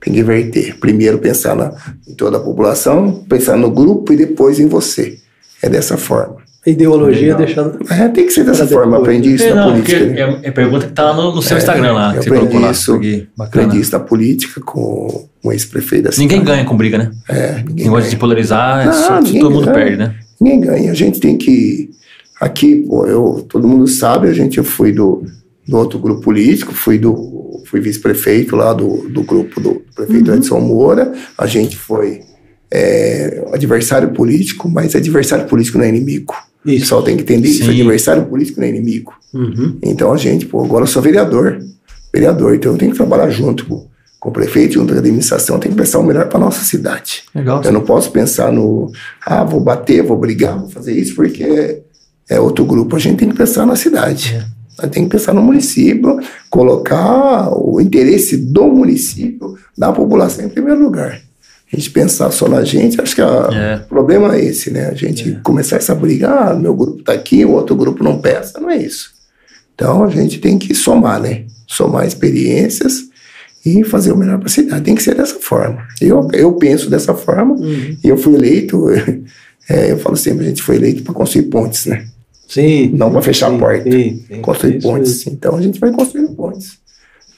Tem 0.00 0.12
que 0.14 0.20
inverter. 0.20 0.78
Primeiro 0.78 1.18
pensar 1.18 1.54
na, 1.56 1.72
em 2.06 2.14
toda 2.14 2.36
a 2.38 2.40
população, 2.40 3.24
pensar 3.28 3.56
no 3.56 3.70
grupo 3.70 4.12
e 4.12 4.16
depois 4.16 4.58
em 4.60 4.66
você. 4.66 5.18
É 5.60 5.68
dessa 5.68 5.96
forma. 5.96 6.37
Ideologia 6.70 7.20
Legal. 7.36 7.38
deixando. 7.38 7.78
É, 7.90 8.08
tem 8.08 8.26
que 8.26 8.32
ser 8.32 8.44
dessa 8.44 8.66
Pra 8.66 8.76
forma. 8.76 8.98
depois. 8.98 9.02
Aprendi 9.02 9.34
isso 9.34 9.44
É, 9.44 9.54
na 9.54 9.64
não, 9.66 9.70
política. 9.72 10.04
né? 10.06 10.20
é, 10.20 10.48
é 10.48 10.50
pergunta 10.50 10.86
que 10.86 10.92
tá 10.92 11.12
no, 11.14 11.34
no 11.34 11.42
seu 11.42 11.56
É, 11.56 11.60
Instagram 11.60 11.92
lá, 11.92 12.14
eu 12.14 12.20
aprendi 12.20 12.58
lá. 12.58 12.70
isso. 12.70 13.00
Aprendi 13.38 13.80
isso 13.80 13.92
na 13.92 14.00
política 14.00 14.60
com 14.60 15.26
um 15.44 15.52
ex-prefeito 15.52 16.04
da 16.04 16.10
Ninguém 16.18 16.42
ganha 16.44 16.64
com 16.64 16.76
briga, 16.76 16.98
né? 16.98 17.10
É, 17.28 17.56
ninguém 17.66 17.84
Negócio 17.84 18.00
ganha. 18.02 18.10
de 18.10 18.16
polarizar, 18.16 18.82
é 18.82 18.86
Não, 18.86 18.92
só- 18.92 19.20
ninguém 19.20 19.40
todo 19.40 19.50
mundo 19.52 19.64
ganha. 19.66 19.74
perde, 19.76 19.96
né? 19.96 20.14
Ninguém 20.40 20.60
ganha. 20.60 20.90
A 20.90 20.94
gente 20.94 21.20
tem 21.20 21.36
que. 21.36 21.90
Aqui, 22.40 22.84
pô, 22.88 23.06
eu, 23.06 23.44
todo 23.48 23.66
mundo 23.66 23.86
sabe, 23.88 24.28
a 24.28 24.32
gente 24.32 24.58
eu 24.58 24.64
fui 24.64 24.92
do, 24.92 25.24
do 25.66 25.76
outro 25.76 25.98
grupo 25.98 26.20
político, 26.22 26.72
fui 26.72 26.98
do. 26.98 27.36
Fui 27.66 27.80
vice-prefeito 27.80 28.56
lá 28.56 28.72
do, 28.72 29.08
do 29.10 29.22
grupo 29.22 29.60
do 29.60 29.82
prefeito 29.94 30.32
Edson 30.32 30.58
Moura. 30.60 31.12
A 31.36 31.46
gente 31.46 31.76
foi 31.76 32.20
é, 32.72 33.44
adversário 33.52 34.10
político, 34.10 34.70
mas 34.70 34.94
adversário 34.96 35.44
político 35.46 35.76
não 35.76 35.84
é 35.84 35.88
inimigo. 35.90 36.34
O 36.64 36.70
Isso. 36.70 36.80
pessoal 36.80 37.02
tem 37.02 37.16
que 37.16 37.22
entender 37.22 37.48
isso. 37.48 37.64
Sim. 37.64 37.70
Adversário 37.70 38.26
político 38.26 38.60
não 38.60 38.66
é 38.66 38.70
inimigo. 38.70 39.12
Uhum. 39.32 39.78
Então 39.82 40.12
a 40.12 40.16
gente, 40.16 40.46
pô, 40.46 40.64
agora 40.64 40.84
eu 40.84 40.88
sou 40.88 41.00
vereador. 41.00 41.58
Vereador, 42.12 42.54
então 42.54 42.72
eu 42.72 42.78
tenho 42.78 42.90
que 42.90 42.96
trabalhar 42.96 43.28
junto 43.30 43.66
com, 43.66 43.86
com 44.18 44.28
o 44.30 44.32
prefeito, 44.32 44.74
junto 44.74 44.88
com 44.88 44.96
a 44.96 44.98
administração, 44.98 45.58
tem 45.58 45.70
que 45.70 45.76
pensar 45.76 45.98
o 45.98 46.02
melhor 46.02 46.28
para 46.28 46.40
nossa 46.40 46.64
cidade. 46.64 47.24
Legal. 47.34 47.62
Eu 47.62 47.72
não 47.72 47.82
posso 47.82 48.10
pensar 48.10 48.52
no, 48.52 48.90
ah, 49.24 49.44
vou 49.44 49.60
bater, 49.60 50.02
vou 50.02 50.16
brigar, 50.16 50.58
vou 50.58 50.68
fazer 50.68 50.98
isso, 50.98 51.14
porque 51.14 51.82
é 52.28 52.40
outro 52.40 52.64
grupo. 52.64 52.96
A 52.96 52.98
gente 52.98 53.18
tem 53.18 53.28
que 53.28 53.36
pensar 53.36 53.64
na 53.66 53.76
cidade. 53.76 54.34
É. 54.34 54.58
A 54.78 54.84
gente 54.84 54.94
tem 54.94 55.04
que 55.04 55.10
pensar 55.10 55.32
no 55.34 55.42
município, 55.42 56.18
colocar 56.48 57.50
o 57.52 57.80
interesse 57.80 58.36
do 58.36 58.68
município, 58.68 59.56
da 59.76 59.92
população 59.92 60.44
em 60.44 60.48
primeiro 60.48 60.80
lugar. 60.80 61.20
A 61.72 61.76
gente 61.76 61.90
pensar 61.90 62.30
só 62.30 62.48
na 62.48 62.64
gente, 62.64 63.00
acho 63.00 63.14
que 63.14 63.20
a- 63.20 63.48
É. 63.52 63.84
o 63.84 63.88
problema 63.88 64.34
é 64.36 64.44
esse, 64.44 64.70
né? 64.70 64.86
A 64.88 64.94
gente 64.94 65.38
começar 65.42 65.76
essa 65.76 65.94
briga, 65.94 66.28
ah, 66.28 66.54
meu 66.54 66.74
grupo 66.74 67.02
tá 67.02 67.12
aqui, 67.12 67.44
o 67.44 67.50
outro 67.52 67.76
grupo 67.76 68.02
não 68.02 68.18
peça, 68.20 68.58
não 68.58 68.70
é 68.70 68.76
isso. 68.78 69.10
Então 69.74 70.02
a 70.02 70.08
gente 70.08 70.38
tem 70.38 70.58
que 70.58 70.74
somar, 70.74 71.20
né? 71.20 71.44
Somar 71.66 72.06
experiências 72.06 73.02
e 73.66 73.84
fazer 73.84 74.12
o 74.12 74.16
melhor 74.16 74.38
para 74.38 74.46
a 74.48 74.50
cidade. 74.50 74.82
Tem 74.82 74.94
que 74.94 75.02
ser 75.02 75.14
dessa 75.14 75.36
forma. 75.40 75.86
Eu, 76.00 76.26
eu 76.32 76.52
penso 76.54 76.88
dessa 76.88 77.12
forma 77.14 77.54
Uhum. 77.54 77.96
e 78.02 78.08
eu 78.08 78.16
fui 78.16 78.34
eleito, 78.34 78.86
é, 79.68 79.92
eu 79.92 79.98
falo 79.98 80.16
sempre, 80.16 80.46
a 80.46 80.48
gente 80.48 80.62
foi 80.62 80.76
eleito 80.76 81.02
para 81.02 81.12
construir 81.12 81.44
pontes, 81.44 81.84
né? 81.86 82.06
Sim. 82.48 82.92
Não 82.94 83.10
para 83.12 83.20
fechar 83.20 83.50
sim, 83.50 83.56
a 83.56 83.58
porta. 83.58 83.90
sim, 83.90 84.24
sim. 84.26 84.40
construir 84.40 84.80
pontes. 84.80 85.16
mesmo. 85.18 85.32
Então 85.34 85.54
a 85.54 85.60
gente 85.60 85.78
vai 85.78 85.92
construindo 85.92 86.34
pontes. 86.34 86.78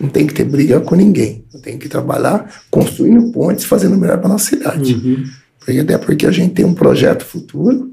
Não 0.01 0.09
tem 0.09 0.27
que 0.27 0.33
ter 0.35 0.45
briga 0.45 0.81
com 0.81 0.95
ninguém. 0.95 1.45
Tem 1.63 1.77
que 1.79 1.89
trabalhar 1.89 2.63
construindo 2.71 3.31
pontes, 3.33 3.65
fazendo 3.67 3.95
o 3.95 3.99
melhor 3.99 4.19
para 4.19 4.29
nossa 4.29 4.47
cidade. 4.47 4.95
Uhum. 4.95 5.25
Porque, 5.59 5.79
até 5.79 5.99
porque 5.99 6.27
a 6.27 6.31
gente 6.31 6.55
tem 6.55 6.65
um 6.65 6.73
projeto 6.73 7.25
futuro, 7.25 7.91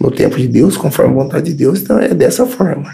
no 0.00 0.10
tempo 0.10 0.36
de 0.36 0.48
Deus, 0.48 0.76
conforme 0.76 1.12
a 1.12 1.22
vontade 1.22 1.46
de 1.46 1.54
Deus, 1.54 1.80
então 1.80 1.98
é 1.98 2.08
dessa 2.12 2.44
forma. 2.44 2.90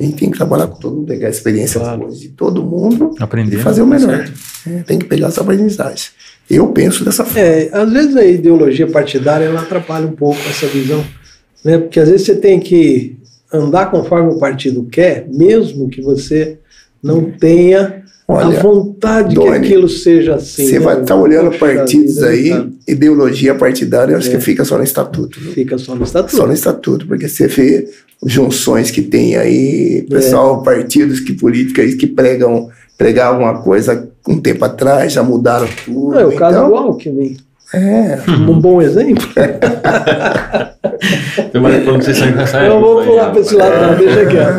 A 0.00 0.02
gente 0.02 0.16
tem 0.16 0.30
que 0.30 0.36
trabalhar 0.38 0.68
com 0.68 0.78
todo 0.78 0.94
mundo, 0.96 1.06
pegar 1.08 1.26
a 1.26 1.30
experiência 1.30 1.80
Claro. 1.80 2.08
de 2.08 2.28
todo 2.28 2.62
mundo 2.62 3.14
Aprender. 3.18 3.56
e 3.56 3.60
fazer 3.60 3.82
o 3.82 3.86
melhor. 3.86 4.26
É, 4.66 4.82
tem 4.84 4.98
que 4.98 5.04
pegar 5.06 5.26
as 5.26 5.38
aprendizagens. 5.38 6.12
Eu 6.48 6.68
penso 6.68 7.04
dessa 7.04 7.24
forma. 7.24 7.40
É, 7.40 7.68
às 7.72 7.92
vezes 7.92 8.16
a 8.16 8.24
ideologia 8.24 8.86
partidária 8.86 9.44
ela 9.44 9.60
atrapalha 9.60 10.06
um 10.06 10.12
pouco 10.12 10.38
essa 10.48 10.66
visão, 10.68 11.04
né? 11.64 11.78
Porque 11.78 11.98
às 12.00 12.08
vezes 12.08 12.24
você 12.26 12.36
tem 12.36 12.58
que 12.60 13.18
andar 13.52 13.90
conforme 13.90 14.32
o 14.32 14.38
partido 14.38 14.84
quer, 14.84 15.26
mesmo 15.28 15.88
que 15.88 16.00
você 16.00 16.58
não 17.02 17.30
tenha 17.30 18.02
Olha, 18.30 18.58
a 18.58 18.62
vontade 18.62 19.34
Doni, 19.34 19.50
que 19.50 19.56
aquilo 19.56 19.88
seja 19.88 20.34
assim. 20.34 20.66
Você 20.66 20.78
né? 20.78 20.84
vai 20.84 21.00
estar 21.00 21.16
olhando 21.16 21.50
Poxa 21.50 21.58
partidos 21.58 22.16
vida, 22.16 22.28
aí, 22.28 22.50
cara, 22.50 22.68
ideologia 22.86 23.54
partidária, 23.54 24.12
eu 24.12 24.18
acho 24.18 24.28
É. 24.28 24.36
que 24.36 24.40
fica 24.40 24.64
só 24.64 24.76
no 24.76 24.84
estatuto. 24.84 25.40
viu? 25.40 25.52
Fica 25.52 25.78
só 25.78 25.92
no 25.94 26.00
Só 26.00 26.20
estatuto. 26.20 26.46
no 26.46 26.52
estatuto, 26.52 27.06
porque 27.06 27.28
você 27.28 27.46
vê 27.46 27.88
junções 28.26 28.90
que 28.90 29.00
tem 29.00 29.36
aí, 29.36 30.04
pessoal, 30.10 30.62
partidos 30.62 31.20
que 31.20 31.32
políticos 31.32 31.94
que 31.94 32.06
pregam, 32.06 32.68
pregavam 32.98 33.42
uma 33.42 33.62
coisa 33.62 34.08
um 34.28 34.38
tempo 34.38 34.64
atrás, 34.64 35.12
já 35.14 35.22
mudaram 35.22 35.68
tudo. 35.86 36.18
É 36.18 36.26
o 36.26 36.32
caso 36.36 36.58
então, 36.58 36.68
do 36.68 36.74
Alckmin. 36.76 37.36
É, 37.74 38.18
Um 38.48 38.58
bom 38.60 38.80
exemplo. 38.82 39.26
Quando 41.84 42.02
vocês 42.02 42.16
saem 42.50 42.66
Eu 42.66 42.80
vou 42.80 43.00
época, 43.00 43.06
pular 43.10 43.30
para 43.30 43.40
esse 43.40 43.54
lado, 43.54 43.80
não, 43.86 43.94
deixa 43.96 44.26
quieto. 44.26 44.58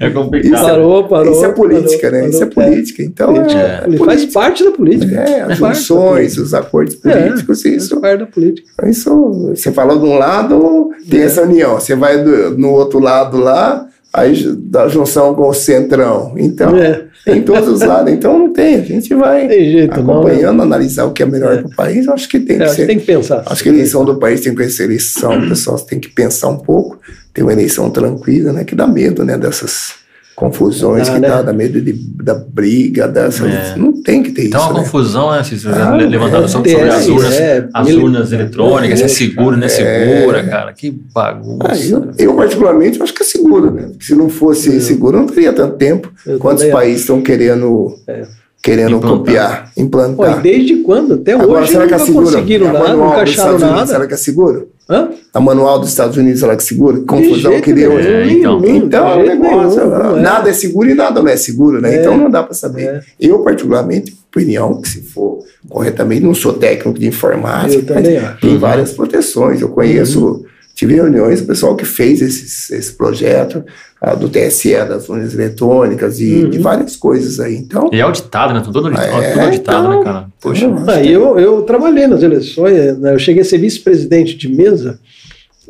É 0.00 0.10
complicado. 0.10 0.62
Parou, 0.66 1.04
parou. 1.08 1.32
isso 1.32 1.44
é 1.44 1.48
política, 1.52 2.10
parou, 2.10 2.22
né? 2.22 2.28
Isso 2.28 2.42
é 2.42 2.46
parou. 2.46 2.70
política. 2.70 3.02
Então, 3.02 3.34
Política. 3.34 3.60
é, 3.60 3.82
Ele 3.86 3.98
faz 3.98 4.24
parte 4.26 4.64
da 4.64 4.70
política. 4.70 5.14
É, 5.16 5.40
as 5.42 5.58
política. 5.58 6.42
os 6.42 6.54
acordos 6.54 6.98
É, 7.04 7.12
políticos, 7.28 7.64
isso. 7.64 7.88
Faz 7.90 8.00
parte 8.02 8.18
da 8.20 8.26
política. 8.26 8.88
Isso, 8.88 9.30
você 9.54 9.72
fala 9.72 9.98
de 9.98 10.04
um 10.04 10.16
lado, 10.18 10.90
tem 11.08 11.20
É. 11.20 11.24
essa 11.24 11.42
união. 11.42 11.74
Você 11.74 11.94
vai 11.94 12.22
do- 12.22 12.56
no 12.58 12.70
outro 12.70 12.98
lado 12.98 13.38
lá, 13.38 13.86
aí 14.12 14.44
da 14.56 14.88
junção 14.88 15.34
com 15.34 15.48
o 15.48 15.54
centrão. 15.54 16.34
Então, 16.36 16.76
É. 16.76 17.04
tem 17.24 17.42
todos 17.42 17.68
os 17.68 17.80
lados. 17.80 18.12
Então, 18.12 18.38
não 18.38 18.52
tem. 18.52 18.76
A 18.76 18.82
gente 18.82 19.14
vai 19.14 19.46
Tem 19.48 19.70
jeito, 19.72 19.96
não. 20.02 20.06
né? 20.06 20.12
acompanhando, 20.12 20.62
analisar 20.62 21.04
o 21.04 21.12
que 21.12 21.22
é 21.22 21.26
melhor 21.26 21.54
É. 21.54 21.56
para 21.58 21.66
o 21.68 21.74
país. 21.76 22.06
Eu 22.06 22.12
acho 22.14 22.28
que 22.28 22.40
tem 22.40 22.56
É, 22.60 22.66
que 22.66 22.74
ser. 22.74 22.86
tem 22.86 22.98
que 22.98 23.06
pensar. 23.06 23.42
Acho 23.46 23.62
que 23.62 23.68
a 23.68 23.72
eleição 23.72 24.04
do 24.04 24.16
país 24.16 24.40
tem 24.40 24.54
que 24.54 24.68
ser 24.70 24.84
eleição, 24.84 25.38
o 25.38 25.48
pessoal 25.48 25.78
tem 25.78 25.98
que 26.00 26.08
pensar 26.08 26.48
um 26.48 26.58
pouco, 26.58 26.98
ter 27.32 27.42
uma 27.42 27.52
eleição 27.52 27.90
tranquila, 27.90 28.52
né? 28.52 28.64
Que 28.64 28.74
dá 28.74 28.86
medo, 28.86 29.24
né? 29.24 29.38
Dessas 29.38 29.92
confusões 30.34 31.06
Dá, 31.08 31.14
que 31.14 31.20
né? 31.20 31.28
dá, 31.28 31.42
dá 31.42 31.52
medo 31.52 31.80
de, 31.80 31.92
da 31.92 32.34
briga, 32.34 33.06
dessas. 33.08 33.46
É. 33.52 33.74
Não 33.76 33.92
tem 34.02 34.22
que 34.22 34.32
ter 34.32 34.46
Então, 34.46 34.60
isso. 34.60 34.70
uma 34.70 34.78
né? 34.78 34.84
confusão, 34.84 35.30
né? 35.32 35.42
Vocês 35.44 35.66
Ah, 35.66 35.94
levantaram 35.96 36.44
é, 36.44 36.48
sobre, 36.48 36.70
sobre 36.72 36.88
as 36.88 37.06
é, 37.06 37.10
urnas, 37.10 37.32
é, 37.34 37.68
as 37.72 37.88
urnas 37.90 38.32
eletrônicas, 38.32 38.98
se 38.98 39.04
é 39.04 39.08
seguro, 39.08 39.56
não 39.56 39.62
é 39.62 39.66
É. 39.66 39.68
segura, 39.68 40.42
cara. 40.44 40.72
Que 40.72 40.90
bagunça. 40.90 41.66
Ah, 41.68 41.76
eu, 41.78 42.10
eu, 42.18 42.34
particularmente, 42.34 43.00
acho 43.02 43.12
que 43.14 43.22
é 43.22 43.26
seguro, 43.26 43.70
né? 43.70 43.90
Se 44.00 44.14
não 44.14 44.28
fosse 44.28 44.80
seguro, 44.80 45.18
não 45.18 45.26
teria 45.26 45.52
tanto 45.52 45.76
tempo. 45.76 46.10
Eu 46.26 46.38
Quantos 46.38 46.64
países 46.66 47.00
estão 47.02 47.20
querendo, 47.22 47.94
É. 48.08 48.22
querendo 48.62 48.96
Implantar. 48.96 49.18
copiar, 49.18 49.64
Pô, 49.64 49.80
e 49.80 49.82
implantar? 49.84 50.40
desde 50.42 50.76
quando? 50.76 51.14
Até 51.14 51.32
Agora, 51.32 51.62
hoje 51.62 51.72
será 51.72 51.86
que 51.86 51.94
é 51.94 51.98
nunca 51.98 52.12
conseguiram 52.12 52.68
a 52.68 52.72
nada, 52.72 52.94
nunca 52.96 53.22
acharam 53.22 53.58
nada. 53.58 53.86
será 53.86 54.06
que 54.06 54.14
é 54.14 54.16
seguro? 54.16 54.68
Hã? 54.88 55.10
A 55.32 55.40
manual 55.40 55.78
dos 55.78 55.88
Estados 55.88 56.16
Unidos, 56.16 56.40
será 56.40 56.56
que 56.56 56.62
é 56.62 56.66
seguro? 56.66 57.00
Que 57.00 57.06
confusão 57.06 57.60
que 57.60 57.72
deu. 57.72 57.98
É, 57.98 58.26
então. 58.26 58.62
Então, 58.64 59.22
de 59.22 59.28
é 59.30 59.34
um 59.34 59.40
negócio, 59.40 59.86
nenhum, 59.88 60.16
é. 60.18 60.20
nada 60.20 60.50
é 60.50 60.52
seguro 60.52 60.90
e 60.90 60.94
nada 60.94 61.22
não 61.22 61.28
é 61.28 61.36
seguro, 61.36 61.80
né? 61.80 61.96
É. 61.96 62.00
Então 62.00 62.16
não 62.16 62.28
dá 62.28 62.42
para 62.42 62.54
saber. 62.54 62.82
É. 62.82 63.00
Eu, 63.20 63.38
particularmente, 63.40 64.16
opinião 64.28 64.80
que 64.80 64.88
se 64.88 65.02
for 65.02 65.38
corretamente, 65.68 66.22
não 66.22 66.34
sou 66.34 66.54
técnico 66.54 66.98
de 66.98 67.06
informática, 67.06 67.92
Eu 67.92 68.02
mas 68.02 68.24
acho. 68.24 68.40
tem 68.40 68.58
várias 68.58 68.92
proteções. 68.92 69.60
Eu 69.60 69.68
conheço 69.68 70.44
tive 70.74 70.94
reuniões 70.94 71.40
com 71.40 71.44
o 71.44 71.48
pessoal 71.48 71.76
que 71.76 71.84
fez 71.84 72.20
esses, 72.22 72.70
esse 72.70 72.92
projeto, 72.92 73.64
ah, 74.00 74.14
do 74.14 74.28
TSE, 74.28 74.72
das 74.88 75.08
urnas 75.08 75.32
eletrônicas 75.34 76.20
e 76.20 76.48
de 76.48 76.58
várias 76.58 76.96
coisas 76.96 77.38
aí. 77.38 77.56
Então, 77.56 77.88
E 77.92 77.98
é 77.98 78.02
auditado, 78.02 78.52
né? 78.52 78.60
Tudo 78.64 78.80
auditado, 78.80 79.22
É, 79.22 79.30
tudo 79.30 79.40
auditado 79.42 79.86
então, 79.86 79.98
né, 79.98 80.04
cara? 80.04 80.26
Poxa. 80.40 80.70
Ah, 80.88 81.02
eu, 81.04 81.38
eu 81.38 81.62
trabalhei 81.62 82.06
nas 82.06 82.22
eleições, 82.22 82.98
né, 82.98 83.14
eu 83.14 83.18
cheguei 83.18 83.42
a 83.42 83.44
ser 83.44 83.58
vice-presidente 83.58 84.36
de 84.36 84.48
mesa. 84.48 84.98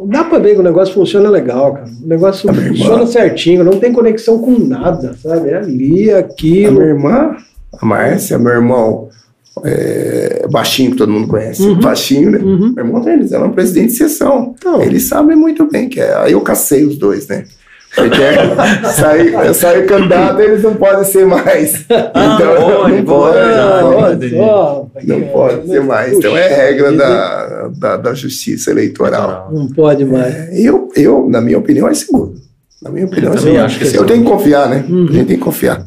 Dá 0.06 0.24
para 0.24 0.38
ver 0.38 0.54
que 0.54 0.60
o 0.60 0.64
negócio 0.64 0.94
funciona 0.94 1.28
legal, 1.28 1.74
cara. 1.74 1.90
O 2.02 2.08
negócio 2.08 2.48
A 2.50 2.54
funciona 2.54 3.06
certinho, 3.06 3.62
não 3.62 3.78
tem 3.78 3.92
conexão 3.92 4.38
com 4.38 4.58
nada, 4.58 5.14
sabe? 5.22 5.50
É 5.50 5.56
ali, 5.58 6.10
a 6.10 6.20
aquilo. 6.20 6.80
minha 6.80 6.86
irmã, 6.86 7.36
a 7.78 7.84
Márcia, 7.84 8.38
meu 8.38 8.52
irmão, 8.52 9.10
é, 9.64 10.46
baixinho, 10.50 10.92
que 10.92 10.96
todo 10.96 11.12
mundo 11.12 11.28
conhece, 11.28 11.62
Uhum. 11.62 11.80
baixinho, 11.80 12.30
né? 12.30 12.38
Uhum. 12.38 12.72
Meu 12.74 12.84
irmão 12.84 13.00
deles, 13.02 13.32
ela 13.32 13.44
é 13.44 13.48
um 13.48 13.52
presidente 13.52 13.88
de 13.92 13.96
sessão. 13.98 14.54
Então. 14.58 14.82
Eles 14.82 15.08
sabem 15.08 15.36
muito 15.36 15.68
bem 15.70 15.88
que 15.88 16.00
é. 16.00 16.14
Aí 16.16 16.32
eu 16.32 16.40
cacei 16.40 16.84
os 16.84 16.96
dois, 16.96 17.26
né? 17.28 17.44
Porque 17.94 18.16
sair, 18.94 19.34
eu 19.34 19.52
saí 19.52 19.82
candidato, 19.84 20.40
eles 20.40 20.62
não 20.62 20.74
podem 20.74 21.04
ser 21.04 21.26
mais. 21.26 21.84
Ah, 22.14 22.38
Então, 22.40 22.54
pode, 22.56 22.96
não 22.96 23.04
pode. 23.04 23.34
pode, 23.34 23.40
Ah, 23.44 23.82
não 23.82 23.92
pode. 24.90 25.06
Não 25.06 25.20
pode 25.28 25.66
ser 25.68 25.82
mais. 25.82 26.12
Então 26.14 26.36
é 26.36 26.48
regra 26.48 26.92
da, 26.92 27.68
da, 27.76 27.96
da 27.98 28.14
justiça 28.14 28.70
eleitoral. 28.70 29.50
Não 29.52 29.68
pode 29.68 30.04
mais. 30.06 30.34
É, 30.34 30.48
Eu, 30.58 30.88
eu, 30.96 31.28
na 31.28 31.40
minha 31.42 31.58
opinião, 31.58 31.86
é 31.88 31.92
seguro. 31.94 32.34
Na 32.82 32.90
minha 32.90 33.04
opinião, 33.04 33.32
é 33.32 33.36
também 33.36 33.52
seguro. 33.52 33.64
acho 33.66 33.78
que 33.78 33.84
é 33.84 33.86
Eu 33.86 33.90
seguro. 33.90 34.08
tenho 34.08 34.24
que 34.24 34.30
confiar, 34.30 34.68
né? 34.70 34.84
Uhum. 34.88 35.04
A 35.08 35.12
gente 35.12 35.26
tem 35.26 35.36
que 35.36 35.44
confiar. 35.44 35.84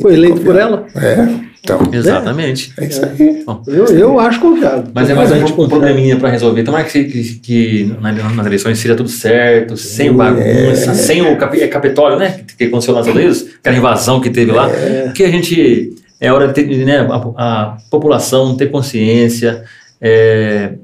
Foi 0.00 0.12
eleito 0.12 0.40
por 0.42 0.54
ela? 0.56 0.86
É, 0.94 1.26
então. 1.62 1.80
Exatamente. 1.92 2.72
É 2.78 2.84
isso 2.86 3.04
aí. 3.04 3.44
Eu, 3.66 3.84
eu 3.86 4.18
acho 4.20 4.40
confiável. 4.40 4.84
Mas 4.92 5.08
é 5.08 5.14
mais 5.14 5.28
Totalmente 5.28 5.50
um, 5.50 5.54
um 5.54 5.56
confiável. 5.56 5.68
probleminha 5.80 6.16
para 6.16 6.28
resolver. 6.30 6.62
Tomara 6.64 6.84
que, 6.84 7.04
que, 7.04 7.34
que 7.36 7.94
na- 8.00 8.12
nas 8.12 8.46
eleições 8.46 8.78
seja 8.78 8.94
tudo 8.96 9.08
certo, 9.08 9.76
sem 9.76 10.12
bagunça, 10.12 10.94
sem 10.94 11.22
o 11.22 11.36
capi, 11.36 11.60
é 11.60 11.68
Capitólio, 11.68 12.18
né? 12.18 12.40
Que, 12.46 12.56
que 12.56 12.64
aconteceu 12.64 12.94
nas 12.94 13.06
Unidos, 13.06 13.46
aquela 13.60 13.76
invasão 13.76 14.20
que 14.20 14.30
teve 14.30 14.50
lá. 14.52 14.68
Que 15.14 15.22
a 15.24 15.30
gente. 15.30 15.94
É 16.20 16.32
hora 16.32 16.46
de 16.48 16.54
ter, 16.54 16.66
né, 16.84 17.00
a, 17.00 17.16
a 17.36 17.76
população 17.90 18.56
ter 18.56 18.66
consciência, 18.70 19.64
é, 20.00 20.74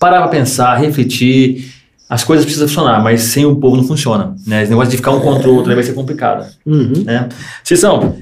parar 0.00 0.18
para 0.22 0.28
pensar, 0.28 0.74
refletir. 0.76 1.72
As 2.08 2.24
coisas 2.24 2.44
precisam 2.44 2.66
funcionar, 2.66 3.00
mas 3.00 3.20
sem 3.22 3.46
o 3.46 3.54
povo 3.54 3.76
não 3.76 3.84
funciona. 3.84 4.34
Né? 4.44 4.62
Esse 4.62 4.70
negócio 4.70 4.90
de 4.90 4.96
ficar 4.96 5.12
um 5.12 5.20
contra 5.20 5.48
o 5.48 5.54
outro 5.54 5.70
aí 5.70 5.76
vai 5.76 5.84
ser 5.84 5.92
complicado. 5.92 6.44
Uhum. 6.66 7.04
Né? 7.04 7.28
Cissão, 7.62 8.16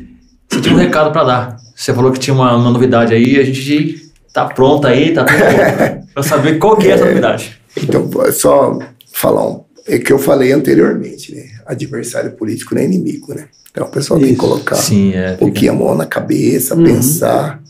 você 0.47 0.61
tinha 0.61 0.75
um 0.75 0.79
recado 0.79 1.11
para 1.11 1.25
dar. 1.25 1.57
Você 1.79 1.95
falou 1.95 2.11
que 2.11 2.19
tinha 2.19 2.35
uma, 2.35 2.57
uma 2.57 2.71
novidade 2.73 3.15
aí, 3.15 3.39
a 3.39 3.45
gente 3.45 4.11
tá 4.33 4.45
pronta 4.47 4.89
aí, 4.89 5.13
tá 5.15 5.25
tudo 5.25 5.39
pronto. 5.39 6.07
pra 6.13 6.23
saber 6.25 6.59
qual 6.59 6.77
que 6.77 6.89
é 6.89 6.91
essa 6.91 7.05
novidade. 7.05 7.57
Então, 7.81 8.11
só 8.33 8.77
falar 9.13 9.49
um. 9.49 9.63
É 9.87 9.97
que 9.97 10.13
eu 10.13 10.19
falei 10.19 10.51
anteriormente, 10.53 11.33
né? 11.33 11.45
Adversário 11.65 12.33
político 12.33 12.75
não 12.75 12.83
é 12.83 12.85
inimigo, 12.85 13.33
né? 13.33 13.47
Então 13.71 13.87
o 13.87 13.91
pessoal 13.91 14.19
tem 14.19 14.31
que 14.31 14.35
Isso. 14.35 14.43
colocar 14.43 14.75
Sim, 14.75 15.15
é. 15.15 15.35
um 15.35 15.37
pouquinho 15.37 15.71
a 15.71 15.75
mão 15.77 15.95
na 15.95 16.05
cabeça, 16.05 16.75
Uhum. 16.75 16.83
pensar, 16.83 17.63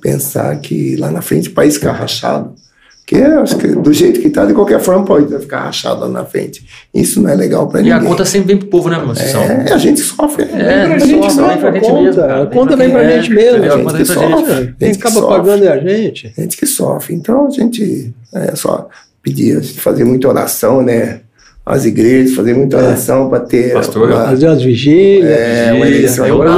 pensar 0.00 0.58
que 0.58 0.96
lá 0.96 1.10
na 1.12 1.22
frente 1.22 1.48
o 1.48 1.52
país 1.52 1.74
ficar 1.76 1.92
rachado. 1.92 2.54
Que 3.04 3.18
do 3.74 3.92
jeito 3.92 4.20
que 4.20 4.30
tá, 4.30 4.46
de 4.46 4.54
qualquer 4.54 4.80
forma 4.80 5.04
pode 5.04 5.26
ficar 5.40 5.62
rachado 5.62 6.00
lá 6.02 6.08
na 6.08 6.24
frente. 6.24 6.64
Isso 6.94 7.20
não 7.20 7.28
é 7.28 7.34
legal 7.34 7.66
para 7.68 7.80
E 7.80 7.82
ninguém. 7.82 7.98
a 7.98 8.02
conta 8.02 8.24
sempre 8.24 8.48
vem 8.48 8.56
pro 8.56 8.68
povo, 8.68 8.88
né, 8.88 8.96
Cissão? 9.14 9.42
é, 9.42 9.72
a 9.72 9.76
gente 9.76 10.00
sofre. 10.00 10.44
É, 10.44 10.84
a 10.84 10.94
a 10.94 10.98
gente 10.98 11.32
sofre, 11.32 11.66
a 11.68 11.72
gente 11.72 11.84
conta, 11.84 12.02
mesmo, 12.02 12.22
a 12.22 12.46
conta 12.46 12.76
vem 12.76 12.90
pra 12.90 13.02
É, 13.04 13.20
gente 13.20 13.34
mesmo. 13.34 13.58
entendeu? 13.58 13.74
A 13.74 13.78
gente 13.78 13.96
que 13.96 14.04
sofre. 14.06 14.74
Quem 14.78 14.90
acaba 14.92 15.14
sofre. 15.14 15.36
pagando 15.36 15.64
é 15.64 15.68
a 15.68 15.78
gente. 15.78 16.32
gente 16.38 16.56
que 16.56 16.64
sofre. 16.66 17.14
Então 17.14 17.46
a 17.46 17.50
gente 17.50 18.14
é 18.34 18.54
só 18.56 18.88
pedir, 19.22 19.58
a 19.58 19.60
gente 19.60 19.80
fazer 19.80 20.04
muita 20.04 20.28
oração, 20.28 20.80
né? 20.82 21.20
As 21.66 21.84
igrejas, 21.84 22.34
fazer 22.34 22.54
muita 22.54 22.76
oração 22.78 23.28
para 23.28 23.40
ter. 23.40 23.72
Pastor, 23.74 24.08
uma- 24.10 24.24
Fazer 24.26 24.46
umas 24.48 24.62
vigílias. 24.62 25.28
É, 25.28 25.72
uma 25.74 25.86
eleição 25.86 26.26
eu 26.26 26.42
é 26.42 26.48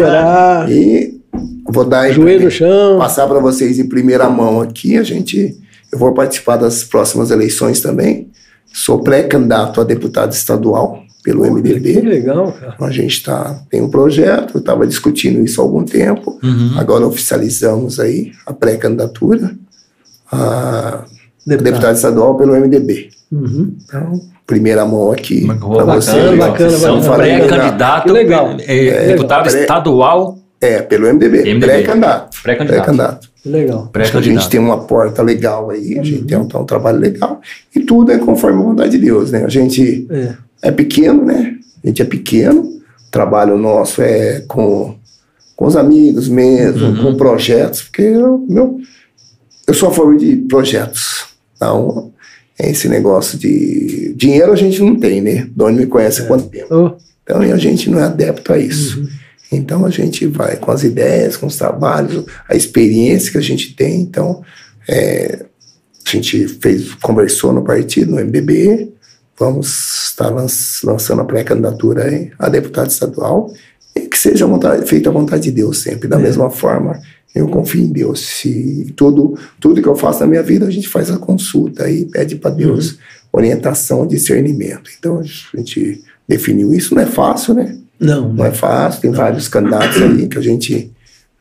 orar, 0.00 0.70
E 0.70 1.20
vou 1.68 1.84
dar 1.84 2.10
joelho 2.10 2.44
no 2.44 2.50
chão. 2.50 2.98
passar 2.98 3.26
para 3.26 3.38
vocês 3.38 3.78
em 3.78 3.86
primeira 3.88 4.28
mão 4.30 4.60
aqui. 4.60 4.96
A 4.96 5.02
gente, 5.02 5.56
eu 5.94 5.98
vou 5.98 6.12
participar 6.12 6.56
das 6.56 6.82
próximas 6.82 7.30
eleições 7.30 7.80
também. 7.80 8.28
Sou 8.72 8.98
pré-candidato 9.00 9.80
a 9.80 9.84
deputado 9.84 10.32
estadual 10.32 10.98
pelo 11.22 11.44
Que 11.44 11.50
MDB. 11.50 12.00
legal, 12.00 12.50
cara. 12.52 12.74
A 12.80 12.90
gente 12.90 13.22
tá, 13.22 13.60
tem 13.70 13.80
um 13.80 13.88
projeto, 13.88 14.58
estava 14.58 14.84
discutindo 14.86 15.42
isso 15.44 15.60
há 15.60 15.64
algum 15.64 15.84
tempo. 15.84 16.36
Uhum. 16.42 16.72
Agora 16.76 17.06
oficializamos 17.06 18.00
aí 18.00 18.32
a 18.44 18.52
pré-candidatura 18.52 19.52
a 20.32 21.04
Deputado. 21.46 21.64
deputado 21.72 21.94
estadual 21.96 22.36
pelo 22.36 22.54
MDB. 22.56 23.10
Uhum. 23.30 23.76
Então, 23.84 24.20
primeira 24.46 24.84
mão 24.84 25.12
aqui 25.12 25.46
Bacana, 25.46 25.74
para 25.76 25.84
você. 25.94 26.10
bacana, 26.12 26.36
bacana, 26.36 26.70
Cissão, 26.70 26.96
bacana. 27.00 27.16
Pré-candidato, 27.16 28.04
Que 28.04 28.12
legal. 28.12 28.56
é, 28.66 29.06
deputado 29.08 29.48
pré- 29.48 29.60
estadual, 29.62 30.38
É, 30.64 30.82
pelo 30.82 31.06
MDB. 31.12 31.38
MDB. 31.42 31.60
Pré-candidato. 31.66 32.42
pré-candidato. 32.42 32.76
Pré-candidato. 32.82 33.28
Legal. 33.44 33.90
Acho 33.94 34.10
que 34.12 34.16
a 34.16 34.20
gente 34.22 34.48
tem 34.48 34.58
uma 34.60 34.84
porta 34.84 35.22
legal 35.22 35.68
aí, 35.70 35.98
a 35.98 36.02
gente 36.02 36.24
tem 36.24 36.38
um, 36.38 36.46
tem 36.48 36.58
um 36.60 36.64
trabalho 36.64 36.98
legal. 36.98 37.40
E 37.76 37.80
tudo 37.80 38.10
é 38.12 38.18
conforme 38.18 38.60
a 38.60 38.64
vontade 38.64 38.92
de 38.92 38.98
Deus, 38.98 39.30
né? 39.30 39.44
A 39.44 39.48
gente 39.48 40.06
É. 40.10 40.34
é 40.62 40.70
pequeno, 40.70 41.24
né? 41.24 41.54
A 41.82 41.86
gente 41.86 42.00
é 42.00 42.04
pequeno. 42.06 42.62
O 42.62 43.10
trabalho 43.10 43.58
nosso 43.58 44.00
é 44.00 44.40
com, 44.48 44.94
com 45.54 45.66
os 45.66 45.76
amigos 45.76 46.26
mesmo, 46.28 46.86
Uhum. 46.86 47.02
com 47.12 47.16
projetos, 47.16 47.82
porque 47.82 48.00
eu, 48.02 48.38
meu, 48.48 48.78
eu 49.66 49.74
sou 49.74 49.90
a 49.90 49.92
favor 49.92 50.16
de 50.16 50.36
projetos. 50.36 51.26
Então, 51.56 52.12
é 52.58 52.70
esse 52.70 52.88
negócio 52.88 53.38
de 53.38 54.14
dinheiro 54.16 54.52
a 54.52 54.56
gente 54.56 54.80
não 54.80 54.96
tem, 54.96 55.20
né? 55.20 55.46
Doni 55.54 55.80
me 55.80 55.86
conhece 55.86 56.22
há 56.22 56.26
quanto 56.26 56.48
tempo. 56.48 56.66
Oh, 56.74 56.92
Então 57.22 57.40
a 57.42 57.56
gente 57.58 57.90
não 57.90 57.98
é 58.00 58.04
adepto 58.04 58.52
a 58.54 58.58
isso. 58.58 59.06
Então 59.56 59.84
a 59.84 59.90
gente 59.90 60.26
vai 60.26 60.56
com 60.56 60.70
as 60.70 60.82
ideias, 60.82 61.36
com 61.36 61.46
os 61.46 61.56
trabalhos, 61.56 62.24
a 62.48 62.54
experiência 62.56 63.30
que 63.32 63.38
a 63.38 63.42
gente 63.42 63.74
tem. 63.74 64.00
Então 64.00 64.42
é, 64.88 65.44
a 66.06 66.10
gente 66.10 66.46
fez, 66.48 66.94
conversou 66.94 67.52
no 67.52 67.62
partido, 67.64 68.12
no 68.12 68.20
MDB. 68.20 68.92
Vamos 69.38 70.08
estar 70.10 70.28
lan- 70.30 70.46
lançando 70.84 71.20
a 71.22 71.24
pré-candidatura 71.24 72.04
a 72.38 72.48
deputado 72.48 72.90
estadual. 72.90 73.52
E 73.96 74.00
que 74.02 74.18
seja 74.18 74.46
vontade- 74.46 74.86
feita 74.88 75.08
a 75.08 75.12
vontade 75.12 75.44
de 75.44 75.50
Deus 75.52 75.78
sempre. 75.78 76.08
Da 76.08 76.18
mesma 76.18 76.50
forma, 76.50 77.00
eu 77.34 77.48
confio 77.48 77.82
em 77.82 77.92
Deus. 77.92 78.20
Se 78.20 78.92
tudo, 78.96 79.36
tudo 79.60 79.80
que 79.82 79.88
eu 79.88 79.96
faço 79.96 80.20
na 80.20 80.26
minha 80.26 80.42
vida, 80.42 80.66
a 80.66 80.70
gente 80.70 80.88
faz 80.88 81.10
a 81.10 81.16
consulta 81.18 81.88
e 81.90 82.04
pede 82.04 82.36
para 82.36 82.50
Deus 82.50 82.98
orientação, 83.32 84.06
discernimento. 84.06 84.90
Então 84.98 85.18
a 85.18 85.22
gente 85.22 86.02
definiu 86.28 86.72
isso. 86.72 86.94
Não 86.94 87.02
é 87.02 87.06
fácil, 87.06 87.54
né? 87.54 87.76
Não. 88.00 88.32
Não 88.32 88.44
é 88.44 88.50
fácil, 88.52 89.00
tem 89.02 89.10
vários 89.12 89.48
candidatos 89.48 90.00
aí 90.02 90.26
que 90.28 90.38
a 90.38 90.42
gente. 90.42 90.90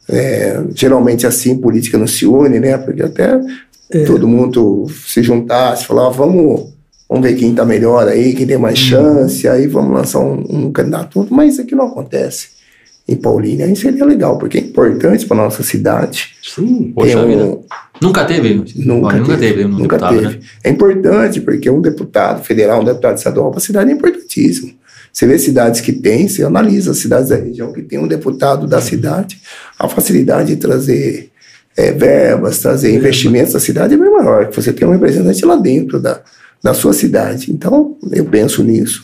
é, 0.10 0.62
geralmente 0.76 1.26
assim, 1.26 1.56
política 1.58 1.98
não 1.98 2.06
se 2.08 2.26
une, 2.26 2.60
né? 2.60 2.78
Porque 2.78 3.02
até 3.02 3.40
É. 3.90 4.04
todo 4.04 4.28
mundo 4.28 4.86
se 5.08 5.24
juntasse, 5.24 5.86
falar, 5.86 6.08
"Ó, 6.08 6.12
vamos, 6.12 6.74
vamos 7.10 7.26
ver 7.26 7.36
quem 7.38 7.52
está 7.52 7.64
melhor 7.64 8.08
aí, 8.10 8.34
quem 8.34 8.46
tem 8.46 8.58
mais 8.58 8.78
chance, 8.78 9.48
aí 9.48 9.66
vamos 9.66 9.94
lançar 9.94 10.20
um, 10.20 10.44
um 10.50 10.72
candidato. 10.74 11.26
Mas 11.32 11.54
isso 11.54 11.62
aqui 11.62 11.74
não 11.74 11.88
acontece 11.88 12.50
em 13.08 13.16
Paulínia. 13.16 13.66
Aí 13.66 13.76
seria 13.78 14.04
legal, 14.04 14.38
porque 14.38 14.58
é 14.58 14.62
importante 14.62 15.26
para 15.26 15.38
nossa 15.38 15.64
cidade. 15.64 16.32
Sim. 16.44 16.92
Poxa 16.94 17.18
Tem 17.20 17.28
vida. 17.28 17.44
um- 17.46 17.64
Nunca 18.02 18.26
teve? 18.26 18.54
Nunca, 18.76 19.08
Olha, 19.08 19.20
nunca 19.20 19.38
teve, 19.38 19.64
um 19.66 19.70
nunca 19.70 19.98
deputado, 19.98 20.16
teve. 20.20 20.28
né? 20.28 20.40
É 20.66 20.70
importante, 20.70 21.40
porque 21.40 21.70
um 21.70 21.80
deputado 21.82 22.44
federal, 22.44 22.82
um 22.82 22.86
deputado 22.86 23.18
estadual 23.18 23.50
para 23.52 23.60
a 23.60 23.62
cidade 23.62 23.90
é 23.90 23.94
importantíssimo. 23.94 24.72
Você 25.14 25.28
vê 25.28 25.38
cidades 25.38 25.80
que 25.80 25.94
tem, 25.94 26.28
você 26.28 26.44
analisa 26.44 26.90
as 26.90 26.98
cidades 26.98 27.30
da 27.30 27.36
região 27.36 27.72
que 27.72 27.84
tem 27.84 28.00
um 28.00 28.08
deputado 28.08 28.66
da 28.66 28.82
cidade, 28.82 29.40
a 29.78 29.88
facilidade 29.88 30.56
de 30.56 30.56
trazer 30.56 31.30
eh, 31.78 31.92
verbas, 31.92 32.58
trazer 32.58 32.96
investimentos 32.96 33.54
da 33.54 33.60
cidade 33.60 33.94
é 33.94 33.98
bem 33.98 34.10
maior, 34.10 34.50
que 34.50 34.56
você 34.56 34.74
tem 34.74 34.88
um 34.88 34.92
representante 34.92 35.46
lá 35.46 35.56
dentro 35.56 36.00
da, 36.00 36.20
da 36.64 36.74
sua 36.74 36.94
cidade. 36.94 37.52
Então, 37.52 37.96
eu 38.12 38.26
penso 38.26 38.64
nisso, 38.64 39.04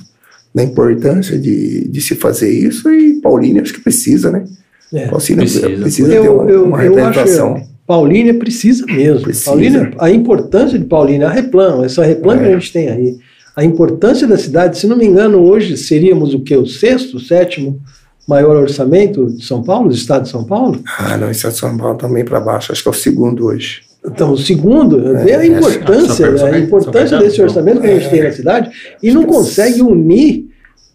na 0.53 0.63
importância 0.63 1.37
de, 1.37 1.87
de 1.87 2.01
se 2.01 2.15
fazer 2.15 2.49
isso, 2.51 2.89
e 2.91 3.21
Paulínia 3.21 3.61
acho 3.61 3.73
que 3.73 3.81
precisa, 3.81 4.31
né? 4.31 4.45
É. 4.91 5.05
Paulínia 5.05 5.35
Precisa. 5.37 5.69
precisa, 5.69 6.09
ter 6.09 6.15
Eu, 6.15 6.39
uma, 6.39 6.49
eu, 6.51 6.63
uma 6.65 6.83
eu 6.83 6.95
representação. 6.95 7.55
acho 7.55 7.69
Paulínia 7.85 8.35
precisa 8.35 8.85
mesmo. 8.85 9.21
Precisa. 9.21 9.45
Paulínia, 9.49 9.91
a 9.99 10.11
importância 10.11 10.77
de 10.77 10.85
Paulínia, 10.85 11.27
a 11.27 11.31
Replan, 11.31 11.83
essa 11.85 12.03
Replan 12.03 12.37
que 12.37 12.45
a 12.45 12.51
gente 12.51 12.71
tem 12.71 12.87
aí, 12.87 13.17
a 13.59 13.65
importância 13.65 14.25
da 14.25 14.37
cidade, 14.37 14.77
se 14.77 14.87
não 14.87 14.95
me 14.95 15.05
engano, 15.05 15.39
hoje 15.39 15.75
seríamos 15.75 16.33
o 16.33 16.39
que? 16.39 16.55
O 16.55 16.65
sexto, 16.65 17.17
o 17.17 17.19
sétimo 17.19 17.77
maior 18.25 18.55
orçamento 18.55 19.25
de 19.27 19.43
São 19.43 19.61
Paulo, 19.61 19.89
do 19.89 19.95
estado 19.95 20.23
de 20.23 20.29
São 20.29 20.45
Paulo? 20.45 20.81
Ah, 20.97 21.17
não, 21.17 21.29
isso 21.29 21.45
é 21.45 21.51
São 21.51 21.77
Paulo 21.77 21.97
também 21.97 22.23
para 22.23 22.39
baixo, 22.39 22.71
acho 22.71 22.81
que 22.81 22.87
é 22.87 22.91
o 22.91 22.93
segundo 22.93 23.47
hoje. 23.47 23.81
Então, 24.05 24.31
o 24.31 24.37
segundo, 24.37 25.01
vê 25.25 25.33
a 25.33 25.43
é, 25.43 25.47
importância, 25.47 26.13
São 26.13 26.25
Pedro, 26.25 26.45
né, 26.45 26.51
a 26.51 26.59
importância 26.59 27.17
desse 27.17 27.41
orçamento 27.41 27.81
que 27.81 27.87
a 27.87 27.99
gente 27.99 28.09
tem 28.09 28.23
na 28.23 28.31
cidade 28.31 28.69
e 29.03 29.11
não 29.11 29.25
consegue 29.25 29.81
unir 29.81 30.48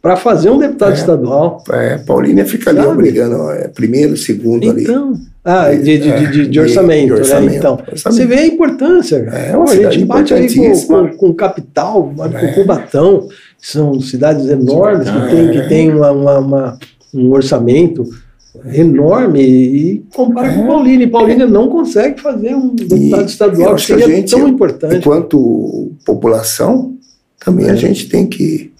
para 0.04 0.16
fazer 0.16 0.50
um 0.50 0.58
deputado 0.58 0.90
É. 0.90 0.96
estadual. 0.96 1.64
É, 1.72 1.96
Paulínia 1.96 2.44
fica 2.44 2.68
ali 2.68 2.80
Sabe? 2.80 2.90
obrigando, 2.92 3.36
ó, 3.36 3.50
é, 3.52 3.68
primeiro, 3.68 4.18
segundo 4.18 4.68
ali. 4.70 4.82
Então, 4.82 5.14
ah, 5.42 5.70
de, 5.70 5.82
de, 5.82 5.98
de, 5.98 6.26
de, 6.30 6.46
de 6.48 6.58
É, 6.58 6.62
orçamento, 6.62 7.06
de 7.06 7.12
orçamento, 7.20 7.50
né? 7.52 7.56
Então, 7.56 7.72
orçamento. 7.90 8.02
você 8.02 8.26
vê 8.26 8.34
a 8.40 8.46
importância. 8.46 9.16
É 9.16 9.56
uma 9.56 9.64
Pô, 9.64 9.70
a 9.70 9.90
gente 9.90 10.04
bate 10.04 10.34
ali 10.34 10.54
com, 10.54 10.86
com, 10.86 11.08
com 11.16 11.32
capital, 11.32 12.12
com 12.14 12.22
É. 12.22 12.52
Cubatão, 12.52 13.28
são 13.58 13.98
cidades 13.98 14.46
enormes 14.50 15.08
que 15.08 15.16
É. 15.16 15.26
têm 15.30 15.50
que 15.52 15.68
tem 15.70 15.90
uma, 15.90 16.10
uma- 16.12 16.38
uma- 16.38 16.78
um 17.14 17.30
orçamento 17.32 18.04
enorme 18.74 19.40
e 19.42 20.04
compara 20.14 20.52
com 20.52 20.66
Paulínia. 20.66 21.04
E 21.04 21.10
Paulínia 21.10 21.46
não 21.46 21.68
consegue 21.68 22.20
fazer 22.20 22.54
um 22.54 22.74
deputado 22.74 23.22
eu 23.22 23.26
estadual 23.26 23.74
que 23.74 23.80
que 23.80 23.86
seria 23.86 24.06
gente- 24.06 24.30
tão 24.30 24.46
importante. 24.46 24.96
Enquanto 24.96 25.92
população, 26.04 26.92
também 27.42 27.68
É. 27.68 27.70
a 27.70 27.74
gente 27.74 28.06
tem 28.08 28.26
que 28.26 28.70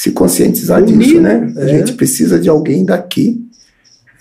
se 0.00 0.12
conscientizar 0.12 0.82
Unir, 0.82 0.96
disso, 0.98 1.20
né? 1.20 1.52
é. 1.58 1.62
A 1.62 1.66
gente 1.66 1.92
precisa 1.92 2.38
de 2.40 2.48
alguém 2.48 2.86
daqui. 2.86 3.38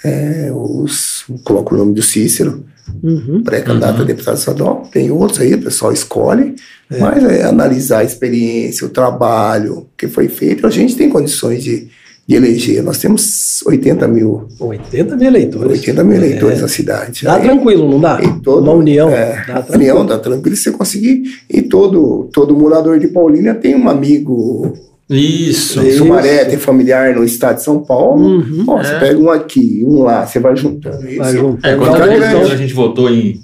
É, 0.04 0.50
os, 0.54 1.24
coloco 1.46 1.74
o 1.74 1.78
nome 1.78 1.94
do 1.94 2.02
Cícero, 2.02 2.66
Uhum. 3.04 3.44
pré-candidato 3.44 3.98
Uhum. 3.98 4.02
a 4.04 4.06
deputado 4.06 4.38
estadual. 4.38 4.90
Tem 4.92 5.10
outros 5.12 5.40
aí, 5.40 5.54
o 5.54 5.62
pessoal 5.62 5.94
escolhe, 5.94 6.56
É. 6.92 6.98
mas 7.00 7.24
é 7.24 7.44
analisar 7.44 8.00
a 8.00 8.04
experiência, 8.04 8.86
o 8.86 8.90
trabalho 8.90 9.88
que 9.98 10.08
foi 10.08 10.28
feito. 10.28 10.68
A 10.68 10.70
gente 10.70 10.96
tem 10.98 11.10
condições 11.10 11.64
de, 11.64 11.88
de 12.28 12.36
eleger. 12.36 12.84
Nós 12.84 12.98
temos 12.98 13.62
80 13.66 14.06
mil, 14.08 14.48
80 14.60 15.16
mil 15.16 15.28
eleitores. 15.28 15.80
80 15.80 16.04
mil 16.04 16.18
eleitores 16.18 16.60
É. 16.60 16.62
na 16.62 16.68
cidade. 16.68 17.24
Dá 17.24 17.36
Aí- 17.36 17.44
tranquilo, 17.44 17.90
não 17.90 18.00
dá? 18.02 18.18
todo- 18.44 18.64
Uma 18.64 18.74
união. 18.74 19.10
É, 19.10 19.46
dá 19.48 19.66
união 19.76 20.06
dá 20.06 20.18
tranquilo 20.18 20.56
se 20.58 20.64
você 20.64 20.72
conseguir. 20.72 21.24
E 21.50 21.62
todo, 21.62 22.30
todo 22.34 22.54
morador 22.58 23.00
de 23.00 23.08
Paulínia 23.08 23.54
tem 23.54 23.76
um 23.76 23.88
amigo 23.88 24.74
Isso. 25.10 25.82
em 25.82 25.88
Isso. 25.88 25.98
Sumaré, 25.98 26.46
tem 26.46 26.58
familiar 26.58 27.16
no 27.16 27.24
estado 27.24 27.56
de 27.56 27.64
São 27.64 27.80
Paulo. 27.80 28.24
Uhum. 28.24 28.66
Ó, 28.68 28.80
É. 28.80 28.84
Você 28.84 29.00
pega 29.00 29.20
um 29.20 29.30
aqui, 29.30 29.84
um 29.86 30.04
lá, 30.04 30.26
você 30.26 30.40
vai 30.40 30.56
juntando 30.56 31.08
isso. 31.08 31.18
Vai 31.18 31.34
juntando. 31.34 31.68
É, 31.68 31.76
quando 31.76 32.04
a, 32.04 32.08
gente, 32.08 32.52
a 32.52 32.56
gente 32.56 32.74
votou 32.74 33.10
em, 33.10 33.42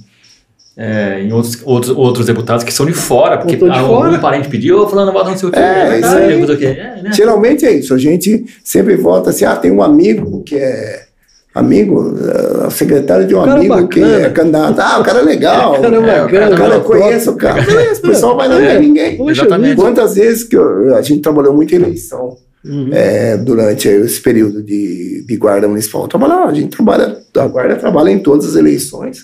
é, 0.77 1.21
em 1.21 1.31
outros, 1.31 1.61
outros, 1.65 1.97
outros 1.97 2.25
deputados 2.27 2.63
que 2.63 2.71
são 2.71 2.85
de 2.85 2.93
fora, 2.93 3.37
porque 3.37 3.55
de 3.55 3.69
algum 3.69 3.95
fora. 3.95 4.19
parente 4.19 4.47
pediu, 4.47 4.87
falando, 4.87 5.11
vota 5.11 5.31
não 5.31 5.37
sei 5.37 5.49
o 5.49 5.51
quê. 5.51 5.59
É, 5.59 5.99
isso 5.99 6.15
aí. 6.15 6.65
É, 6.65 7.01
né? 7.01 7.11
Geralmente 7.13 7.65
é 7.65 7.71
isso. 7.71 7.93
A 7.93 7.97
gente 7.97 8.45
sempre 8.63 8.95
vota 8.95 9.31
assim: 9.31 9.45
ah, 9.45 9.55
tem 9.55 9.71
um 9.71 9.81
amigo 9.81 10.43
que 10.43 10.55
é. 10.57 11.04
Amigo, 11.55 12.13
eh, 12.19 12.69
secretário 12.69 13.25
de 13.25 13.33
um 13.33 13.43
Cara 13.45 13.53
amigo 13.59 13.87
que 13.87 14.01
bacana. 14.01 14.25
é 14.25 14.29
candidato. 14.29 14.79
Ah, 14.79 14.99
o 14.99 15.03
cara 15.03 15.19
é 15.19 15.23
legal. 15.23 15.79
Cara 15.81 15.95
É, 15.95 16.01
bacana, 16.01 16.25
o 16.25 16.29
cara- 16.29 16.53
O 16.53 16.57
cara 16.57 16.79
conheço 16.81 17.31
o 17.31 17.35
cara. 17.37 17.61
Beleza, 17.61 17.99
o 17.99 18.01
pessoal 18.09 18.35
vai 18.35 18.49
lá, 18.49 18.55
não 18.55 18.61
É. 18.65 18.77
ninguém. 18.79 19.15
Poxa 19.15 19.31
Exatamente. 19.45 19.75
Quantas 19.77 20.15
vezes 20.15 20.43
que 20.43 20.57
eu- 20.57 20.93
a 20.95 21.01
gente 21.01 21.21
trabalhou 21.21 21.53
muito 21.53 21.71
em 21.73 21.77
eleição 21.77 22.35
Uhum. 22.65 22.89
é, 22.91 23.37
durante 23.37 23.87
esse 23.87 24.19
período 24.21 24.61
de, 24.61 25.23
de 25.25 25.37
guarda 25.37 25.65
municipal? 25.67 26.07
Trabalhar, 26.09 26.43
a 26.45 26.53
gente 26.53 26.75
trabalha, 26.75 27.17
a 27.37 27.47
guarda 27.47 27.75
trabalha 27.77 28.09
em 28.09 28.19
todas 28.19 28.47
as 28.49 28.55
eleições, 28.55 29.19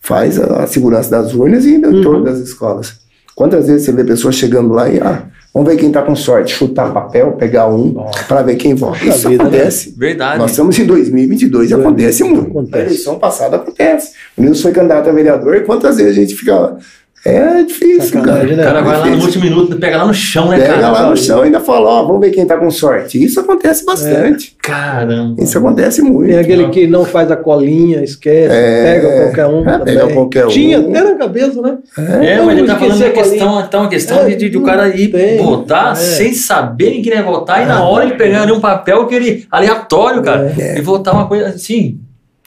faz 0.00 0.38
a, 0.40 0.62
a 0.62 0.66
segurança 0.68 1.10
das 1.10 1.34
urnas 1.34 1.64
e 1.64 1.74
em 1.74 1.84
Uhum. 1.84 2.00
torno 2.00 2.24
das 2.24 2.38
escolas. 2.38 2.92
Quantas 3.34 3.66
vezes 3.66 3.84
você 3.84 3.92
vê 3.92 4.04
pessoas 4.04 4.36
chegando 4.36 4.72
lá 4.72 4.88
e, 4.88 5.00
ah, 5.00 5.24
vamos 5.52 5.70
ver 5.70 5.78
quem 5.78 5.88
está 5.88 6.02
com 6.02 6.14
sorte, 6.16 6.54
chutar 6.54 6.92
papel, 6.92 7.32
pegar 7.32 7.68
um, 7.68 7.94
para 8.26 8.42
ver 8.42 8.56
quem 8.56 8.74
vota. 8.74 8.98
Puxa 8.98 9.10
Isso 9.10 9.28
vida, 9.28 9.44
né? 9.44 9.50
acontece. 9.50 9.94
Verdade. 9.96 10.38
Nós 10.38 10.50
estamos 10.50 10.78
em 10.78 10.86
2022 10.86 11.70
e 11.70 11.74
acontece 11.74 12.24
muito. 12.24 12.50
Acontece. 12.50 12.76
Na 12.76 12.84
eleição 12.84 13.18
passada 13.18 13.56
acontece. 13.56 14.12
O 14.36 14.42
Nilson 14.42 14.62
foi 14.62 14.72
candidato 14.72 15.08
a 15.08 15.12
vereador 15.12 15.56
e 15.56 15.60
quantas 15.60 15.96
vezes 15.96 16.12
a 16.12 16.20
gente 16.20 16.34
fica 16.34 16.58
lá? 16.58 16.76
É 17.24 17.62
difícil, 17.62 18.02
Sacanagem, 18.02 18.56
cara. 18.56 18.56
né? 18.56 18.62
O 18.62 18.66
cara 18.66 18.80
vai 18.82 18.98
lá 18.98 19.16
no 19.16 19.22
último 19.24 19.44
minuto, 19.44 19.76
pega 19.76 19.96
lá 19.98 20.06
no 20.06 20.12
chão, 20.12 20.48
né, 20.48 20.58
Pega 20.58 20.74
cara? 20.74 20.90
lá 20.90 21.08
no 21.10 21.16
chão 21.16 21.42
e 21.42 21.44
ainda 21.44 21.60
fala, 21.60 21.88
ó, 21.88 22.04
vamos 22.04 22.20
ver 22.20 22.30
quem 22.32 22.44
tá 22.44 22.56
com 22.56 22.68
sorte. 22.68 23.22
Isso 23.22 23.38
acontece 23.38 23.84
bastante. 23.84 24.56
Caramba. 24.60 25.40
Isso 25.40 25.56
acontece 25.56 26.02
muito. 26.02 26.30
Tem 26.30 26.38
aquele 26.40 26.68
que 26.70 26.88
não 26.88 27.04
faz 27.04 27.30
a 27.30 27.36
colinha, 27.36 28.02
esquece, 28.02 28.52
É, 28.52 28.94
pega 28.94 29.22
qualquer 29.24 29.46
um. 29.46 29.68
é, 29.70 29.78
pega 29.78 30.08
qualquer 30.08 30.46
um. 30.46 30.48
Tinha 30.48 30.80
até 30.80 31.00
na 31.04 31.14
cabeça, 31.14 31.62
né? 31.62 31.78
É, 31.96 32.40
mas 32.42 32.58
ele 32.58 32.66
tá 32.66 32.76
falando 32.76 33.02
a 33.04 33.10
questão, 33.10 33.60
então, 33.60 33.82
a 33.84 33.88
questão 33.88 34.18
É, 34.18 34.34
de, 34.34 34.50
de, 34.50 34.58
o 34.58 34.62
cara 34.62 34.88
ir 34.88 35.08
tem, 35.12 35.38
votar 35.38 35.92
é. 35.92 35.94
sem 35.94 36.32
saber 36.34 36.88
em 36.90 37.02
quem 37.02 37.12
ele 37.12 37.22
vai 37.22 37.32
votar 37.32 37.62
e 37.62 37.66
na 37.66 37.84
hora 37.84 38.04
ele 38.04 38.14
pegar 38.16 38.42
ali 38.42 38.50
um 38.50 38.58
papel 38.60 39.06
que 39.06 39.14
ele 39.14 39.46
aleatório, 39.48 40.20
cara, 40.22 40.52
É. 40.58 40.76
e 40.76 40.82
votar 40.82 41.14
uma 41.14 41.28
coisa 41.28 41.46
assim. 41.50 42.00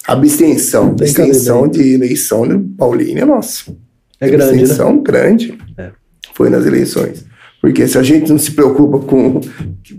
Abstenção. 0.05 0.89
Abstenção 0.89 1.67
de 1.67 1.93
eleição 1.95 2.47
de 2.47 2.57
Paulínia, 2.77 3.25
nossa. 3.25 3.73
É 4.19 4.29
grande, 4.29 4.53
né? 4.53 4.59
Abstenção 4.61 5.01
grande. 5.01 5.57
É. 5.77 5.89
Foi 6.33 6.49
nas 6.49 6.65
eleições. 6.65 7.25
Porque 7.61 7.87
se 7.87 7.97
a 7.97 8.03
gente 8.03 8.29
não 8.29 8.37
se 8.37 8.51
preocupa 8.51 8.99
com, 8.99 9.41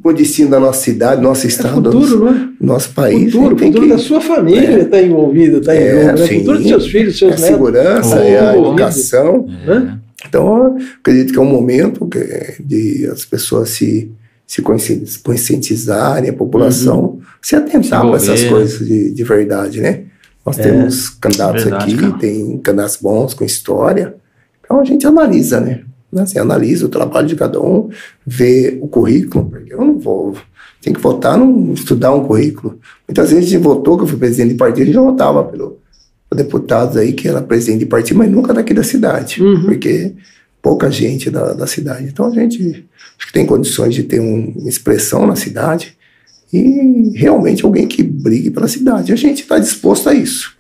com 0.03 0.09
o 0.09 0.13
destino 0.13 0.51
da 0.51 0.61
nossa 0.61 0.81
cidade, 0.85 1.21
nosso 1.21 1.47
É 1.47 1.49
estado, 1.49 1.91
futuro, 1.91 2.19
não 2.21 2.29
é? 2.29 2.33
nosso, 2.33 2.49
nosso 2.61 2.91
país, 2.91 3.33
Futuro, 3.33 3.47
a 3.47 3.49
gente 3.51 3.59
tem 3.59 3.69
futuro 3.73 3.87
que- 3.87 3.93
da 3.93 3.99
sua 3.99 4.21
família 4.21 4.79
está 4.83 5.03
envolvido, 5.03 5.59
está 5.59 5.75
em 5.75 5.79
É, 5.79 5.91
jogo, 6.07 6.19
né? 6.21 6.27
sim. 6.29 6.39
Futuro 6.41 6.59
dos 6.59 6.69
seus 6.69 6.87
filhos, 6.89 7.15
é 7.15 7.19
seus 7.19 7.33
a 7.33 7.35
netos. 7.35 7.47
segurança, 7.49 8.17
Oh, 8.17 8.23
é 8.23 8.39
a 8.39 8.57
educação. 8.57 9.47
Né? 9.67 9.99
Então, 10.29 10.77
acredito 11.01 11.33
que 11.33 11.39
é 11.39 11.43
um 11.43 11.51
momento 11.51 12.07
que- 12.07 12.63
de 12.63 13.09
as 13.11 13.25
pessoas 13.25 13.71
se, 13.71 14.13
se 14.47 14.63
consci- 14.63 15.03
conscientizarem, 15.25 16.31
a 16.31 16.33
população 16.33 17.01
Uhum. 17.01 17.21
se 17.43 17.57
atentar 17.57 18.03
para 18.03 18.15
essas 18.17 18.43
envolver. 18.43 18.49
coisas 18.65 18.87
de, 18.87 19.11
de 19.11 19.25
verdade, 19.25 19.81
né? 19.81 20.03
Nós 20.47 20.59
É. 20.59 20.63
temos 20.63 21.09
candidatos 21.11 21.65
Verdade, 21.65 21.93
aqui, 21.95 22.01
cara. 22.01 22.13
tem 22.19 22.59
candidatos 22.59 22.97
bons 22.97 23.35
com 23.35 23.45
história. 23.45 24.15
Então 24.65 24.81
a 24.81 24.85
gente 24.85 25.07
analisa, 25.07 25.61
né? 25.61 25.83
Assim, 26.17 26.39
analisa 26.39 26.87
o 26.87 26.89
trabalho 26.89 27.27
de 27.27 27.35
cada 27.37 27.61
um, 27.61 27.91
vê 28.25 28.79
o 28.81 28.87
currículo, 28.89 29.51
porque 29.51 29.75
eu 29.75 29.79
não 29.81 29.99
vou. 29.99 30.37
Tem 30.81 30.93
que 30.93 31.01
votar, 31.01 31.37
não 31.37 31.73
estudar 31.75 32.15
um 32.15 32.25
currículo. 32.25 32.79
Muitas 33.09 33.31
vezes 33.31 33.49
a 33.49 33.51
gente 33.51 33.63
votou, 33.63 33.97
que 33.99 34.05
eu 34.05 34.07
fui 34.07 34.17
presidente 34.19 34.51
de 34.53 34.55
partido, 34.55 34.83
a 34.83 34.85
gente 34.87 34.95
já 34.95 35.01
votava 35.03 35.43
pelo, 35.45 35.79
deputados 36.35 36.97
aí 36.97 37.13
que 37.13 37.29
era 37.29 37.43
presidente 37.43 37.81
de 37.81 37.87
partido, 37.87 38.19
mas 38.19 38.31
nunca 38.31 38.55
daqui 38.55 38.73
da 38.75 38.83
cidade, 38.85 39.43
Uhum. 39.43 39.63
porque 39.65 40.15
pouca 40.63 40.91
gente 40.91 41.31
da, 41.31 41.53
da 41.55 41.67
cidade. 41.67 42.05
Então 42.07 42.27
a 42.27 42.31
gente 42.31 42.87
acho 43.19 43.27
que 43.27 43.33
tem 43.33 43.47
condições 43.47 43.95
de 43.95 44.03
ter 44.05 44.21
um- 44.21 44.53
uma 44.57 44.69
expressão 44.69 45.27
na 45.27 45.35
cidade 45.37 45.96
e 46.53 47.13
realmente 47.15 47.65
alguém 47.65 47.87
que 47.87 48.03
brigue 48.03 48.51
pela 48.51 48.69
cidade. 48.69 49.13
A 49.13 49.17
gente 49.17 49.43
está 49.43 49.59
disposto 49.59 50.09
a 50.09 50.15
isso. 50.15 50.55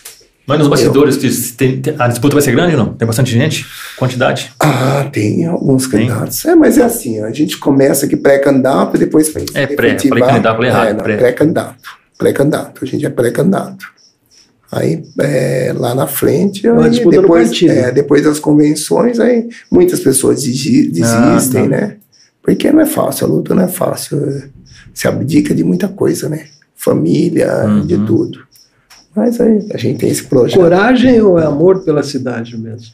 Mas 0.46 0.60
nos 0.60 0.68
bastidores, 0.68 1.16
tem- 1.56 1.80
tem- 1.80 1.94
a 1.98 2.06
disputa 2.06 2.34
vai 2.34 2.42
ser 2.42 2.52
grande 2.52 2.76
ou 2.76 2.84
não? 2.84 2.94
Tem 2.94 3.04
bastante 3.04 3.32
gente? 3.32 3.66
Quantidade? 3.98 4.52
Ah, 4.60 5.08
tem 5.12 5.44
alguns 5.44 5.88
Tem? 5.88 6.06
candidatos. 6.06 6.44
É, 6.44 6.54
mas 6.54 6.78
é 6.78 6.84
assim, 6.84 7.20
a 7.20 7.32
gente 7.32 7.58
começa 7.58 8.06
aqui 8.06 8.16
pré-candidato 8.16 8.94
e 8.96 8.98
depois 9.00 9.28
faz 9.30 9.46
É, 9.54 9.66
pré, 9.66 9.88
efetivar. 9.88 10.18
falei 10.18 10.32
candidato, 10.34 10.54
falei 10.56 10.70
errado, 10.70 10.88
É, 10.88 10.94
pré. 11.02 11.16
pré-candidato. 11.16 11.90
Pré-candidato, 12.16 12.84
a 12.84 12.86
gente 12.86 13.04
é 13.04 13.10
pré-candidato. 13.10 13.86
Aí, 14.70 15.02
é, 15.20 15.72
lá 15.76 15.94
na 15.96 16.06
frente, 16.06 16.68
uma 16.68 16.84
aí 16.86 16.90
depois, 17.08 17.62
é, 17.62 17.90
depois 17.90 18.22
das 18.22 18.38
convenções, 18.38 19.18
aí 19.18 19.48
muitas 19.70 19.98
pessoas 20.00 20.42
desi- 20.44 20.88
desistem, 20.90 21.62
Ah, 21.62 21.64
tá. 21.64 21.68
né? 21.68 21.96
Porque 22.42 22.70
não 22.70 22.80
é 22.80 22.86
fácil, 22.86 23.26
a 23.26 23.30
luta 23.30 23.52
não 23.54 23.62
é 23.64 23.68
fácil. 23.68 24.44
Se 24.96 25.06
abdica 25.06 25.54
de 25.54 25.62
muita 25.62 25.88
coisa, 25.88 26.26
né? 26.28 26.46
Família, 26.74 27.50
de 27.86 27.96
Uhum. 27.96 28.06
tudo. 28.06 28.38
Mas 29.14 29.38
aí 29.40 29.66
a 29.72 29.76
gente 29.76 29.98
tem 29.98 30.08
esse 30.10 30.24
projeto. 30.24 30.58
Coragem 30.58 31.20
ou 31.20 31.38
é 31.38 31.44
amor 31.44 31.84
pela 31.84 32.02
cidade 32.02 32.56
mesmo? 32.56 32.86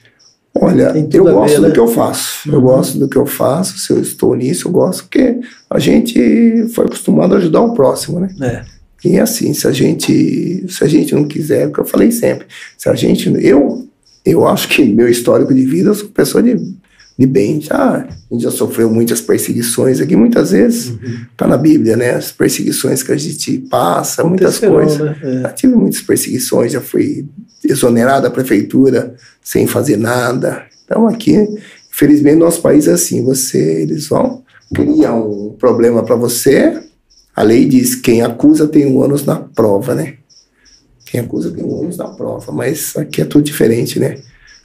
Olha, 0.54 0.92
eu 1.12 1.26
a 1.28 1.30
ver, 1.30 1.34
gosto 1.36 1.60
né? 1.60 1.68
do 1.68 1.72
que 1.74 1.80
eu 1.80 1.88
faço. 1.88 2.48
Eu 2.50 2.54
Uhum. 2.58 2.60
gosto 2.62 2.98
do 2.98 3.08
que 3.08 3.16
eu 3.16 3.24
faço. 3.26 3.78
Se 3.78 3.92
eu 3.92 4.00
estou 4.00 4.34
nisso, 4.34 4.66
eu 4.68 4.72
gosto, 4.72 5.04
porque 5.04 5.38
a 5.70 5.78
gente 5.78 6.66
foi 6.74 6.86
acostumado 6.86 7.34
a 7.34 7.38
ajudar 7.38 7.60
o 7.62 7.72
próximo, 7.72 8.18
né? 8.20 8.28
É. 8.40 8.62
E 9.08 9.18
assim, 9.18 9.54
se 9.54 9.66
a 9.66 9.72
gente, 9.72 10.64
se 10.68 10.82
a 10.84 10.88
gente 10.88 11.14
não 11.14 11.24
quiser, 11.24 11.62
é 11.62 11.66
o 11.66 11.72
que 11.72 11.78
eu 11.80 11.84
falei 11.84 12.10
sempre, 12.12 12.46
se 12.76 12.88
a 12.88 12.94
gente, 12.94 13.32
eu, 13.44 13.86
eu 14.24 14.46
acho 14.46 14.68
que 14.68 14.84
meu 14.84 15.08
histórico 15.08 15.54
de 15.54 15.64
vida, 15.64 15.90
eu 15.90 15.94
sou 15.94 16.08
pessoa 16.08 16.42
de, 16.42 16.56
de 17.18 17.26
bem, 17.26 17.60
já, 17.60 17.98
a 17.98 18.08
gente 18.34 18.42
já 18.42 18.50
sofreu 18.50 18.90
muitas 18.90 19.20
perseguições 19.20 20.00
aqui, 20.00 20.16
muitas 20.16 20.50
vezes, 20.50 20.88
Uhum. 20.90 21.24
tá 21.36 21.46
na 21.46 21.56
Bíblia, 21.56 21.96
né? 21.96 22.10
As 22.12 22.32
perseguições 22.32 23.02
que 23.02 23.12
a 23.12 23.16
gente 23.16 23.58
passa, 23.70 24.24
muitas 24.24 24.58
coisas. 24.58 24.98
né? 24.98 25.16
É. 25.22 25.40
Já 25.42 25.48
tive 25.50 25.74
muitas 25.74 26.00
perseguições, 26.00 26.72
já 26.72 26.80
fui 26.80 27.26
exonerado 27.64 28.22
da 28.22 28.30
prefeitura 28.30 29.14
sem 29.42 29.66
fazer 29.66 29.96
nada. 29.96 30.62
Então 30.84 31.06
aqui, 31.06 31.36
infelizmente, 31.92 32.36
nosso 32.36 32.60
país 32.62 32.88
é 32.88 32.92
assim, 32.92 33.22
você, 33.24 33.82
eles 33.82 34.08
vão 34.08 34.42
criar 34.74 35.14
um 35.14 35.54
problema 35.58 36.02
para 36.02 36.16
você. 36.16 36.80
A 37.36 37.42
lei 37.42 37.66
diz 37.66 37.94
que 37.94 38.02
quem 38.02 38.22
acusa 38.22 38.66
tem 38.66 38.86
um 38.86 38.96
ônus 38.98 39.24
na 39.24 39.36
prova, 39.36 39.94
né? 39.94 40.14
Quem 41.06 41.20
acusa 41.20 41.50
tem 41.50 41.62
um 41.62 41.80
ônus 41.80 41.96
na 41.98 42.08
prova, 42.08 42.50
mas 42.52 42.94
aqui 42.96 43.20
é 43.20 43.24
tudo 43.24 43.44
diferente, 43.44 44.00
né? 44.00 44.18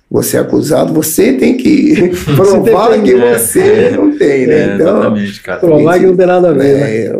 Você 0.10 0.38
é 0.38 0.40
acusado, 0.40 0.94
você 0.94 1.34
tem 1.34 1.58
que 1.58 2.12
provar 2.36 3.02
que 3.04 3.14
você 3.14 3.92
não 3.92 4.18
tem, 4.18 4.48
né? 4.48 4.54
É, 4.72 4.76
então, 4.76 5.00
exatamente, 5.00 5.42
cara. 5.42 5.60
Provar 5.60 6.00
que 6.00 6.06
não 6.06 6.16
tem 6.16 6.26
nada 6.26 6.50
a 6.50 6.54
ver, 6.54 6.76
né? 6.78 6.96
é, 6.96 7.16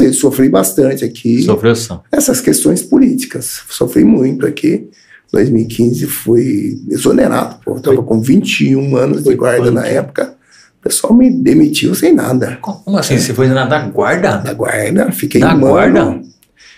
eu 0.00 0.12
sofri 0.12 0.48
bastante 0.48 1.04
aqui 1.04 1.42
Sofreu 1.42 1.74
só. 1.74 2.02
essas 2.12 2.40
questões 2.40 2.80
políticas. 2.82 3.62
Sofri 3.68 4.04
muito 4.04 4.46
aqui. 4.46 4.88
2015 5.32 6.06
fui 6.06 6.78
exonerado, 6.88 7.56
pô. 7.64 7.72
Eu 7.76 7.80
tava 7.80 8.02
com 8.02 8.20
21 8.20 8.96
anos 8.96 9.24
de 9.24 9.34
guarda 9.34 9.70
na 9.70 9.84
época. 9.86 10.34
O 10.80 10.82
pessoal 10.88 11.12
me 11.12 11.28
demitiu 11.28 11.92
sem 11.94 12.14
nada. 12.14 12.56
Como 12.62 12.96
assim? 12.96 13.18
Você 13.18 13.34
foi 13.34 13.48
na 13.48 13.66
da 13.66 13.80
guarda? 13.80 14.36
Da 14.36 14.54
guarda, 14.54 15.10
fiquei 15.10 15.40
Da 15.40 15.54
um 15.54 15.60
guarda? 15.60 16.02
ano. 16.02 16.22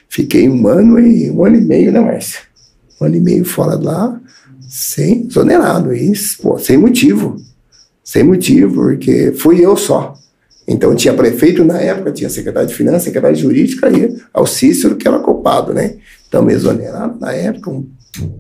Fiquei 0.09 0.49
um 0.49 0.67
ano 0.67 0.99
e 0.99 1.31
um 1.31 1.45
ano 1.45 1.57
e 1.57 1.61
meio, 1.61 1.93
né, 1.93 2.01
Márcia? 2.01 2.41
Um 3.01 3.05
ano 3.05 3.17
e 3.17 3.21
meio 3.21 3.45
fora 3.45 3.77
de 3.77 3.85
lá, 3.85 4.19
sem 4.71 5.27
exonerado, 5.27 5.93
isso, 5.93 6.39
pô, 6.41 6.59
sem 6.59 6.77
motivo. 6.79 7.37
Sem 8.05 8.23
motivo, 8.23 8.75
porque 8.83 9.33
fui 9.37 9.65
eu 9.65 9.77
só. 9.77 10.15
Então 10.67 10.95
tinha 10.95 11.13
prefeito 11.13 11.65
na 11.65 11.79
época, 11.81 12.13
tinha 12.13 12.31
secretário 12.31 12.69
de 12.69 12.75
finanças, 12.75 13.03
secretário 13.03 13.37
de 13.37 13.43
jurídica 13.43 13.89
e 13.91 14.17
ao 14.33 14.47
Cícero, 14.47 14.95
que 14.97 15.07
era 15.09 15.19
culpado, 15.19 15.75
né? 15.75 15.97
Então 16.29 16.43
me 16.43 16.53
exoneraram 16.53 17.17
na 17.21 17.33
época, 17.33 17.71
um- 17.71 17.89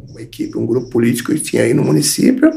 uma 0.08 0.22
equipe, 0.22 0.56
um 0.56 0.64
grupo 0.66 0.88
político 0.90 1.32
que 1.34 1.40
tinha 1.40 1.62
aí 1.64 1.74
no 1.74 1.82
município. 1.84 2.48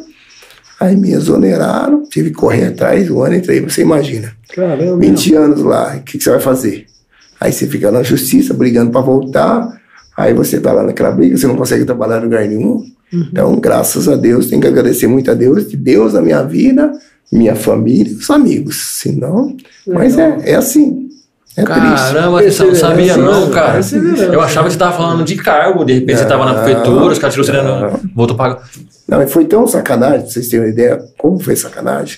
Aí 0.80 0.96
me 0.96 1.12
exoneraram, 1.12 2.04
tive 2.08 2.30
que 2.30 2.36
correr 2.36 2.66
atrás, 2.68 3.10
um 3.10 3.22
ano 3.24 3.36
entrei, 3.36 3.62
você 3.62 3.82
imagina. 3.82 4.32
Caramba. 4.54 4.98
20 4.98 5.34
anos 5.34 5.62
lá, 5.62 5.96
o 5.98 6.02
que, 6.04 6.18
que 6.18 6.24
você 6.24 6.30
vai 6.32 6.40
fazer? 6.40 6.86
Aí 7.40 7.52
você 7.52 7.66
fica 7.68 7.92
na 7.92 8.04
justiça 8.04 8.54
brigando 8.54 8.92
para 8.92 9.02
voltar, 9.02 9.82
aí 10.16 10.34
você 10.34 10.60
tá 10.60 10.72
lá 10.72 10.84
naquela 10.84 11.12
briga, 11.12 11.36
você 11.38 11.48
não 11.48 11.56
consegue 11.56 11.86
trabalhar 11.86 12.20
em 12.20 12.24
lugar 12.24 12.48
nenhum. 12.48 12.84
Então, 13.14 13.56
graças 13.60 14.08
a 14.08 14.16
Deus, 14.16 14.48
tenho 14.48 14.62
que 14.62 14.68
agradecer 14.68 15.08
muito 15.08 15.30
a 15.30 15.34
Deus, 15.34 15.70
de 15.70 15.78
Deus 15.78 16.14
na 16.14 16.22
minha 16.22 16.42
vida, 16.44 16.92
minha 17.32 17.56
família 17.56 18.12
e 18.12 18.16
os 18.16 18.30
amigos. 18.30 18.76
Senão, 19.00 19.56
mas 19.88 20.18
é, 20.18 20.52
é 20.52 20.56
assim. 20.56 21.10
É 21.56 21.64
triste. 21.64 21.80
Caramba, 21.80 22.42
você 22.42 22.64
não 22.64 22.74
sabia 22.76 23.14
Perseverança, 23.14 23.40
não, 23.40 23.52
cara. 23.52 23.74
perseverança. 23.74 24.24
Eu 24.24 24.42
achava 24.42 24.68
que 24.68 24.74
você 24.74 24.80
tava 24.80 24.98
falando 24.98 25.24
de 25.24 25.36
cargo, 25.36 25.86
de 25.86 25.94
repente 25.94 26.18
você 26.18 26.26
tava 26.26 26.46
na 26.46 26.54
Não, 26.54 26.64
prefeitura, 26.64 27.14
os 27.14 27.20
caras 27.20 27.36
tirou 27.36 27.64
não. 27.64 27.82
não, 27.82 28.00
voltou 28.16 28.36
pra... 28.36 28.60
Não, 29.08 29.22
e 29.22 29.28
foi 29.28 29.46
tão 29.46 29.68
sacanagem, 29.68 30.22
pra 30.22 30.30
vocês 30.30 30.48
terem 30.48 30.66
uma 30.66 30.72
ideia 30.72 31.00
como 31.18 31.38
foi 31.40 31.56
sacanagem. 31.56 32.18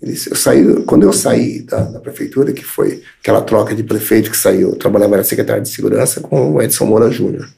Eles, 0.00 0.26
eu 0.26 0.34
saí, 0.34 0.82
quando 0.84 1.04
eu 1.04 1.12
saí 1.12 1.62
da, 1.62 1.78
da 1.82 2.00
prefeitura, 2.00 2.52
que 2.52 2.64
foi 2.64 3.02
aquela 3.20 3.40
troca 3.42 3.74
de 3.74 3.84
prefeito 3.84 4.30
que 4.30 4.36
saiu, 4.36 4.70
eu 4.70 4.76
trabalhava 4.76 5.16
na 5.16 5.24
secretária 5.24 5.62
de 5.62 5.68
segurança 5.68 6.20
com 6.20 6.54
o 6.54 6.62
Edson 6.62 6.86
Moura 6.86 7.10
Júnior. 7.10 7.48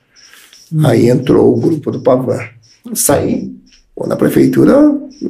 Aí 0.85 1.09
entrou 1.09 1.55
o 1.57 1.61
grupo 1.61 1.91
do 1.91 2.01
Pavan. 2.01 2.41
Saí, 2.93 3.51
pô, 3.97 4.07
na 4.07 4.17
prefeitura, 4.17 4.73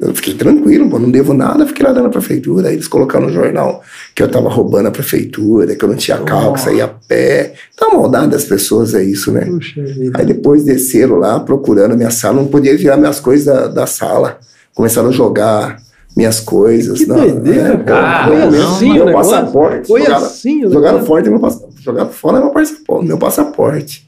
eu 0.00 0.14
fiquei 0.14 0.34
tranquilo, 0.34 0.88
pô, 0.90 0.98
não 0.98 1.10
devo 1.10 1.32
nada, 1.32 1.66
fiquei 1.66 1.86
lá 1.86 1.92
da 1.92 2.08
prefeitura. 2.08 2.68
Aí 2.68 2.74
eles 2.74 2.88
colocaram 2.88 3.26
no 3.26 3.32
jornal 3.32 3.82
que 4.14 4.22
eu 4.22 4.28
tava 4.30 4.48
roubando 4.48 4.86
a 4.88 4.90
prefeitura, 4.90 5.76
que 5.76 5.84
eu 5.84 5.88
não 5.88 5.96
tinha 5.96 6.18
carro, 6.18 6.54
que 6.54 6.60
saía 6.60 6.84
a 6.84 6.88
pé. 6.88 7.54
Então 7.74 7.92
a 7.92 7.94
maldade 7.94 8.28
das 8.32 8.44
pessoas 8.44 8.94
é 8.94 9.04
isso, 9.04 9.30
né? 9.30 9.44
Puxa. 9.44 9.80
Aí 10.14 10.26
depois 10.26 10.64
desceram 10.64 11.16
lá 11.16 11.38
procurando 11.38 11.96
minha 11.96 12.10
sala, 12.10 12.36
não 12.36 12.46
podia 12.48 12.76
tirar 12.76 12.96
minhas 12.96 13.20
coisas 13.20 13.44
da, 13.46 13.68
da 13.68 13.86
sala. 13.86 14.38
Começaram 14.74 15.08
a 15.10 15.12
jogar 15.12 15.76
minhas 16.16 16.40
coisas. 16.40 16.98
Que 16.98 17.06
não, 17.06 17.16
doideira, 17.16 17.78
pô, 17.78 17.84
cara. 17.84 18.26
meu- 18.30 18.40
Foi 18.40 18.50
meu- 18.50 18.68
assim 18.68 18.90
o 18.90 18.94
meu 18.94 19.12
passaporte. 19.12 19.86
Foi 19.86 20.00
jogaram, 20.02 20.26
assim 20.26 20.70
jogaram 20.70 21.04
fora 21.06 21.30
meu 21.30 21.40
passaporte. 21.40 21.82
Jogaram 21.84 22.10
fora 22.10 22.40
meu 22.40 22.50
passaporte. 22.50 23.06
Meu 23.06 23.18
passaporte. 23.18 24.06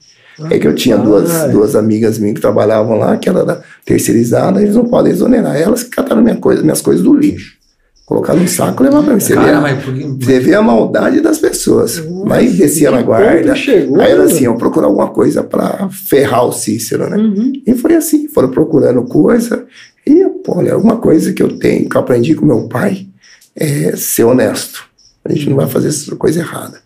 É 0.51 0.59
que 0.59 0.67
eu 0.67 0.75
tinha 0.75 0.97
duas, 0.99 1.51
duas 1.51 1.75
amigas 1.75 2.19
minhas 2.19 2.35
que 2.37 2.41
trabalhavam 2.41 2.99
lá, 2.99 3.17
que 3.17 3.29
era 3.29 3.45
da 3.45 3.61
terceirizada, 3.85 4.61
eles 4.63 4.75
não 4.75 4.85
podem 4.87 5.13
exonerar. 5.13 5.57
Elas 5.61 5.83
que 5.83 5.91
cataram 5.91 6.23
minha 6.23 6.37
coisa, 6.37 6.63
minhas 6.63 6.81
coisas 6.83 7.03
do 7.05 7.15
lixo. 7.15 7.57
Colocaram 8.05 8.39
no 8.41 8.47
saco 8.47 8.83
e 8.83 8.85
levaram 8.85 9.05
pra 9.05 9.15
mim. 9.15 9.21
Você 9.21 9.35
vê, 9.35 9.41
Cara, 9.45 9.59
a- 9.59 9.61
mas 9.61 9.85
você 10.25 10.39
vê 10.39 10.55
a 10.55 10.63
maldade 10.63 11.21
das 11.21 11.39
pessoas. 11.39 12.01
Mas 12.25 12.55
descia 12.55 12.91
na 12.91 13.03
guarda. 13.03 13.57
chegou, 13.57 14.01
aí 14.01 14.13
era 14.13 14.23
assim, 14.25 14.45
eu 14.45 14.55
procurar 14.55 14.87
alguma 14.87 15.09
coisa 15.09 15.43
pra 15.43 15.89
ferrar 15.91 16.45
o 16.47 16.53
Cícero, 16.53 17.11
né? 17.11 17.17
Uhum. 17.17 17.53
E 17.67 17.75
foi 17.75 17.95
assim, 17.97 18.29
foram 18.29 18.49
procurando 18.51 19.03
coisa. 19.03 19.65
E, 20.07 20.25
pô, 20.45 20.59
olha, 20.59 20.79
uma 20.79 20.99
coisa 20.99 21.33
que 21.33 21.43
eu 21.43 21.59
tenho, 21.59 21.89
que 21.89 21.97
eu 21.97 22.01
aprendi 22.01 22.35
com 22.37 22.47
meu 22.47 22.69
pai, 22.69 23.09
é 23.57 23.97
ser 23.97 24.23
honesto. 24.23 24.85
A 25.25 25.33
gente 25.33 25.51
não 25.51 25.57
vai 25.57 25.67
fazer 25.67 25.89
essa 25.89 26.15
coisa 26.15 26.39
errada. 26.39 26.79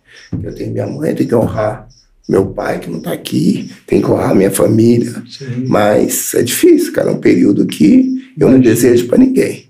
Eu 0.43 0.55
tenho 0.55 0.73
minha 0.73 0.87
mãe, 0.87 1.15
tenho 1.15 1.29
que 1.29 1.35
honrar 1.35 1.87
meu 2.29 2.47
pai, 2.47 2.79
que 2.79 2.91
não 2.91 3.01
tá 3.01 3.13
aqui, 3.13 3.71
tenho 3.87 4.03
que 4.03 4.11
honrar 4.11 4.35
minha 4.35 4.51
família. 4.51 5.23
Sim. 5.29 5.65
Mas 5.67 6.33
é 6.35 6.43
difícil, 6.43 6.93
cara. 6.93 7.11
É 7.11 7.13
um 7.13 7.21
período 7.21 7.67
que 7.67 8.33
eu 8.39 8.49
não 8.51 8.61
desejo 8.61 9.07
para 9.09 9.19
ninguém. 9.19 9.67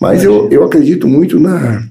Mas 0.00 0.24
eu, 0.24 0.48
eu 0.50 0.64
acredito 0.64 1.08
muito 1.08 1.38
na. 1.38 1.82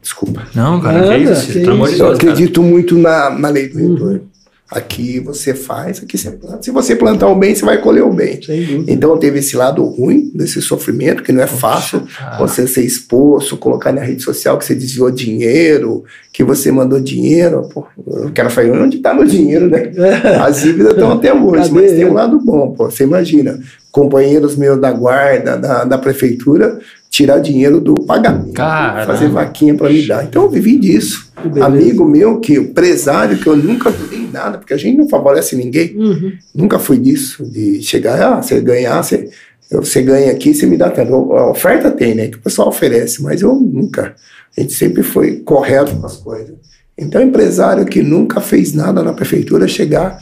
Desculpa. 0.00 0.46
Não, 0.54 0.80
cara, 0.80 1.00
Nada, 1.00 1.16
que 1.18 1.32
isso? 1.32 1.52
que 1.52 1.60
Pelo 1.60 1.72
amor 1.72 1.88
de 1.88 1.94
isso. 1.94 2.02
Eu 2.02 2.06
cara. 2.06 2.16
acredito 2.16 2.62
muito 2.62 2.96
na, 2.96 3.30
na 3.30 3.48
lei 3.48 3.68
do 3.68 3.78
retorno. 3.78 4.30
Aqui 4.68 5.20
você 5.20 5.54
faz, 5.54 6.02
aqui 6.02 6.18
você 6.18 6.32
planta. 6.32 6.62
Se 6.62 6.72
você 6.72 6.96
plantar 6.96 7.28
o 7.28 7.36
bem, 7.36 7.54
você 7.54 7.64
vai 7.64 7.80
colher 7.80 8.02
o 8.02 8.12
bem. 8.12 8.40
Então 8.88 9.16
teve 9.16 9.38
esse 9.38 9.56
lado 9.56 9.84
ruim 9.84 10.30
desse 10.34 10.60
sofrimento, 10.60 11.22
que 11.22 11.30
não 11.30 11.40
é 11.40 11.46
fácil 11.46 12.02
cara. 12.18 12.38
você 12.38 12.66
ser 12.66 12.82
exposto, 12.82 13.56
colocar 13.56 13.92
na 13.92 14.00
rede 14.00 14.22
social 14.24 14.58
que 14.58 14.64
você 14.64 14.74
desviou 14.74 15.08
dinheiro, 15.10 16.02
que 16.32 16.42
você 16.42 16.72
mandou 16.72 16.98
dinheiro. 16.98 17.62
Pô, 17.72 17.86
eu 18.08 18.32
quero 18.32 18.50
falar, 18.50 18.82
onde 18.82 18.96
está 18.96 19.14
meu 19.14 19.24
dinheiro, 19.24 19.68
né? 19.70 19.92
As 20.44 20.62
dívidas 20.62 20.94
estão 20.94 21.12
até 21.12 21.32
hoje, 21.32 21.68
Cadê 21.68 21.70
mas 21.72 21.90
tem 21.92 22.00
ele? 22.00 22.10
um 22.10 22.14
lado 22.14 22.40
bom, 22.40 22.72
pô. 22.72 22.90
Você 22.90 23.04
imagina, 23.04 23.60
companheiros 23.92 24.56
meus 24.56 24.80
da 24.80 24.90
guarda, 24.90 25.56
da, 25.56 25.84
da 25.84 25.96
prefeitura, 25.96 26.80
tirar 27.16 27.38
dinheiro 27.38 27.80
do 27.80 27.94
pagamento, 27.94 28.52
Caramba. 28.52 29.06
fazer 29.06 29.28
vaquinha 29.28 29.74
para 29.74 29.88
me 29.88 30.06
dar. 30.06 30.22
Então 30.24 30.42
eu 30.42 30.50
vivi 30.50 30.78
disso. 30.78 31.32
Amigo 31.62 32.04
meu, 32.04 32.40
que 32.40 32.58
o 32.58 32.74
presário, 32.74 33.38
que 33.38 33.46
eu 33.46 33.56
nunca 33.56 33.90
em 34.12 34.30
nada, 34.30 34.58
porque 34.58 34.74
a 34.74 34.76
gente 34.76 34.98
não 34.98 35.08
favorece 35.08 35.56
ninguém. 35.56 35.96
Uhum. 35.96 36.32
Nunca 36.54 36.78
fui 36.78 36.98
disso, 36.98 37.42
de 37.46 37.82
chegar, 37.82 38.20
ah, 38.22 38.42
você 38.42 38.60
ganhar, 38.60 39.02
você, 39.02 39.30
você 39.70 40.02
ganha 40.02 40.30
aqui, 40.30 40.52
você 40.52 40.66
me 40.66 40.76
dá 40.76 40.90
tanto. 40.90 41.14
A 41.32 41.50
oferta 41.50 41.90
tem, 41.90 42.14
né? 42.14 42.28
Que 42.28 42.36
o 42.36 42.42
pessoal 42.42 42.68
oferece, 42.68 43.22
mas 43.22 43.40
eu 43.40 43.54
nunca. 43.54 44.14
A 44.54 44.60
gente 44.60 44.74
sempre 44.74 45.02
foi 45.02 45.36
correto 45.38 45.96
com 45.96 46.04
as 46.04 46.18
coisas. 46.18 46.54
Então, 46.98 47.22
empresário 47.22 47.86
que 47.86 48.02
nunca 48.02 48.42
fez 48.42 48.74
nada 48.74 49.02
na 49.02 49.14
prefeitura 49.14 49.66
chegar 49.66 50.18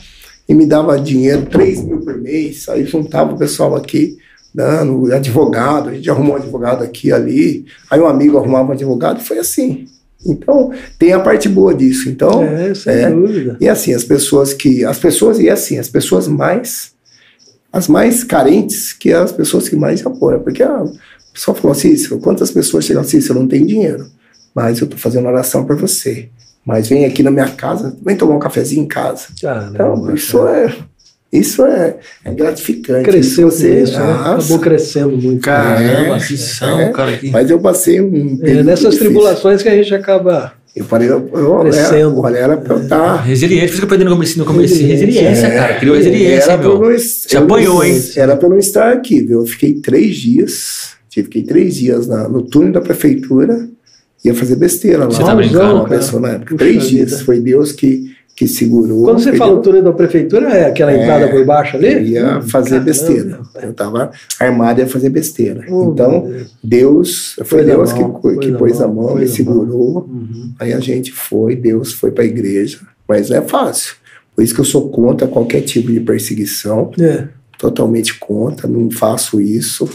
e 0.47 0.53
me 0.53 0.65
dava 0.65 0.97
dinheiro, 0.97 1.45
3 1.47 1.83
mil 1.83 1.99
por 1.99 2.17
mês, 2.21 2.69
aí 2.69 2.85
juntava 2.85 3.33
o 3.33 3.37
pessoal 3.37 3.75
aqui, 3.75 4.17
dando 4.55 5.13
advogado, 5.13 5.89
a 5.89 5.93
gente 5.93 6.09
arrumou 6.09 6.33
um 6.33 6.37
advogado 6.37 6.81
aqui 6.83 7.09
e 7.09 7.11
ali, 7.11 7.65
aí 7.91 7.99
um 7.99 8.07
amigo 8.07 8.37
arrumava 8.37 8.69
um 8.69 8.71
advogado, 8.71 9.19
foi 9.19 9.37
assim. 9.37 9.85
Então, 10.25 10.71
tem 10.97 11.13
a 11.13 11.19
parte 11.19 11.47
boa 11.49 11.73
disso. 11.73 12.09
Então, 12.09 12.41
É, 12.43 12.73
sem 12.73 12.93
é, 12.93 13.11
dúvida. 13.11 13.57
e 13.59 13.67
assim, 13.69 13.93
as 13.93 14.03
pessoas 14.03 14.53
que. 14.53 14.83
As 14.83 14.97
pessoas, 14.97 15.39
e 15.39 15.49
assim, 15.49 15.77
as 15.77 15.89
pessoas 15.89 16.27
mais. 16.27 16.93
As 17.71 17.87
mais 17.89 18.23
carentes 18.23 18.93
que 18.93 19.11
as 19.11 19.33
pessoas 19.33 19.67
que 19.67 19.75
mais 19.75 20.03
apoiam. 20.05 20.39
Porque 20.39 20.63
a 20.63 20.83
pessoa 21.33 21.53
falou, 21.53 21.75
Cícero, 21.75 22.17
quantas 22.19 22.49
pessoas 22.49 22.85
chegam 22.85 23.01
assim, 23.01 23.19
Cícero, 23.19 23.37
eu 23.37 23.41
não 23.43 23.49
tenho 23.49 23.67
dinheiro, 23.67 24.07
mas 24.55 24.79
eu 24.79 24.87
tô 24.87 24.95
fazendo 24.97 25.27
oração 25.27 25.65
por 25.65 25.75
você. 25.75 26.29
Mas 26.65 26.87
vem 26.87 27.05
aqui 27.05 27.21
na 27.21 27.29
minha 27.29 27.49
casa, 27.49 27.95
vem 28.01 28.15
tomar 28.15 28.35
um 28.35 28.39
cafezinho 28.39 28.81
em 28.83 28.87
casa. 28.87 29.27
Caramba, 29.39 29.69
Então, 29.75 30.15
isso 30.15 30.47
é. 30.47 30.73
Isso 31.39 31.65
é, 31.65 31.95
é 32.23 32.31
gratificante. 32.33 33.03
Cresceu 33.03 33.47
Isso 33.49 33.61
com 33.61 33.73
isso, 33.73 33.99
né? 33.99 34.11
Acabou 34.13 34.59
crescendo 34.59 35.17
muito. 35.17 35.41
Caramba, 35.41 36.15
É, 36.15 36.19
que 36.19 36.37
são, 36.37 36.79
é. 36.79 36.89
cara. 36.91 37.17
Que... 37.17 37.29
Mas 37.31 37.49
eu 37.49 37.59
passei 37.59 38.01
um. 38.01 38.39
É, 38.43 38.63
nessas 38.63 38.91
difícil. 38.93 38.99
tribulações 39.05 39.61
que 39.61 39.69
a 39.69 39.75
gente 39.75 39.93
acaba. 39.93 40.53
Eu 40.75 40.83
falei, 40.83 41.09
eu, 41.09 41.29
eu, 41.33 41.59
Crescendo. 41.61 42.19
olha, 42.19 42.37
era 42.37 42.57
pra 42.57 42.75
eu 42.75 42.81
estar. 42.83 43.15
Resiliente, 43.21 43.67
por 43.67 43.71
isso 43.71 43.77
que 43.77 43.81
eu 43.83 43.85
aprendi 43.85 44.03
no 44.03 44.11
começo, 44.11 44.37
no 44.39 44.45
começo 44.45 44.73
Resiliência. 44.73 45.05
resiliência, 45.05 45.47
É, 45.47 45.55
cara. 45.55 45.73
Criou 45.79 45.95
resiliência, 45.95 46.51
era 46.51 46.57
meu. 46.61 46.91
eu- 46.91 46.99
Você 46.99 47.37
apanhou, 47.37 47.81
hein? 47.85 48.01
Era 48.17 48.35
pra 48.35 48.45
eu 48.47 48.51
não 48.51 48.57
estar 48.59 48.91
aqui, 48.91 49.21
viu? 49.21 49.39
Eu 49.39 49.45
fiquei 49.45 49.75
três 49.75 50.17
dias, 50.17 50.89
fiquei 51.09 51.43
três 51.43 51.75
dias 51.75 52.07
na- 52.07 52.27
no 52.27 52.41
túnel 52.41 52.73
da 52.73 52.81
prefeitura, 52.81 53.69
ia 54.25 54.33
fazer 54.35 54.57
besteira 54.57 54.97
lá. 54.99 55.05
Você 55.05 55.23
tá 55.23 55.33
brincando, 55.33 55.75
Uma 55.75 55.85
cara. 55.87 55.97
pessoa 55.97 56.21
na 56.21 56.29
época. 56.31 56.55
Puxa 56.55 56.57
três 56.57 56.87
dias. 56.89 57.11
vida. 57.11 57.23
Foi 57.23 57.39
Deus 57.39 57.71
que, 57.71 58.11
que 58.35 58.47
segurou. 58.47 59.05
Quando 59.05 59.19
você 59.19 59.29
foi 59.29 59.37
fala 59.37 59.53
o 59.53 59.61
túnel 59.61 59.81
da 59.81 59.93
prefeitura, 59.93 60.49
é 60.49 60.65
aquela 60.65 60.93
entrada 60.93 61.29
por 61.29 61.45
baixo 61.45 61.77
ali? 61.77 61.93
Eu 61.93 62.01
ia 62.01 62.41
fazer 62.41 62.69
caramba. 62.71 62.85
besteira. 62.85 63.39
Eu 63.63 63.73
tava 63.73 64.11
armado 64.39 64.79
e 64.79 64.83
ia 64.83 64.89
fazer 64.89 65.09
besteira. 65.09 65.65
Oh, 65.69 65.91
então, 65.93 66.29
Deus. 66.61 67.37
Foi 67.45 67.61
a 67.61 67.63
Deus 67.63 67.93
mão, 67.93 68.19
que, 68.21 68.37
que 68.39 68.51
pôs 68.51 68.81
a 68.81 68.85
a 68.85 68.87
mão, 68.89 69.15
me 69.15 69.23
a 69.23 69.27
segurou. 69.27 69.99
Uhum. 70.09 70.53
Aí 70.59 70.73
a 70.73 70.79
gente 70.81 71.13
foi, 71.13 71.55
Deus 71.55 71.93
foi 71.93 72.11
para 72.11 72.23
a 72.23 72.27
igreja, 72.27 72.79
mas 73.07 73.29
não 73.29 73.37
é 73.37 73.41
fácil. 73.41 73.95
Por 74.35 74.43
isso 74.43 74.53
que 74.53 74.59
eu 74.59 74.65
sou 74.65 74.89
contra 74.89 75.27
qualquer 75.27 75.61
tipo 75.61 75.89
de 75.89 76.01
perseguição, 76.01 76.91
É. 76.99 77.29
totalmente 77.57 78.19
contra, 78.19 78.67
não 78.67 78.91
faço 78.91 79.39
isso. 79.39 79.89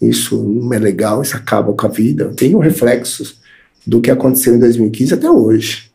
Isso 0.00 0.40
não 0.42 0.72
é 0.72 0.78
legal, 0.78 1.20
isso 1.22 1.36
acaba 1.36 1.72
com 1.72 1.86
a 1.86 1.90
vida. 1.90 2.24
Eu 2.24 2.34
tenho 2.34 2.58
reflexos 2.58 3.40
do 3.84 4.00
que 4.00 4.10
aconteceu 4.12 4.54
em 4.54 4.58
2015 4.60 5.14
até 5.14 5.28
hoje. 5.28 5.89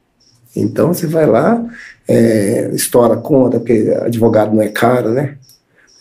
Então 0.56 0.94
você 0.94 1.06
vai 1.08 1.26
lá, 1.26 1.64
é, 2.08 2.70
estoura 2.74 3.16
a 3.16 3.18
conta, 3.18 3.60
porque 3.60 3.94
advogado 4.02 4.54
não 4.56 4.62
é 4.62 4.70
caro, 4.70 5.10
né? 5.12 5.36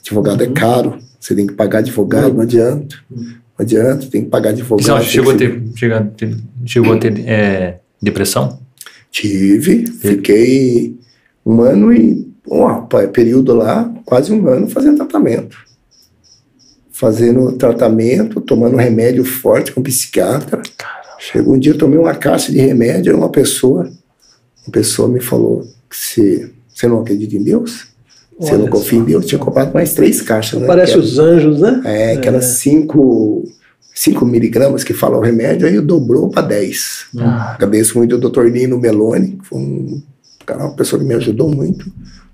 Advogado 0.01 0.43
é 0.45 0.49
caro, 0.49 0.99
você 1.19 1.35
tem 1.35 1.47
que 1.47 1.55
pagar 1.55 1.79
advogado, 1.79 2.35
não 2.35 2.43
adianta. 2.43 2.97
Não 3.11 3.27
adianta, 3.59 4.07
tem 4.11 4.23
que 4.25 4.31
pagar 4.31 4.51
advogado. 4.51 4.85
Você 4.85 4.91
não, 4.91 5.03
chegou, 5.03 5.33
a 5.33 5.37
que- 5.37 5.49
ter, 5.49 5.63
chegou, 5.77 5.97
a 5.97 6.01
ter, 6.03 6.37
chegou 6.67 6.93
a 6.93 6.99
ter 6.99 7.21
é, 7.29 7.81
depressão? 8.03 8.59
Tive, 9.11 9.87
fiquei 9.87 10.99
um 11.47 11.61
ano 11.63 11.93
e 11.93 12.29
um 12.49 12.87
período 13.13 13.55
lá, 13.55 13.93
quase 14.05 14.33
um 14.33 14.47
ano 14.49 14.69
fazendo 14.69 14.97
tratamento. 14.99 15.57
fazendo 16.91 17.53
tratamento, 17.53 18.41
tomando 18.41 18.77
remédio 18.77 19.25
forte 19.25 19.73
com 19.73 19.83
psiquiatra. 19.83 20.63
Chegou 21.19 21.55
um 21.55 21.59
dia, 21.59 21.73
eu 21.73 21.79
tomei 21.79 21.99
uma 21.99 22.15
caixa 22.15 22.53
de 22.53 22.59
remédio, 22.59 23.17
uma 23.17 23.29
pessoa, 23.31 23.91
uma 24.67 24.73
pessoa 24.73 25.09
me 25.09 25.21
falou 25.21 25.63
que 25.89 25.97
se, 25.97 26.53
você 26.75 26.89
não 26.89 27.01
acredita 27.01 27.37
em 27.37 27.43
Deus? 27.43 27.87
Você 28.39 28.55
Olha 28.55 28.65
não 28.65 28.69
confia 28.69 28.99
em 28.99 29.05
Deus? 29.05 29.27
Tinha 29.27 29.39
comprado 29.39 29.73
mais 29.73 29.95
três 29.95 30.21
caixas, 30.21 30.61
né? 30.61 30.67
Parece 30.67 30.93
Que 30.93 30.99
os 30.99 31.19
anjos, 31.19 31.61
né? 31.61 31.81
é, 31.85 32.13
aquelas 32.15 32.45
5 33.95 34.27
miligramas 34.27 34.83
que 34.83 34.93
fala 34.93 35.17
o 35.17 35.21
remédio, 35.21 35.69
aí 35.69 35.81
dobrou 35.81 36.29
para 36.29 36.43
10. 36.49 37.07
Ah. 37.19 37.55
Agradeço 37.55 37.97
muito 37.97 38.15
ao 38.17 38.21
Dr. 38.21 38.47
Nino 38.47 38.79
Meloni, 38.79 39.39
que 39.41 39.47
foi 39.47 39.59
um, 39.59 40.03
cara, 40.45 40.65
uma 40.65 40.75
pessoa 40.75 41.01
que 41.01 41.07
me 41.07 41.15
ajudou 41.15 41.49
muito, 41.49 41.91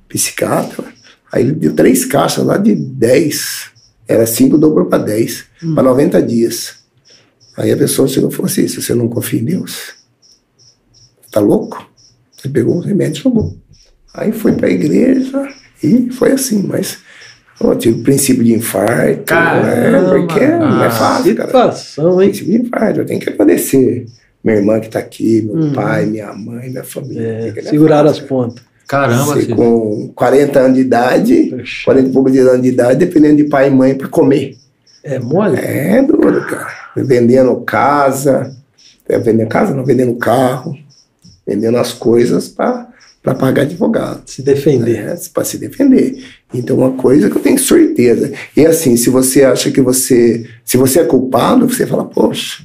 psiquiatra. 0.08 0.84
Aí 1.30 1.42
ele 1.42 1.52
deu 1.52 1.74
três 1.74 2.04
caixas 2.06 2.44
lá 2.44 2.56
de 2.56 2.74
10. 2.74 3.66
Era 4.08 4.26
5, 4.26 4.56
dobrou 4.56 4.86
para 4.86 5.04
10, 5.04 5.44
para 5.74 5.82
90 5.82 6.22
dias. 6.22 6.76
Aí 7.56 7.70
a 7.70 7.76
pessoa 7.76 8.08
chegou 8.08 8.30
e 8.30 8.32
falou 8.32 8.50
assim: 8.50 8.66
se 8.66 8.80
você 8.80 8.94
não 8.94 9.06
confia 9.06 9.38
em 9.38 9.44
Deus, 9.44 9.92
tá 11.30 11.40
louco? 11.40 11.89
Ele 12.44 12.52
pegou 12.54 12.76
o 12.76 12.80
remédio 12.80 13.20
e 13.20 13.22
jogou. 13.22 13.54
Aí 14.14 14.32
foi 14.32 14.52
para 14.52 14.66
a 14.68 14.70
igreja 14.70 15.48
e 15.82 16.10
foi 16.10 16.32
assim, 16.32 16.62
mas 16.66 16.98
eu 17.60 17.76
tive 17.76 18.02
princípio 18.02 18.42
de 18.42 18.52
infarto. 18.54 19.22
Caramba! 19.24 19.66
né, 20.18 20.26
porque 20.26 20.46
não 20.46 20.82
é 20.84 20.90
fácil, 20.90 21.34
cara. 21.36 21.48
Situação, 21.48 22.20
hein? 22.22 22.28
Princípio 22.30 22.52
de 22.60 22.66
infarto. 22.66 23.00
Eu 23.00 23.06
tenho 23.06 23.20
que 23.20 23.28
agradecer 23.30 24.06
minha 24.42 24.56
irmã 24.56 24.80
que 24.80 24.86
está 24.86 24.98
aqui, 24.98 25.42
meu 25.42 25.54
Uhum. 25.54 25.72
pai, 25.72 26.06
minha 26.06 26.32
mãe, 26.32 26.70
minha 26.70 26.84
família. 26.84 27.52
É, 27.54 27.58
é 27.58 27.62
seguraram 27.62 28.08
as 28.08 28.16
fácil, 28.18 28.28
pontas. 28.28 28.64
Caramba, 28.88 29.36
filho. 29.36 29.54
com 29.54 30.10
40 30.16 30.58
anos 30.58 30.74
de 30.76 30.80
idade, 30.80 31.54
Puxa. 31.56 31.84
40 31.84 32.08
e 32.08 32.12
poucos 32.12 32.36
anos 32.36 32.62
de 32.62 32.68
idade, 32.70 32.98
dependendo 32.98 33.36
de 33.36 33.44
pai 33.44 33.68
e 33.68 33.70
mãe 33.70 33.94
para 33.94 34.08
comer. 34.08 34.56
É 35.04 35.18
mole? 35.20 35.56
É 35.56 36.02
duro, 36.02 36.44
cara. 36.46 36.68
Vendendo 36.96 37.54
casa, 37.60 38.50
é, 39.08 39.18
vendendo 39.18 39.48
casa, 39.48 39.74
não, 39.74 39.84
vendendo 39.84 40.14
carro, 40.16 40.76
vendendo 41.50 41.78
as 41.78 41.92
coisas 41.92 42.48
para 42.48 42.86
pagar 43.34 43.62
advogado. 43.62 44.22
Se 44.26 44.40
defender. 44.40 44.96
É, 45.08 45.18
para 45.34 45.44
se 45.44 45.58
defender. 45.58 46.22
Então, 46.54 46.76
uma 46.78 46.92
coisa 46.92 47.28
que 47.28 47.36
eu 47.36 47.42
tenho 47.42 47.58
certeza. 47.58 48.32
E 48.56 48.64
assim, 48.64 48.96
se 48.96 49.10
você 49.10 49.42
acha 49.44 49.70
que 49.70 49.80
você. 49.80 50.46
Se 50.64 50.76
você 50.76 51.00
é 51.00 51.04
culpado, 51.04 51.68
você 51.68 51.84
fala, 51.86 52.04
poxa, 52.04 52.62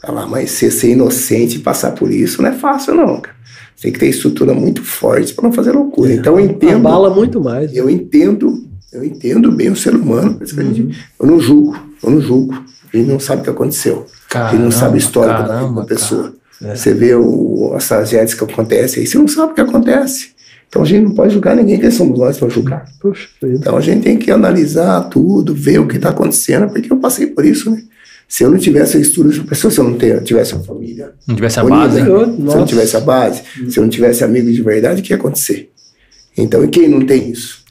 tá 0.00 0.10
lá, 0.10 0.26
mas 0.26 0.50
você 0.52 0.70
ser 0.70 0.90
inocente 0.92 1.56
e 1.56 1.60
passar 1.60 1.92
por 1.92 2.10
isso 2.10 2.40
não 2.40 2.48
é 2.48 2.52
fácil, 2.54 2.94
não, 2.94 3.20
cara. 3.20 3.36
Você 3.76 3.82
tem 3.82 3.92
que 3.92 3.98
ter 3.98 4.08
estrutura 4.08 4.54
muito 4.54 4.82
forte 4.82 5.34
para 5.34 5.44
não 5.44 5.52
fazer 5.52 5.72
loucura. 5.72 6.12
Então, 6.12 6.38
eu 6.40 6.46
entendo. 6.46 6.76
Abala 6.88 7.10
muito 7.14 7.42
mais. 7.42 7.74
Eu 7.76 7.90
entendo, 7.90 8.64
eu 8.92 9.04
entendo 9.04 9.52
bem 9.52 9.68
o 9.70 9.76
ser 9.76 9.94
humano. 9.94 10.38
gente- 10.42 10.96
Eu 11.20 11.26
não 11.26 11.38
julgo, 11.40 11.76
eu 12.02 12.10
não 12.10 12.20
julgo. 12.22 12.54
A 12.92 12.96
gente 12.96 13.08
não 13.08 13.20
sabe 13.20 13.40
o 13.42 13.44
que 13.44 13.50
aconteceu. 13.50 14.06
a 14.32 14.50
gente 14.52 14.62
não 14.62 14.70
sabe 14.70 14.94
a 14.94 14.98
história 14.98 15.32
da- 15.34 15.42
da, 15.42 15.48
caramba, 15.48 15.84
pessoa. 15.84 16.32
É. 16.62 16.74
Você 16.74 16.94
vê 16.94 17.14
o, 17.14 17.72
as 17.74 17.88
tragédias 17.88 18.34
que 18.34 18.44
acontecem 18.44 19.00
aí, 19.00 19.06
você 19.06 19.18
não 19.18 19.28
sabe 19.28 19.52
o 19.52 19.54
que 19.54 19.60
acontece. 19.60 20.34
Então 20.68 20.82
a 20.82 20.84
gente 20.84 21.04
não 21.04 21.12
pode 21.12 21.32
julgar 21.32 21.54
ninguém, 21.56 21.78
quem 21.78 21.90
somos 21.90 22.18
nós 22.18 22.36
para 22.36 22.48
julgar. 22.48 22.84
Puxa. 23.00 23.28
Então 23.42 23.76
a 23.76 23.80
gente 23.80 24.02
tem 24.02 24.16
que 24.16 24.30
analisar 24.30 25.02
tudo, 25.02 25.54
ver 25.54 25.78
o 25.78 25.86
que 25.86 25.96
está 25.96 26.08
acontecendo, 26.10 26.68
porque 26.68 26.92
eu 26.92 26.96
passei 26.96 27.28
por 27.28 27.44
isso, 27.44 27.70
né? 27.70 27.82
Se 28.26 28.42
eu 28.42 28.50
não 28.50 28.58
tivesse 28.58 28.96
a 28.96 29.00
estrutura 29.00 29.28
dessa 29.28 29.44
pessoa, 29.44 29.70
se 29.70 29.78
eu 29.78 29.84
não 29.84 29.96
tivesse 30.24 30.54
uma 30.54 30.64
família 30.64 31.12
Não 31.28 31.36
tivesse 31.36 31.60
a 31.60 31.64
base. 31.64 32.00
né? 32.00 32.06
se 32.06 32.10
eu 32.10 32.58
não 32.58 32.66
tivesse 32.66 32.96
a 32.96 33.00
base, 33.00 33.42
se 33.68 33.78
eu 33.78 33.82
não 33.82 33.90
tivesse 33.90 34.24
amigos 34.24 34.54
de 34.54 34.62
verdade, 34.62 35.00
o 35.00 35.04
que 35.04 35.12
ia 35.12 35.16
acontecer? 35.16 35.70
Então, 36.36 36.64
e 36.64 36.68
quem 36.68 36.88
não 36.88 37.04
tem 37.06 37.30
isso? 37.30 37.63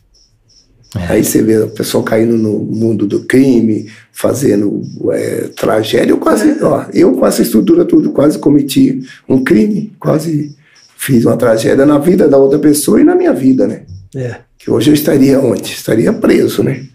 É. 0.96 1.14
Aí 1.14 1.24
você 1.24 1.42
vê 1.42 1.58
o 1.58 1.70
pessoal 1.70 2.04
caindo 2.04 2.38
no 2.38 2.60
mundo 2.60 3.08
do 3.08 3.22
crime, 3.22 3.90
fazendo 4.12 4.82
é, 5.12 5.50
tragédia. 5.56 6.12
Eu 6.12 6.18
quase, 6.18 6.64
ó, 6.64 6.86
eu 6.94 7.14
com 7.14 7.26
essa 7.26 7.42
estrutura 7.42 7.84
tudo, 7.84 8.12
quase 8.12 8.38
cometi 8.38 9.02
um 9.28 9.44
crime, 9.44 9.92
quase 10.00 10.56
fiz 10.96 11.26
uma 11.26 11.36
tragédia 11.36 11.86
na 11.86 11.98
vida 11.98 12.28
da 12.28 12.38
outra 12.38 12.60
pessoa 12.60 13.02
e 13.02 13.04
na 13.04 13.16
minha 13.16 13.34
vida, 13.34 13.68
né? 13.68 13.84
É. 14.16 14.38
Que 14.58 14.70
hoje 14.70 14.92
eu 14.92 14.94
estaria 14.94 15.40
onde? 15.40 15.74
Estaria 15.74 16.14
preso, 16.14 16.64
né? 16.64 16.86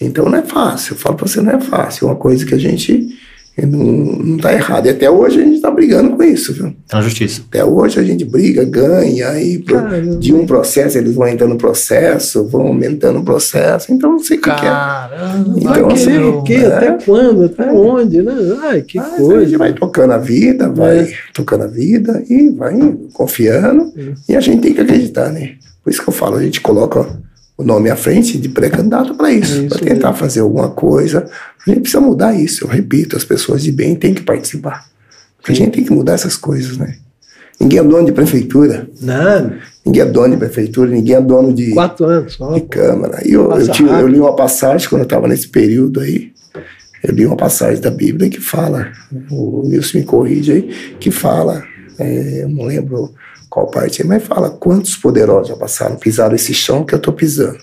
Então 0.00 0.28
não 0.28 0.38
é 0.38 0.42
fácil. 0.42 0.94
Eu 0.94 0.98
falo 0.98 1.16
pra 1.16 1.26
você, 1.26 1.40
não 1.40 1.52
é 1.52 1.60
fácil. 1.60 2.06
É 2.06 2.10
uma 2.10 2.16
coisa 2.16 2.46
que 2.46 2.54
a 2.54 2.58
gente 2.58 3.08
não, 3.62 3.78
não 3.84 4.36
tá 4.38 4.52
errado. 4.52 4.86
E 4.86 4.90
até 4.90 5.08
hoje 5.10 5.40
a 5.40 5.44
gente 5.44 5.60
tá 5.60 5.70
brigando 5.70 6.16
com 6.16 6.22
isso, 6.22 6.52
viu? 6.52 6.74
Tá 6.88 6.96
na 6.98 7.02
justiça. 7.04 7.42
Até 7.48 7.64
hoje 7.64 8.00
a 8.00 8.02
gente 8.02 8.24
briga, 8.24 8.64
ganha, 8.64 9.28
aí 9.28 9.58
pro- 9.60 9.76
Caramba. 9.76 10.16
de 10.16 10.34
um 10.34 10.44
processo 10.44 10.98
eles 10.98 11.14
vão 11.14 11.28
entrando 11.28 11.50
no 11.50 11.56
processo, 11.58 12.46
vão 12.48 12.62
aumentando 12.68 13.20
o 13.20 13.24
processo, 13.24 13.92
então 13.92 14.12
não 14.12 14.18
sei 14.18 14.38
o 14.38 14.40
que, 14.40 14.50
que 14.50 14.66
é. 14.66 14.70
Caramba. 14.70 15.54
Então, 15.56 15.70
Vai 15.84 15.92
assim, 15.92 16.04
querer 16.06 16.24
o 16.24 16.42
quê? 16.42 16.54
é. 16.54 16.66
Até 16.66 16.92
quando? 17.04 17.44
Até 17.44 17.70
onde? 17.72 18.22
Né? 18.22 18.32
Ai, 18.62 18.82
que 18.82 18.98
Mas 18.98 19.12
a 19.14 19.16
coisa. 19.16 19.44
gente 19.46 19.56
vai 19.58 19.72
tocando 19.72 20.12
a 20.12 20.18
vida, 20.18 20.68
vai 20.68 20.98
É. 21.00 21.12
tocando 21.32 21.64
a 21.64 21.68
vida 21.68 22.22
e 22.28 22.50
vai 22.50 22.74
confiando. 23.12 23.92
E 24.28 24.34
a 24.36 24.40
gente 24.40 24.60
tem 24.62 24.74
que 24.74 24.80
acreditar, 24.80 25.30
né? 25.32 25.52
Por 25.82 25.90
isso 25.90 26.02
que 26.02 26.08
eu 26.08 26.14
falo, 26.14 26.36
a 26.36 26.42
gente 26.42 26.60
coloca 26.60 27.06
o 27.56 27.62
nome 27.62 27.88
à 27.90 27.96
frente 27.96 28.36
de 28.38 28.48
pré-candidato 28.48 29.14
para 29.14 29.30
isso, 29.30 29.54
É 29.54 29.58
isso 29.60 29.68
para 29.68 29.78
tentar 29.86 30.12
fazer 30.14 30.40
alguma 30.40 30.70
coisa. 30.70 31.28
A 31.66 31.70
gente 31.70 31.80
precisa 31.82 32.00
mudar 32.00 32.34
isso, 32.34 32.64
eu 32.64 32.68
repito, 32.68 33.16
as 33.16 33.24
pessoas 33.24 33.62
de 33.62 33.70
bem 33.72 33.94
têm 33.94 34.12
que 34.14 34.22
participar. 34.22 34.86
A 35.46 35.52
gente 35.52 35.70
tem 35.72 35.84
que 35.84 35.92
mudar 35.92 36.14
essas 36.14 36.36
coisas, 36.36 36.76
né? 36.76 36.96
Ninguém 37.60 37.78
é 37.78 37.82
dono 37.84 38.04
de 38.06 38.12
prefeitura, 38.12 38.88
Nada. 39.00 39.58
ninguém 39.86 40.02
é 40.02 40.06
dono 40.06 40.30
de 40.34 40.36
prefeitura, 40.38 40.90
ninguém 40.90 41.14
é 41.14 41.20
dono 41.20 41.52
de, 41.52 41.70
Quatro 41.72 42.04
anos 42.06 42.32
só. 42.34 42.52
de 42.52 42.62
Câmara. 42.62 43.20
E 43.24 43.32
eu, 43.32 43.48
eu, 43.52 43.68
tinha- 43.70 44.00
eu 44.00 44.08
li 44.08 44.18
uma 44.18 44.34
passagem 44.34 44.88
quando 44.88 45.02
eu 45.02 45.06
estava 45.06 45.28
nesse 45.28 45.46
período 45.48 46.00
aí. 46.00 46.32
Eu 47.02 47.14
li 47.14 47.24
uma 47.26 47.36
passagem 47.36 47.80
da 47.80 47.90
Bíblia 47.90 48.28
que 48.30 48.40
fala, 48.40 48.90
o 49.30 49.62
Nilson 49.68 49.98
me 49.98 50.04
corrige 50.04 50.52
aí, 50.52 50.62
que 50.98 51.10
fala, 51.12 51.62
é, 51.98 52.42
eu 52.42 52.48
não 52.48 52.64
lembro 52.64 53.14
qual 53.54 53.68
parte 53.68 54.02
é, 54.02 54.04
mas 54.04 54.24
fala 54.24 54.50
quantos 54.50 54.96
poderosos 54.96 55.46
já 55.46 55.54
passaram, 55.56 55.94
pisaram 55.94 56.34
esse 56.34 56.52
chão 56.52 56.84
que 56.84 56.92
eu 56.92 56.96
estou 56.96 57.14
pisando. 57.14 57.58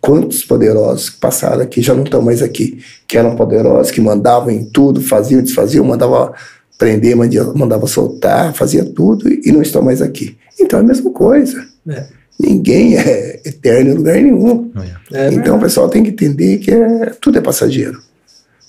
Quantos 0.00 0.42
poderosos 0.42 1.08
que 1.10 1.20
passaram 1.20 1.62
aqui 1.62 1.80
já 1.80 1.94
não 1.94 2.02
estão 2.02 2.20
mais 2.20 2.42
aqui, 2.42 2.82
que 3.06 3.16
eram 3.16 3.36
poderosos, 3.36 3.92
que 3.92 4.00
mandavam 4.00 4.50
em 4.50 4.64
tudo, 4.64 5.00
faziam, 5.00 5.40
desfaziam, 5.40 5.84
mandavam 5.84 6.32
prender, 6.76 7.14
mandava 7.54 7.86
soltar, 7.86 8.52
fazia 8.54 8.84
tudo 8.84 9.28
e, 9.28 9.52
não 9.52 9.62
estão 9.62 9.82
mais 9.82 10.02
aqui. 10.02 10.36
Então 10.58 10.80
é 10.80 10.82
a 10.82 10.86
mesma 10.86 11.12
coisa. 11.12 11.64
É. 11.88 12.06
Ninguém 12.40 12.96
é 12.98 13.40
eterno 13.44 13.90
em 13.92 13.94
lugar 13.94 14.14
nenhum. 14.16 14.72
É, 15.12 15.32
então 15.32 15.58
o 15.58 15.60
pessoal 15.60 15.88
tem 15.88 16.02
que 16.02 16.10
entender 16.10 16.58
que 16.58 16.72
é, 16.72 17.12
tudo 17.20 17.38
é 17.38 17.40
passageiro. 17.40 18.02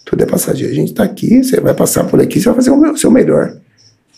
Tudo 0.05 0.21
é 0.21 0.25
passageiro. 0.27 0.73
A 0.73 0.75
gente 0.75 0.91
está 0.91 1.03
aqui, 1.05 1.43
você 1.43 1.59
vai 1.59 1.73
passar 1.73 2.03
por 2.03 2.21
aqui, 2.21 2.39
você 2.39 2.45
vai 2.49 2.55
fazer 2.55 2.69
o 2.69 2.77
meu- 2.77 2.93
o 2.93 2.97
seu 2.97 3.09
melhor. 3.09 3.57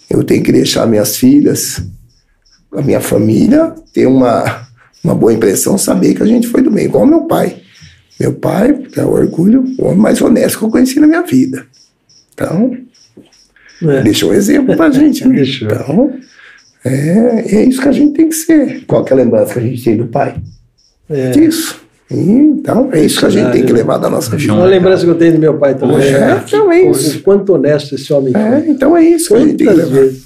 Eu 0.10 0.26
tenho 0.26 0.44
que 0.44 0.52
deixar 0.52 0.86
minhas 0.88 1.15
filhas, 1.15 1.82
a 2.75 2.81
minha 2.81 2.99
família, 2.99 3.73
ter 3.93 4.05
uma, 4.07 4.67
uma 5.03 5.15
boa 5.15 5.33
impressão, 5.33 5.77
saber 5.77 6.13
que 6.13 6.23
a 6.23 6.25
gente 6.25 6.47
foi 6.47 6.61
do 6.61 6.71
bem, 6.71 6.85
igual 6.85 7.05
meu 7.05 7.21
pai. 7.21 7.57
Meu 8.19 8.33
pai, 8.33 8.77
é 8.95 9.03
o 9.03 9.11
orgulho, 9.11 9.63
o 9.77 9.85
homem 9.85 9.97
mais 9.97 10.21
honesto 10.21 10.59
que 10.59 10.65
eu 10.65 10.69
conheci 10.69 10.99
na 10.99 11.07
minha 11.07 11.23
vida. 11.23 11.65
Então, 12.33 12.77
é. 13.83 14.01
deixou 14.01 14.31
um 14.31 14.33
exemplo 14.33 14.75
pra 14.75 14.89
gente. 14.91 15.27
Né? 15.27 15.35
Deixou. 15.35 15.67
Então, 15.67 16.13
é, 16.85 17.55
é 17.55 17.65
isso 17.65 17.81
que 17.81 17.87
a 17.87 17.91
gente 17.91 18.13
tem 18.13 18.29
que 18.29 18.35
ser. 18.35 18.83
Qual 18.85 19.03
que 19.03 19.11
é 19.11 19.15
a 19.15 19.17
lembrança 19.17 19.53
que 19.53 19.59
a 19.59 19.63
gente 19.63 19.83
tem 19.83 19.97
do 19.97 20.07
pai? 20.07 20.35
É. 21.09 21.31
Disso. 21.31 21.81
E, 22.11 22.15
então, 22.15 22.89
é 22.91 23.03
isso 23.03 23.19
que 23.19 23.25
a 23.25 23.29
gente 23.29 23.51
tem 23.51 23.65
que 23.65 23.73
levar 23.73 23.97
da 23.97 24.09
nossa 24.09 24.35
vida. 24.35 24.53
Uma 24.53 24.65
lembrança 24.65 25.03
que 25.03 25.09
eu 25.09 25.15
tenho 25.15 25.33
do 25.33 25.39
meu 25.39 25.57
pai 25.57 25.73
também. 25.75 25.97
É, 25.97 26.41
então 26.45 26.71
é 26.71 26.81
isso. 26.89 27.17
O 27.17 27.21
quanto 27.21 27.53
honesto 27.53 27.95
esse 27.95 28.13
homem 28.13 28.33
É, 28.35 28.61
foi. 28.61 28.69
então 28.69 28.95
é 28.95 29.03
isso 29.03 29.29
que 29.29 29.33
a 29.33 29.39
gente 29.39 29.55
tem 29.55 29.67
que 29.67 29.73
Quantas 29.73 29.89
levar. 29.89 30.01
vezes. 30.01 30.22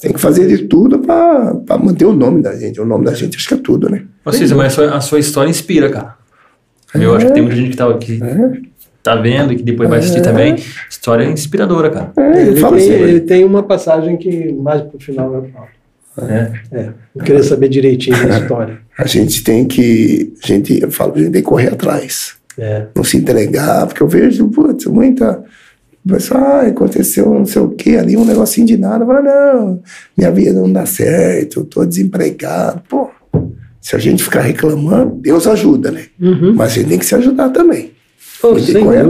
Tem 0.00 0.12
que 0.12 0.20
fazer 0.20 0.46
de 0.46 0.64
tudo 0.64 0.98
para 0.98 1.78
manter 1.78 2.04
o 2.04 2.12
nome 2.12 2.42
da 2.42 2.54
gente. 2.54 2.80
O 2.80 2.84
nome 2.84 3.04
da 3.04 3.14
gente 3.14 3.36
acho 3.36 3.48
que 3.48 3.54
é 3.54 3.56
tudo, 3.56 3.88
né? 3.88 4.04
Cícero, 4.30 4.58
mas 4.58 4.72
a 4.72 4.76
sua, 4.76 4.96
a 4.96 5.00
sua 5.00 5.18
história 5.18 5.48
inspira, 5.48 5.88
cara. 5.88 6.16
Eu 6.94 7.14
acho 7.14 7.26
que 7.26 7.32
tem 7.32 7.42
muita 7.42 7.56
gente 7.56 7.70
que 7.70 7.76
tá, 7.76 7.92
que 7.98 8.22
É, 8.22 8.60
tá 9.02 9.16
vendo 9.16 9.52
e 9.52 9.56
que 9.56 9.62
depois 9.62 9.88
vai 9.88 9.98
assistir 9.98 10.22
também. 10.22 10.56
História 10.88 11.24
inspiradora, 11.24 11.90
cara. 11.90 12.12
é, 12.16 12.42
ele, 12.42 12.54
tem, 12.54 12.64
assim, 12.64 12.92
ele 12.92 13.20
tem 13.20 13.44
uma 13.44 13.62
passagem 13.62 14.16
que 14.16 14.52
mais 14.52 14.82
pro 14.82 14.98
final 14.98 15.34
eu 15.34 15.50
falo. 15.50 15.76
É. 16.28 16.52
É, 16.72 16.92
eu 17.14 17.22
queria 17.22 17.42
saber 17.42 17.68
direitinho 17.68 18.16
da 18.26 18.38
história. 18.38 18.78
a 18.96 19.06
gente 19.06 19.44
tem 19.44 19.66
que, 19.66 20.32
a 20.42 20.46
gente, 20.46 20.82
eu 20.82 20.90
falo, 20.90 21.12
a 21.14 21.18
gente 21.18 21.30
tem 21.30 21.42
que 21.42 21.48
correr 21.48 21.68
atrás. 21.68 22.36
É. 22.58 22.86
não 22.94 23.04
se 23.04 23.18
entregar, 23.18 23.86
porque 23.86 24.02
eu 24.02 24.08
vejo, 24.08 24.48
putz, 24.48 24.86
muita. 24.86 25.44
O 26.06 26.12
Pessoal, 26.12 26.42
ah, 26.44 26.60
aconteceu 26.62 27.28
não 27.34 27.44
sei 27.44 27.60
o 27.62 27.70
que 27.70 27.96
ali, 27.96 28.16
um 28.16 28.24
negocinho 28.24 28.66
de 28.66 28.76
nada. 28.76 29.04
Fala, 29.04 29.22
não, 29.22 29.82
minha 30.16 30.30
vida 30.30 30.52
não 30.60 30.72
dá 30.72 30.86
certo, 30.86 31.60
eu 31.60 31.64
tô 31.64 31.84
desempregado. 31.84 32.80
Pô, 32.88 33.10
se 33.80 33.96
a 33.96 33.98
gente 33.98 34.22
ficar 34.22 34.40
reclamando, 34.42 35.16
Deus 35.16 35.46
ajuda, 35.46 35.90
né? 35.90 36.04
Uhum. 36.20 36.54
Mas 36.54 36.72
a 36.72 36.74
gente 36.76 36.88
tem 36.88 36.98
que 36.98 37.06
se 37.06 37.14
ajudar 37.14 37.50
também. 37.50 37.92
Pô. 38.40 38.52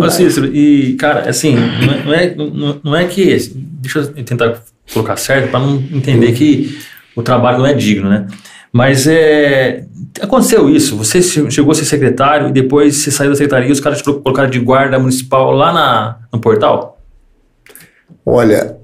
Ô, 0.06 0.10
Cícero, 0.10 0.46
e, 0.56 0.94
cara, 0.94 1.28
assim, 1.28 1.54
não 1.56 1.92
é, 1.92 2.04
não 2.04 2.14
é, 2.14 2.34
não- 2.34 2.80
não 2.84 2.96
é 2.96 3.04
que. 3.06 3.24
Deixa 3.80 3.98
eu 4.00 4.24
tentar 4.24 4.62
colocar 4.92 5.16
certo 5.16 5.50
para 5.50 5.60
não 5.60 5.76
entender 5.92 6.32
que 6.32 6.78
o 7.14 7.22
trabalho 7.22 7.58
não 7.58 7.66
é 7.66 7.74
digno, 7.74 8.08
né? 8.08 8.26
Mas 8.72 9.06
é, 9.06 9.84
aconteceu 10.20 10.68
isso. 10.68 10.96
Você 10.96 11.22
chegou 11.22 11.72
a 11.72 11.74
ser 11.74 11.84
secretário 11.84 12.48
e 12.48 12.52
depois 12.52 12.96
você 12.96 13.10
saiu 13.10 13.30
da 13.30 13.36
secretaria 13.36 13.68
e 13.68 13.72
os 13.72 13.80
caras 13.80 13.98
te 13.98 14.04
colocaram 14.04 14.50
de 14.50 14.58
guarda 14.58 14.98
municipal 14.98 15.52
lá 15.52 15.72
na, 15.72 16.18
no 16.32 16.40
portal? 16.40 17.00
Olha, 18.24 18.76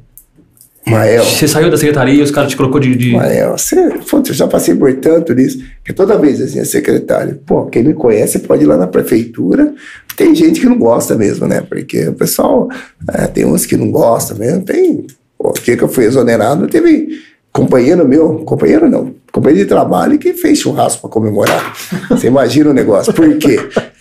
Mael. 0.86 1.24
Você 1.24 1.46
saiu 1.46 1.70
da 1.70 1.76
secretaria 1.76 2.14
e 2.14 2.22
os 2.22 2.30
caras 2.30 2.50
te 2.50 2.56
colocou 2.56 2.80
de. 2.80 2.94
de... 2.96 3.12
Mael, 3.12 3.56
você, 3.56 3.90
putz, 4.10 4.30
eu 4.30 4.34
já 4.34 4.48
passei 4.48 4.74
por 4.74 4.92
tanto 4.94 5.32
nisso, 5.32 5.62
que 5.84 5.92
toda 5.92 6.18
vez 6.18 6.40
assim, 6.40 6.58
a 6.58 6.64
secretária, 6.64 7.40
pô, 7.46 7.66
quem 7.66 7.84
me 7.84 7.94
conhece 7.94 8.40
pode 8.40 8.64
ir 8.64 8.66
lá 8.66 8.76
na 8.76 8.88
prefeitura. 8.88 9.72
Tem 10.16 10.34
gente 10.34 10.60
que 10.60 10.66
não 10.66 10.78
gosta 10.78 11.14
mesmo, 11.14 11.46
né? 11.46 11.60
Porque 11.60 12.08
o 12.08 12.14
pessoal, 12.14 12.68
é, 13.14 13.26
tem 13.26 13.44
uns 13.44 13.64
que 13.64 13.76
não 13.76 13.90
gostam 13.90 14.36
mesmo. 14.36 14.62
Tem. 14.62 15.06
O 15.38 15.52
que 15.52 15.72
eu 15.80 15.88
fui 15.88 16.04
exonerado, 16.04 16.66
teve 16.68 17.20
companheiro 17.52 18.06
meu, 18.06 18.36
companheiro 18.44 18.88
não, 18.88 19.14
companheiro 19.32 19.64
de 19.64 19.68
trabalho 19.68 20.18
que 20.18 20.34
fez 20.34 20.58
churrasco 20.58 21.00
para 21.00 21.10
comemorar. 21.10 21.74
Você 22.10 22.26
imagina 22.26 22.70
o 22.70 22.74
negócio. 22.74 23.12
Por 23.12 23.36
quê? 23.38 23.58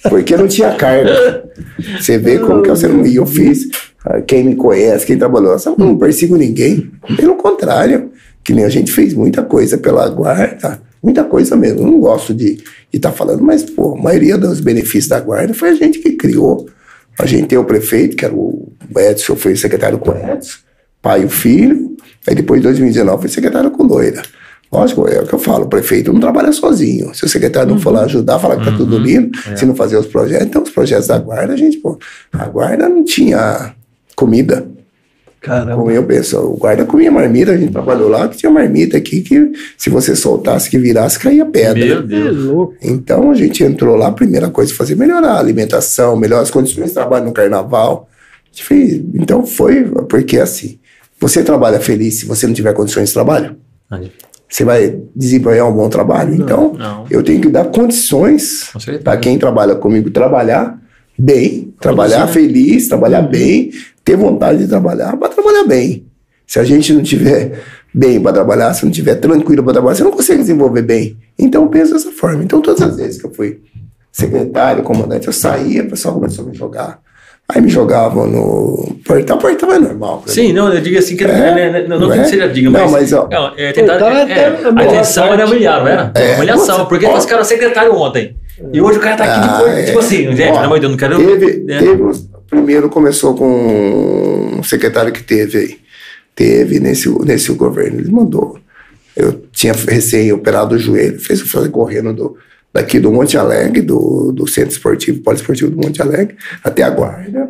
Porque 0.10 0.36
não 0.36 0.48
tinha 0.48 0.76
carne. 0.76 1.10
Você 1.98 2.18
vê 2.18 2.38
como 2.38 2.62
que 2.62 2.70
eu, 2.70 3.06
e 3.06 3.16
eu 3.16 3.26
fiz. 3.26 3.70
Quem 4.28 4.44
me 4.44 4.56
conhece, 4.56 5.06
quem 5.06 5.18
trabalhou, 5.18 5.56
eu 5.66 5.76
não 5.78 5.98
persigo 5.98 6.36
ninguém. 6.36 6.92
Pelo 7.16 7.36
contrário, 7.36 8.12
que 8.44 8.54
nem 8.54 8.66
a 8.66 8.70
gente 8.70 8.92
fez 8.92 9.14
muita 9.14 9.42
coisa 9.44 9.78
pela 9.78 10.10
guarda, 10.10 10.82
muita 11.02 11.24
coisa 11.24 11.56
mesmo. 11.56 11.82
Eu 11.82 11.88
não 11.88 12.00
gosto 12.00 12.34
de 12.34 12.62
estar 12.92 13.12
tá 13.12 13.16
falando, 13.16 13.42
mas 13.42 13.64
pô, 13.64 13.96
a 13.96 14.02
maioria 14.02 14.38
dos 14.38 14.60
benefícios 14.60 15.08
da 15.08 15.20
guarda 15.20 15.54
foi 15.54 15.70
a 15.70 15.76
gente 15.76 16.00
que 16.00 16.12
criou. 16.14 16.68
A 17.18 17.26
gente 17.26 17.48
tem 17.48 17.58
o 17.58 17.64
prefeito, 17.64 18.18
que 18.18 18.26
era 18.26 18.34
o 18.34 18.72
Edson, 18.98 19.36
foi 19.36 19.56
secretário 19.56 20.00
com 20.00 20.12
o 20.12 20.18
Edson, 20.18 20.58
pai 21.02 21.22
e 21.22 21.26
o 21.26 21.30
filho. 21.30 21.96
Aí 22.28 22.36
depois, 22.36 22.60
em 22.60 22.64
2019, 22.64 23.22
foi 23.22 23.30
secretário 23.30 23.72
com 23.72 23.84
Loira. 23.84 24.22
Lógico, 24.72 25.06
é 25.10 25.20
o 25.20 25.28
que 25.28 25.34
eu 25.34 25.40
falo, 25.40 25.66
o 25.66 25.68
prefeito 25.68 26.14
não 26.14 26.20
trabalha 26.22 26.52
sozinho. 26.54 27.14
Se 27.14 27.26
o 27.26 27.30
secretário 27.30 27.68
não 27.68 27.76
uhum. 27.76 27.82
for 27.82 27.92
lá 27.92 28.06
ajudar, 28.06 28.40
falar 28.40 28.56
que 28.56 28.64
tá 28.64 28.72
tudo 28.72 28.96
uhum. 28.96 29.04
lindo, 29.04 29.38
é. 29.52 29.56
se 29.58 29.66
não 29.66 29.76
fazer 29.76 29.98
os 29.98 30.06
projetos, 30.06 30.48
então 30.48 30.64
os 30.64 30.70
projetos 30.70 31.08
da 31.08 31.18
guarda, 31.18 31.54
a 31.54 31.58
gente, 31.58 31.78
pô, 31.78 32.00
a 32.32 32.46
guarda 32.48 32.88
não 32.88 33.04
tinha 33.04 33.76
comida. 34.16 34.66
Caramba. 35.42 35.76
Como 35.76 35.92
eu 35.92 36.04
penso, 36.06 36.38
o 36.38 36.56
guarda 36.56 36.86
comia 36.86 37.12
marmita, 37.12 37.52
a 37.52 37.58
gente 37.58 37.72
trabalhou 37.72 38.08
lá, 38.08 38.30
que 38.30 38.38
tinha 38.38 38.52
marmita 38.52 38.96
aqui 38.96 39.22
que 39.22 39.52
se 39.76 39.90
você 39.90 40.16
soltasse, 40.16 40.70
que 40.70 40.78
virasse, 40.78 41.20
caía 41.20 41.46
pedra. 41.46 41.84
Meu 41.84 42.04
Deus. 42.04 42.70
Então 42.82 43.32
a 43.32 43.34
gente 43.34 43.64
entrou 43.64 43.96
lá, 43.98 44.08
a 44.08 44.12
primeira 44.12 44.50
coisa 44.50 44.74
fazer 44.74 44.96
melhorar 44.96 45.32
a 45.32 45.40
alimentação, 45.40 46.16
melhorar 46.16 46.44
as 46.44 46.52
condições 46.52 46.90
de 46.90 46.94
trabalho 46.94 47.26
no 47.26 47.34
carnaval. 47.34 48.08
Fez, 48.54 49.02
então 49.16 49.46
foi, 49.46 49.84
porque 50.08 50.38
assim, 50.38 50.80
você 51.20 51.44
trabalha 51.44 51.80
feliz 51.80 52.20
se 52.20 52.26
você 52.26 52.46
não 52.46 52.54
tiver 52.54 52.74
condições 52.74 53.10
de 53.10 53.14
trabalho? 53.14 53.58
Você 54.52 54.66
vai 54.66 55.00
desempenhar 55.16 55.70
um 55.70 55.74
bom 55.74 55.88
trabalho? 55.88 56.36
Não, 56.36 56.46
então, 56.46 56.74
não. 56.74 57.06
eu 57.10 57.24
tenho 57.24 57.40
que 57.40 57.48
dar 57.48 57.66
condições 57.66 58.70
para 59.02 59.16
quem 59.16 59.40
trabalha 59.40 59.76
comigo 59.76 60.12
trabalhar 60.12 60.78
bem, 61.18 61.74
trabalhar 61.80 62.28
feliz, 62.28 62.90
trabalhar 62.90 63.22
bem, 63.22 63.72
ter 64.04 64.18
vontade 64.18 64.60
de 64.60 64.68
trabalhar, 64.68 65.16
para 65.16 65.30
trabalhar 65.30 65.64
bem. 65.64 66.06
Se 66.46 66.60
a 66.60 66.66
gente 66.66 66.92
não 66.92 67.02
tiver 67.02 67.62
bem 67.94 68.20
para 68.20 68.34
trabalhar, 68.34 68.74
se 68.74 68.84
não 68.84 68.92
tiver 68.92 69.16
tranquilo 69.16 69.64
para 69.64 69.72
trabalhar, 69.72 69.96
você 69.96 70.04
não 70.04 70.12
consegue 70.12 70.42
desenvolver 70.42 70.82
bem. 70.82 71.18
Então 71.40 71.70
pensa 71.70 71.94
dessa 71.94 72.12
forma. 72.12 72.44
Então 72.44 72.62
todas 72.62 72.82
as 72.82 72.98
vezes 72.98 73.22
que 73.22 73.28
eu 73.28 73.34
fui 73.34 73.62
secretário, 74.12 74.84
comandante, 74.84 75.28
eu 75.28 75.34
saía, 75.34 75.84
o 75.84 75.90
pessoal 75.90 76.16
começou 76.16 76.46
a 76.46 76.50
me 76.50 76.54
jogar. 76.54 77.00
Aí 77.54 77.62
me 77.62 77.70
jogavam 77.70 78.28
no 78.28 78.96
portal, 79.06 79.38
portal 79.38 79.74
é 79.74 79.80
normal. 79.80 80.24
Sim, 80.26 80.54
não, 80.54 80.74
eu 80.74 80.80
digo 80.80 80.98
assim, 80.98 81.18
que 81.18 81.24
é, 81.26 81.28
né, 81.28 81.86
não, 81.86 82.00
não, 82.00 82.08
não 82.08 82.14
é? 82.14 82.24
que 82.24 82.38
já 82.38 82.48
diga, 82.48 82.70
mas. 82.70 82.82
Não, 82.82 82.92
mas 82.92 83.14
ó, 83.14 83.28
não, 83.30 83.54
é, 83.58 83.74
tentar, 83.74 84.00
é, 84.00 84.32
é, 84.32 84.58
a 84.76 84.86
intenção 84.86 85.34
era 85.34 85.46
humilhar, 85.46 85.82
não 85.82 85.88
era? 85.88 86.12
É, 86.16 86.36
humilhação, 86.38 86.86
porque 86.86 87.06
os 87.06 87.26
caras 87.26 87.48
secretário 87.48 87.94
ontem. 87.94 88.36
E 88.72 88.82
hoje 88.82 89.00
o 89.00 89.02
cara 89.02 89.18
tá 89.18 89.24
aqui 89.24 89.50
ah, 89.50 89.58
depois, 89.58 89.78
é. 89.78 89.84
tipo 89.84 90.00
assim, 90.00 90.36
gente, 90.36 90.52
pelo 90.54 90.58
amor 90.60 90.76
de 90.76 90.82
Deus, 90.82 90.92
não 90.92 90.98
quero. 90.98 91.18
Teve, 91.18 91.58
né? 91.64 91.80
teve, 91.80 92.04
primeiro 92.50 92.90
começou 92.90 93.36
com 93.36 94.60
um 94.60 94.64
secretário 94.64 95.12
que 95.12 95.24
teve 95.24 95.58
aí. 95.58 95.78
Teve 96.34 96.80
nesse, 96.80 97.10
nesse 97.26 97.52
governo, 97.54 98.00
ele 98.00 98.12
mandou. 98.12 98.58
Eu 99.16 99.42
tinha 99.52 99.74
recém-operado 99.74 100.76
o 100.76 100.80
joelho, 100.80 101.20
fez 101.20 101.42
eu 101.42 101.48
fazer 101.48 101.70
correndo 101.70 102.14
do, 102.14 102.38
daqui 102.74 103.00
do 103.00 103.12
Monte 103.12 103.38
Alegre, 103.38 103.82
do, 103.82 104.32
do 104.32 104.48
Centro 104.48 104.72
Esportivo, 104.72 105.22
Poliesportivo 105.22 105.72
do 105.72 105.78
Monte 105.78 106.02
Alegre, 106.02 106.36
até 106.64 106.84
a 106.84 106.90
Guarda. 106.90 107.50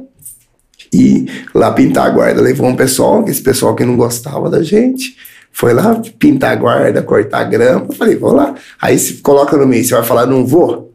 E 0.94 1.26
lá 1.56 1.72
pintar 1.72 2.08
a 2.08 2.10
guarda. 2.10 2.42
Levou 2.42 2.68
um 2.68 2.76
pessoal, 2.76 3.24
esse 3.28 3.42
pessoal 3.42 3.74
que 3.76 3.86
não 3.86 3.96
gostava 3.96 4.50
da 4.50 4.62
gente, 4.62 5.16
foi 5.52 5.74
lá 5.74 6.02
pintar 6.20 6.52
a 6.52 6.56
guarda, 6.56 7.02
cortar 7.02 7.40
a 7.40 7.44
grama. 7.44 7.86
Eu 7.88 7.96
falei, 7.96 8.16
vou 8.18 8.34
lá. 8.34 8.56
Aí 8.82 9.00
se 9.00 9.16
coloca 9.16 9.56
no 9.56 9.66
meio, 9.66 9.86
você 9.86 9.94
vai 9.94 10.04
falar, 10.04 10.26
não 10.26 10.46
vou? 10.46 10.92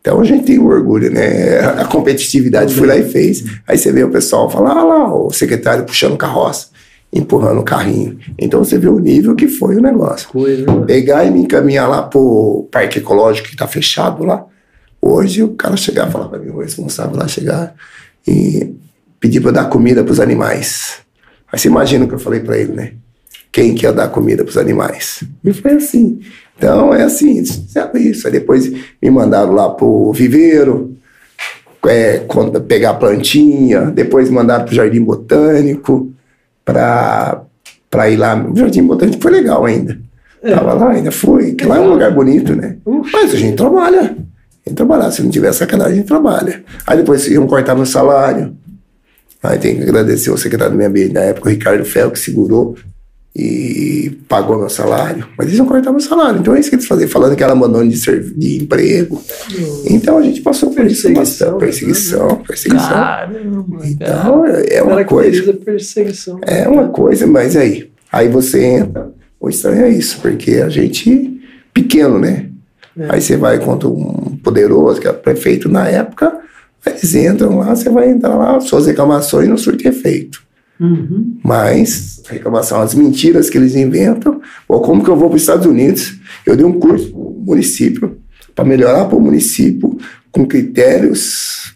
Então 0.00 0.20
a 0.20 0.24
gente 0.24 0.44
tem 0.44 0.58
orgulho, 0.58 1.10
né? 1.10 1.58
A 1.58 1.84
competitividade 1.84 2.74
foi 2.74 2.86
lá 2.86 2.96
e 2.96 3.06
fez. 3.10 3.44
Aí 3.66 3.76
você 3.76 3.92
vê 3.92 4.02
o 4.04 4.10
pessoal 4.10 4.48
falar, 4.48 4.72
ah 4.72 4.84
lá, 4.84 5.14
o 5.14 5.30
secretário 5.30 5.84
puxando 5.84 6.16
carroça, 6.16 6.68
empurrando 7.12 7.60
o 7.60 7.64
carrinho. 7.64 8.18
Então 8.38 8.62
você 8.62 8.78
vê 8.78 8.88
o 8.88 8.98
nível 8.98 9.34
que 9.34 9.48
foi 9.48 9.76
o 9.76 9.80
negócio. 9.80 10.28
Coisa, 10.28 10.66
né? 10.66 10.86
Pegar 10.86 11.24
e 11.24 11.30
me 11.30 11.40
encaminhar 11.40 11.88
lá 11.88 12.02
pro 12.02 12.68
parque 12.70 12.98
ecológico 12.98 13.48
que 13.48 13.56
tá 13.56 13.66
fechado 13.66 14.24
lá. 14.24 14.44
Hoje 15.00 15.42
o 15.42 15.50
cara 15.50 15.76
chegar 15.76 16.08
e 16.08 16.12
falar 16.12 16.28
para 16.28 16.38
mim, 16.38 16.50
o 16.50 16.60
responsável 16.60 17.16
lá 17.16 17.26
chegar 17.26 17.74
e 18.26 18.74
pedir 19.18 19.40
para 19.40 19.52
dar 19.52 19.64
comida 19.66 20.04
para 20.04 20.12
os 20.12 20.20
animais. 20.20 20.98
Aí 21.50 21.58
você 21.58 21.68
imagina 21.68 22.04
o 22.04 22.08
que 22.08 22.14
eu 22.14 22.18
falei 22.18 22.40
para 22.40 22.58
ele, 22.58 22.72
né? 22.72 22.92
Quem 23.50 23.74
quer 23.74 23.92
dar 23.92 24.08
comida 24.08 24.44
para 24.44 24.50
os 24.50 24.58
animais? 24.58 25.24
E 25.42 25.52
foi 25.52 25.72
assim. 25.72 26.20
Então 26.56 26.92
é 26.92 27.04
assim, 27.04 27.42
sabe 27.44 28.00
isso. 28.00 28.26
Aí 28.26 28.32
depois 28.32 28.70
me 29.00 29.10
mandaram 29.10 29.52
lá 29.52 29.70
pro 29.70 30.12
viveiro, 30.12 30.94
é, 31.86 32.22
pegar 32.66 32.94
plantinha, 32.94 33.86
depois 33.86 34.28
mandaram 34.28 34.66
pro 34.66 34.74
Jardim 34.74 35.02
Botânico 35.02 36.12
para 36.72 38.10
ir 38.10 38.16
lá. 38.16 38.36
O 38.36 38.56
Jardim 38.56 38.84
Botânico 38.84 39.20
foi 39.22 39.32
legal 39.32 39.64
ainda. 39.64 39.98
É. 40.42 40.54
Tava 40.54 40.74
lá, 40.74 40.90
ainda 40.90 41.10
fui, 41.10 41.52
que 41.54 41.64
lá 41.64 41.76
é 41.76 41.80
um 41.80 41.90
lugar 41.90 42.12
bonito, 42.12 42.54
né? 42.54 42.76
Mas 43.12 43.34
a 43.34 43.36
gente 43.36 43.56
trabalha. 43.56 44.00
A 44.00 44.68
gente 44.68 44.76
trabalha. 44.76 45.10
Se 45.10 45.22
não 45.22 45.30
tiver 45.30 45.52
sacanagem, 45.52 45.92
a 45.94 45.96
gente 45.96 46.06
trabalha. 46.06 46.62
Aí 46.86 46.98
depois 46.98 47.26
iam 47.26 47.46
cortar 47.46 47.74
meu 47.74 47.86
salário. 47.86 48.56
Aí 49.42 49.58
tem 49.58 49.76
que 49.76 49.82
agradecer 49.82 50.30
o 50.30 50.36
secretário 50.36 50.72
do 50.72 50.78
meio 50.78 50.90
ambiente 50.90 51.12
na 51.12 51.20
época, 51.20 51.48
o 51.48 51.50
Ricardo 51.50 51.84
Fel, 51.84 52.10
que 52.10 52.18
segurou 52.18 52.76
e 53.38 54.10
pagou 54.28 54.58
meu 54.58 54.68
salário. 54.68 55.28
Mas 55.38 55.46
eles 55.46 55.58
não 55.60 55.66
cortaram 55.66 55.92
meu 55.92 56.00
salário. 56.00 56.40
Então 56.40 56.56
é 56.56 56.60
isso 56.60 56.68
que 56.68 56.74
eles 56.74 56.86
faziam, 56.86 57.08
falando 57.08 57.36
que 57.36 57.44
era 57.44 57.52
abandono 57.52 57.88
de, 57.88 58.00
de 58.34 58.56
emprego. 58.56 59.22
Então 59.86 60.18
a 60.18 60.22
gente 60.22 60.40
passou 60.40 60.70
por 60.70 60.84
isso. 60.84 61.02
Perseguição, 61.02 61.58
perseguição. 61.58 62.36
perseguição. 62.44 62.88
Caramba, 62.88 63.86
então 63.86 64.44
é 64.44 64.82
uma 64.82 65.04
coisa. 65.04 65.52
Perseguição. 65.52 66.40
É 66.42 66.66
uma 66.68 66.88
coisa, 66.88 67.26
mas 67.28 67.56
aí. 67.56 67.90
Aí 68.10 68.28
você 68.28 68.64
entra. 68.64 69.12
O 69.40 69.48
estranho 69.48 69.84
é 69.84 69.90
isso, 69.90 70.18
porque 70.20 70.54
a 70.54 70.68
gente, 70.68 71.40
pequeno, 71.72 72.18
né? 72.18 72.46
É. 72.98 73.06
Aí 73.10 73.20
você 73.20 73.36
vai 73.36 73.60
contra 73.60 73.88
um 73.88 74.36
poderoso, 74.42 75.00
que 75.00 75.06
era 75.06 75.16
prefeito 75.16 75.68
na 75.68 75.86
época, 75.86 76.40
eles 76.84 77.14
entram 77.14 77.58
lá, 77.58 77.76
você 77.76 77.88
vai 77.88 78.10
entrar 78.10 78.34
lá, 78.34 78.58
suas 78.60 78.86
reclamações 78.86 79.48
não 79.48 79.56
surtem 79.56 79.92
efeito. 79.92 80.42
Uhum. 80.80 81.38
Mas 81.42 82.22
reclamação, 82.28 82.80
as 82.80 82.94
mentiras 82.94 83.50
que 83.50 83.58
eles 83.58 83.74
inventam, 83.74 84.40
ou 84.68 84.80
como 84.80 85.02
que 85.02 85.10
eu 85.10 85.16
vou 85.16 85.28
para 85.28 85.36
os 85.36 85.42
Estados 85.42 85.66
Unidos? 85.66 86.16
Eu 86.46 86.56
dei 86.56 86.64
um 86.64 86.78
curso 86.78 87.10
para 87.10 87.20
o 87.20 87.42
município 87.46 88.18
para 88.54 88.64
melhorar 88.64 89.04
para 89.04 89.16
o 89.16 89.20
município 89.20 89.96
com 90.32 90.44
critérios 90.44 91.74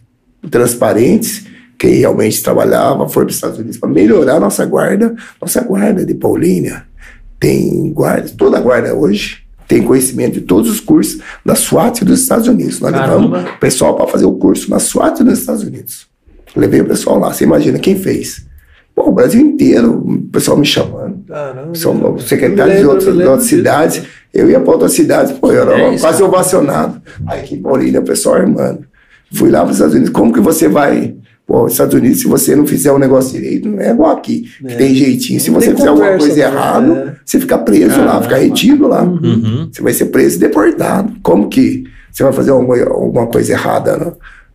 transparentes. 0.50 1.46
Quem 1.78 1.94
realmente 1.94 2.42
trabalhava 2.42 3.08
foi 3.08 3.24
para 3.24 3.30
os 3.30 3.36
Estados 3.36 3.58
Unidos 3.58 3.76
para 3.76 3.88
melhorar 3.88 4.36
a 4.36 4.40
nossa 4.40 4.64
guarda, 4.66 5.14
nossa 5.40 5.60
guarda 5.62 6.04
de 6.04 6.14
Paulínia. 6.14 6.84
Tem 7.38 7.92
guarda, 7.92 8.28
toda 8.36 8.58
a 8.58 8.60
guarda 8.60 8.94
hoje 8.94 9.42
tem 9.68 9.82
conhecimento 9.82 10.34
de 10.34 10.42
todos 10.42 10.70
os 10.70 10.80
cursos 10.80 11.20
da 11.46 11.54
SWAT 11.54 12.04
dos 12.04 12.20
Estados 12.20 12.46
Unidos. 12.46 12.78
Nós 12.78 12.92
Caramba. 12.92 13.38
levamos 13.38 13.50
o 13.52 13.58
pessoal 13.58 13.96
para 13.96 14.06
fazer 14.06 14.26
o 14.26 14.32
curso 14.32 14.68
na 14.68 14.78
SWAT 14.78 15.22
dos 15.22 15.38
Estados 15.38 15.62
Unidos. 15.62 16.06
Levei 16.54 16.80
o 16.80 16.84
pessoal 16.84 17.18
lá. 17.18 17.32
Você 17.32 17.44
imagina 17.44 17.78
quem 17.78 17.96
fez? 17.96 18.44
Pô, 18.94 19.08
o 19.08 19.12
Brasil 19.12 19.40
inteiro, 19.40 20.02
o 20.04 20.22
pessoal 20.30 20.56
me 20.56 20.66
chamando. 20.66 21.24
Caramba. 21.26 21.74
São 21.74 22.18
secretários 22.18 22.78
de, 22.78 22.86
outras, 22.86 23.16
de 23.16 23.22
outras 23.22 23.48
cidades. 23.48 24.02
Eu 24.32 24.50
ia 24.50 24.60
para 24.60 24.72
outras 24.72 24.92
cidades, 24.92 25.32
pô, 25.32 25.52
eu 25.52 25.62
era 25.62 25.78
é 25.78 25.98
quase 25.98 26.16
isso, 26.16 26.24
ovacionado. 26.24 27.00
Aí 27.26 27.40
aqui 27.40 27.54
em 27.54 27.62
Paulínia, 27.62 28.00
o 28.00 28.04
pessoal 28.04 28.36
armando. 28.36 28.84
Fui 29.32 29.50
lá 29.50 29.60
para 29.60 29.70
os 29.70 29.76
Estados 29.76 29.94
Unidos. 29.94 30.12
Como 30.12 30.32
que 30.32 30.40
você 30.40 30.68
vai 30.68 31.16
Pô, 31.46 31.64
os 31.64 31.72
Estados 31.72 31.94
Unidos, 31.94 32.20
se 32.20 32.26
você 32.26 32.54
não 32.54 32.66
fizer 32.66 32.92
o 32.92 32.96
um 32.96 32.98
negócio 32.98 33.32
direito, 33.32 33.68
não 33.68 33.80
é 33.80 33.90
igual 33.90 34.12
aqui. 34.12 34.48
É. 34.64 34.76
Tem 34.76 34.94
jeitinho. 34.94 35.40
Se 35.40 35.50
você 35.50 35.74
fizer 35.74 35.88
alguma 35.88 36.16
coisa 36.16 36.40
errada, 36.40 36.92
é. 36.92 37.14
você 37.24 37.40
fica 37.40 37.58
preso 37.58 38.00
ah, 38.00 38.04
lá, 38.04 38.22
fica 38.22 38.36
retido 38.36 38.86
lá. 38.86 39.02
Uhum. 39.02 39.68
Você 39.70 39.82
vai 39.82 39.92
ser 39.92 40.06
preso 40.06 40.36
e 40.36 40.38
deportado. 40.38 41.12
Como 41.22 41.48
que 41.48 41.84
você 42.10 42.22
vai 42.22 42.32
fazer 42.32 42.52
alguma, 42.52 42.80
alguma 42.84 43.26
coisa 43.26 43.52
errada 43.52 43.96
né, 43.96 44.12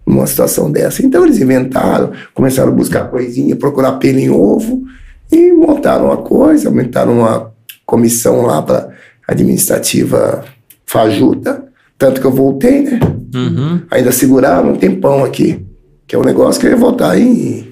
numa 0.07 0.25
situação 0.25 0.71
dessa? 0.71 1.05
Então 1.05 1.25
eles 1.25 1.39
inventaram, 1.39 2.13
começaram 2.33 2.71
a 2.71 2.75
buscar 2.75 3.09
coisinha, 3.09 3.55
procurar 3.55 3.93
pelo 3.93 4.17
em 4.17 4.29
ovo 4.29 4.83
e 5.31 5.51
montaram 5.51 6.05
uma 6.05 6.17
coisa, 6.17 6.69
aumentaram 6.69 7.19
uma 7.19 7.51
comissão 7.85 8.43
lá 8.43 8.61
para 8.61 8.89
administrativa 9.27 10.45
fajuta, 10.85 11.65
tanto 11.97 12.21
que 12.21 12.27
eu 12.27 12.31
voltei, 12.31 12.81
né? 12.81 12.99
Uhum. 13.35 13.81
Ainda 13.91 14.11
seguraram 14.11 14.71
um 14.71 14.77
tempão 14.77 15.23
aqui, 15.23 15.65
que 16.07 16.15
é 16.15 16.19
um 16.19 16.23
negócio 16.23 16.61
que 16.61 16.67
eu 16.67 16.71
ia 16.71 16.77
voltar 16.77 17.19
em, 17.19 17.71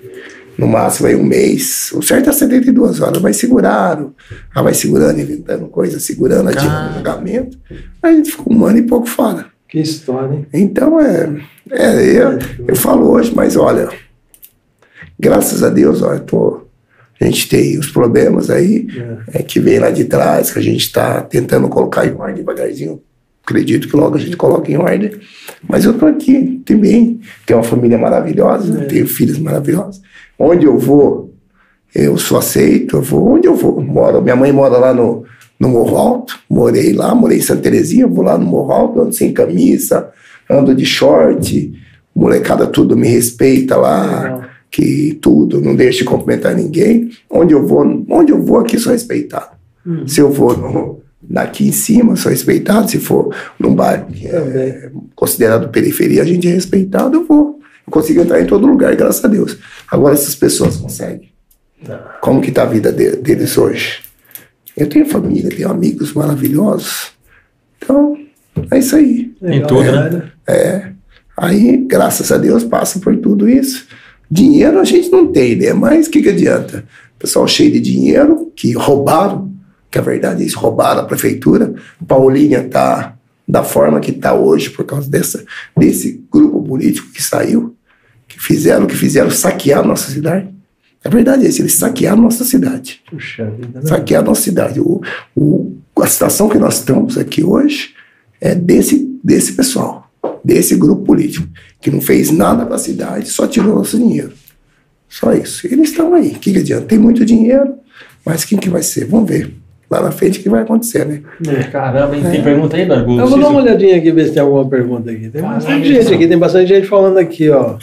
no 0.58 0.68
máximo 0.68 1.08
aí 1.08 1.16
um 1.16 1.24
mês. 1.24 1.92
O 1.94 2.02
certo 2.02 2.30
é 2.30 2.34
72 2.34 3.00
horas, 3.00 3.22
mas 3.22 3.38
seguraram. 3.38 4.14
Ah, 4.54 4.62
vai 4.62 4.74
segurando, 4.74 5.20
inventando 5.20 5.68
coisa, 5.68 6.00
segurando, 6.00 6.50
adiando 6.50 6.92
o 6.92 6.94
pagamento. 6.96 7.58
Aí 8.04 8.14
a 8.14 8.18
gente 8.18 8.32
ficou 8.32 8.54
um 8.54 8.66
ano 8.66 8.80
e 8.80 8.84
pouco 8.84 9.08
fora. 9.08 9.46
Que 9.70 9.80
história, 9.80 10.36
hein? 10.36 10.48
Então, 10.54 11.00
é, 11.00 11.30
é 11.72 12.22
eu, 12.22 12.40
eu 12.68 12.76
falo 12.76 13.10
hoje, 13.12 13.34
mas 13.36 13.56
olha, 13.56 13.90
graças 15.20 15.64
a 15.64 15.70
Deus, 15.70 16.02
olha, 16.02 16.20
tô, 16.20 16.62
a 17.20 17.26
gente 17.26 17.48
tem 17.48 17.78
os 17.80 17.90
problemas 17.90 18.50
aí, 18.50 18.88
é. 19.34 19.42
que 19.42 19.60
vem 19.60 19.80
lá 19.80 19.90
de 19.90 20.06
trás, 20.06 20.52
que 20.52 20.60
a 20.60 20.62
gente 20.62 20.82
está 20.82 21.22
tentando 21.22 21.68
colocar 21.70 22.06
em 22.06 22.14
ordem 22.14 22.36
devagarzinho. 22.36 23.02
Acredito 23.44 23.88
que 23.88 23.96
logo 23.96 24.16
a 24.16 24.20
gente 24.20 24.36
coloque 24.36 24.74
em 24.74 24.78
ordem. 24.78 25.12
Mas 25.70 25.86
eu 25.86 25.94
tô 25.94 26.08
aqui 26.08 26.62
também. 26.66 27.22
Tenho 27.46 27.60
uma 27.60 27.64
família 27.64 27.98
maravilhosa, 27.98 28.82
É. 28.82 28.86
tenho 28.86 29.08
filhos 29.08 29.38
maravilhosos. 29.38 30.02
Onde 30.38 30.66
eu 30.66 30.78
vou, 30.80 31.32
eu 31.94 32.18
sou 32.18 32.40
aceito, 32.40 32.98
eu 32.98 33.02
vou 33.04 33.36
onde 33.36 33.48
eu 33.48 33.56
vou. 33.56 33.80
Moro, 33.80 34.22
minha 34.22 34.36
mãe 34.36 34.52
mora 34.52 34.78
lá 34.78 34.94
no, 34.94 35.24
no 35.60 35.70
Morro 35.70 35.96
Alto, 35.96 36.40
morei 36.50 36.92
lá, 36.92 37.14
morei 37.14 37.38
em 37.38 37.42
Santa 37.42 37.62
Terezinha, 37.62 38.08
vou 38.08 38.26
lá 38.26 38.36
no 38.36 38.46
Morro 38.46 38.72
Alto, 38.72 39.02
ando 39.02 39.14
sem 39.14 39.32
camisa, 39.32 40.10
ando 40.50 40.74
de 40.76 40.86
short, 40.86 41.74
molecada 42.16 42.68
tudo 42.68 42.96
me 42.96 43.08
respeita 43.08 43.76
lá, 43.76 44.22
Legal. 44.24 44.44
que 44.72 45.18
tudo, 45.22 45.60
não 45.62 45.76
deixo 45.76 46.00
de 46.00 46.06
cumprimentar 46.06 46.56
ninguém. 46.56 47.10
Onde 47.30 47.54
eu 47.54 47.66
vou, 47.66 48.06
onde 48.10 48.32
eu 48.32 48.42
vou 48.42 48.60
aqui 48.60 48.78
sou 48.80 48.92
respeitado. 48.92 49.56
Uhum. 49.86 50.08
Se 50.08 50.20
eu 50.20 50.32
vou 50.32 50.56
no, 50.58 51.02
daqui 51.22 51.68
em 51.68 51.72
cima, 51.72 52.16
sou 52.16 52.32
respeitado. 52.32 52.90
Se 52.90 52.98
for 53.00 53.34
num 53.60 53.74
bairro 53.76 54.08
que 54.08 54.28
é 54.28 54.90
considerado 55.16 55.70
periferia, 55.70 56.22
a 56.22 56.26
gente 56.26 56.48
é 56.48 56.52
respeitado, 56.52 57.18
eu 57.18 57.26
vou. 57.26 57.60
Eu 57.86 57.92
consigo 57.92 58.22
entrar 58.22 58.42
em 58.42 58.48
todo 58.48 58.66
lugar, 58.66 58.96
graças 58.96 59.24
a 59.24 59.28
Deus. 59.28 59.58
Agora 59.92 60.14
essas 60.16 60.34
pessoas 60.36 60.76
conseguem. 60.78 61.30
Como 62.22 62.42
que 62.42 62.52
tá 62.52 62.64
a 62.64 62.66
vida 62.66 62.92
de- 62.92 63.18
deles 63.18 63.56
hoje? 63.58 64.00
Eu 64.76 64.90
tenho 64.90 65.06
família, 65.06 65.50
tenho 65.50 65.70
amigos 65.70 66.12
maravilhosos. 66.14 67.12
Então, 67.78 68.18
é 68.72 68.80
isso 68.80 68.96
aí. 68.96 69.34
Legal, 69.42 69.68
tudo, 69.68 69.84
né? 69.92 70.32
É. 70.48 70.92
Aí, 71.38 71.78
graças 71.78 72.32
a 72.32 72.38
Deus, 72.38 72.64
passa 72.64 73.00
por 73.00 73.16
tudo 73.18 73.50
isso. 73.50 73.88
Dinheiro 74.30 74.80
a 74.80 74.84
gente 74.84 75.10
não 75.12 75.28
tem, 75.28 75.56
né? 75.56 75.74
Mas 75.74 76.08
o 76.08 76.10
que, 76.10 76.22
que 76.22 76.30
adianta? 76.30 76.86
Pessoal 77.20 77.48
cheio 77.48 77.72
de 77.72 77.80
dinheiro, 77.80 78.52
que 78.56 78.74
roubaram, 78.74 79.52
que 79.90 79.98
a 79.98 80.02
verdade 80.02 80.44
é 80.44 80.46
isso, 80.46 80.60
roubaram 80.60 81.02
a 81.02 81.06
prefeitura. 81.06 81.74
Paulinha 82.08 82.64
tá 82.64 83.16
da 83.48 83.64
forma 83.64 84.00
que 84.00 84.12
tá 84.12 84.34
hoje 84.34 84.70
por 84.70 84.86
causa 84.86 85.10
dessa, 85.10 85.46
desse 85.78 86.24
grupo 86.32 86.64
político 86.64 87.12
que 87.12 87.22
saiu, 87.22 87.76
que 88.28 88.42
fizeram, 88.42 88.88
que 88.88 88.96
fizeram 88.96 89.30
saquear 89.30 89.80
a 89.80 89.88
nossa 89.88 90.12
cidade. 90.12 90.50
A 91.04 91.10
verdade 91.10 91.46
é 91.46 91.50
isso, 91.50 91.62
eles 91.62 91.76
saquearam 91.76 92.18
a 92.18 92.24
nossa 92.24 92.44
cidade 92.44 93.00
Puxa 93.08 93.46
vida, 93.46 93.80
né? 93.80 93.88
saquear 93.88 94.24
a 94.24 94.26
nossa 94.26 94.42
cidade. 94.42 94.80
O, 94.80 95.02
o, 95.36 95.78
a 96.02 96.08
situação 96.08 96.50
que 96.50 96.58
nós 96.58 96.80
estamos 96.80 97.16
aqui 97.16 97.44
hoje 97.44 97.94
é 98.42 98.56
desse, 98.56 99.20
desse 99.24 99.54
pessoal, 99.54 100.05
desse 100.46 100.76
grupo 100.76 101.02
político, 101.02 101.48
que 101.82 101.90
não 101.90 102.00
fez 102.00 102.30
nada 102.30 102.66
para 102.66 102.76
a 102.76 102.80
cidade, 102.80 103.30
só 103.30 103.48
tirou 103.48 103.74
nosso 103.76 103.98
dinheiro. 103.98 104.32
Só 105.10 105.34
isso. 105.34 105.66
Eles 105.66 105.90
estão 105.90 106.14
aí. 106.14 106.28
O 106.30 106.40
que, 106.40 106.54
que 106.54 106.60
adianta? 106.60 106.86
Tem 106.86 107.00
muito 107.00 107.26
dinheiro, 107.26 107.74
mas 108.24 108.46
quem 108.46 108.60
que 108.60 108.70
vai 108.70 108.84
ser? 108.84 109.06
Vamos 109.06 109.28
ver. 109.28 109.52
Lá 109.90 110.02
na 110.02 110.12
frente 110.12 110.40
o 110.40 110.44
que 110.44 110.50
vai 110.50 110.62
acontecer, 110.62 111.06
né? 111.06 111.22
Caramba, 111.72 112.16
hein? 112.16 112.24
tem 112.32 112.44
pergunta 112.44 112.76
aí, 112.76 112.88
Dargo? 112.88 113.20
Eu 113.20 113.28
vou 113.28 113.40
dar 113.40 113.50
uma 113.50 113.62
olhadinha 113.62 113.98
aqui, 113.98 114.12
ver 114.12 114.26
se 114.26 114.34
tem 114.34 114.42
alguma 114.42 114.68
pergunta 114.68 115.12
aqui. 115.12 115.30
Tem 115.30 115.42
Caralho, 115.42 115.56
bastante 115.56 115.88
gente 115.88 116.14
aqui, 116.14 116.28
tem 116.28 116.38
bastante 116.38 116.68
gente 116.68 116.88
falando 116.88 117.18
aqui, 117.18 117.50
ó. 117.50 117.78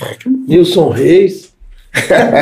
Nilson 0.46 0.88
Reis. 0.90 1.50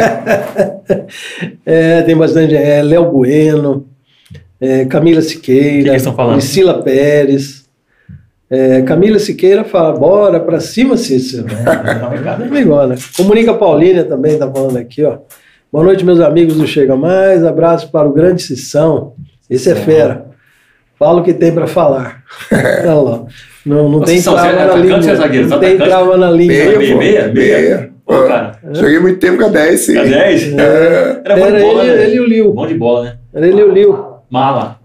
É, 1.67 2.03
tem 2.03 2.17
bastante. 2.17 2.55
É, 2.55 2.83
Léo 2.83 3.11
Bueno, 3.11 3.87
é, 4.61 4.85
Camila 4.85 5.21
Siqueira, 5.23 5.69
O 5.69 5.77
que 5.77 5.83
que 5.83 5.89
eles 5.89 6.03
estão 6.03 6.15
falando? 6.15 6.39
Priscila 6.39 6.83
Pérez. 6.83 7.60
É, 8.51 8.83
Camila 8.83 9.19
Siqueira 9.21 9.63
fala, 9.63 9.97
bora 9.97 10.41
pra 10.41 10.59
cima, 10.59 10.97
Cícero. 10.97 11.47
É, 11.57 12.45
amigona. 12.45 12.97
Comunica 13.17 13.55
Paulínia 13.55 14.05
também, 14.05 14.37
tá 14.39 14.51
falando 14.51 14.77
aqui, 14.77 15.05
ó. 15.05 15.19
Boa 15.73 15.85
noite, 15.85 16.05
meus 16.05 16.19
amigos 16.19 16.57
do 16.57 16.67
Chega 16.67 16.97
Mais. 16.97 17.45
Abraço 17.45 17.91
para 17.93 18.09
o 18.09 18.13
grande 18.13 18.43
Sissão. 18.43 19.13
Esse 19.49 19.71
é 19.71 19.77
fera. 19.77 20.27
Fala 20.99 21.21
o 21.21 21.25
que 21.25 21.33
tem 21.33 21.53
para 21.53 21.69
falar. 21.69 22.25
Olha 22.83 22.95
lá. 22.95 23.25
Não, 23.65 23.89
não 23.89 24.01
tem 24.01 24.17
Sissão, 24.17 24.35
trava 24.35 24.49
você 24.49 24.55
é 24.55 24.59
na 24.59 24.65
atacante 24.65 25.07
língua. 25.07 25.27
é? 25.27 25.43
Não 25.47 25.57
é 25.57 25.61
tem 25.61 25.79
trava 25.79 26.17
na 26.17 26.31
língua. 26.31 26.57
Meia, 26.57 26.79
meia, 26.79 26.97
meia? 26.97 27.29
Meia. 27.33 27.91
Pô, 28.05 28.25
cara. 28.25 28.59
Joguei 28.73 28.99
muito 28.99 29.21
tempo 29.21 29.39
com 29.39 29.45
a 29.45 29.49
10, 29.49 29.81
sim. 29.81 29.97
É 29.97 30.05
10? 30.05 30.59
É. 30.59 31.21
Era 31.25 31.37
bom 31.37 31.47
de 31.47 31.55
Era 31.55 31.61
bola, 31.61 31.85
ele, 31.85 31.95
né? 31.95 32.03
ele 32.05 32.17
e 32.17 32.21
o 32.21 32.27
Liu. 32.27 32.53
Bom 32.53 32.67
de 32.67 32.75
bola, 32.75 33.05
né? 33.05 33.17
Era 33.33 33.47
ele 33.47 33.61
e 33.61 33.63
o 33.63 33.71
Liu. 33.71 34.05
Mala. 34.29 34.80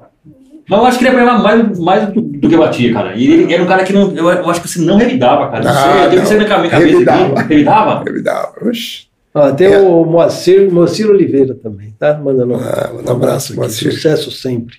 Mas 0.68 0.80
eu 0.80 0.86
acho 0.86 0.98
que 1.00 1.06
ele 1.06 1.16
apanhava 1.16 1.44
mais, 1.44 1.80
mais 1.80 2.08
do 2.14 2.50
que 2.50 2.58
batia, 2.58 2.92
cara. 2.94 3.14
E 3.16 3.32
ele 3.32 3.54
era 3.54 3.62
um 3.64 3.68
cara 3.68 3.84
que 3.84 3.94
não, 3.94 4.12
eu, 4.16 4.30
eu 4.30 4.50
acho 4.50 4.62
que 4.62 4.68
você 4.68 4.80
não 4.82 4.98
revidava, 4.98 5.50
cara. 5.52 5.64
Não 5.64 5.72
Ah, 5.72 5.76
sei, 5.94 6.06
eu 6.06 6.10
tenho 6.10 6.22
que 6.24 6.28
ser 6.28 6.34
na 6.36 6.40
minha 6.40 6.70
cabeça 6.70 6.78
Revidava. 6.94 7.40
aqui. 7.40 7.50
Revidava? 7.54 8.04
Dá. 8.24 8.52
Oxi. 8.62 9.06
Ó, 9.34 9.52
tem 9.52 9.68
É. 9.74 9.78
o 9.80 10.06
Moacir, 10.06 10.72
Moacir 10.72 11.10
Oliveira 11.10 11.54
também, 11.56 11.94
tá? 12.00 12.14
Mandando 12.18 12.56
Ah, 12.56 12.92
manda 12.96 13.12
um 13.12 13.16
abraço, 13.16 13.52
aqui. 13.52 13.60
Moacir. 13.62 13.92
Sucesso 13.94 14.32
sempre. 14.32 14.78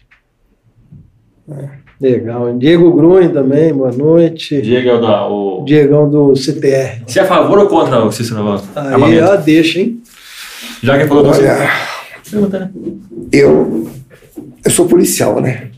É. 1.50 1.68
Legal. 2.00 2.52
Diego 2.58 2.92
Gruen 2.92 3.28
também, 3.30 3.72
boa 3.72 3.92
noite. 3.92 4.60
Diego 4.60 4.88
é 4.88 4.94
o 4.94 5.00
da. 5.00 5.26
O... 5.28 5.64
Diegão 5.64 6.10
do 6.10 6.34
CTR. 6.36 7.02
Você 7.06 7.20
é 7.20 7.22
a 7.22 7.26
favor 7.26 7.58
ou 7.58 7.66
contra 7.68 8.04
o 8.04 8.10
Cícero 8.12 8.40
Aí, 8.74 8.92
armamento? 8.92 9.24
ó, 9.24 9.36
deixa, 9.36 9.78
hein? 9.80 10.02
Já 10.82 10.94
que 10.96 11.02
ele 11.02 11.08
falou 11.08 11.22
do 11.22 11.30
Olha, 11.30 11.70
Pergunta, 12.30 12.58
né? 12.58 12.70
eu, 13.32 13.88
eu 14.64 14.70
sou 14.70 14.86
policial, 14.86 15.40
né? 15.40 15.68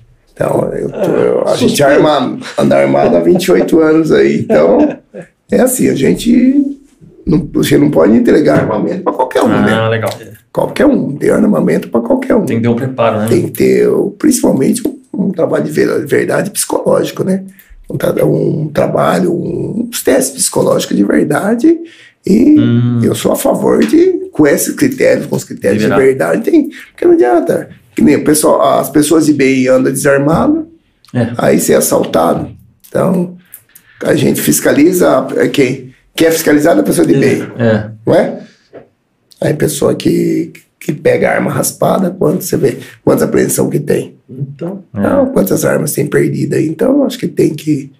Então, 0.41 0.71
eu 0.73 0.89
tô- 0.89 0.99
eu- 1.11 1.49
a 1.49 1.57
gente 1.57 1.71
suspeito. 1.77 2.07
arma, 2.07 2.39
anda 2.57 2.77
armado 2.77 3.17
há 3.17 3.21
28 3.21 3.81
anos 3.81 4.13
aí. 4.13 4.39
Então, 4.41 4.79
é 5.51 5.61
assim, 5.61 5.89
a 5.89 5.95
gente 5.97 6.79
não, 7.27 7.49
você 7.53 7.77
não 7.77 7.91
pode 7.91 8.13
entregar 8.15 8.61
armamento 8.61 9.03
para 9.03 9.13
qualquer 9.13 9.43
um, 9.43 9.49
né? 9.49 9.73
Ah, 9.73 9.89
legal. 9.89 10.11
Qualquer 10.53 10.87
um. 10.87 11.17
Tem 11.17 11.31
armamento 11.31 11.89
para 11.89 12.01
qualquer 12.01 12.37
um. 12.37 12.45
Tem 12.45 12.57
que 12.59 12.63
ter 12.63 12.69
um 12.69 12.77
preparo, 12.77 13.19
né? 13.19 13.27
Tem 13.29 13.43
que 13.47 13.51
ter, 13.51 13.89
principalmente, 14.17 14.81
um, 14.87 14.99
um 15.27 15.31
trabalho 15.33 15.65
de 15.65 15.71
ver- 15.73 16.07
verdade 16.07 16.51
psicológico, 16.53 17.25
né? 17.25 17.43
Um, 17.91 17.97
tra- 17.97 18.25
um 18.25 18.69
trabalho, 18.73 19.33
um- 19.33 19.89
uns 19.91 20.03
testes 20.03 20.35
psicológicos 20.43 20.97
de 20.97 21.03
verdade. 21.05 21.77
E 22.27 22.59
Hum. 22.61 23.01
eu 23.03 23.15
sou 23.15 23.33
a 23.33 23.37
favor 23.37 23.79
de, 23.85 24.29
com 24.33 24.47
esses 24.47 24.75
critérios, 24.75 25.27
com 25.27 25.35
os 25.37 25.45
critérios 25.45 25.81
de 25.83 25.89
Liberar. 25.89 26.05
verdade, 26.07 26.43
tem, 26.43 26.69
porque 26.93 27.05
não 27.07 27.15
adianta. 27.15 27.71
Que 27.99 28.05
nem 28.05 28.23
pessoal, 28.23 28.79
as 28.79 28.89
pessoas 28.89 29.27
de 29.27 29.33
bem 29.33 29.67
andam 29.67 29.93
desarmado, 29.93 30.69
É. 31.13 31.33
aí 31.37 31.59
você 31.59 31.73
é 31.73 31.77
assaltado. 31.79 32.49
Então, 32.89 33.37
a 34.05 34.15
gente 34.15 34.41
fiscaliza 34.41 35.27
é 35.37 35.49
quem? 35.49 35.93
Quem 36.15 36.29
é 36.29 36.31
fiscalizado 36.31 36.79
é 36.79 36.83
a 36.83 36.87
pessoa 36.87 37.05
de 37.05 37.15
bem 37.15 37.43
É. 37.59 37.91
não 38.07 38.15
é? 38.15 38.39
Aí 39.41 39.53
pessoa 39.55 39.97
que, 39.97 40.53
que 40.79 40.93
pega 40.93 41.29
a 41.29 41.35
arma 41.35 41.51
raspada, 41.51 42.09
quanto 42.09 42.45
você 42.45 42.57
vê, 42.57 42.79
quantas 43.05 43.25
apreensão 43.25 43.69
que 43.69 43.81
tem. 43.81 44.15
Então, 44.31 44.85
Então, 44.95 45.33
quantas 45.33 45.65
armas 45.65 45.93
tem 45.93 46.07
perdida 46.07 46.55
aí. 46.55 46.69
Então, 46.69 47.03
acho 47.03 47.19
que 47.19 47.27
tem 47.27 47.53
que, 47.53 47.91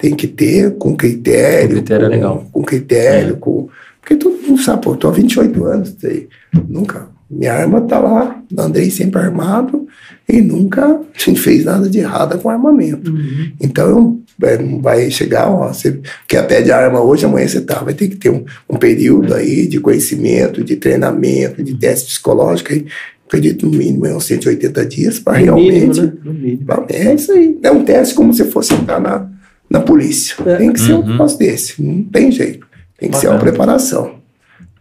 tem 0.00 0.14
que 0.14 0.26
ter 0.26 0.74
com 0.78 0.96
critério. 0.96 1.68
Com 1.68 1.74
critério 1.74 2.06
é 2.06 2.08
com, 2.08 2.14
legal. 2.14 2.46
Com 2.50 2.62
critério, 2.62 3.36
com... 3.36 3.68
Porque 4.00 4.16
todo 4.16 4.38
mundo 4.40 4.62
sabe, 4.62 4.80
pô, 4.80 4.92
eu 4.92 4.96
tô 4.96 5.08
há 5.08 5.12
28 5.12 5.64
anos, 5.66 5.94
sei, 6.00 6.30
nunca... 6.66 7.12
Minha 7.30 7.54
arma 7.54 7.80
tá 7.80 7.98
lá, 7.98 8.42
andei 8.58 8.90
sempre 8.90 9.20
armado 9.20 9.86
e 10.28 10.40
nunca 10.40 11.00
fez 11.36 11.64
nada 11.64 11.88
de 11.88 11.98
errado 11.98 12.38
com 12.38 12.48
armamento. 12.50 13.12
Então, 13.60 14.20
é, 14.42 14.58
não 14.58 14.80
vai 14.80 15.10
chegar, 15.10 15.48
ó, 15.50 15.68
você 15.72 16.00
quer 16.28 16.46
pé 16.46 16.60
de 16.62 16.70
arma 16.70 17.00
hoje, 17.02 17.24
amanhã 17.24 17.46
você 17.48 17.60
tá. 17.60 17.80
Vai 17.82 17.94
ter 17.94 18.08
que 18.08 18.16
ter 18.16 18.30
um, 18.30 18.44
um 18.68 18.76
período 18.76 19.32
aí 19.34 19.66
de 19.66 19.80
conhecimento, 19.80 20.62
de 20.62 20.76
treinamento, 20.76 21.62
de 21.62 21.74
teste 21.74 22.10
psicológico. 22.10 22.72
Aí, 22.72 22.86
acredito 23.26 23.66
no 23.66 23.72
mínimo 23.76 24.06
é 24.06 24.14
uns 24.14 24.24
180 24.26 24.86
dias 24.86 25.18
para 25.18 25.38
realmente. 25.38 26.00
mínimo, 26.00 26.06
né? 26.06 26.12
No 26.24 26.34
mínimo. 26.34 26.66
É 26.88 27.14
isso 27.14 27.32
aí. 27.32 27.58
É 27.62 27.70
um 27.70 27.84
teste 27.84 28.14
como 28.14 28.32
se 28.34 28.44
fosse 28.44 28.74
entrar 28.74 29.00
na, 29.00 29.28
na 29.68 29.80
polícia. 29.80 30.36
É. 30.46 30.56
Tem 30.56 30.72
que 30.72 30.78
ser 30.80 30.92
um 30.94 31.00
Uhum. 31.00 31.12
negócio 31.12 31.38
desse. 31.38 31.82
Não 31.82 32.02
tem 32.04 32.30
jeito. 32.30 32.66
Tem 32.98 33.10
que 33.10 33.16
ser 33.16 33.26
uma 33.28 33.34
Bacana. 33.34 33.50
preparação. 33.50 34.23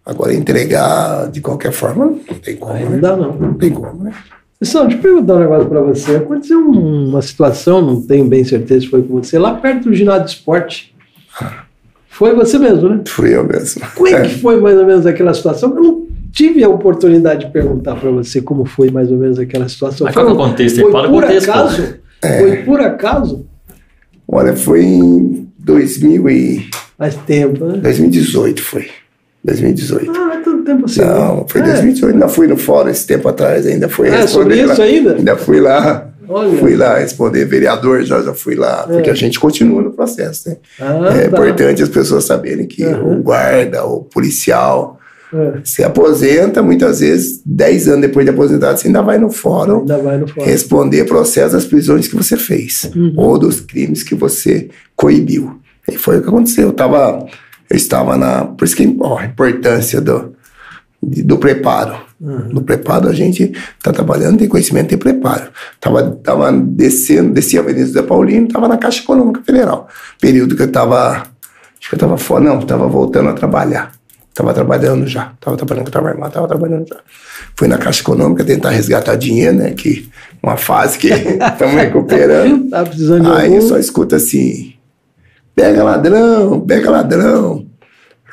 Agora, 0.05 0.33
entregar 0.33 1.29
de 1.31 1.39
qualquer 1.41 1.71
forma, 1.71 2.05
não 2.07 2.37
tem 2.39 2.55
como, 2.57 2.73
Aí 2.73 2.83
não 2.83 2.91
né? 2.91 2.97
dá, 2.97 3.15
não. 3.15 3.33
Não 3.33 3.53
tem 3.53 3.71
como, 3.71 4.03
né? 4.03 4.11
Pessoal, 4.59 4.85
deixa 4.85 4.97
eu 4.99 5.01
perguntar 5.01 5.35
um 5.35 5.39
negócio 5.39 5.67
pra 5.69 5.81
você. 5.81 6.15
Aconteceu 6.17 6.59
um- 6.59 7.09
uma 7.09 7.21
situação, 7.21 7.81
não 7.81 8.01
tenho 8.01 8.25
bem 8.25 8.43
certeza 8.43 8.81
se 8.81 8.87
foi 8.87 9.01
com 9.03 9.21
você, 9.21 9.37
lá 9.39 9.53
perto 9.55 9.85
do 9.89 9.93
ginásio 9.93 10.25
de 10.25 10.31
esporte. 10.31 10.93
Foi 12.09 12.33
você 12.35 12.59
mesmo, 12.59 12.89
né? 12.89 13.01
Fui 13.07 13.35
eu 13.35 13.45
mesmo. 13.45 13.81
Como 13.95 14.07
é 14.07 14.21
que 14.21 14.39
foi 14.39 14.59
mais 14.59 14.77
ou 14.77 14.85
menos 14.85 15.05
aquela 15.05 15.33
situação? 15.33 15.75
Eu 15.75 15.81
não 15.83 16.07
tive 16.31 16.63
a 16.63 16.69
oportunidade 16.69 17.45
de 17.45 17.51
perguntar 17.51 17.95
pra 17.95 18.11
você 18.11 18.41
como 18.41 18.65
foi 18.65 18.89
mais 18.91 19.11
ou 19.11 19.17
menos 19.17 19.39
aquela 19.39 19.67
situação. 19.67 20.05
Mas 20.05 20.13
qual 20.13 20.25
que 20.25 20.31
é 20.31 20.35
o 20.35 20.37
contexto 20.37 20.77
aí? 20.77 20.83
Foi 20.83 20.91
Fala 20.91 21.07
o 21.07 21.11
por 21.11 21.21
contexto, 21.23 21.49
acaso? 21.49 21.95
Foi 22.39 22.57
por 22.57 22.79
acaso? 22.81 23.45
Olha, 24.27 24.55
foi 24.55 24.83
em 24.83 25.49
2000 25.59 26.29
e... 26.29 26.69
Faz 26.97 27.15
tempo, 27.25 27.65
né? 27.65 27.77
2018 27.79 28.61
foi. 28.61 28.87
2018. 29.43 30.11
Ah, 30.15 30.41
tanto 30.43 30.63
tempo 30.63 30.85
assim. 30.85 31.01
Não, 31.01 31.45
foi 31.47 31.61
É. 31.61 31.63
2018. 31.65 32.13
Ainda 32.13 32.27
fui 32.27 32.47
no 32.47 32.57
fórum 32.57 32.89
esse 32.89 33.05
tempo 33.05 33.27
atrás, 33.27 33.65
ainda 33.67 33.89
fui 33.89 34.07
Ah, 34.09 34.27
sobre 34.27 34.55
isso 34.61 34.79
lá. 34.79 34.85
ainda? 34.85 35.15
Ainda 35.15 35.35
fui 35.35 35.59
lá. 35.59 36.09
Olha. 36.29 36.57
Fui 36.57 36.75
lá 36.77 36.97
responder 36.99 37.43
vereador, 37.45 38.01
já, 38.03 38.21
já 38.21 38.33
fui 38.33 38.55
lá, 38.55 38.83
porque 38.87 39.09
É. 39.09 39.11
a 39.13 39.15
gente 39.15 39.37
continua 39.39 39.81
no 39.81 39.91
processo, 39.91 40.49
né? 40.49 40.55
Ah, 40.79 41.09
é 41.17 41.27
tá. 41.27 41.37
importante 41.37 41.83
as 41.83 41.89
pessoas 41.89 42.23
saberem 42.23 42.65
que 42.65 42.81
Aham. 42.85 43.03
o 43.19 43.21
guarda, 43.21 43.83
o 43.85 44.03
policial, 44.03 44.99
É, 45.35 45.61
se 45.63 45.83
aposenta, 45.83 46.61
muitas 46.61 46.99
vezes, 46.99 47.41
10 47.43 47.87
anos 47.87 48.01
depois 48.01 48.23
de 48.23 48.29
aposentado, 48.31 48.79
você 48.79 48.85
ainda 48.85 49.01
vai 49.01 49.17
no 49.17 49.31
fórum 49.31 49.79
ainda 49.79 49.97
vai 49.97 50.15
no 50.19 50.27
fórum. 50.27 50.47
responder 50.47 51.05
processo 51.05 51.53
das 51.55 51.65
prisões 51.65 52.07
que 52.07 52.15
você 52.15 52.37
fez 52.37 52.87
Uhum. 52.95 53.13
ou 53.17 53.39
dos 53.39 53.59
crimes 53.59 54.03
que 54.03 54.13
você 54.13 54.69
coibiu. 54.95 55.57
E 55.91 55.97
foi 55.97 56.19
o 56.19 56.21
que 56.21 56.27
aconteceu. 56.27 56.67
Eu, 56.67 56.71
tava, 56.73 57.25
eu 57.73 57.77
estava 57.77 58.15
na. 58.17 58.45
Por 58.45 58.65
isso 58.65 58.75
que 58.75 58.95
ó, 58.99 59.17
a 59.17 59.25
importância 59.25 59.99
do, 59.99 60.33
de- 61.01 61.23
do 61.23 61.37
preparo. 61.37 61.95
Uhum. 62.21 62.47
No 62.51 62.61
preparo, 62.61 63.09
a 63.09 63.13
gente 63.13 63.51
está 63.77 63.91
trabalhando, 63.91 64.37
tem 64.37 64.47
conhecimento, 64.47 64.87
tem 64.89 64.97
preparo. 64.97 65.49
Tava, 65.81 66.11
tava 66.23 66.51
descendo, 66.53 67.33
descia 67.33 67.59
a 67.59 67.63
Avenida 67.63 67.91
da 67.91 68.03
Paulino, 68.03 68.47
estava 68.47 68.67
na 68.67 68.77
Caixa 68.77 69.01
Econômica 69.03 69.41
Federal. 69.45 69.87
Período 70.21 70.55
que 70.55 70.61
eu 70.61 70.67
estava. 70.67 71.11
Acho 71.17 71.89
que 71.89 71.95
eu 71.95 71.97
estava 71.97 72.17
fora, 72.17 72.45
não, 72.45 72.59
estava 72.59 72.87
voltando 72.87 73.27
a 73.29 73.33
trabalhar. 73.33 73.91
Estava 74.29 74.53
trabalhando 74.53 75.05
já. 75.05 75.33
Estava 75.35 75.57
trabalhando 75.57 75.83
com 75.83 75.89
o 75.89 75.91
trabalho 75.91 76.13
armado, 76.15 76.29
estava 76.29 76.47
trabalhando 76.47 76.87
já. 76.87 76.95
Fui 77.57 77.67
na 77.67 77.77
Caixa 77.77 78.01
Econômica 78.01 78.43
tentar 78.45 78.69
resgatar 78.69 79.15
dinheiro, 79.15 79.57
né? 79.57 79.71
Que 79.71 80.09
uma 80.41 80.55
fase 80.57 80.97
que 80.97 81.09
estamos 81.11 81.75
recuperando. 81.75 82.69
Tá 82.69 82.83
precisando 82.83 83.25
de 83.25 83.31
Aí 83.31 83.53
algum? 83.55 83.67
só 83.67 83.77
escuta 83.77 84.15
assim: 84.15 84.72
pega 85.55 85.83
ladrão, 85.83 86.59
pega 86.61 86.89
ladrão. 86.89 87.65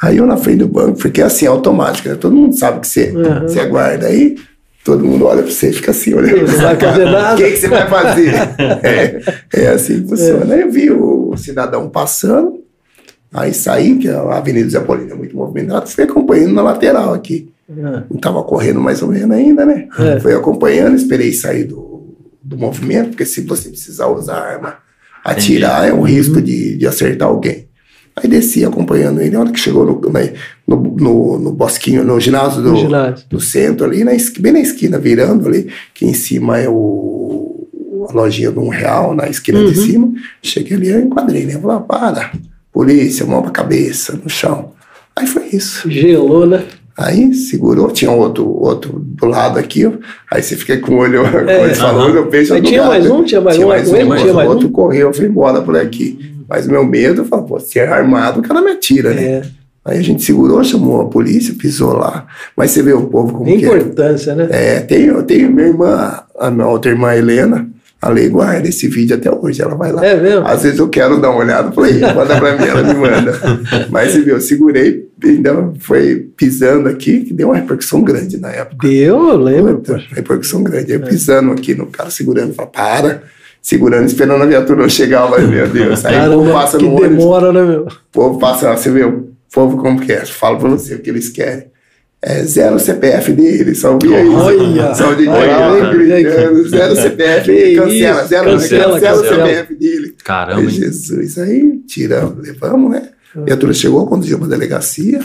Aí 0.03 0.17
eu 0.17 0.27
na 0.27 0.37
frente 0.37 0.59
do 0.61 0.69
banco, 0.69 0.99
é 1.19 1.23
assim, 1.23 1.47
automático, 1.47 2.09
né? 2.09 2.15
Todo 2.15 2.35
mundo 2.35 2.57
sabe 2.57 2.81
que 2.81 2.89
você, 2.89 3.11
Uhum. 3.11 3.43
você 3.43 3.67
guarda 3.67 4.07
aí, 4.07 4.37
todo 4.83 5.05
mundo 5.05 5.27
olha 5.27 5.43
pra 5.43 5.51
você 5.53 5.69
e 5.69 5.73
fica 5.75 5.91
assim, 5.91 6.15
olhando. 6.15 6.51
Não 6.51 6.57
vai 6.59 6.77
fazer 6.77 7.05
nada. 7.11 7.35
O 7.35 7.37
que, 7.37 7.51
que 7.51 7.57
você 7.59 7.69
vai 7.69 7.87
fazer? 7.89 8.35
é, 8.83 9.21
é 9.53 9.67
assim 9.69 10.03
que 10.03 10.09
funciona. 10.09 10.55
Aí 10.55 10.63
eu 10.63 10.71
vi 10.71 10.91
o 10.91 11.37
cidadão 11.37 11.89
passando, 11.91 12.61
aí 13.33 13.53
saí, 13.53 13.99
que 13.99 14.09
a 14.09 14.21
Avenida 14.39 14.71
Zé 14.71 14.81
Paulino 14.81 15.13
é 15.13 15.15
muito 15.17 15.37
movimentada, 15.37 15.85
fui 15.87 16.05
acompanhando 16.05 16.55
na 16.55 16.63
lateral 16.63 17.13
aqui. 17.13 17.53
Ah, 17.71 18.03
Não 18.11 18.17
estava 18.17 18.43
correndo 18.43 18.81
mais 18.81 19.03
ou 19.03 19.09
menos 19.09 19.31
ainda, 19.37 19.65
né? 19.67 19.87
É. 19.99 20.19
Fui 20.19 20.35
acompanhando, 20.35 20.97
esperei 20.97 21.33
sair 21.33 21.65
do, 21.65 22.17
do 22.43 22.57
movimento, 22.57 23.11
porque 23.11 23.27
se 23.27 23.43
você 23.43 23.69
precisar 23.69 24.09
usar 24.09 24.37
arma, 24.39 24.77
atirar 25.25 25.89
é 25.89 25.93
um 25.93 26.03
risco 26.03 26.41
de, 26.41 26.77
de 26.77 26.87
acertar 26.87 27.29
alguém. 27.29 27.69
Aí 28.17 28.29
desci 28.29 28.65
acompanhando 28.65 29.21
ele, 29.21 29.37
a 29.37 29.41
hora 29.41 29.53
que 29.53 29.59
chegou 29.61 29.87
no, 29.87 30.11
na- 30.13 30.29
no, 30.67 30.77
no, 30.99 31.39
no 31.39 31.53
bosquinho, 31.53 32.05
no 32.05 32.19
ginásio 32.21 32.61
do, 32.63 32.71
No 32.73 32.77
ginásio. 32.77 33.25
do 33.29 33.41
centro, 33.41 33.87
ali, 33.87 34.03
na, 34.05 34.13
bem 34.41 34.53
na 34.53 34.61
esquina, 34.61 34.99
virando 34.99 35.49
ali, 35.49 35.69
que 35.95 36.05
em 36.05 36.13
cima 36.13 36.59
é 36.59 36.69
o, 36.69 37.67
a 38.09 38.13
lojinha 38.13 38.51
de 38.51 38.59
um 38.59 38.69
real, 38.69 39.15
na 39.15 39.29
esquina 39.29 39.61
Uhum. 39.61 39.71
de 39.71 39.77
cima. 39.77 40.13
Cheguei 40.43 40.77
ali, 40.77 40.89
eu 40.89 41.01
enquadrei, 41.01 41.47
né? 41.47 41.59
Falei, 41.61 41.81
para, 41.87 42.33
polícia, 42.73 43.25
mão 43.25 43.43
pra 43.43 43.51
cabeça, 43.53 44.19
no 44.23 44.29
chão. 44.29 44.73
Aí 45.17 45.27
foi 45.27 45.45
isso. 45.53 45.91
gelou, 45.91 46.47
né? 46.47 46.65
Aí 47.01 47.33
segurou, 47.33 47.91
tinha 47.91 48.11
outro, 48.11 48.47
outro 48.47 49.01
do 49.03 49.25
lado 49.25 49.59
aqui, 49.59 49.91
aí 50.31 50.43
você 50.43 50.55
fica 50.55 50.77
com 50.77 50.97
o 50.97 50.99
olho, 50.99 51.23
com 51.33 51.39
o 51.39 51.63
olho 51.63 51.75
falando, 51.75 52.17
eu 52.17 52.31
vejo 52.31 52.55
do 52.55 52.61
tinha 52.61 52.85
mais 52.85 53.11
um? 53.11 53.25
Tinha 53.25 53.41
mais 53.41 53.57
um 53.57 53.63
com 53.63 53.73
ele? 53.73 54.05
mas 54.05 54.21
Tinha 54.21 54.33
o 54.33 54.37
mais 54.37 54.49
outro 54.51 54.69
um? 54.69 54.71
correu, 54.71 55.09
eu 55.09 55.15
falei, 55.15 55.31
bora 55.31 55.63
por 55.63 55.75
aqui. 55.79 56.35
Mas 56.47 56.67
meu 56.67 56.85
medo, 56.85 57.23
eu 57.23 57.25
falei, 57.25 57.47
pô, 57.47 57.59
se 57.59 57.79
é 57.79 57.89
armado, 57.89 58.41
o 58.41 58.43
cara 58.43 58.61
me 58.61 58.73
atira, 58.73 59.15
né? 59.15 59.23
É. 59.23 59.43
Aí 59.83 59.99
a 59.99 60.03
gente 60.03 60.23
segurou, 60.23 60.63
chamou 60.63 61.01
a 61.01 61.09
polícia, 61.09 61.55
pisou 61.59 61.95
lá. 61.95 62.27
Mas 62.55 62.73
você 62.73 62.83
vê 62.83 62.93
o 62.93 63.07
povo 63.07 63.33
como 63.33 63.47
Tem 63.47 63.59
que 63.59 63.65
é. 63.65 63.69
importância, 63.69 64.35
né? 64.35 64.49
É, 64.51 64.81
tenho, 64.81 65.23
tenho 65.23 65.51
minha 65.51 65.69
irmã, 65.69 66.21
a 66.39 66.51
minha 66.51 66.67
outra 66.67 66.91
irmã 66.91 67.15
Helena, 67.15 67.67
a 68.03 68.11
Lei 68.11 68.29
guarda 68.29 68.69
esse 68.69 68.89
vídeo 68.89 69.17
até 69.17 69.31
hoje, 69.31 69.63
ela 69.63 69.75
vai 69.75 69.91
lá. 69.91 70.05
É 70.05 70.17
mesmo? 70.21 70.47
Às 70.47 70.65
vezes 70.65 70.79
eu 70.79 70.89
quero 70.89 71.19
dar 71.19 71.31
uma 71.31 71.41
olhada, 71.41 71.73
falei, 71.73 71.99
manda 72.01 72.39
pra 72.39 72.59
mim, 72.59 72.65
ela 72.65 72.83
me 72.83 72.95
manda. 72.95 73.33
Mas 73.89 74.13
você 74.13 74.21
viu, 74.21 74.35
eu 74.35 74.41
segurei, 74.41 75.00
ainda 75.25 75.73
foi 75.79 76.29
pisando 76.37 76.89
aqui, 76.89 77.21
que 77.21 77.33
deu 77.33 77.49
uma 77.49 77.57
repercussão 77.57 78.03
grande 78.03 78.39
na 78.39 78.51
época. 78.51 78.87
Deu, 78.89 79.29
eu 79.29 79.37
lembro, 79.37 79.77
Puta, 79.77 79.95
poxa. 79.95 80.09
repercussão 80.15 80.63
grande. 80.63 80.93
Aí 80.93 80.99
pisando 80.99 81.53
aqui 81.53 81.75
no 81.75 81.87
cara, 81.87 82.11
segurando, 82.11 82.53
fala, 82.55 82.69
para, 82.69 83.23
segurando, 83.63 84.07
esperando 84.07 84.43
a 84.43 84.47
viatura 84.47 84.83
não 84.83 84.89
chegar, 84.89 85.29
mas, 85.31 85.49
meu 85.49 85.69
Deus. 85.69 86.05
Aí 86.05 86.17
o 86.17 86.21
povo 86.33 86.37
Caramba, 86.45 86.53
passa 86.53 86.79
que 86.79 86.85
no 86.85 86.95
ônibus, 86.97 87.19
demora, 87.19 87.53
né, 87.53 87.65
meu? 87.65 87.83
o 87.85 87.89
povo 88.13 88.39
passa, 88.39 88.77
você 88.77 88.91
vê 88.91 89.05
o 89.05 89.31
povo 89.53 89.77
como 89.79 90.01
que 90.01 90.13
é, 90.13 90.25
falo 90.25 90.59
pra 90.59 90.69
você 90.71 90.95
o 90.95 90.99
que 91.01 91.11
eles 91.11 91.29
querem. 91.29 91.71
É 92.23 92.43
zero 92.45 92.79
CPF 92.79 93.33
dele, 93.33 93.75
só 93.75 93.95
ouvia 93.95 94.23
isso. 94.23 94.35
Olha, 94.37 94.95
Só 94.95 95.15
de 95.15 95.27
olha, 95.27 95.91
gritando, 95.91 96.69
zero 96.69 96.95
CPF, 96.95 97.77
cancela, 97.77 98.21
isso, 98.21 98.29
zero, 98.29 98.51
cancela, 98.51 98.93
cancela 99.01 99.17
o 99.17 99.23
cancela. 99.23 99.47
CPF 99.47 99.75
dele. 99.75 100.15
Caramba? 100.23 100.69
Jesus, 100.69 101.39
aí 101.39 101.79
tiramos, 101.87 102.47
levamos, 102.47 102.91
né? 102.91 103.09
A 103.37 103.41
viatura 103.43 103.73
chegou, 103.73 104.07
conduziu 104.07 104.39
pra 104.39 104.49
delegacia, 104.49 105.21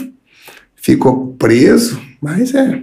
ficou 0.76 1.34
preso, 1.38 2.00
mas 2.20 2.54
é. 2.54 2.82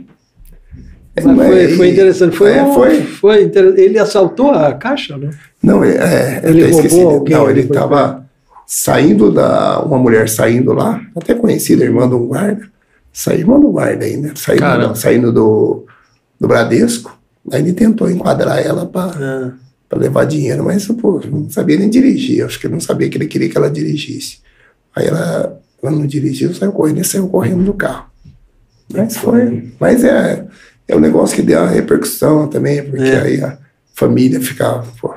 é, 1.16 1.22
Mas 1.24 1.48
foi, 1.48 1.68
foi 1.78 1.90
interessante. 1.90 2.36
Foi, 2.36 2.52
é, 2.52 2.74
foi. 2.74 3.02
foi 3.04 3.44
inter- 3.44 3.74
Ele 3.78 3.98
assaltou 4.00 4.52
a 4.52 4.74
caixa, 4.74 5.18
né? 5.18 5.30
Não, 5.62 5.84
é, 5.84 5.96
é, 5.96 6.42
Ele 6.44 6.62
até 6.64 6.72
esqueci. 6.72 6.96
roubou 6.96 7.14
alguém, 7.20 7.36
Não, 7.38 7.50
ele 7.50 7.62
estava 7.62 8.26
saindo 8.68 9.32
da. 9.32 9.82
Uma 9.82 9.98
mulher 9.98 10.28
saindo 10.28 10.74
lá, 10.74 11.02
até 11.16 11.34
conhecida, 11.34 11.84
irmã 11.84 12.08
de 12.10 12.16
um 12.16 12.28
guarda. 12.28 12.68
Saiu, 13.12 13.40
irmã 13.42 13.60
do 13.60 13.70
guarda 13.72 14.06
aí, 14.06 14.18
né? 14.18 14.32
Saindo, 14.36 14.60
Caramba. 14.60 14.96
saindo 14.96 15.32
do, 15.32 15.86
do 16.40 16.48
Bradesco. 16.48 17.16
Aí 17.52 17.62
ele 17.62 17.74
tentou 17.74 18.10
enquadrar 18.10 18.58
ela 18.66 18.86
para 18.86 19.12
Ah, 19.16 19.52
para 19.88 20.00
levar 20.00 20.26
dinheiro, 20.26 20.64
mas 20.66 20.88
pô, 20.88 21.22
não 21.32 21.48
sabia 21.50 21.78
nem 21.78 21.90
dirigir. 21.90 22.44
Acho 22.44 22.60
que 22.60 22.66
ele 22.66 22.74
não 22.74 22.82
sabia 22.82 23.08
que 23.10 23.18
ele 23.18 23.28
queria 23.28 23.48
que 23.50 23.58
ela 23.58 23.70
dirigisse. 23.70 24.40
Aí 24.96 25.08
ela, 25.08 25.60
ela 25.82 25.92
não 25.92 26.06
dirigiu, 26.06 26.54
saiu 26.54 26.72
correndo 26.72 27.00
e 27.02 27.04
saiu 27.06 27.28
correndo 27.28 27.64
do 27.64 27.74
carro. 27.74 28.06
Mas 28.94 29.18
foi. 29.18 29.74
Mas 29.80 30.04
é, 30.04 30.46
é 30.88 30.96
um 30.96 31.00
negócio 31.00 31.36
que 31.36 31.42
deu 31.42 31.60
uma 31.60 31.70
repercussão 31.70 32.48
também, 32.48 32.84
porque 32.84 33.04
É. 33.04 33.22
aí 33.22 33.42
a 33.44 33.58
família 33.96 34.40
ficava, 34.40 34.86
pô, 35.02 35.14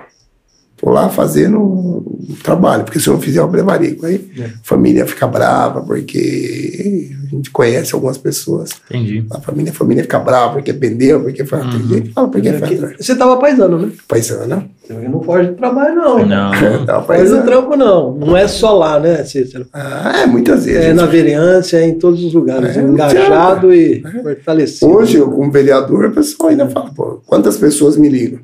tô 0.77 0.91
lá 0.91 1.09
fazendo 1.09 1.59
o 1.59 2.37
trabalho, 2.43 2.85
porque 2.85 3.01
se 3.01 3.09
eu 3.09 3.15
não 3.15 3.21
fizer 3.21 3.43
o 3.43 3.49
brevarico, 3.49 4.05
aí 4.07 4.29
É. 4.39 4.45
a 4.45 4.51
família 4.63 5.07
fica 5.07 5.27
brava, 5.27 5.81
porque 5.83 7.11
a 7.27 7.29
gente 7.35 7.51
conhece 7.51 7.95
algumas 7.95 8.19
pessoas. 8.19 8.71
Entendi. 8.91 9.25
A 9.31 9.41
família, 9.41 9.73
a 9.73 9.75
família 9.75 10.03
fica 10.03 10.19
brava 10.19 10.55
porque 10.55 10.73
pendeu, 10.73 11.21
porque 11.23 11.45
faz. 11.45 11.65
Uhum. 11.65 11.71
Tem 11.71 11.81
gente 11.89 12.03
que 12.09 12.13
fala 12.13 12.29
porque 12.29 12.49
é 12.49 12.61
que- 12.61 13.03
Você 13.03 13.15
tava 13.17 13.37
paisando, 13.39 13.79
né? 13.79 13.91
Paisana. 14.07 14.67
Ele 14.89 15.09
não 15.09 15.21
foge 15.21 15.49
do 15.49 15.55
trabalho, 15.57 15.97
não. 15.97 16.25
Não. 16.25 16.53
Faz 17.07 17.33
o 17.33 17.43
trampo, 17.43 17.77
não. 17.77 18.15
Não 18.15 18.37
é 18.37 18.47
só 18.47 18.73
lá, 18.73 19.01
né, 19.01 19.25
Cícero? 19.25 19.67
Ah, 19.73 20.21
é, 20.23 20.27
muitas 20.27 20.65
vezes. 20.65 20.81
É 20.85 20.93
na 20.93 21.07
vereança, 21.07 21.77
é 21.79 21.89
em 21.89 21.99
todos 21.99 22.23
os 22.23 22.33
lugares. 22.33 22.77
É, 22.77 22.81
engajado 22.83 23.75
e 23.75 24.01
fortalecido. 24.23 24.93
Hoje, 24.93 25.17
eu, 25.17 25.29
como 25.29 25.51
vereador, 25.51 26.05
o 26.07 26.13
pessoal 26.13 26.51
ainda 26.51 26.69
fala, 26.69 26.91
pô, 26.95 27.21
quantas 27.27 27.57
pessoas 27.57 27.97
me 27.97 28.09
ligam? 28.09 28.39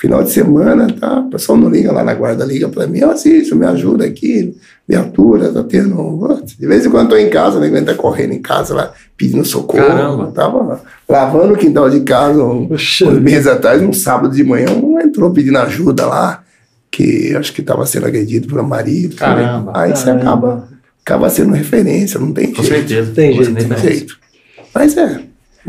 Final 0.00 0.22
de 0.22 0.30
semana, 0.30 0.86
tá? 0.92 1.18
O 1.18 1.28
pessoal 1.28 1.58
não 1.58 1.68
liga 1.68 1.90
lá 1.90 2.04
na 2.04 2.14
guarda, 2.14 2.44
liga 2.44 2.68
pra 2.68 2.86
mim, 2.86 3.02
ó, 3.02 3.10
assisto, 3.10 3.56
me 3.56 3.66
ajuda 3.66 4.04
aqui, 4.04 4.56
viatura, 4.88 5.52
tá 5.52 5.64
tendo. 5.64 6.40
De 6.56 6.66
vez 6.68 6.86
em 6.86 6.90
quando 6.90 7.06
eu 7.06 7.10
tô 7.10 7.16
em 7.16 7.28
casa, 7.28 7.58
né? 7.58 7.80
Tá 7.80 7.94
correndo 7.94 8.32
em 8.32 8.40
casa 8.40 8.74
lá, 8.74 8.92
pedindo 9.16 9.44
socorro. 9.44 9.84
Caramba. 9.84 10.26
Tava 10.28 10.82
lavando 11.08 11.54
o 11.54 11.56
quintal 11.56 11.90
de 11.90 12.00
casa 12.00 12.40
um, 12.44 12.72
uns 12.72 13.00
meses 13.20 13.48
atrás, 13.48 13.82
um 13.82 13.92
sábado 13.92 14.32
de 14.36 14.44
manhã, 14.44 14.70
um 14.70 15.00
entrou 15.00 15.32
pedindo 15.32 15.58
ajuda 15.58 16.06
lá, 16.06 16.44
que 16.92 17.34
acho 17.34 17.52
que 17.52 17.60
tava 17.60 17.84
sendo 17.84 18.06
agredido 18.06 18.56
um 18.56 18.62
marido. 18.62 19.16
Caramba. 19.16 19.72
Aí 19.74 19.90
você 19.90 20.10
acaba, 20.10 20.68
acaba 21.04 21.28
sendo 21.28 21.52
referência, 21.54 22.20
não 22.20 22.32
tem 22.32 22.52
Com 22.52 22.62
jeito. 22.62 22.88
certeza. 22.88 23.12
Tem 23.12 23.36
Com 23.36 23.42
jeito, 23.42 23.60
certeza. 23.60 23.74
Não 23.74 23.80
tem 23.82 23.90
jeito. 23.90 24.18
Mas 24.72 24.96
é, 24.96 25.22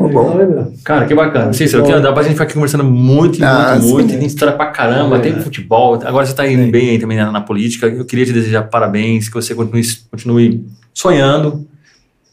bom? 0.08 0.72
Cara, 0.84 1.06
que 1.06 1.14
bacana. 1.14 1.52
Cícero, 1.52 1.84
aqui 1.84 2.00
dá 2.00 2.14
pra 2.14 2.24
gente 2.24 2.34
ficar 2.34 2.46
aqui 2.46 2.54
conversando 2.54 2.84
muito, 2.84 3.44
Ah, 3.44 3.72
muito, 3.74 3.84
sim, 3.86 3.92
muito. 3.94 4.18
Tem 4.18 4.26
história 4.26 4.56
pra 4.56 4.68
caramba, 4.68 5.18
É. 5.18 5.20
tem 5.20 5.40
futebol. 5.42 5.96
Agora 6.06 6.26
você 6.26 6.34
tá 6.34 6.48
indo 6.48 6.72
bem 6.72 6.92
aí 6.92 7.00
também 7.00 7.18
na, 7.18 7.32
na 7.32 7.42
política. 7.42 7.88
Eu 7.88 8.06
queria 8.06 8.26
te 8.26 8.32
desejar 8.32 8.64
parabéns, 8.64 9.28
que 9.28 9.34
você 9.36 9.54
continue, 9.54 9.84
continue 10.12 10.66
sonhando, 10.94 11.68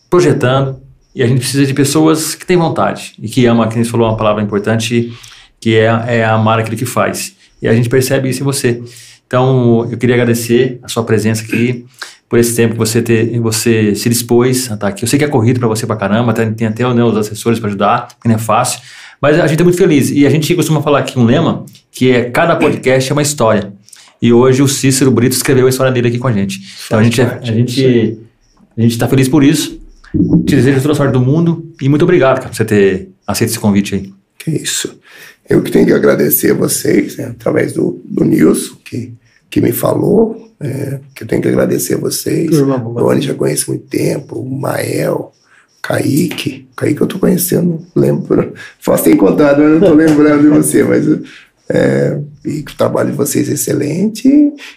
projetando. 0.09 0.81
E 1.15 1.23
a 1.23 1.27
gente 1.27 1.39
precisa 1.39 1.65
de 1.65 1.73
pessoas 1.73 2.35
que 2.35 2.45
têm 2.45 2.57
vontade 2.57 3.15
e 3.21 3.29
que 3.29 3.47
amam, 3.47 3.67
que 3.69 3.75
a 3.75 3.83
gente 3.83 3.91
falou 3.91 4.07
uma 4.09 4.17
palavra 4.17 4.43
importante, 4.43 5.13
que 5.59 5.75
é, 5.77 5.87
é 6.19 6.25
amar 6.25 6.59
aquilo 6.59 6.77
que 6.77 6.85
faz. 6.85 7.35
E 7.63 7.67
a 7.67 7.75
gente 7.75 7.89
percebe 7.89 8.29
isso 8.29 8.43
em 8.43 8.45
você. 8.45 8.83
Então, 9.27 9.89
eu 9.91 9.97
queria 9.97 10.15
agradecer 10.15 10.79
a 10.83 10.89
sua 10.89 11.03
presença 11.05 11.43
aqui, 11.43 11.87
por 12.29 12.39
esse 12.39 12.55
tempo 12.57 12.73
que 12.73 12.79
você, 12.79 13.01
ter, 13.01 13.39
você 13.41 13.95
se 13.95 14.09
dispôs 14.09 14.71
a 14.71 14.75
estar 14.75 14.89
aqui. 14.89 15.05
Eu 15.05 15.09
sei 15.09 15.19
que 15.19 15.25
é 15.25 15.29
corrido 15.29 15.61
para 15.61 15.69
você 15.69 15.87
pra 15.87 15.97
caramba, 15.97 16.33
tem, 16.33 16.67
até 16.67 16.95
né, 16.95 17.05
os 17.05 17.17
assessores 17.17 17.59
para 17.59 17.69
ajudar, 17.69 18.09
que 18.21 18.29
não 18.29 18.35
é 18.35 18.39
fácil, 18.39 18.81
Mas 19.21 19.39
a 19.39 19.47
gente 19.47 19.61
é 19.61 19.65
muito 19.65 19.79
feliz. 19.79 20.11
E 20.11 20.27
a 20.27 20.31
gente 20.31 20.55
costuma 20.55 20.83
falar 20.83 21.01
aqui 21.01 21.19
um 21.19 21.25
lema, 21.25 21.65
que 21.91 22.11
é 22.11 22.31
cada 22.31 22.57
podcast 22.57 23.11
é 23.11 23.13
uma 23.13 23.23
história. 23.23 23.73
E 24.21 24.33
hoje 24.33 24.63
o 24.63 24.69
Cícero 24.69 25.11
Brito 25.11 25.37
escreveu 25.37 25.67
a 25.67 25.69
história 25.69 25.93
dele 25.93 26.09
aqui 26.09 26.19
com 26.19 26.29
a 26.29 26.33
gente. 26.33 26.61
Então 26.87 26.99
a 26.99 27.05
gente, 27.05 27.21
é, 27.21 27.25
a 27.25 27.45
gente, 27.45 28.19
a 28.77 28.81
gente 28.81 28.93
está 28.93 29.07
feliz 29.07 29.29
por 29.29 29.45
isso. 29.45 29.81
Te 30.47 30.57
desejo 30.57 30.81
toda 30.81 30.93
a 30.93 30.97
sorte 30.97 31.13
do 31.13 31.21
mundo 31.21 31.71
e 31.81 31.89
muito 31.89 32.03
obrigado 32.03 32.39
cara, 32.39 32.49
por 32.49 32.57
você 32.57 32.65
ter 32.65 33.11
aceito 33.27 33.51
esse 33.51 33.59
convite 33.59 33.95
aí. 33.95 34.13
Que 34.39 34.51
isso. 34.51 34.99
Eu 35.49 35.63
que 35.63 35.71
tenho 35.71 35.87
que 35.87 35.93
agradecer 35.93 36.53
a 36.53 36.55
vocês, 36.55 37.17
né, 37.17 37.27
através 37.27 37.73
do, 37.73 38.01
do 38.05 38.25
Nilson, 38.25 38.77
que, 38.85 39.13
que 39.49 39.61
me 39.61 39.71
falou, 39.71 40.46
é, 40.61 41.01
que 41.15 41.23
eu 41.23 41.29
tenho 41.29 41.43
que 41.43 41.49
agradecer 41.49 41.95
a 41.95 41.99
vocês. 41.99 42.51
Turma 42.51 42.83
Oni 43.03 43.21
já 43.21 43.35
conheço 43.35 43.71
muito 43.71 43.87
tempo, 43.87 44.39
o 44.39 44.59
Mael, 44.59 45.33
Kaique. 45.83 46.69
Kaique 46.77 47.01
eu 47.01 47.07
tô 47.07 47.19
conhecendo, 47.19 47.85
lembro. 47.95 48.55
Posso 48.85 49.05
ter 49.05 49.15
encontrado, 49.15 49.63
mas 49.63 49.73
não 49.73 49.81
tô 49.81 49.95
lembrando 49.95 50.43
de 50.43 50.49
você, 50.49 50.83
mas 50.83 51.07
é, 51.69 52.19
e 52.45 52.63
que 52.63 52.73
o 52.73 52.77
trabalho 52.77 53.11
de 53.11 53.17
vocês 53.17 53.49
é 53.49 53.53
excelente 53.53 54.29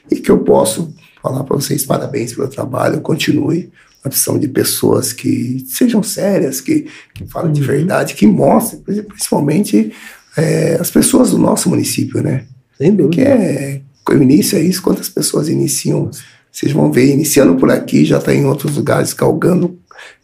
e 0.10 0.16
que 0.16 0.32
eu 0.32 0.40
posso 0.40 0.94
falar 1.22 1.44
para 1.44 1.56
vocês 1.56 1.86
parabéns 1.86 2.34
pelo 2.34 2.48
trabalho, 2.48 3.02
continue 3.02 3.72
uma 4.04 4.08
opção 4.08 4.40
de 4.40 4.48
pessoas 4.48 5.12
que 5.12 5.66
sejam 5.68 6.02
sérias, 6.02 6.62
que, 6.62 6.88
que 7.14 7.26
falem 7.26 7.52
de 7.52 7.62
verdade, 7.62 8.16
que 8.16 8.26
mostrem, 8.26 8.82
principalmente 9.04 9.92
é, 10.38 10.78
as 10.80 10.90
pessoas 10.90 11.32
do 11.32 11.38
nosso 11.38 11.70
município, 11.70 12.22
né? 12.22 12.46
Sem 12.78 12.96
dúvida. 12.96 13.22
é, 13.22 13.82
o 14.08 14.14
início 14.14 14.58
é 14.58 14.62
isso, 14.62 14.82
quantas 14.82 15.10
pessoas 15.10 15.50
iniciam, 15.50 16.10
vocês 16.52 16.72
vão 16.72 16.92
ver, 16.92 17.12
iniciando 17.12 17.56
por 17.56 17.70
aqui, 17.72 18.06
já 18.06 18.18
está 18.18 18.34
em 18.34 18.46
outros 18.46 18.76
lugares, 18.76 19.14
galgando 19.14 19.78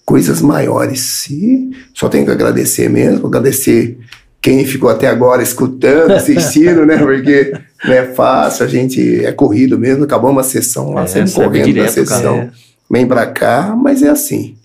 coisas 0.06 0.42
maiores. 0.42 1.28
E 1.30 1.72
só 1.94 2.08
tenho 2.10 2.26
que 2.26 2.32
agradecer 2.32 2.90
mesmo, 2.90 3.28
agradecer 3.28 3.98
quem 4.42 4.66
ficou 4.66 4.90
até 4.90 5.08
agora 5.08 5.42
escutando, 5.42 6.12
assistindo, 6.14 6.86
né? 6.86 6.98
Porque 6.98 7.54
não 7.84 7.94
é 7.94 8.06
fácil, 8.06 8.66
a 8.66 8.68
gente 8.68 9.26
é 9.26 9.32
corrido 9.32 9.78
mesmo, 9.78 10.04
acabou 10.04 10.30
uma 10.32 10.44
sessão 10.44 10.94
lá, 10.94 11.04
É, 11.04 11.08
sempre 11.08 11.32
correndo 11.32 11.66
direto, 11.66 11.86
da 11.86 11.92
sessão, 11.92 12.38
cara. 12.38 12.54
vem 12.90 13.08
pra 13.08 13.26
cá, 13.26 13.76
mas 13.76 14.04
é 14.04 14.10
assim. 14.10 14.56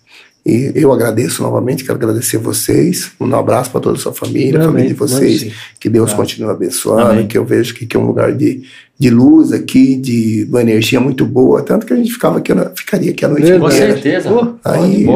E 0.44 0.72
eu 0.74 0.90
agradeço 0.92 1.42
novamente, 1.42 1.84
quero 1.84 1.96
agradecer 1.96 2.38
vocês. 2.38 3.12
Um 3.20 3.34
abraço 3.34 3.70
para 3.70 3.80
toda 3.80 3.98
a 3.98 4.00
sua 4.00 4.12
família, 4.14 4.52
a 4.60 4.62
Amém. 4.62 4.66
família 4.68 4.88
de 4.88 4.94
vocês. 4.94 5.42
Amém. 5.42 5.54
Que 5.78 5.88
Deus 5.90 6.10
Tá. 6.10 6.16
continue 6.16 6.50
abençoando, 6.50 7.10
Amém. 7.12 7.26
que 7.26 7.36
eu 7.36 7.44
vejo 7.44 7.74
que, 7.74 7.84
que 7.86 7.94
é 7.96 8.00
um 8.00 8.06
lugar 8.06 8.32
de, 8.32 8.62
de 8.98 9.10
luz 9.10 9.52
aqui, 9.52 9.96
de 9.96 10.46
uma 10.48 10.62
energia 10.62 10.98
muito 10.98 11.26
boa. 11.26 11.62
Tanto 11.62 11.84
que 11.84 11.92
a 11.92 11.96
gente 11.96 12.10
ficava 12.12 12.38
aqui, 12.38 12.52
ficaria 12.74 13.10
aqui 13.10 13.24
a 13.24 13.28
noite 13.28 13.42
Verdade. 13.44 13.60
Com 13.60 13.68
inteira. 13.76 13.92
certeza. 13.92 14.30
Pô, 14.30 14.54
Aí, 14.64 15.06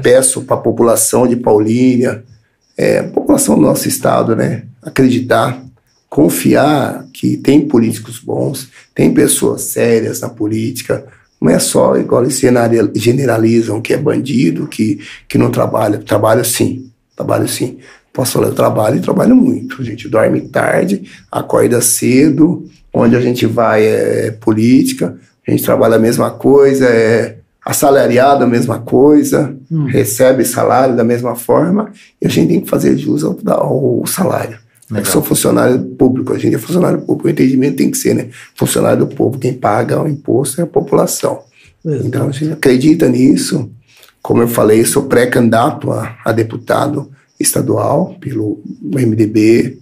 peço 0.00 0.42
para 0.42 0.54
a 0.56 0.60
população 0.60 1.26
de 1.26 1.34
Paulínia, 1.34 2.22
é, 2.76 3.02
população 3.02 3.56
do 3.56 3.62
nosso 3.62 3.88
estado, 3.88 4.36
né, 4.36 4.62
acreditar, 4.80 5.60
confiar 6.08 7.04
que 7.12 7.36
tem 7.36 7.66
políticos 7.68 8.18
bons, 8.20 8.68
tem 8.94 9.12
pessoas 9.12 9.62
sérias 9.62 10.20
na 10.20 10.28
política. 10.28 11.04
Não 11.40 11.50
é 11.50 11.58
só 11.58 11.96
igual 11.96 12.22
eles 12.22 12.38
general- 12.38 12.90
generalizam 12.94 13.80
que 13.80 13.94
é 13.94 13.96
bandido, 13.96 14.66
que, 14.66 15.00
que 15.28 15.38
não 15.38 15.50
trabalha. 15.50 15.98
Trabalho 15.98 16.44
sim, 16.44 16.90
trabalho 17.16 17.48
sim. 17.48 17.78
Posso 18.12 18.32
falar, 18.32 18.48
eu 18.48 18.54
trabalho 18.54 18.96
e 18.96 19.00
trabalho 19.00 19.36
muito. 19.36 19.80
A 19.80 19.84
gente 19.84 20.08
dorme 20.08 20.40
tarde, 20.40 21.04
acorda 21.30 21.80
cedo, 21.80 22.64
onde 22.92 23.14
a 23.14 23.20
gente 23.20 23.46
vai 23.46 23.84
é 23.86 24.30
política, 24.32 25.16
a 25.46 25.50
gente 25.50 25.62
trabalha 25.62 25.96
a 25.96 26.00
mesma 26.00 26.30
coisa, 26.32 26.86
é 26.86 27.36
assalariado 27.64 28.42
a 28.44 28.46
mesma 28.46 28.80
coisa, 28.80 29.54
recebe 29.86 30.44
salário 30.44 30.96
da 30.96 31.04
mesma 31.04 31.36
forma, 31.36 31.92
e 32.20 32.26
a 32.26 32.30
gente 32.30 32.48
tem 32.48 32.60
que 32.62 32.68
fazer 32.68 32.96
jus 32.96 33.22
ao, 33.22 33.38
ao 33.46 34.06
salário. 34.06 34.58
Eu 34.90 34.96
Legal. 34.96 35.12
sou 35.12 35.22
funcionário 35.22 35.78
público, 35.96 36.32
a 36.32 36.38
gente 36.38 36.54
é 36.54 36.58
funcionário 36.58 37.00
público, 37.02 37.28
o 37.28 37.30
entendimento 37.30 37.76
tem 37.76 37.90
que 37.90 37.98
ser, 37.98 38.14
né? 38.14 38.28
Funcionário 38.54 39.06
do 39.06 39.14
povo, 39.14 39.38
quem 39.38 39.52
paga 39.52 40.02
o 40.02 40.08
imposto 40.08 40.60
é 40.60 40.64
a 40.64 40.66
população. 40.66 41.42
Então 41.84 42.28
a 42.28 42.32
gente 42.32 42.52
acredita 42.52 43.08
nisso. 43.08 43.70
Como 44.22 44.42
eu 44.42 44.48
falei, 44.48 44.84
sou 44.84 45.04
pré-candidato 45.04 45.90
a, 45.90 46.18
a 46.24 46.32
deputado 46.32 47.10
estadual 47.38 48.16
pelo 48.20 48.62
MDB. 48.82 49.78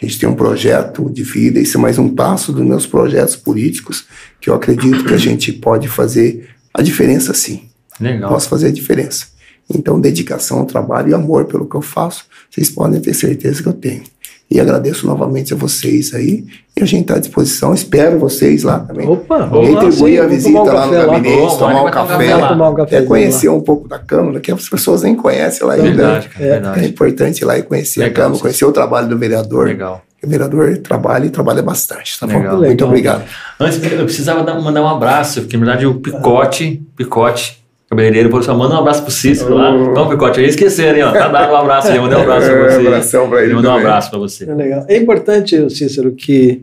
A 0.00 0.04
gente 0.04 0.18
tem 0.20 0.28
um 0.28 0.34
projeto 0.34 1.10
de 1.10 1.22
vida, 1.22 1.58
isso 1.58 1.76
é 1.76 1.80
mais 1.80 1.98
um 1.98 2.08
passo 2.08 2.52
dos 2.52 2.64
meus 2.64 2.86
projetos 2.86 3.34
políticos, 3.34 4.06
que 4.40 4.50
eu 4.50 4.54
acredito 4.54 5.04
que 5.04 5.14
a 5.14 5.18
gente 5.18 5.52
pode 5.52 5.88
fazer 5.88 6.48
a 6.72 6.82
diferença 6.82 7.34
sim. 7.34 7.68
Legal. 8.00 8.30
Posso 8.30 8.48
fazer 8.48 8.68
a 8.68 8.72
diferença. 8.72 9.26
Então, 9.68 10.00
dedicação 10.00 10.60
ao 10.60 10.66
trabalho 10.66 11.10
e 11.10 11.14
amor 11.14 11.46
pelo 11.46 11.68
que 11.68 11.74
eu 11.74 11.82
faço, 11.82 12.26
vocês 12.48 12.70
podem 12.70 13.00
ter 13.00 13.12
certeza 13.12 13.62
que 13.62 13.68
eu 13.68 13.72
tenho. 13.72 14.02
E 14.50 14.58
agradeço 14.58 15.06
novamente 15.06 15.52
a 15.52 15.56
vocês 15.56 16.14
aí. 16.14 16.44
E 16.74 16.82
a 16.82 16.86
gente 16.86 17.02
está 17.02 17.16
à 17.16 17.18
disposição. 17.18 17.74
Espero 17.74 18.18
vocês 18.18 18.62
lá 18.62 18.78
também. 18.80 19.06
Opa, 19.06 19.44
Retribuir 19.46 20.20
a 20.20 20.22
vamos 20.22 20.36
visita 20.44 20.72
lá 20.72 20.86
no 20.86 20.92
gabinete, 20.92 21.36
Vamos, 21.36 21.56
tomar 21.56 21.82
um 21.82 21.90
café. 21.90 22.12
café 22.14 22.34
lá. 22.36 22.48
Tomar 22.48 22.70
um 22.70 22.72
Até 22.72 22.82
cafezinho 22.84 23.06
conhecer 23.08 23.48
um 23.50 23.60
pouco 23.60 23.86
da 23.88 23.98
Câmara, 23.98 24.40
que 24.40 24.50
as 24.50 24.66
pessoas 24.68 25.02
nem 25.02 25.14
conhecem 25.14 25.66
lá 25.66 25.74
ainda. 25.74 25.84
Verdade, 25.88 26.28
cara. 26.30 26.44
É, 26.44 26.48
É 26.48 26.52
Verdade. 26.52 26.86
importante 26.86 27.40
ir 27.42 27.44
lá 27.44 27.58
e 27.58 27.62
conhecer 27.62 28.00
Legal, 28.00 28.10
a 28.12 28.14
Câmara, 28.16 28.34
sim. 28.36 28.40
conhecer 28.40 28.64
o 28.64 28.72
trabalho 28.72 29.08
do 29.08 29.18
vereador. 29.18 29.66
Legal. 29.66 30.02
O 30.22 30.26
vereador 30.28 30.78
trabalha 30.78 31.26
e 31.26 31.30
trabalha 31.30 31.62
bastante, 31.62 32.18
tá 32.18 32.26
bom? 32.26 32.32
Legal. 32.38 32.56
Muito 32.56 32.70
Legal. 32.70 32.88
obrigado. 32.88 33.24
Antes, 33.60 33.82
eu 33.92 34.04
precisava 34.04 34.42
dar- 34.42 34.58
mandar 34.60 34.80
um 34.82 34.88
abraço, 34.88 35.42
porque 35.42 35.56
na 35.58 35.64
verdade 35.66 35.86
o 35.86 35.94
Picote, 35.96 36.82
Picote, 36.96 37.62
cabeleireiro, 37.88 38.28
falou 38.30 38.42
só, 38.44 38.54
manda 38.56 38.74
um 38.74 38.78
abraço 38.78 39.02
pro 39.02 39.10
Cícero 39.10 39.54
lá. 39.54 39.74
Oh. 39.74 39.90
Então, 39.90 40.08
Picote, 40.08 40.38
eu 40.38 40.44
ia 40.44 40.50
esquecer, 40.50 40.94
hein, 40.96 41.02
ó. 41.04 41.12
Tá 41.12 41.28
dado 41.28 41.52
um 41.52 41.56
abraço 41.56 41.88
aí, 41.88 41.96
eu 41.96 42.02
mandei 42.02 42.18
um 42.18 42.22
abraço 42.22 42.46
pra 42.46 42.56
É, 42.66 42.70
você. 42.80 42.86
abração 42.86 43.28
pra 43.28 43.42
ele 43.44 43.54
mandou 43.54 43.70
um 43.70 43.76
abraço 43.76 44.10
pra 44.10 44.18
você. 44.18 44.50
É 44.50 44.54
legal. 44.54 44.84
É 44.88 44.96
importante, 44.96 45.70
Cícero, 45.70 46.12
que 46.12 46.62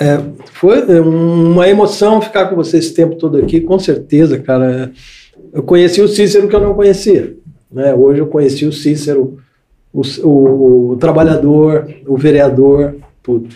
é, 0.00 0.20
foi 0.52 0.82
uma 1.00 1.68
emoção 1.68 2.20
ficar 2.20 2.46
com 2.46 2.56
você 2.56 2.78
esse 2.78 2.94
tempo 2.94 3.16
todo 3.16 3.36
aqui, 3.38 3.60
com 3.60 3.78
certeza, 3.78 4.38
cara. 4.38 4.92
Eu 5.52 5.62
conheci 5.62 6.00
o 6.00 6.08
Cícero 6.08 6.48
que 6.48 6.54
eu 6.54 6.60
não 6.60 6.74
conhecia. 6.74 7.34
Né? 7.70 7.92
Hoje 7.94 8.20
eu 8.20 8.26
conheci 8.26 8.64
o 8.66 8.72
Cícero, 8.72 9.38
o, 9.92 10.02
o- 10.22 10.90
o 10.92 10.96
trabalhador, 10.96 11.86
o 12.06 12.16
vereador, 12.16 12.94
tudo. 13.22 13.48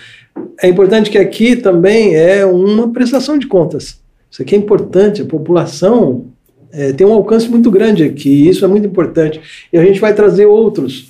É 0.62 0.69
importante 0.69 1.11
que 1.11 1.19
aqui 1.19 1.57
também 1.57 2.15
é 2.16 2.45
uma 2.47 2.89
prestação 2.93 3.37
de 3.39 3.47
contas. 3.47 4.01
Isso 4.31 4.43
aqui 4.43 4.55
é 4.55 4.59
importante, 4.59 5.23
a 5.23 5.25
população 5.25 6.27
é, 6.73 6.93
tem 6.93 7.07
um 7.07 7.12
alcance 7.12 7.49
muito 7.49 7.70
grande 7.70 8.05
aqui, 8.05 8.28
e 8.31 8.49
isso 8.49 8.65
é 8.65 8.69
muito 8.69 8.86
importante. 8.86 9.40
E 9.73 9.78
a 9.78 9.85
gente 9.85 10.01
vai 10.01 10.15
trazer 10.15 10.47
outros 10.47 11.09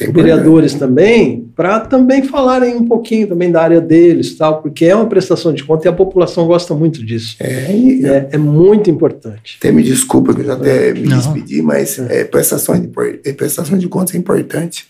é 0.00 0.10
vereadores 0.10 0.74
também, 0.74 1.48
para 1.54 1.80
também 1.80 2.22
falarem 2.24 2.74
um 2.74 2.84
pouquinho 2.84 3.28
também 3.28 3.50
da 3.50 3.62
área 3.62 3.80
deles, 3.80 4.36
tal, 4.36 4.60
porque 4.60 4.84
é 4.84 4.94
uma 4.94 5.06
prestação 5.06 5.54
de 5.54 5.62
conta 5.64 5.86
e 5.86 5.88
a 5.88 5.92
população 5.92 6.46
gosta 6.46 6.74
muito 6.74 7.04
disso. 7.04 7.36
É, 7.40 7.72
e 7.74 8.04
É, 8.04 8.28
é 8.32 8.38
muito 8.38 8.90
importante. 8.90 9.56
Até 9.58 9.70
me 9.70 9.82
desculpa 9.82 10.34
que 10.34 10.40
eu 10.40 10.46
já 10.46 10.54
até 10.54 10.92
me 10.92 11.02
Não. 11.08 11.16
despedi, 11.16 11.62
mas 11.62 11.98
é, 11.98 12.24
prestação, 12.24 12.78
de, 12.78 12.90
é, 13.24 13.32
prestação 13.32 13.78
de 13.78 13.88
contas 13.88 14.14
é 14.14 14.18
importante. 14.18 14.86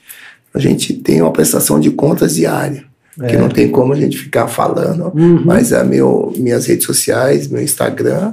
A 0.53 0.59
gente 0.59 0.95
tem 0.95 1.21
uma 1.21 1.33
prestação 1.33 1.79
de 1.79 1.91
contas 1.91 2.35
diária, 2.37 2.85
que 3.29 3.37
É. 3.37 3.39
não 3.39 3.49
tem 3.51 3.69
como 3.71 3.93
a 3.93 3.97
gente 3.97 4.17
ficar 4.17 4.49
falando, 4.49 5.13
Uhum. 5.15 5.43
mas 5.45 5.73
a 5.73 5.85
meu, 5.85 6.33
minhas 6.37 6.67
redes 6.67 6.87
sociais, 6.87 7.47
meu 7.47 7.63
Instagram, 7.63 8.33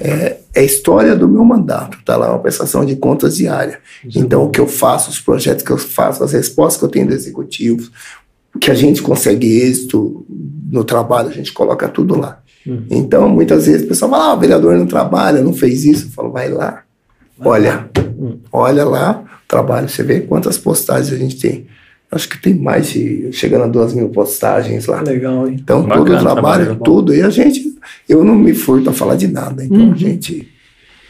é, 0.00 0.38
é 0.54 0.60
a 0.60 0.64
história 0.64 1.14
do 1.14 1.28
meu 1.28 1.44
mandato, 1.44 1.98
tá 2.04 2.16
lá 2.16 2.30
uma 2.30 2.38
prestação 2.38 2.84
de 2.84 2.96
contas 2.96 3.36
diária. 3.36 3.80
Então, 4.14 4.44
o 4.44 4.50
que 4.50 4.60
eu 4.60 4.66
faço, 4.66 5.10
os 5.10 5.20
projetos 5.20 5.64
que 5.64 5.70
eu 5.70 5.78
faço, 5.78 6.22
as 6.22 6.32
respostas 6.32 6.78
que 6.78 6.84
eu 6.84 6.88
tenho 6.88 7.06
do 7.06 7.14
executivo, 7.14 7.90
que 8.60 8.70
a 8.70 8.74
gente 8.74 9.02
consegue 9.02 9.60
êxito 9.60 10.26
no 10.70 10.84
trabalho, 10.84 11.28
a 11.28 11.32
gente 11.32 11.52
coloca 11.52 11.88
tudo 11.88 12.18
lá. 12.18 12.40
Uhum. 12.66 12.84
Então, 12.90 13.28
muitas 13.28 13.66
vezes 13.66 13.84
o 13.84 13.88
pessoal 13.88 14.10
fala, 14.10 14.24
ah, 14.24 14.34
o 14.34 14.40
vereador 14.40 14.76
não 14.76 14.86
trabalha, 14.86 15.40
não 15.40 15.52
fez 15.52 15.84
isso. 15.84 16.06
Eu 16.06 16.10
falo, 16.10 16.32
vai 16.32 16.48
lá, 16.50 16.82
olha, 17.40 17.88
Hum. 18.18 18.38
olha 18.52 18.84
lá 18.84 19.24
o 19.44 19.48
trabalho, 19.48 19.88
você 19.88 20.02
vê 20.02 20.20
quantas 20.20 20.58
postagens 20.58 21.12
a 21.12 21.16
gente 21.16 21.36
tem. 21.36 21.66
Acho 22.10 22.28
que 22.28 22.40
tem 22.40 22.54
mais 22.54 22.88
de, 22.88 23.28
chegando 23.32 23.64
a 23.64 23.66
duas 23.66 23.92
mil 23.92 24.08
postagens 24.08 24.86
lá. 24.86 25.02
Legal, 25.02 25.46
hein? 25.46 25.56
Então, 25.62 25.82
Bacana, 25.82 26.04
todo 26.06 26.16
o 26.16 26.20
trabalho, 26.20 26.64
trabalho. 26.64 26.80
tudo. 26.82 27.14
E 27.14 27.20
a 27.22 27.28
gente, 27.28 27.74
eu 28.08 28.24
não 28.24 28.34
me 28.34 28.54
furto 28.54 28.88
a 28.88 28.92
falar 28.94 29.14
de 29.16 29.28
nada. 29.28 29.62
Então, 29.62 29.78
Uhum. 29.78 29.92
a 29.92 29.96
gente, 29.96 30.48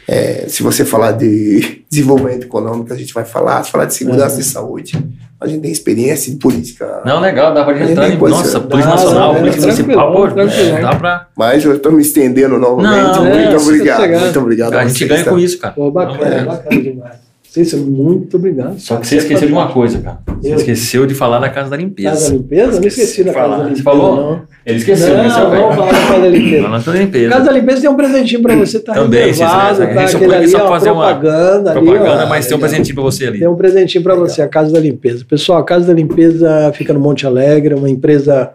é, 0.09 0.47
se 0.49 0.61
você 0.63 0.85
falar 0.85 1.13
de 1.13 1.83
desenvolvimento 1.89 2.45
econômico, 2.45 2.93
a 2.93 2.97
gente 2.97 3.15
vai 3.15 3.25
falar. 3.25 3.63
Se 3.65 3.71
falar 3.71 3.85
de 3.85 3.95
segurança 3.95 4.35
Uhum. 4.35 4.41
e 4.41 4.45
saúde, 4.45 5.07
a 5.41 5.47
gente 5.47 5.61
tem 5.61 5.71
experiência 5.71 6.33
em 6.33 6.37
política. 6.37 7.01
Não, 7.05 7.21
legal, 7.21 7.55
dá 7.55 7.63
pra 7.65 7.75
gente 7.75 7.93
entrar 7.93 8.09
em. 8.11 8.19
Nossa. 8.19 8.59
Polícia 8.59 8.91
Nacional, 8.91 9.35
dá, 9.35 9.39
Polícia 9.41 9.61
Municipal, 9.61 10.13
pô, 10.13 10.29
tranquilo. 10.29 10.77
é, 10.77 10.81
dá 10.81 10.97
pra. 10.97 11.29
Mas 11.37 11.65
eu 11.65 11.77
estou 11.77 11.93
me 11.93 12.03
estendendo 12.03 12.59
novamente. 12.59 13.19
Não, 13.19 13.25
muito 13.25 13.39
é, 13.39 13.57
obrigado. 13.57 13.97
sossegado. 13.99 14.25
Muito 14.25 14.41
obrigado. 14.41 14.75
A 14.75 14.85
gente 14.85 14.99
vocês, 14.99 15.09
ganha 15.11 15.25
tá? 15.25 15.31
com 15.31 15.39
isso, 15.39 15.59
cara. 15.59 15.75
Pô, 15.75 15.91
bacana, 15.93 16.35
É. 16.35 16.45
bacana 16.45 16.83
demais. 16.83 17.28
Cícero, 17.51 17.83
muito 17.83 18.37
obrigado. 18.37 18.79
Só 18.79 18.97
que 18.97 19.07
você 19.07 19.17
esqueceu 19.17 19.47
de 19.49 19.53
uma 19.55 19.73
coisa, 19.73 19.99
cara. 20.01 20.19
Você 20.41 20.53
Eu? 20.53 20.57
esqueceu 20.57 21.07
de 21.07 21.15
falar 21.15 21.39
da 21.41 21.49
casa 21.49 21.71
da 21.71 21.77
limpeza. 21.79 22.11
Casa 22.11 22.31
da 22.31 22.37
limpeza? 22.37 22.81
Não 22.81 22.87
esqueci 22.89 23.25
da 23.25 23.31
de 23.31 23.35
casa 23.37 23.49
falar. 23.49 23.57
da 23.57 23.63
limpeza. 23.65 23.77
Você 23.77 23.83
falou? 23.83 24.17
Não, 24.17 24.43
Ele 24.67 24.77
esqueceu, 24.79 25.17
não, 25.17 25.29
vai. 25.51 25.61
vamos 25.61 25.77
falar 25.77 25.93
da 25.93 25.99
casa 25.99 26.21
da 26.21 26.29
limpeza. 26.29 26.69
Casa 26.69 26.93
da 26.93 26.99
limpeza. 26.99 27.31
Casa 27.31 27.45
da 27.47 27.53
limpeza 27.53 27.81
tem 27.81 27.91
um 27.91 27.97
presentinho 27.97 28.43
pra 28.43 28.55
você, 28.55 28.79
tá 28.81 28.93
Também, 28.95 29.27
reservado, 29.27 29.79
tá? 29.79 29.85
a 29.85 29.87
gente 29.89 30.11
só 30.11 30.17
Aquele 30.19 30.35
ali, 30.35 30.49
só 30.49 30.65
ó, 30.65 30.69
fazer 30.69 30.91
uma 30.91 31.05
propaganda, 31.15 31.71
ali, 31.73 31.81
Propaganda, 31.81 32.25
ó. 32.25 32.29
mas 32.29 32.47
tem 32.47 32.57
um 32.57 32.61
presentinho 32.61 32.95
pra 32.95 33.05
você 33.05 33.27
ali. 33.27 33.39
Tem 33.39 33.49
um 33.49 33.57
presentinho 33.57 34.05
para 34.05 34.15
você, 34.15 34.43
a 34.43 34.49
Casa 34.49 34.71
da 34.73 34.79
Limpeza. 34.81 35.25
Pessoal, 35.25 35.59
a 35.59 35.65
Casa 35.65 35.87
da 35.87 35.95
Limpeza 35.95 36.71
fica 36.75 36.93
no 36.93 37.01
Monte 37.01 37.27
Alegre, 37.27 37.75
uma 37.75 37.89
empresa 37.89 38.51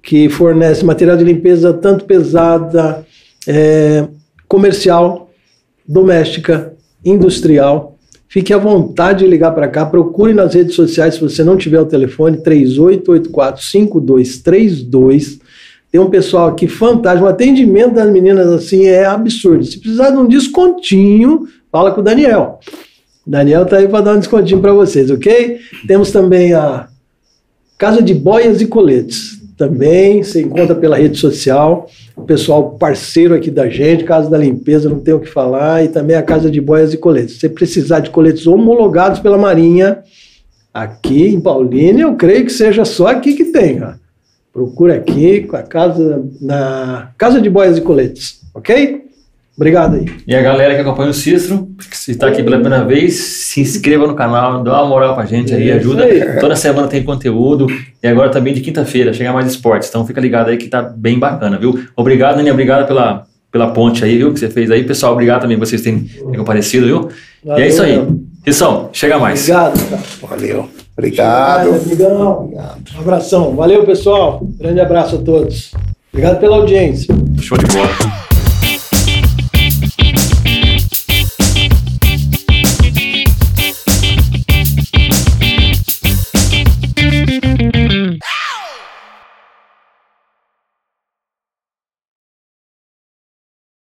que 0.00 0.28
fornece 0.28 0.84
material 0.84 1.16
de 1.16 1.24
limpeza 1.24 1.72
tanto 1.72 2.04
pesada, 2.04 3.04
é, 3.48 4.04
comercial, 4.48 5.28
doméstica, 5.88 6.72
industrial. 7.04 7.91
Fique 8.32 8.52
à 8.54 8.56
vontade 8.56 9.18
de 9.18 9.26
ligar 9.30 9.50
para 9.50 9.68
cá, 9.68 9.84
procure 9.84 10.32
nas 10.32 10.54
redes 10.54 10.74
sociais, 10.74 11.16
se 11.16 11.20
você 11.20 11.44
não 11.44 11.54
tiver 11.54 11.78
o 11.78 11.84
telefone, 11.84 12.38
3884-5232. 12.38 15.38
Tem 15.90 16.00
um 16.00 16.08
pessoal 16.08 16.48
aqui 16.48 16.66
fantástico, 16.66 17.26
o 17.26 17.28
atendimento 17.28 17.92
das 17.92 18.10
meninas 18.10 18.48
assim 18.48 18.86
é 18.86 19.04
absurdo. 19.04 19.66
Se 19.66 19.78
precisar 19.78 20.12
de 20.12 20.16
um 20.16 20.26
descontinho, 20.26 21.46
fala 21.70 21.90
com 21.90 22.00
o 22.00 22.04
Daniel. 22.04 22.58
O 23.26 23.30
Daniel 23.30 23.66
tá 23.66 23.76
aí 23.76 23.86
para 23.86 24.00
dar 24.00 24.14
um 24.14 24.20
descontinho 24.20 24.62
para 24.62 24.72
vocês, 24.72 25.10
ok? 25.10 25.58
Temos 25.86 26.10
também 26.10 26.54
a 26.54 26.88
Casa 27.76 28.00
de 28.00 28.14
Boias 28.14 28.62
e 28.62 28.66
Coletes. 28.66 29.41
Também 29.62 30.24
você 30.24 30.42
encontra 30.42 30.74
pela 30.74 30.96
rede 30.96 31.16
social. 31.20 31.88
O 32.16 32.22
pessoal 32.22 32.70
parceiro 32.70 33.32
aqui 33.32 33.48
da 33.48 33.68
gente, 33.68 34.02
Casa 34.02 34.28
da 34.28 34.36
Limpeza, 34.36 34.90
não 34.90 34.98
tem 34.98 35.14
o 35.14 35.20
que 35.20 35.28
falar. 35.28 35.84
E 35.84 35.88
também 35.88 36.16
a 36.16 36.22
Casa 36.22 36.50
de 36.50 36.60
Boias 36.60 36.92
e 36.92 36.96
Coletes. 36.96 37.38
Se 37.38 37.48
precisar 37.48 38.00
de 38.00 38.10
coletes 38.10 38.44
homologados 38.44 39.20
pela 39.20 39.38
Marinha, 39.38 40.02
aqui 40.74 41.28
em 41.28 41.40
Paulínia, 41.40 42.02
eu 42.02 42.16
creio 42.16 42.44
que 42.44 42.50
seja 42.50 42.84
só 42.84 43.06
aqui 43.06 43.34
que 43.34 43.44
tem. 43.44 43.80
Procura 44.52 44.96
aqui 44.96 45.42
com 45.42 45.54
a 45.54 45.62
casa, 45.62 46.24
na 46.40 47.12
Casa 47.16 47.40
de 47.40 47.48
Boias 47.48 47.78
e 47.78 47.82
Coletes, 47.82 48.40
ok? 48.52 49.01
Obrigado 49.56 49.96
aí. 49.96 50.06
E 50.26 50.34
a 50.34 50.40
galera 50.40 50.74
que 50.74 50.80
acompanha 50.80 51.10
o 51.10 51.14
Cícero, 51.14 51.68
se 51.90 52.12
está 52.12 52.28
aqui 52.28 52.42
pela 52.42 52.58
primeira 52.58 52.84
vez, 52.84 53.14
se 53.16 53.60
inscreva 53.60 54.06
no 54.06 54.14
canal, 54.14 54.62
dá 54.62 54.80
uma 54.82 54.88
moral 54.88 55.14
pra 55.14 55.26
gente 55.26 55.54
aí, 55.54 55.68
É 55.70 55.74
ajuda. 55.74 56.04
aí. 56.04 56.40
Toda 56.40 56.56
semana 56.56 56.88
tem 56.88 57.02
conteúdo. 57.02 57.66
E 58.02 58.06
agora 58.08 58.30
também 58.30 58.54
de 58.54 58.60
quinta-feira, 58.62 59.12
chega 59.12 59.32
mais 59.32 59.46
esportes. 59.46 59.88
Então 59.90 60.06
fica 60.06 60.20
ligado 60.20 60.48
aí 60.48 60.56
que 60.56 60.68
tá 60.68 60.80
bem 60.82 61.18
bacana, 61.18 61.58
viu? 61.58 61.78
Obrigado, 61.94 62.38
Aninha, 62.38 62.52
obrigado 62.52 62.86
pela, 62.86 63.24
pela 63.52 63.70
ponte 63.72 64.02
aí, 64.04 64.16
viu? 64.16 64.32
Que 64.32 64.40
você 64.40 64.48
fez 64.48 64.70
aí. 64.70 64.84
Pessoal, 64.84 65.12
obrigado 65.12 65.42
também 65.42 65.58
por 65.58 65.66
vocês 65.66 65.82
terem, 65.82 66.00
terem 66.00 66.38
comparecido, 66.38 66.86
viu? 66.86 67.08
e 67.44 67.48
Valeu, 67.48 67.64
é 67.64 67.68
isso 67.68 67.82
aí. 67.82 68.02
Rissão, 68.46 68.88
chega 68.92 69.18
mais. 69.18 69.40
Obrigado, 69.42 69.90
cara. 69.90 70.02
Valeu. 70.30 70.68
Obrigado. 70.96 71.68
Obrigado, 71.68 71.84
amigão. 71.86 72.38
Obrigado. 72.44 72.80
Um 72.96 73.00
abração. 73.00 73.54
Valeu, 73.54 73.84
pessoal. 73.84 74.40
Grande 74.58 74.80
abraço 74.80 75.16
a 75.16 75.18
todos. 75.18 75.72
Obrigado 76.10 76.40
pela 76.40 76.56
audiência. 76.56 77.14
Show 77.40 77.58
de 77.58 77.66
bola. 77.66 78.31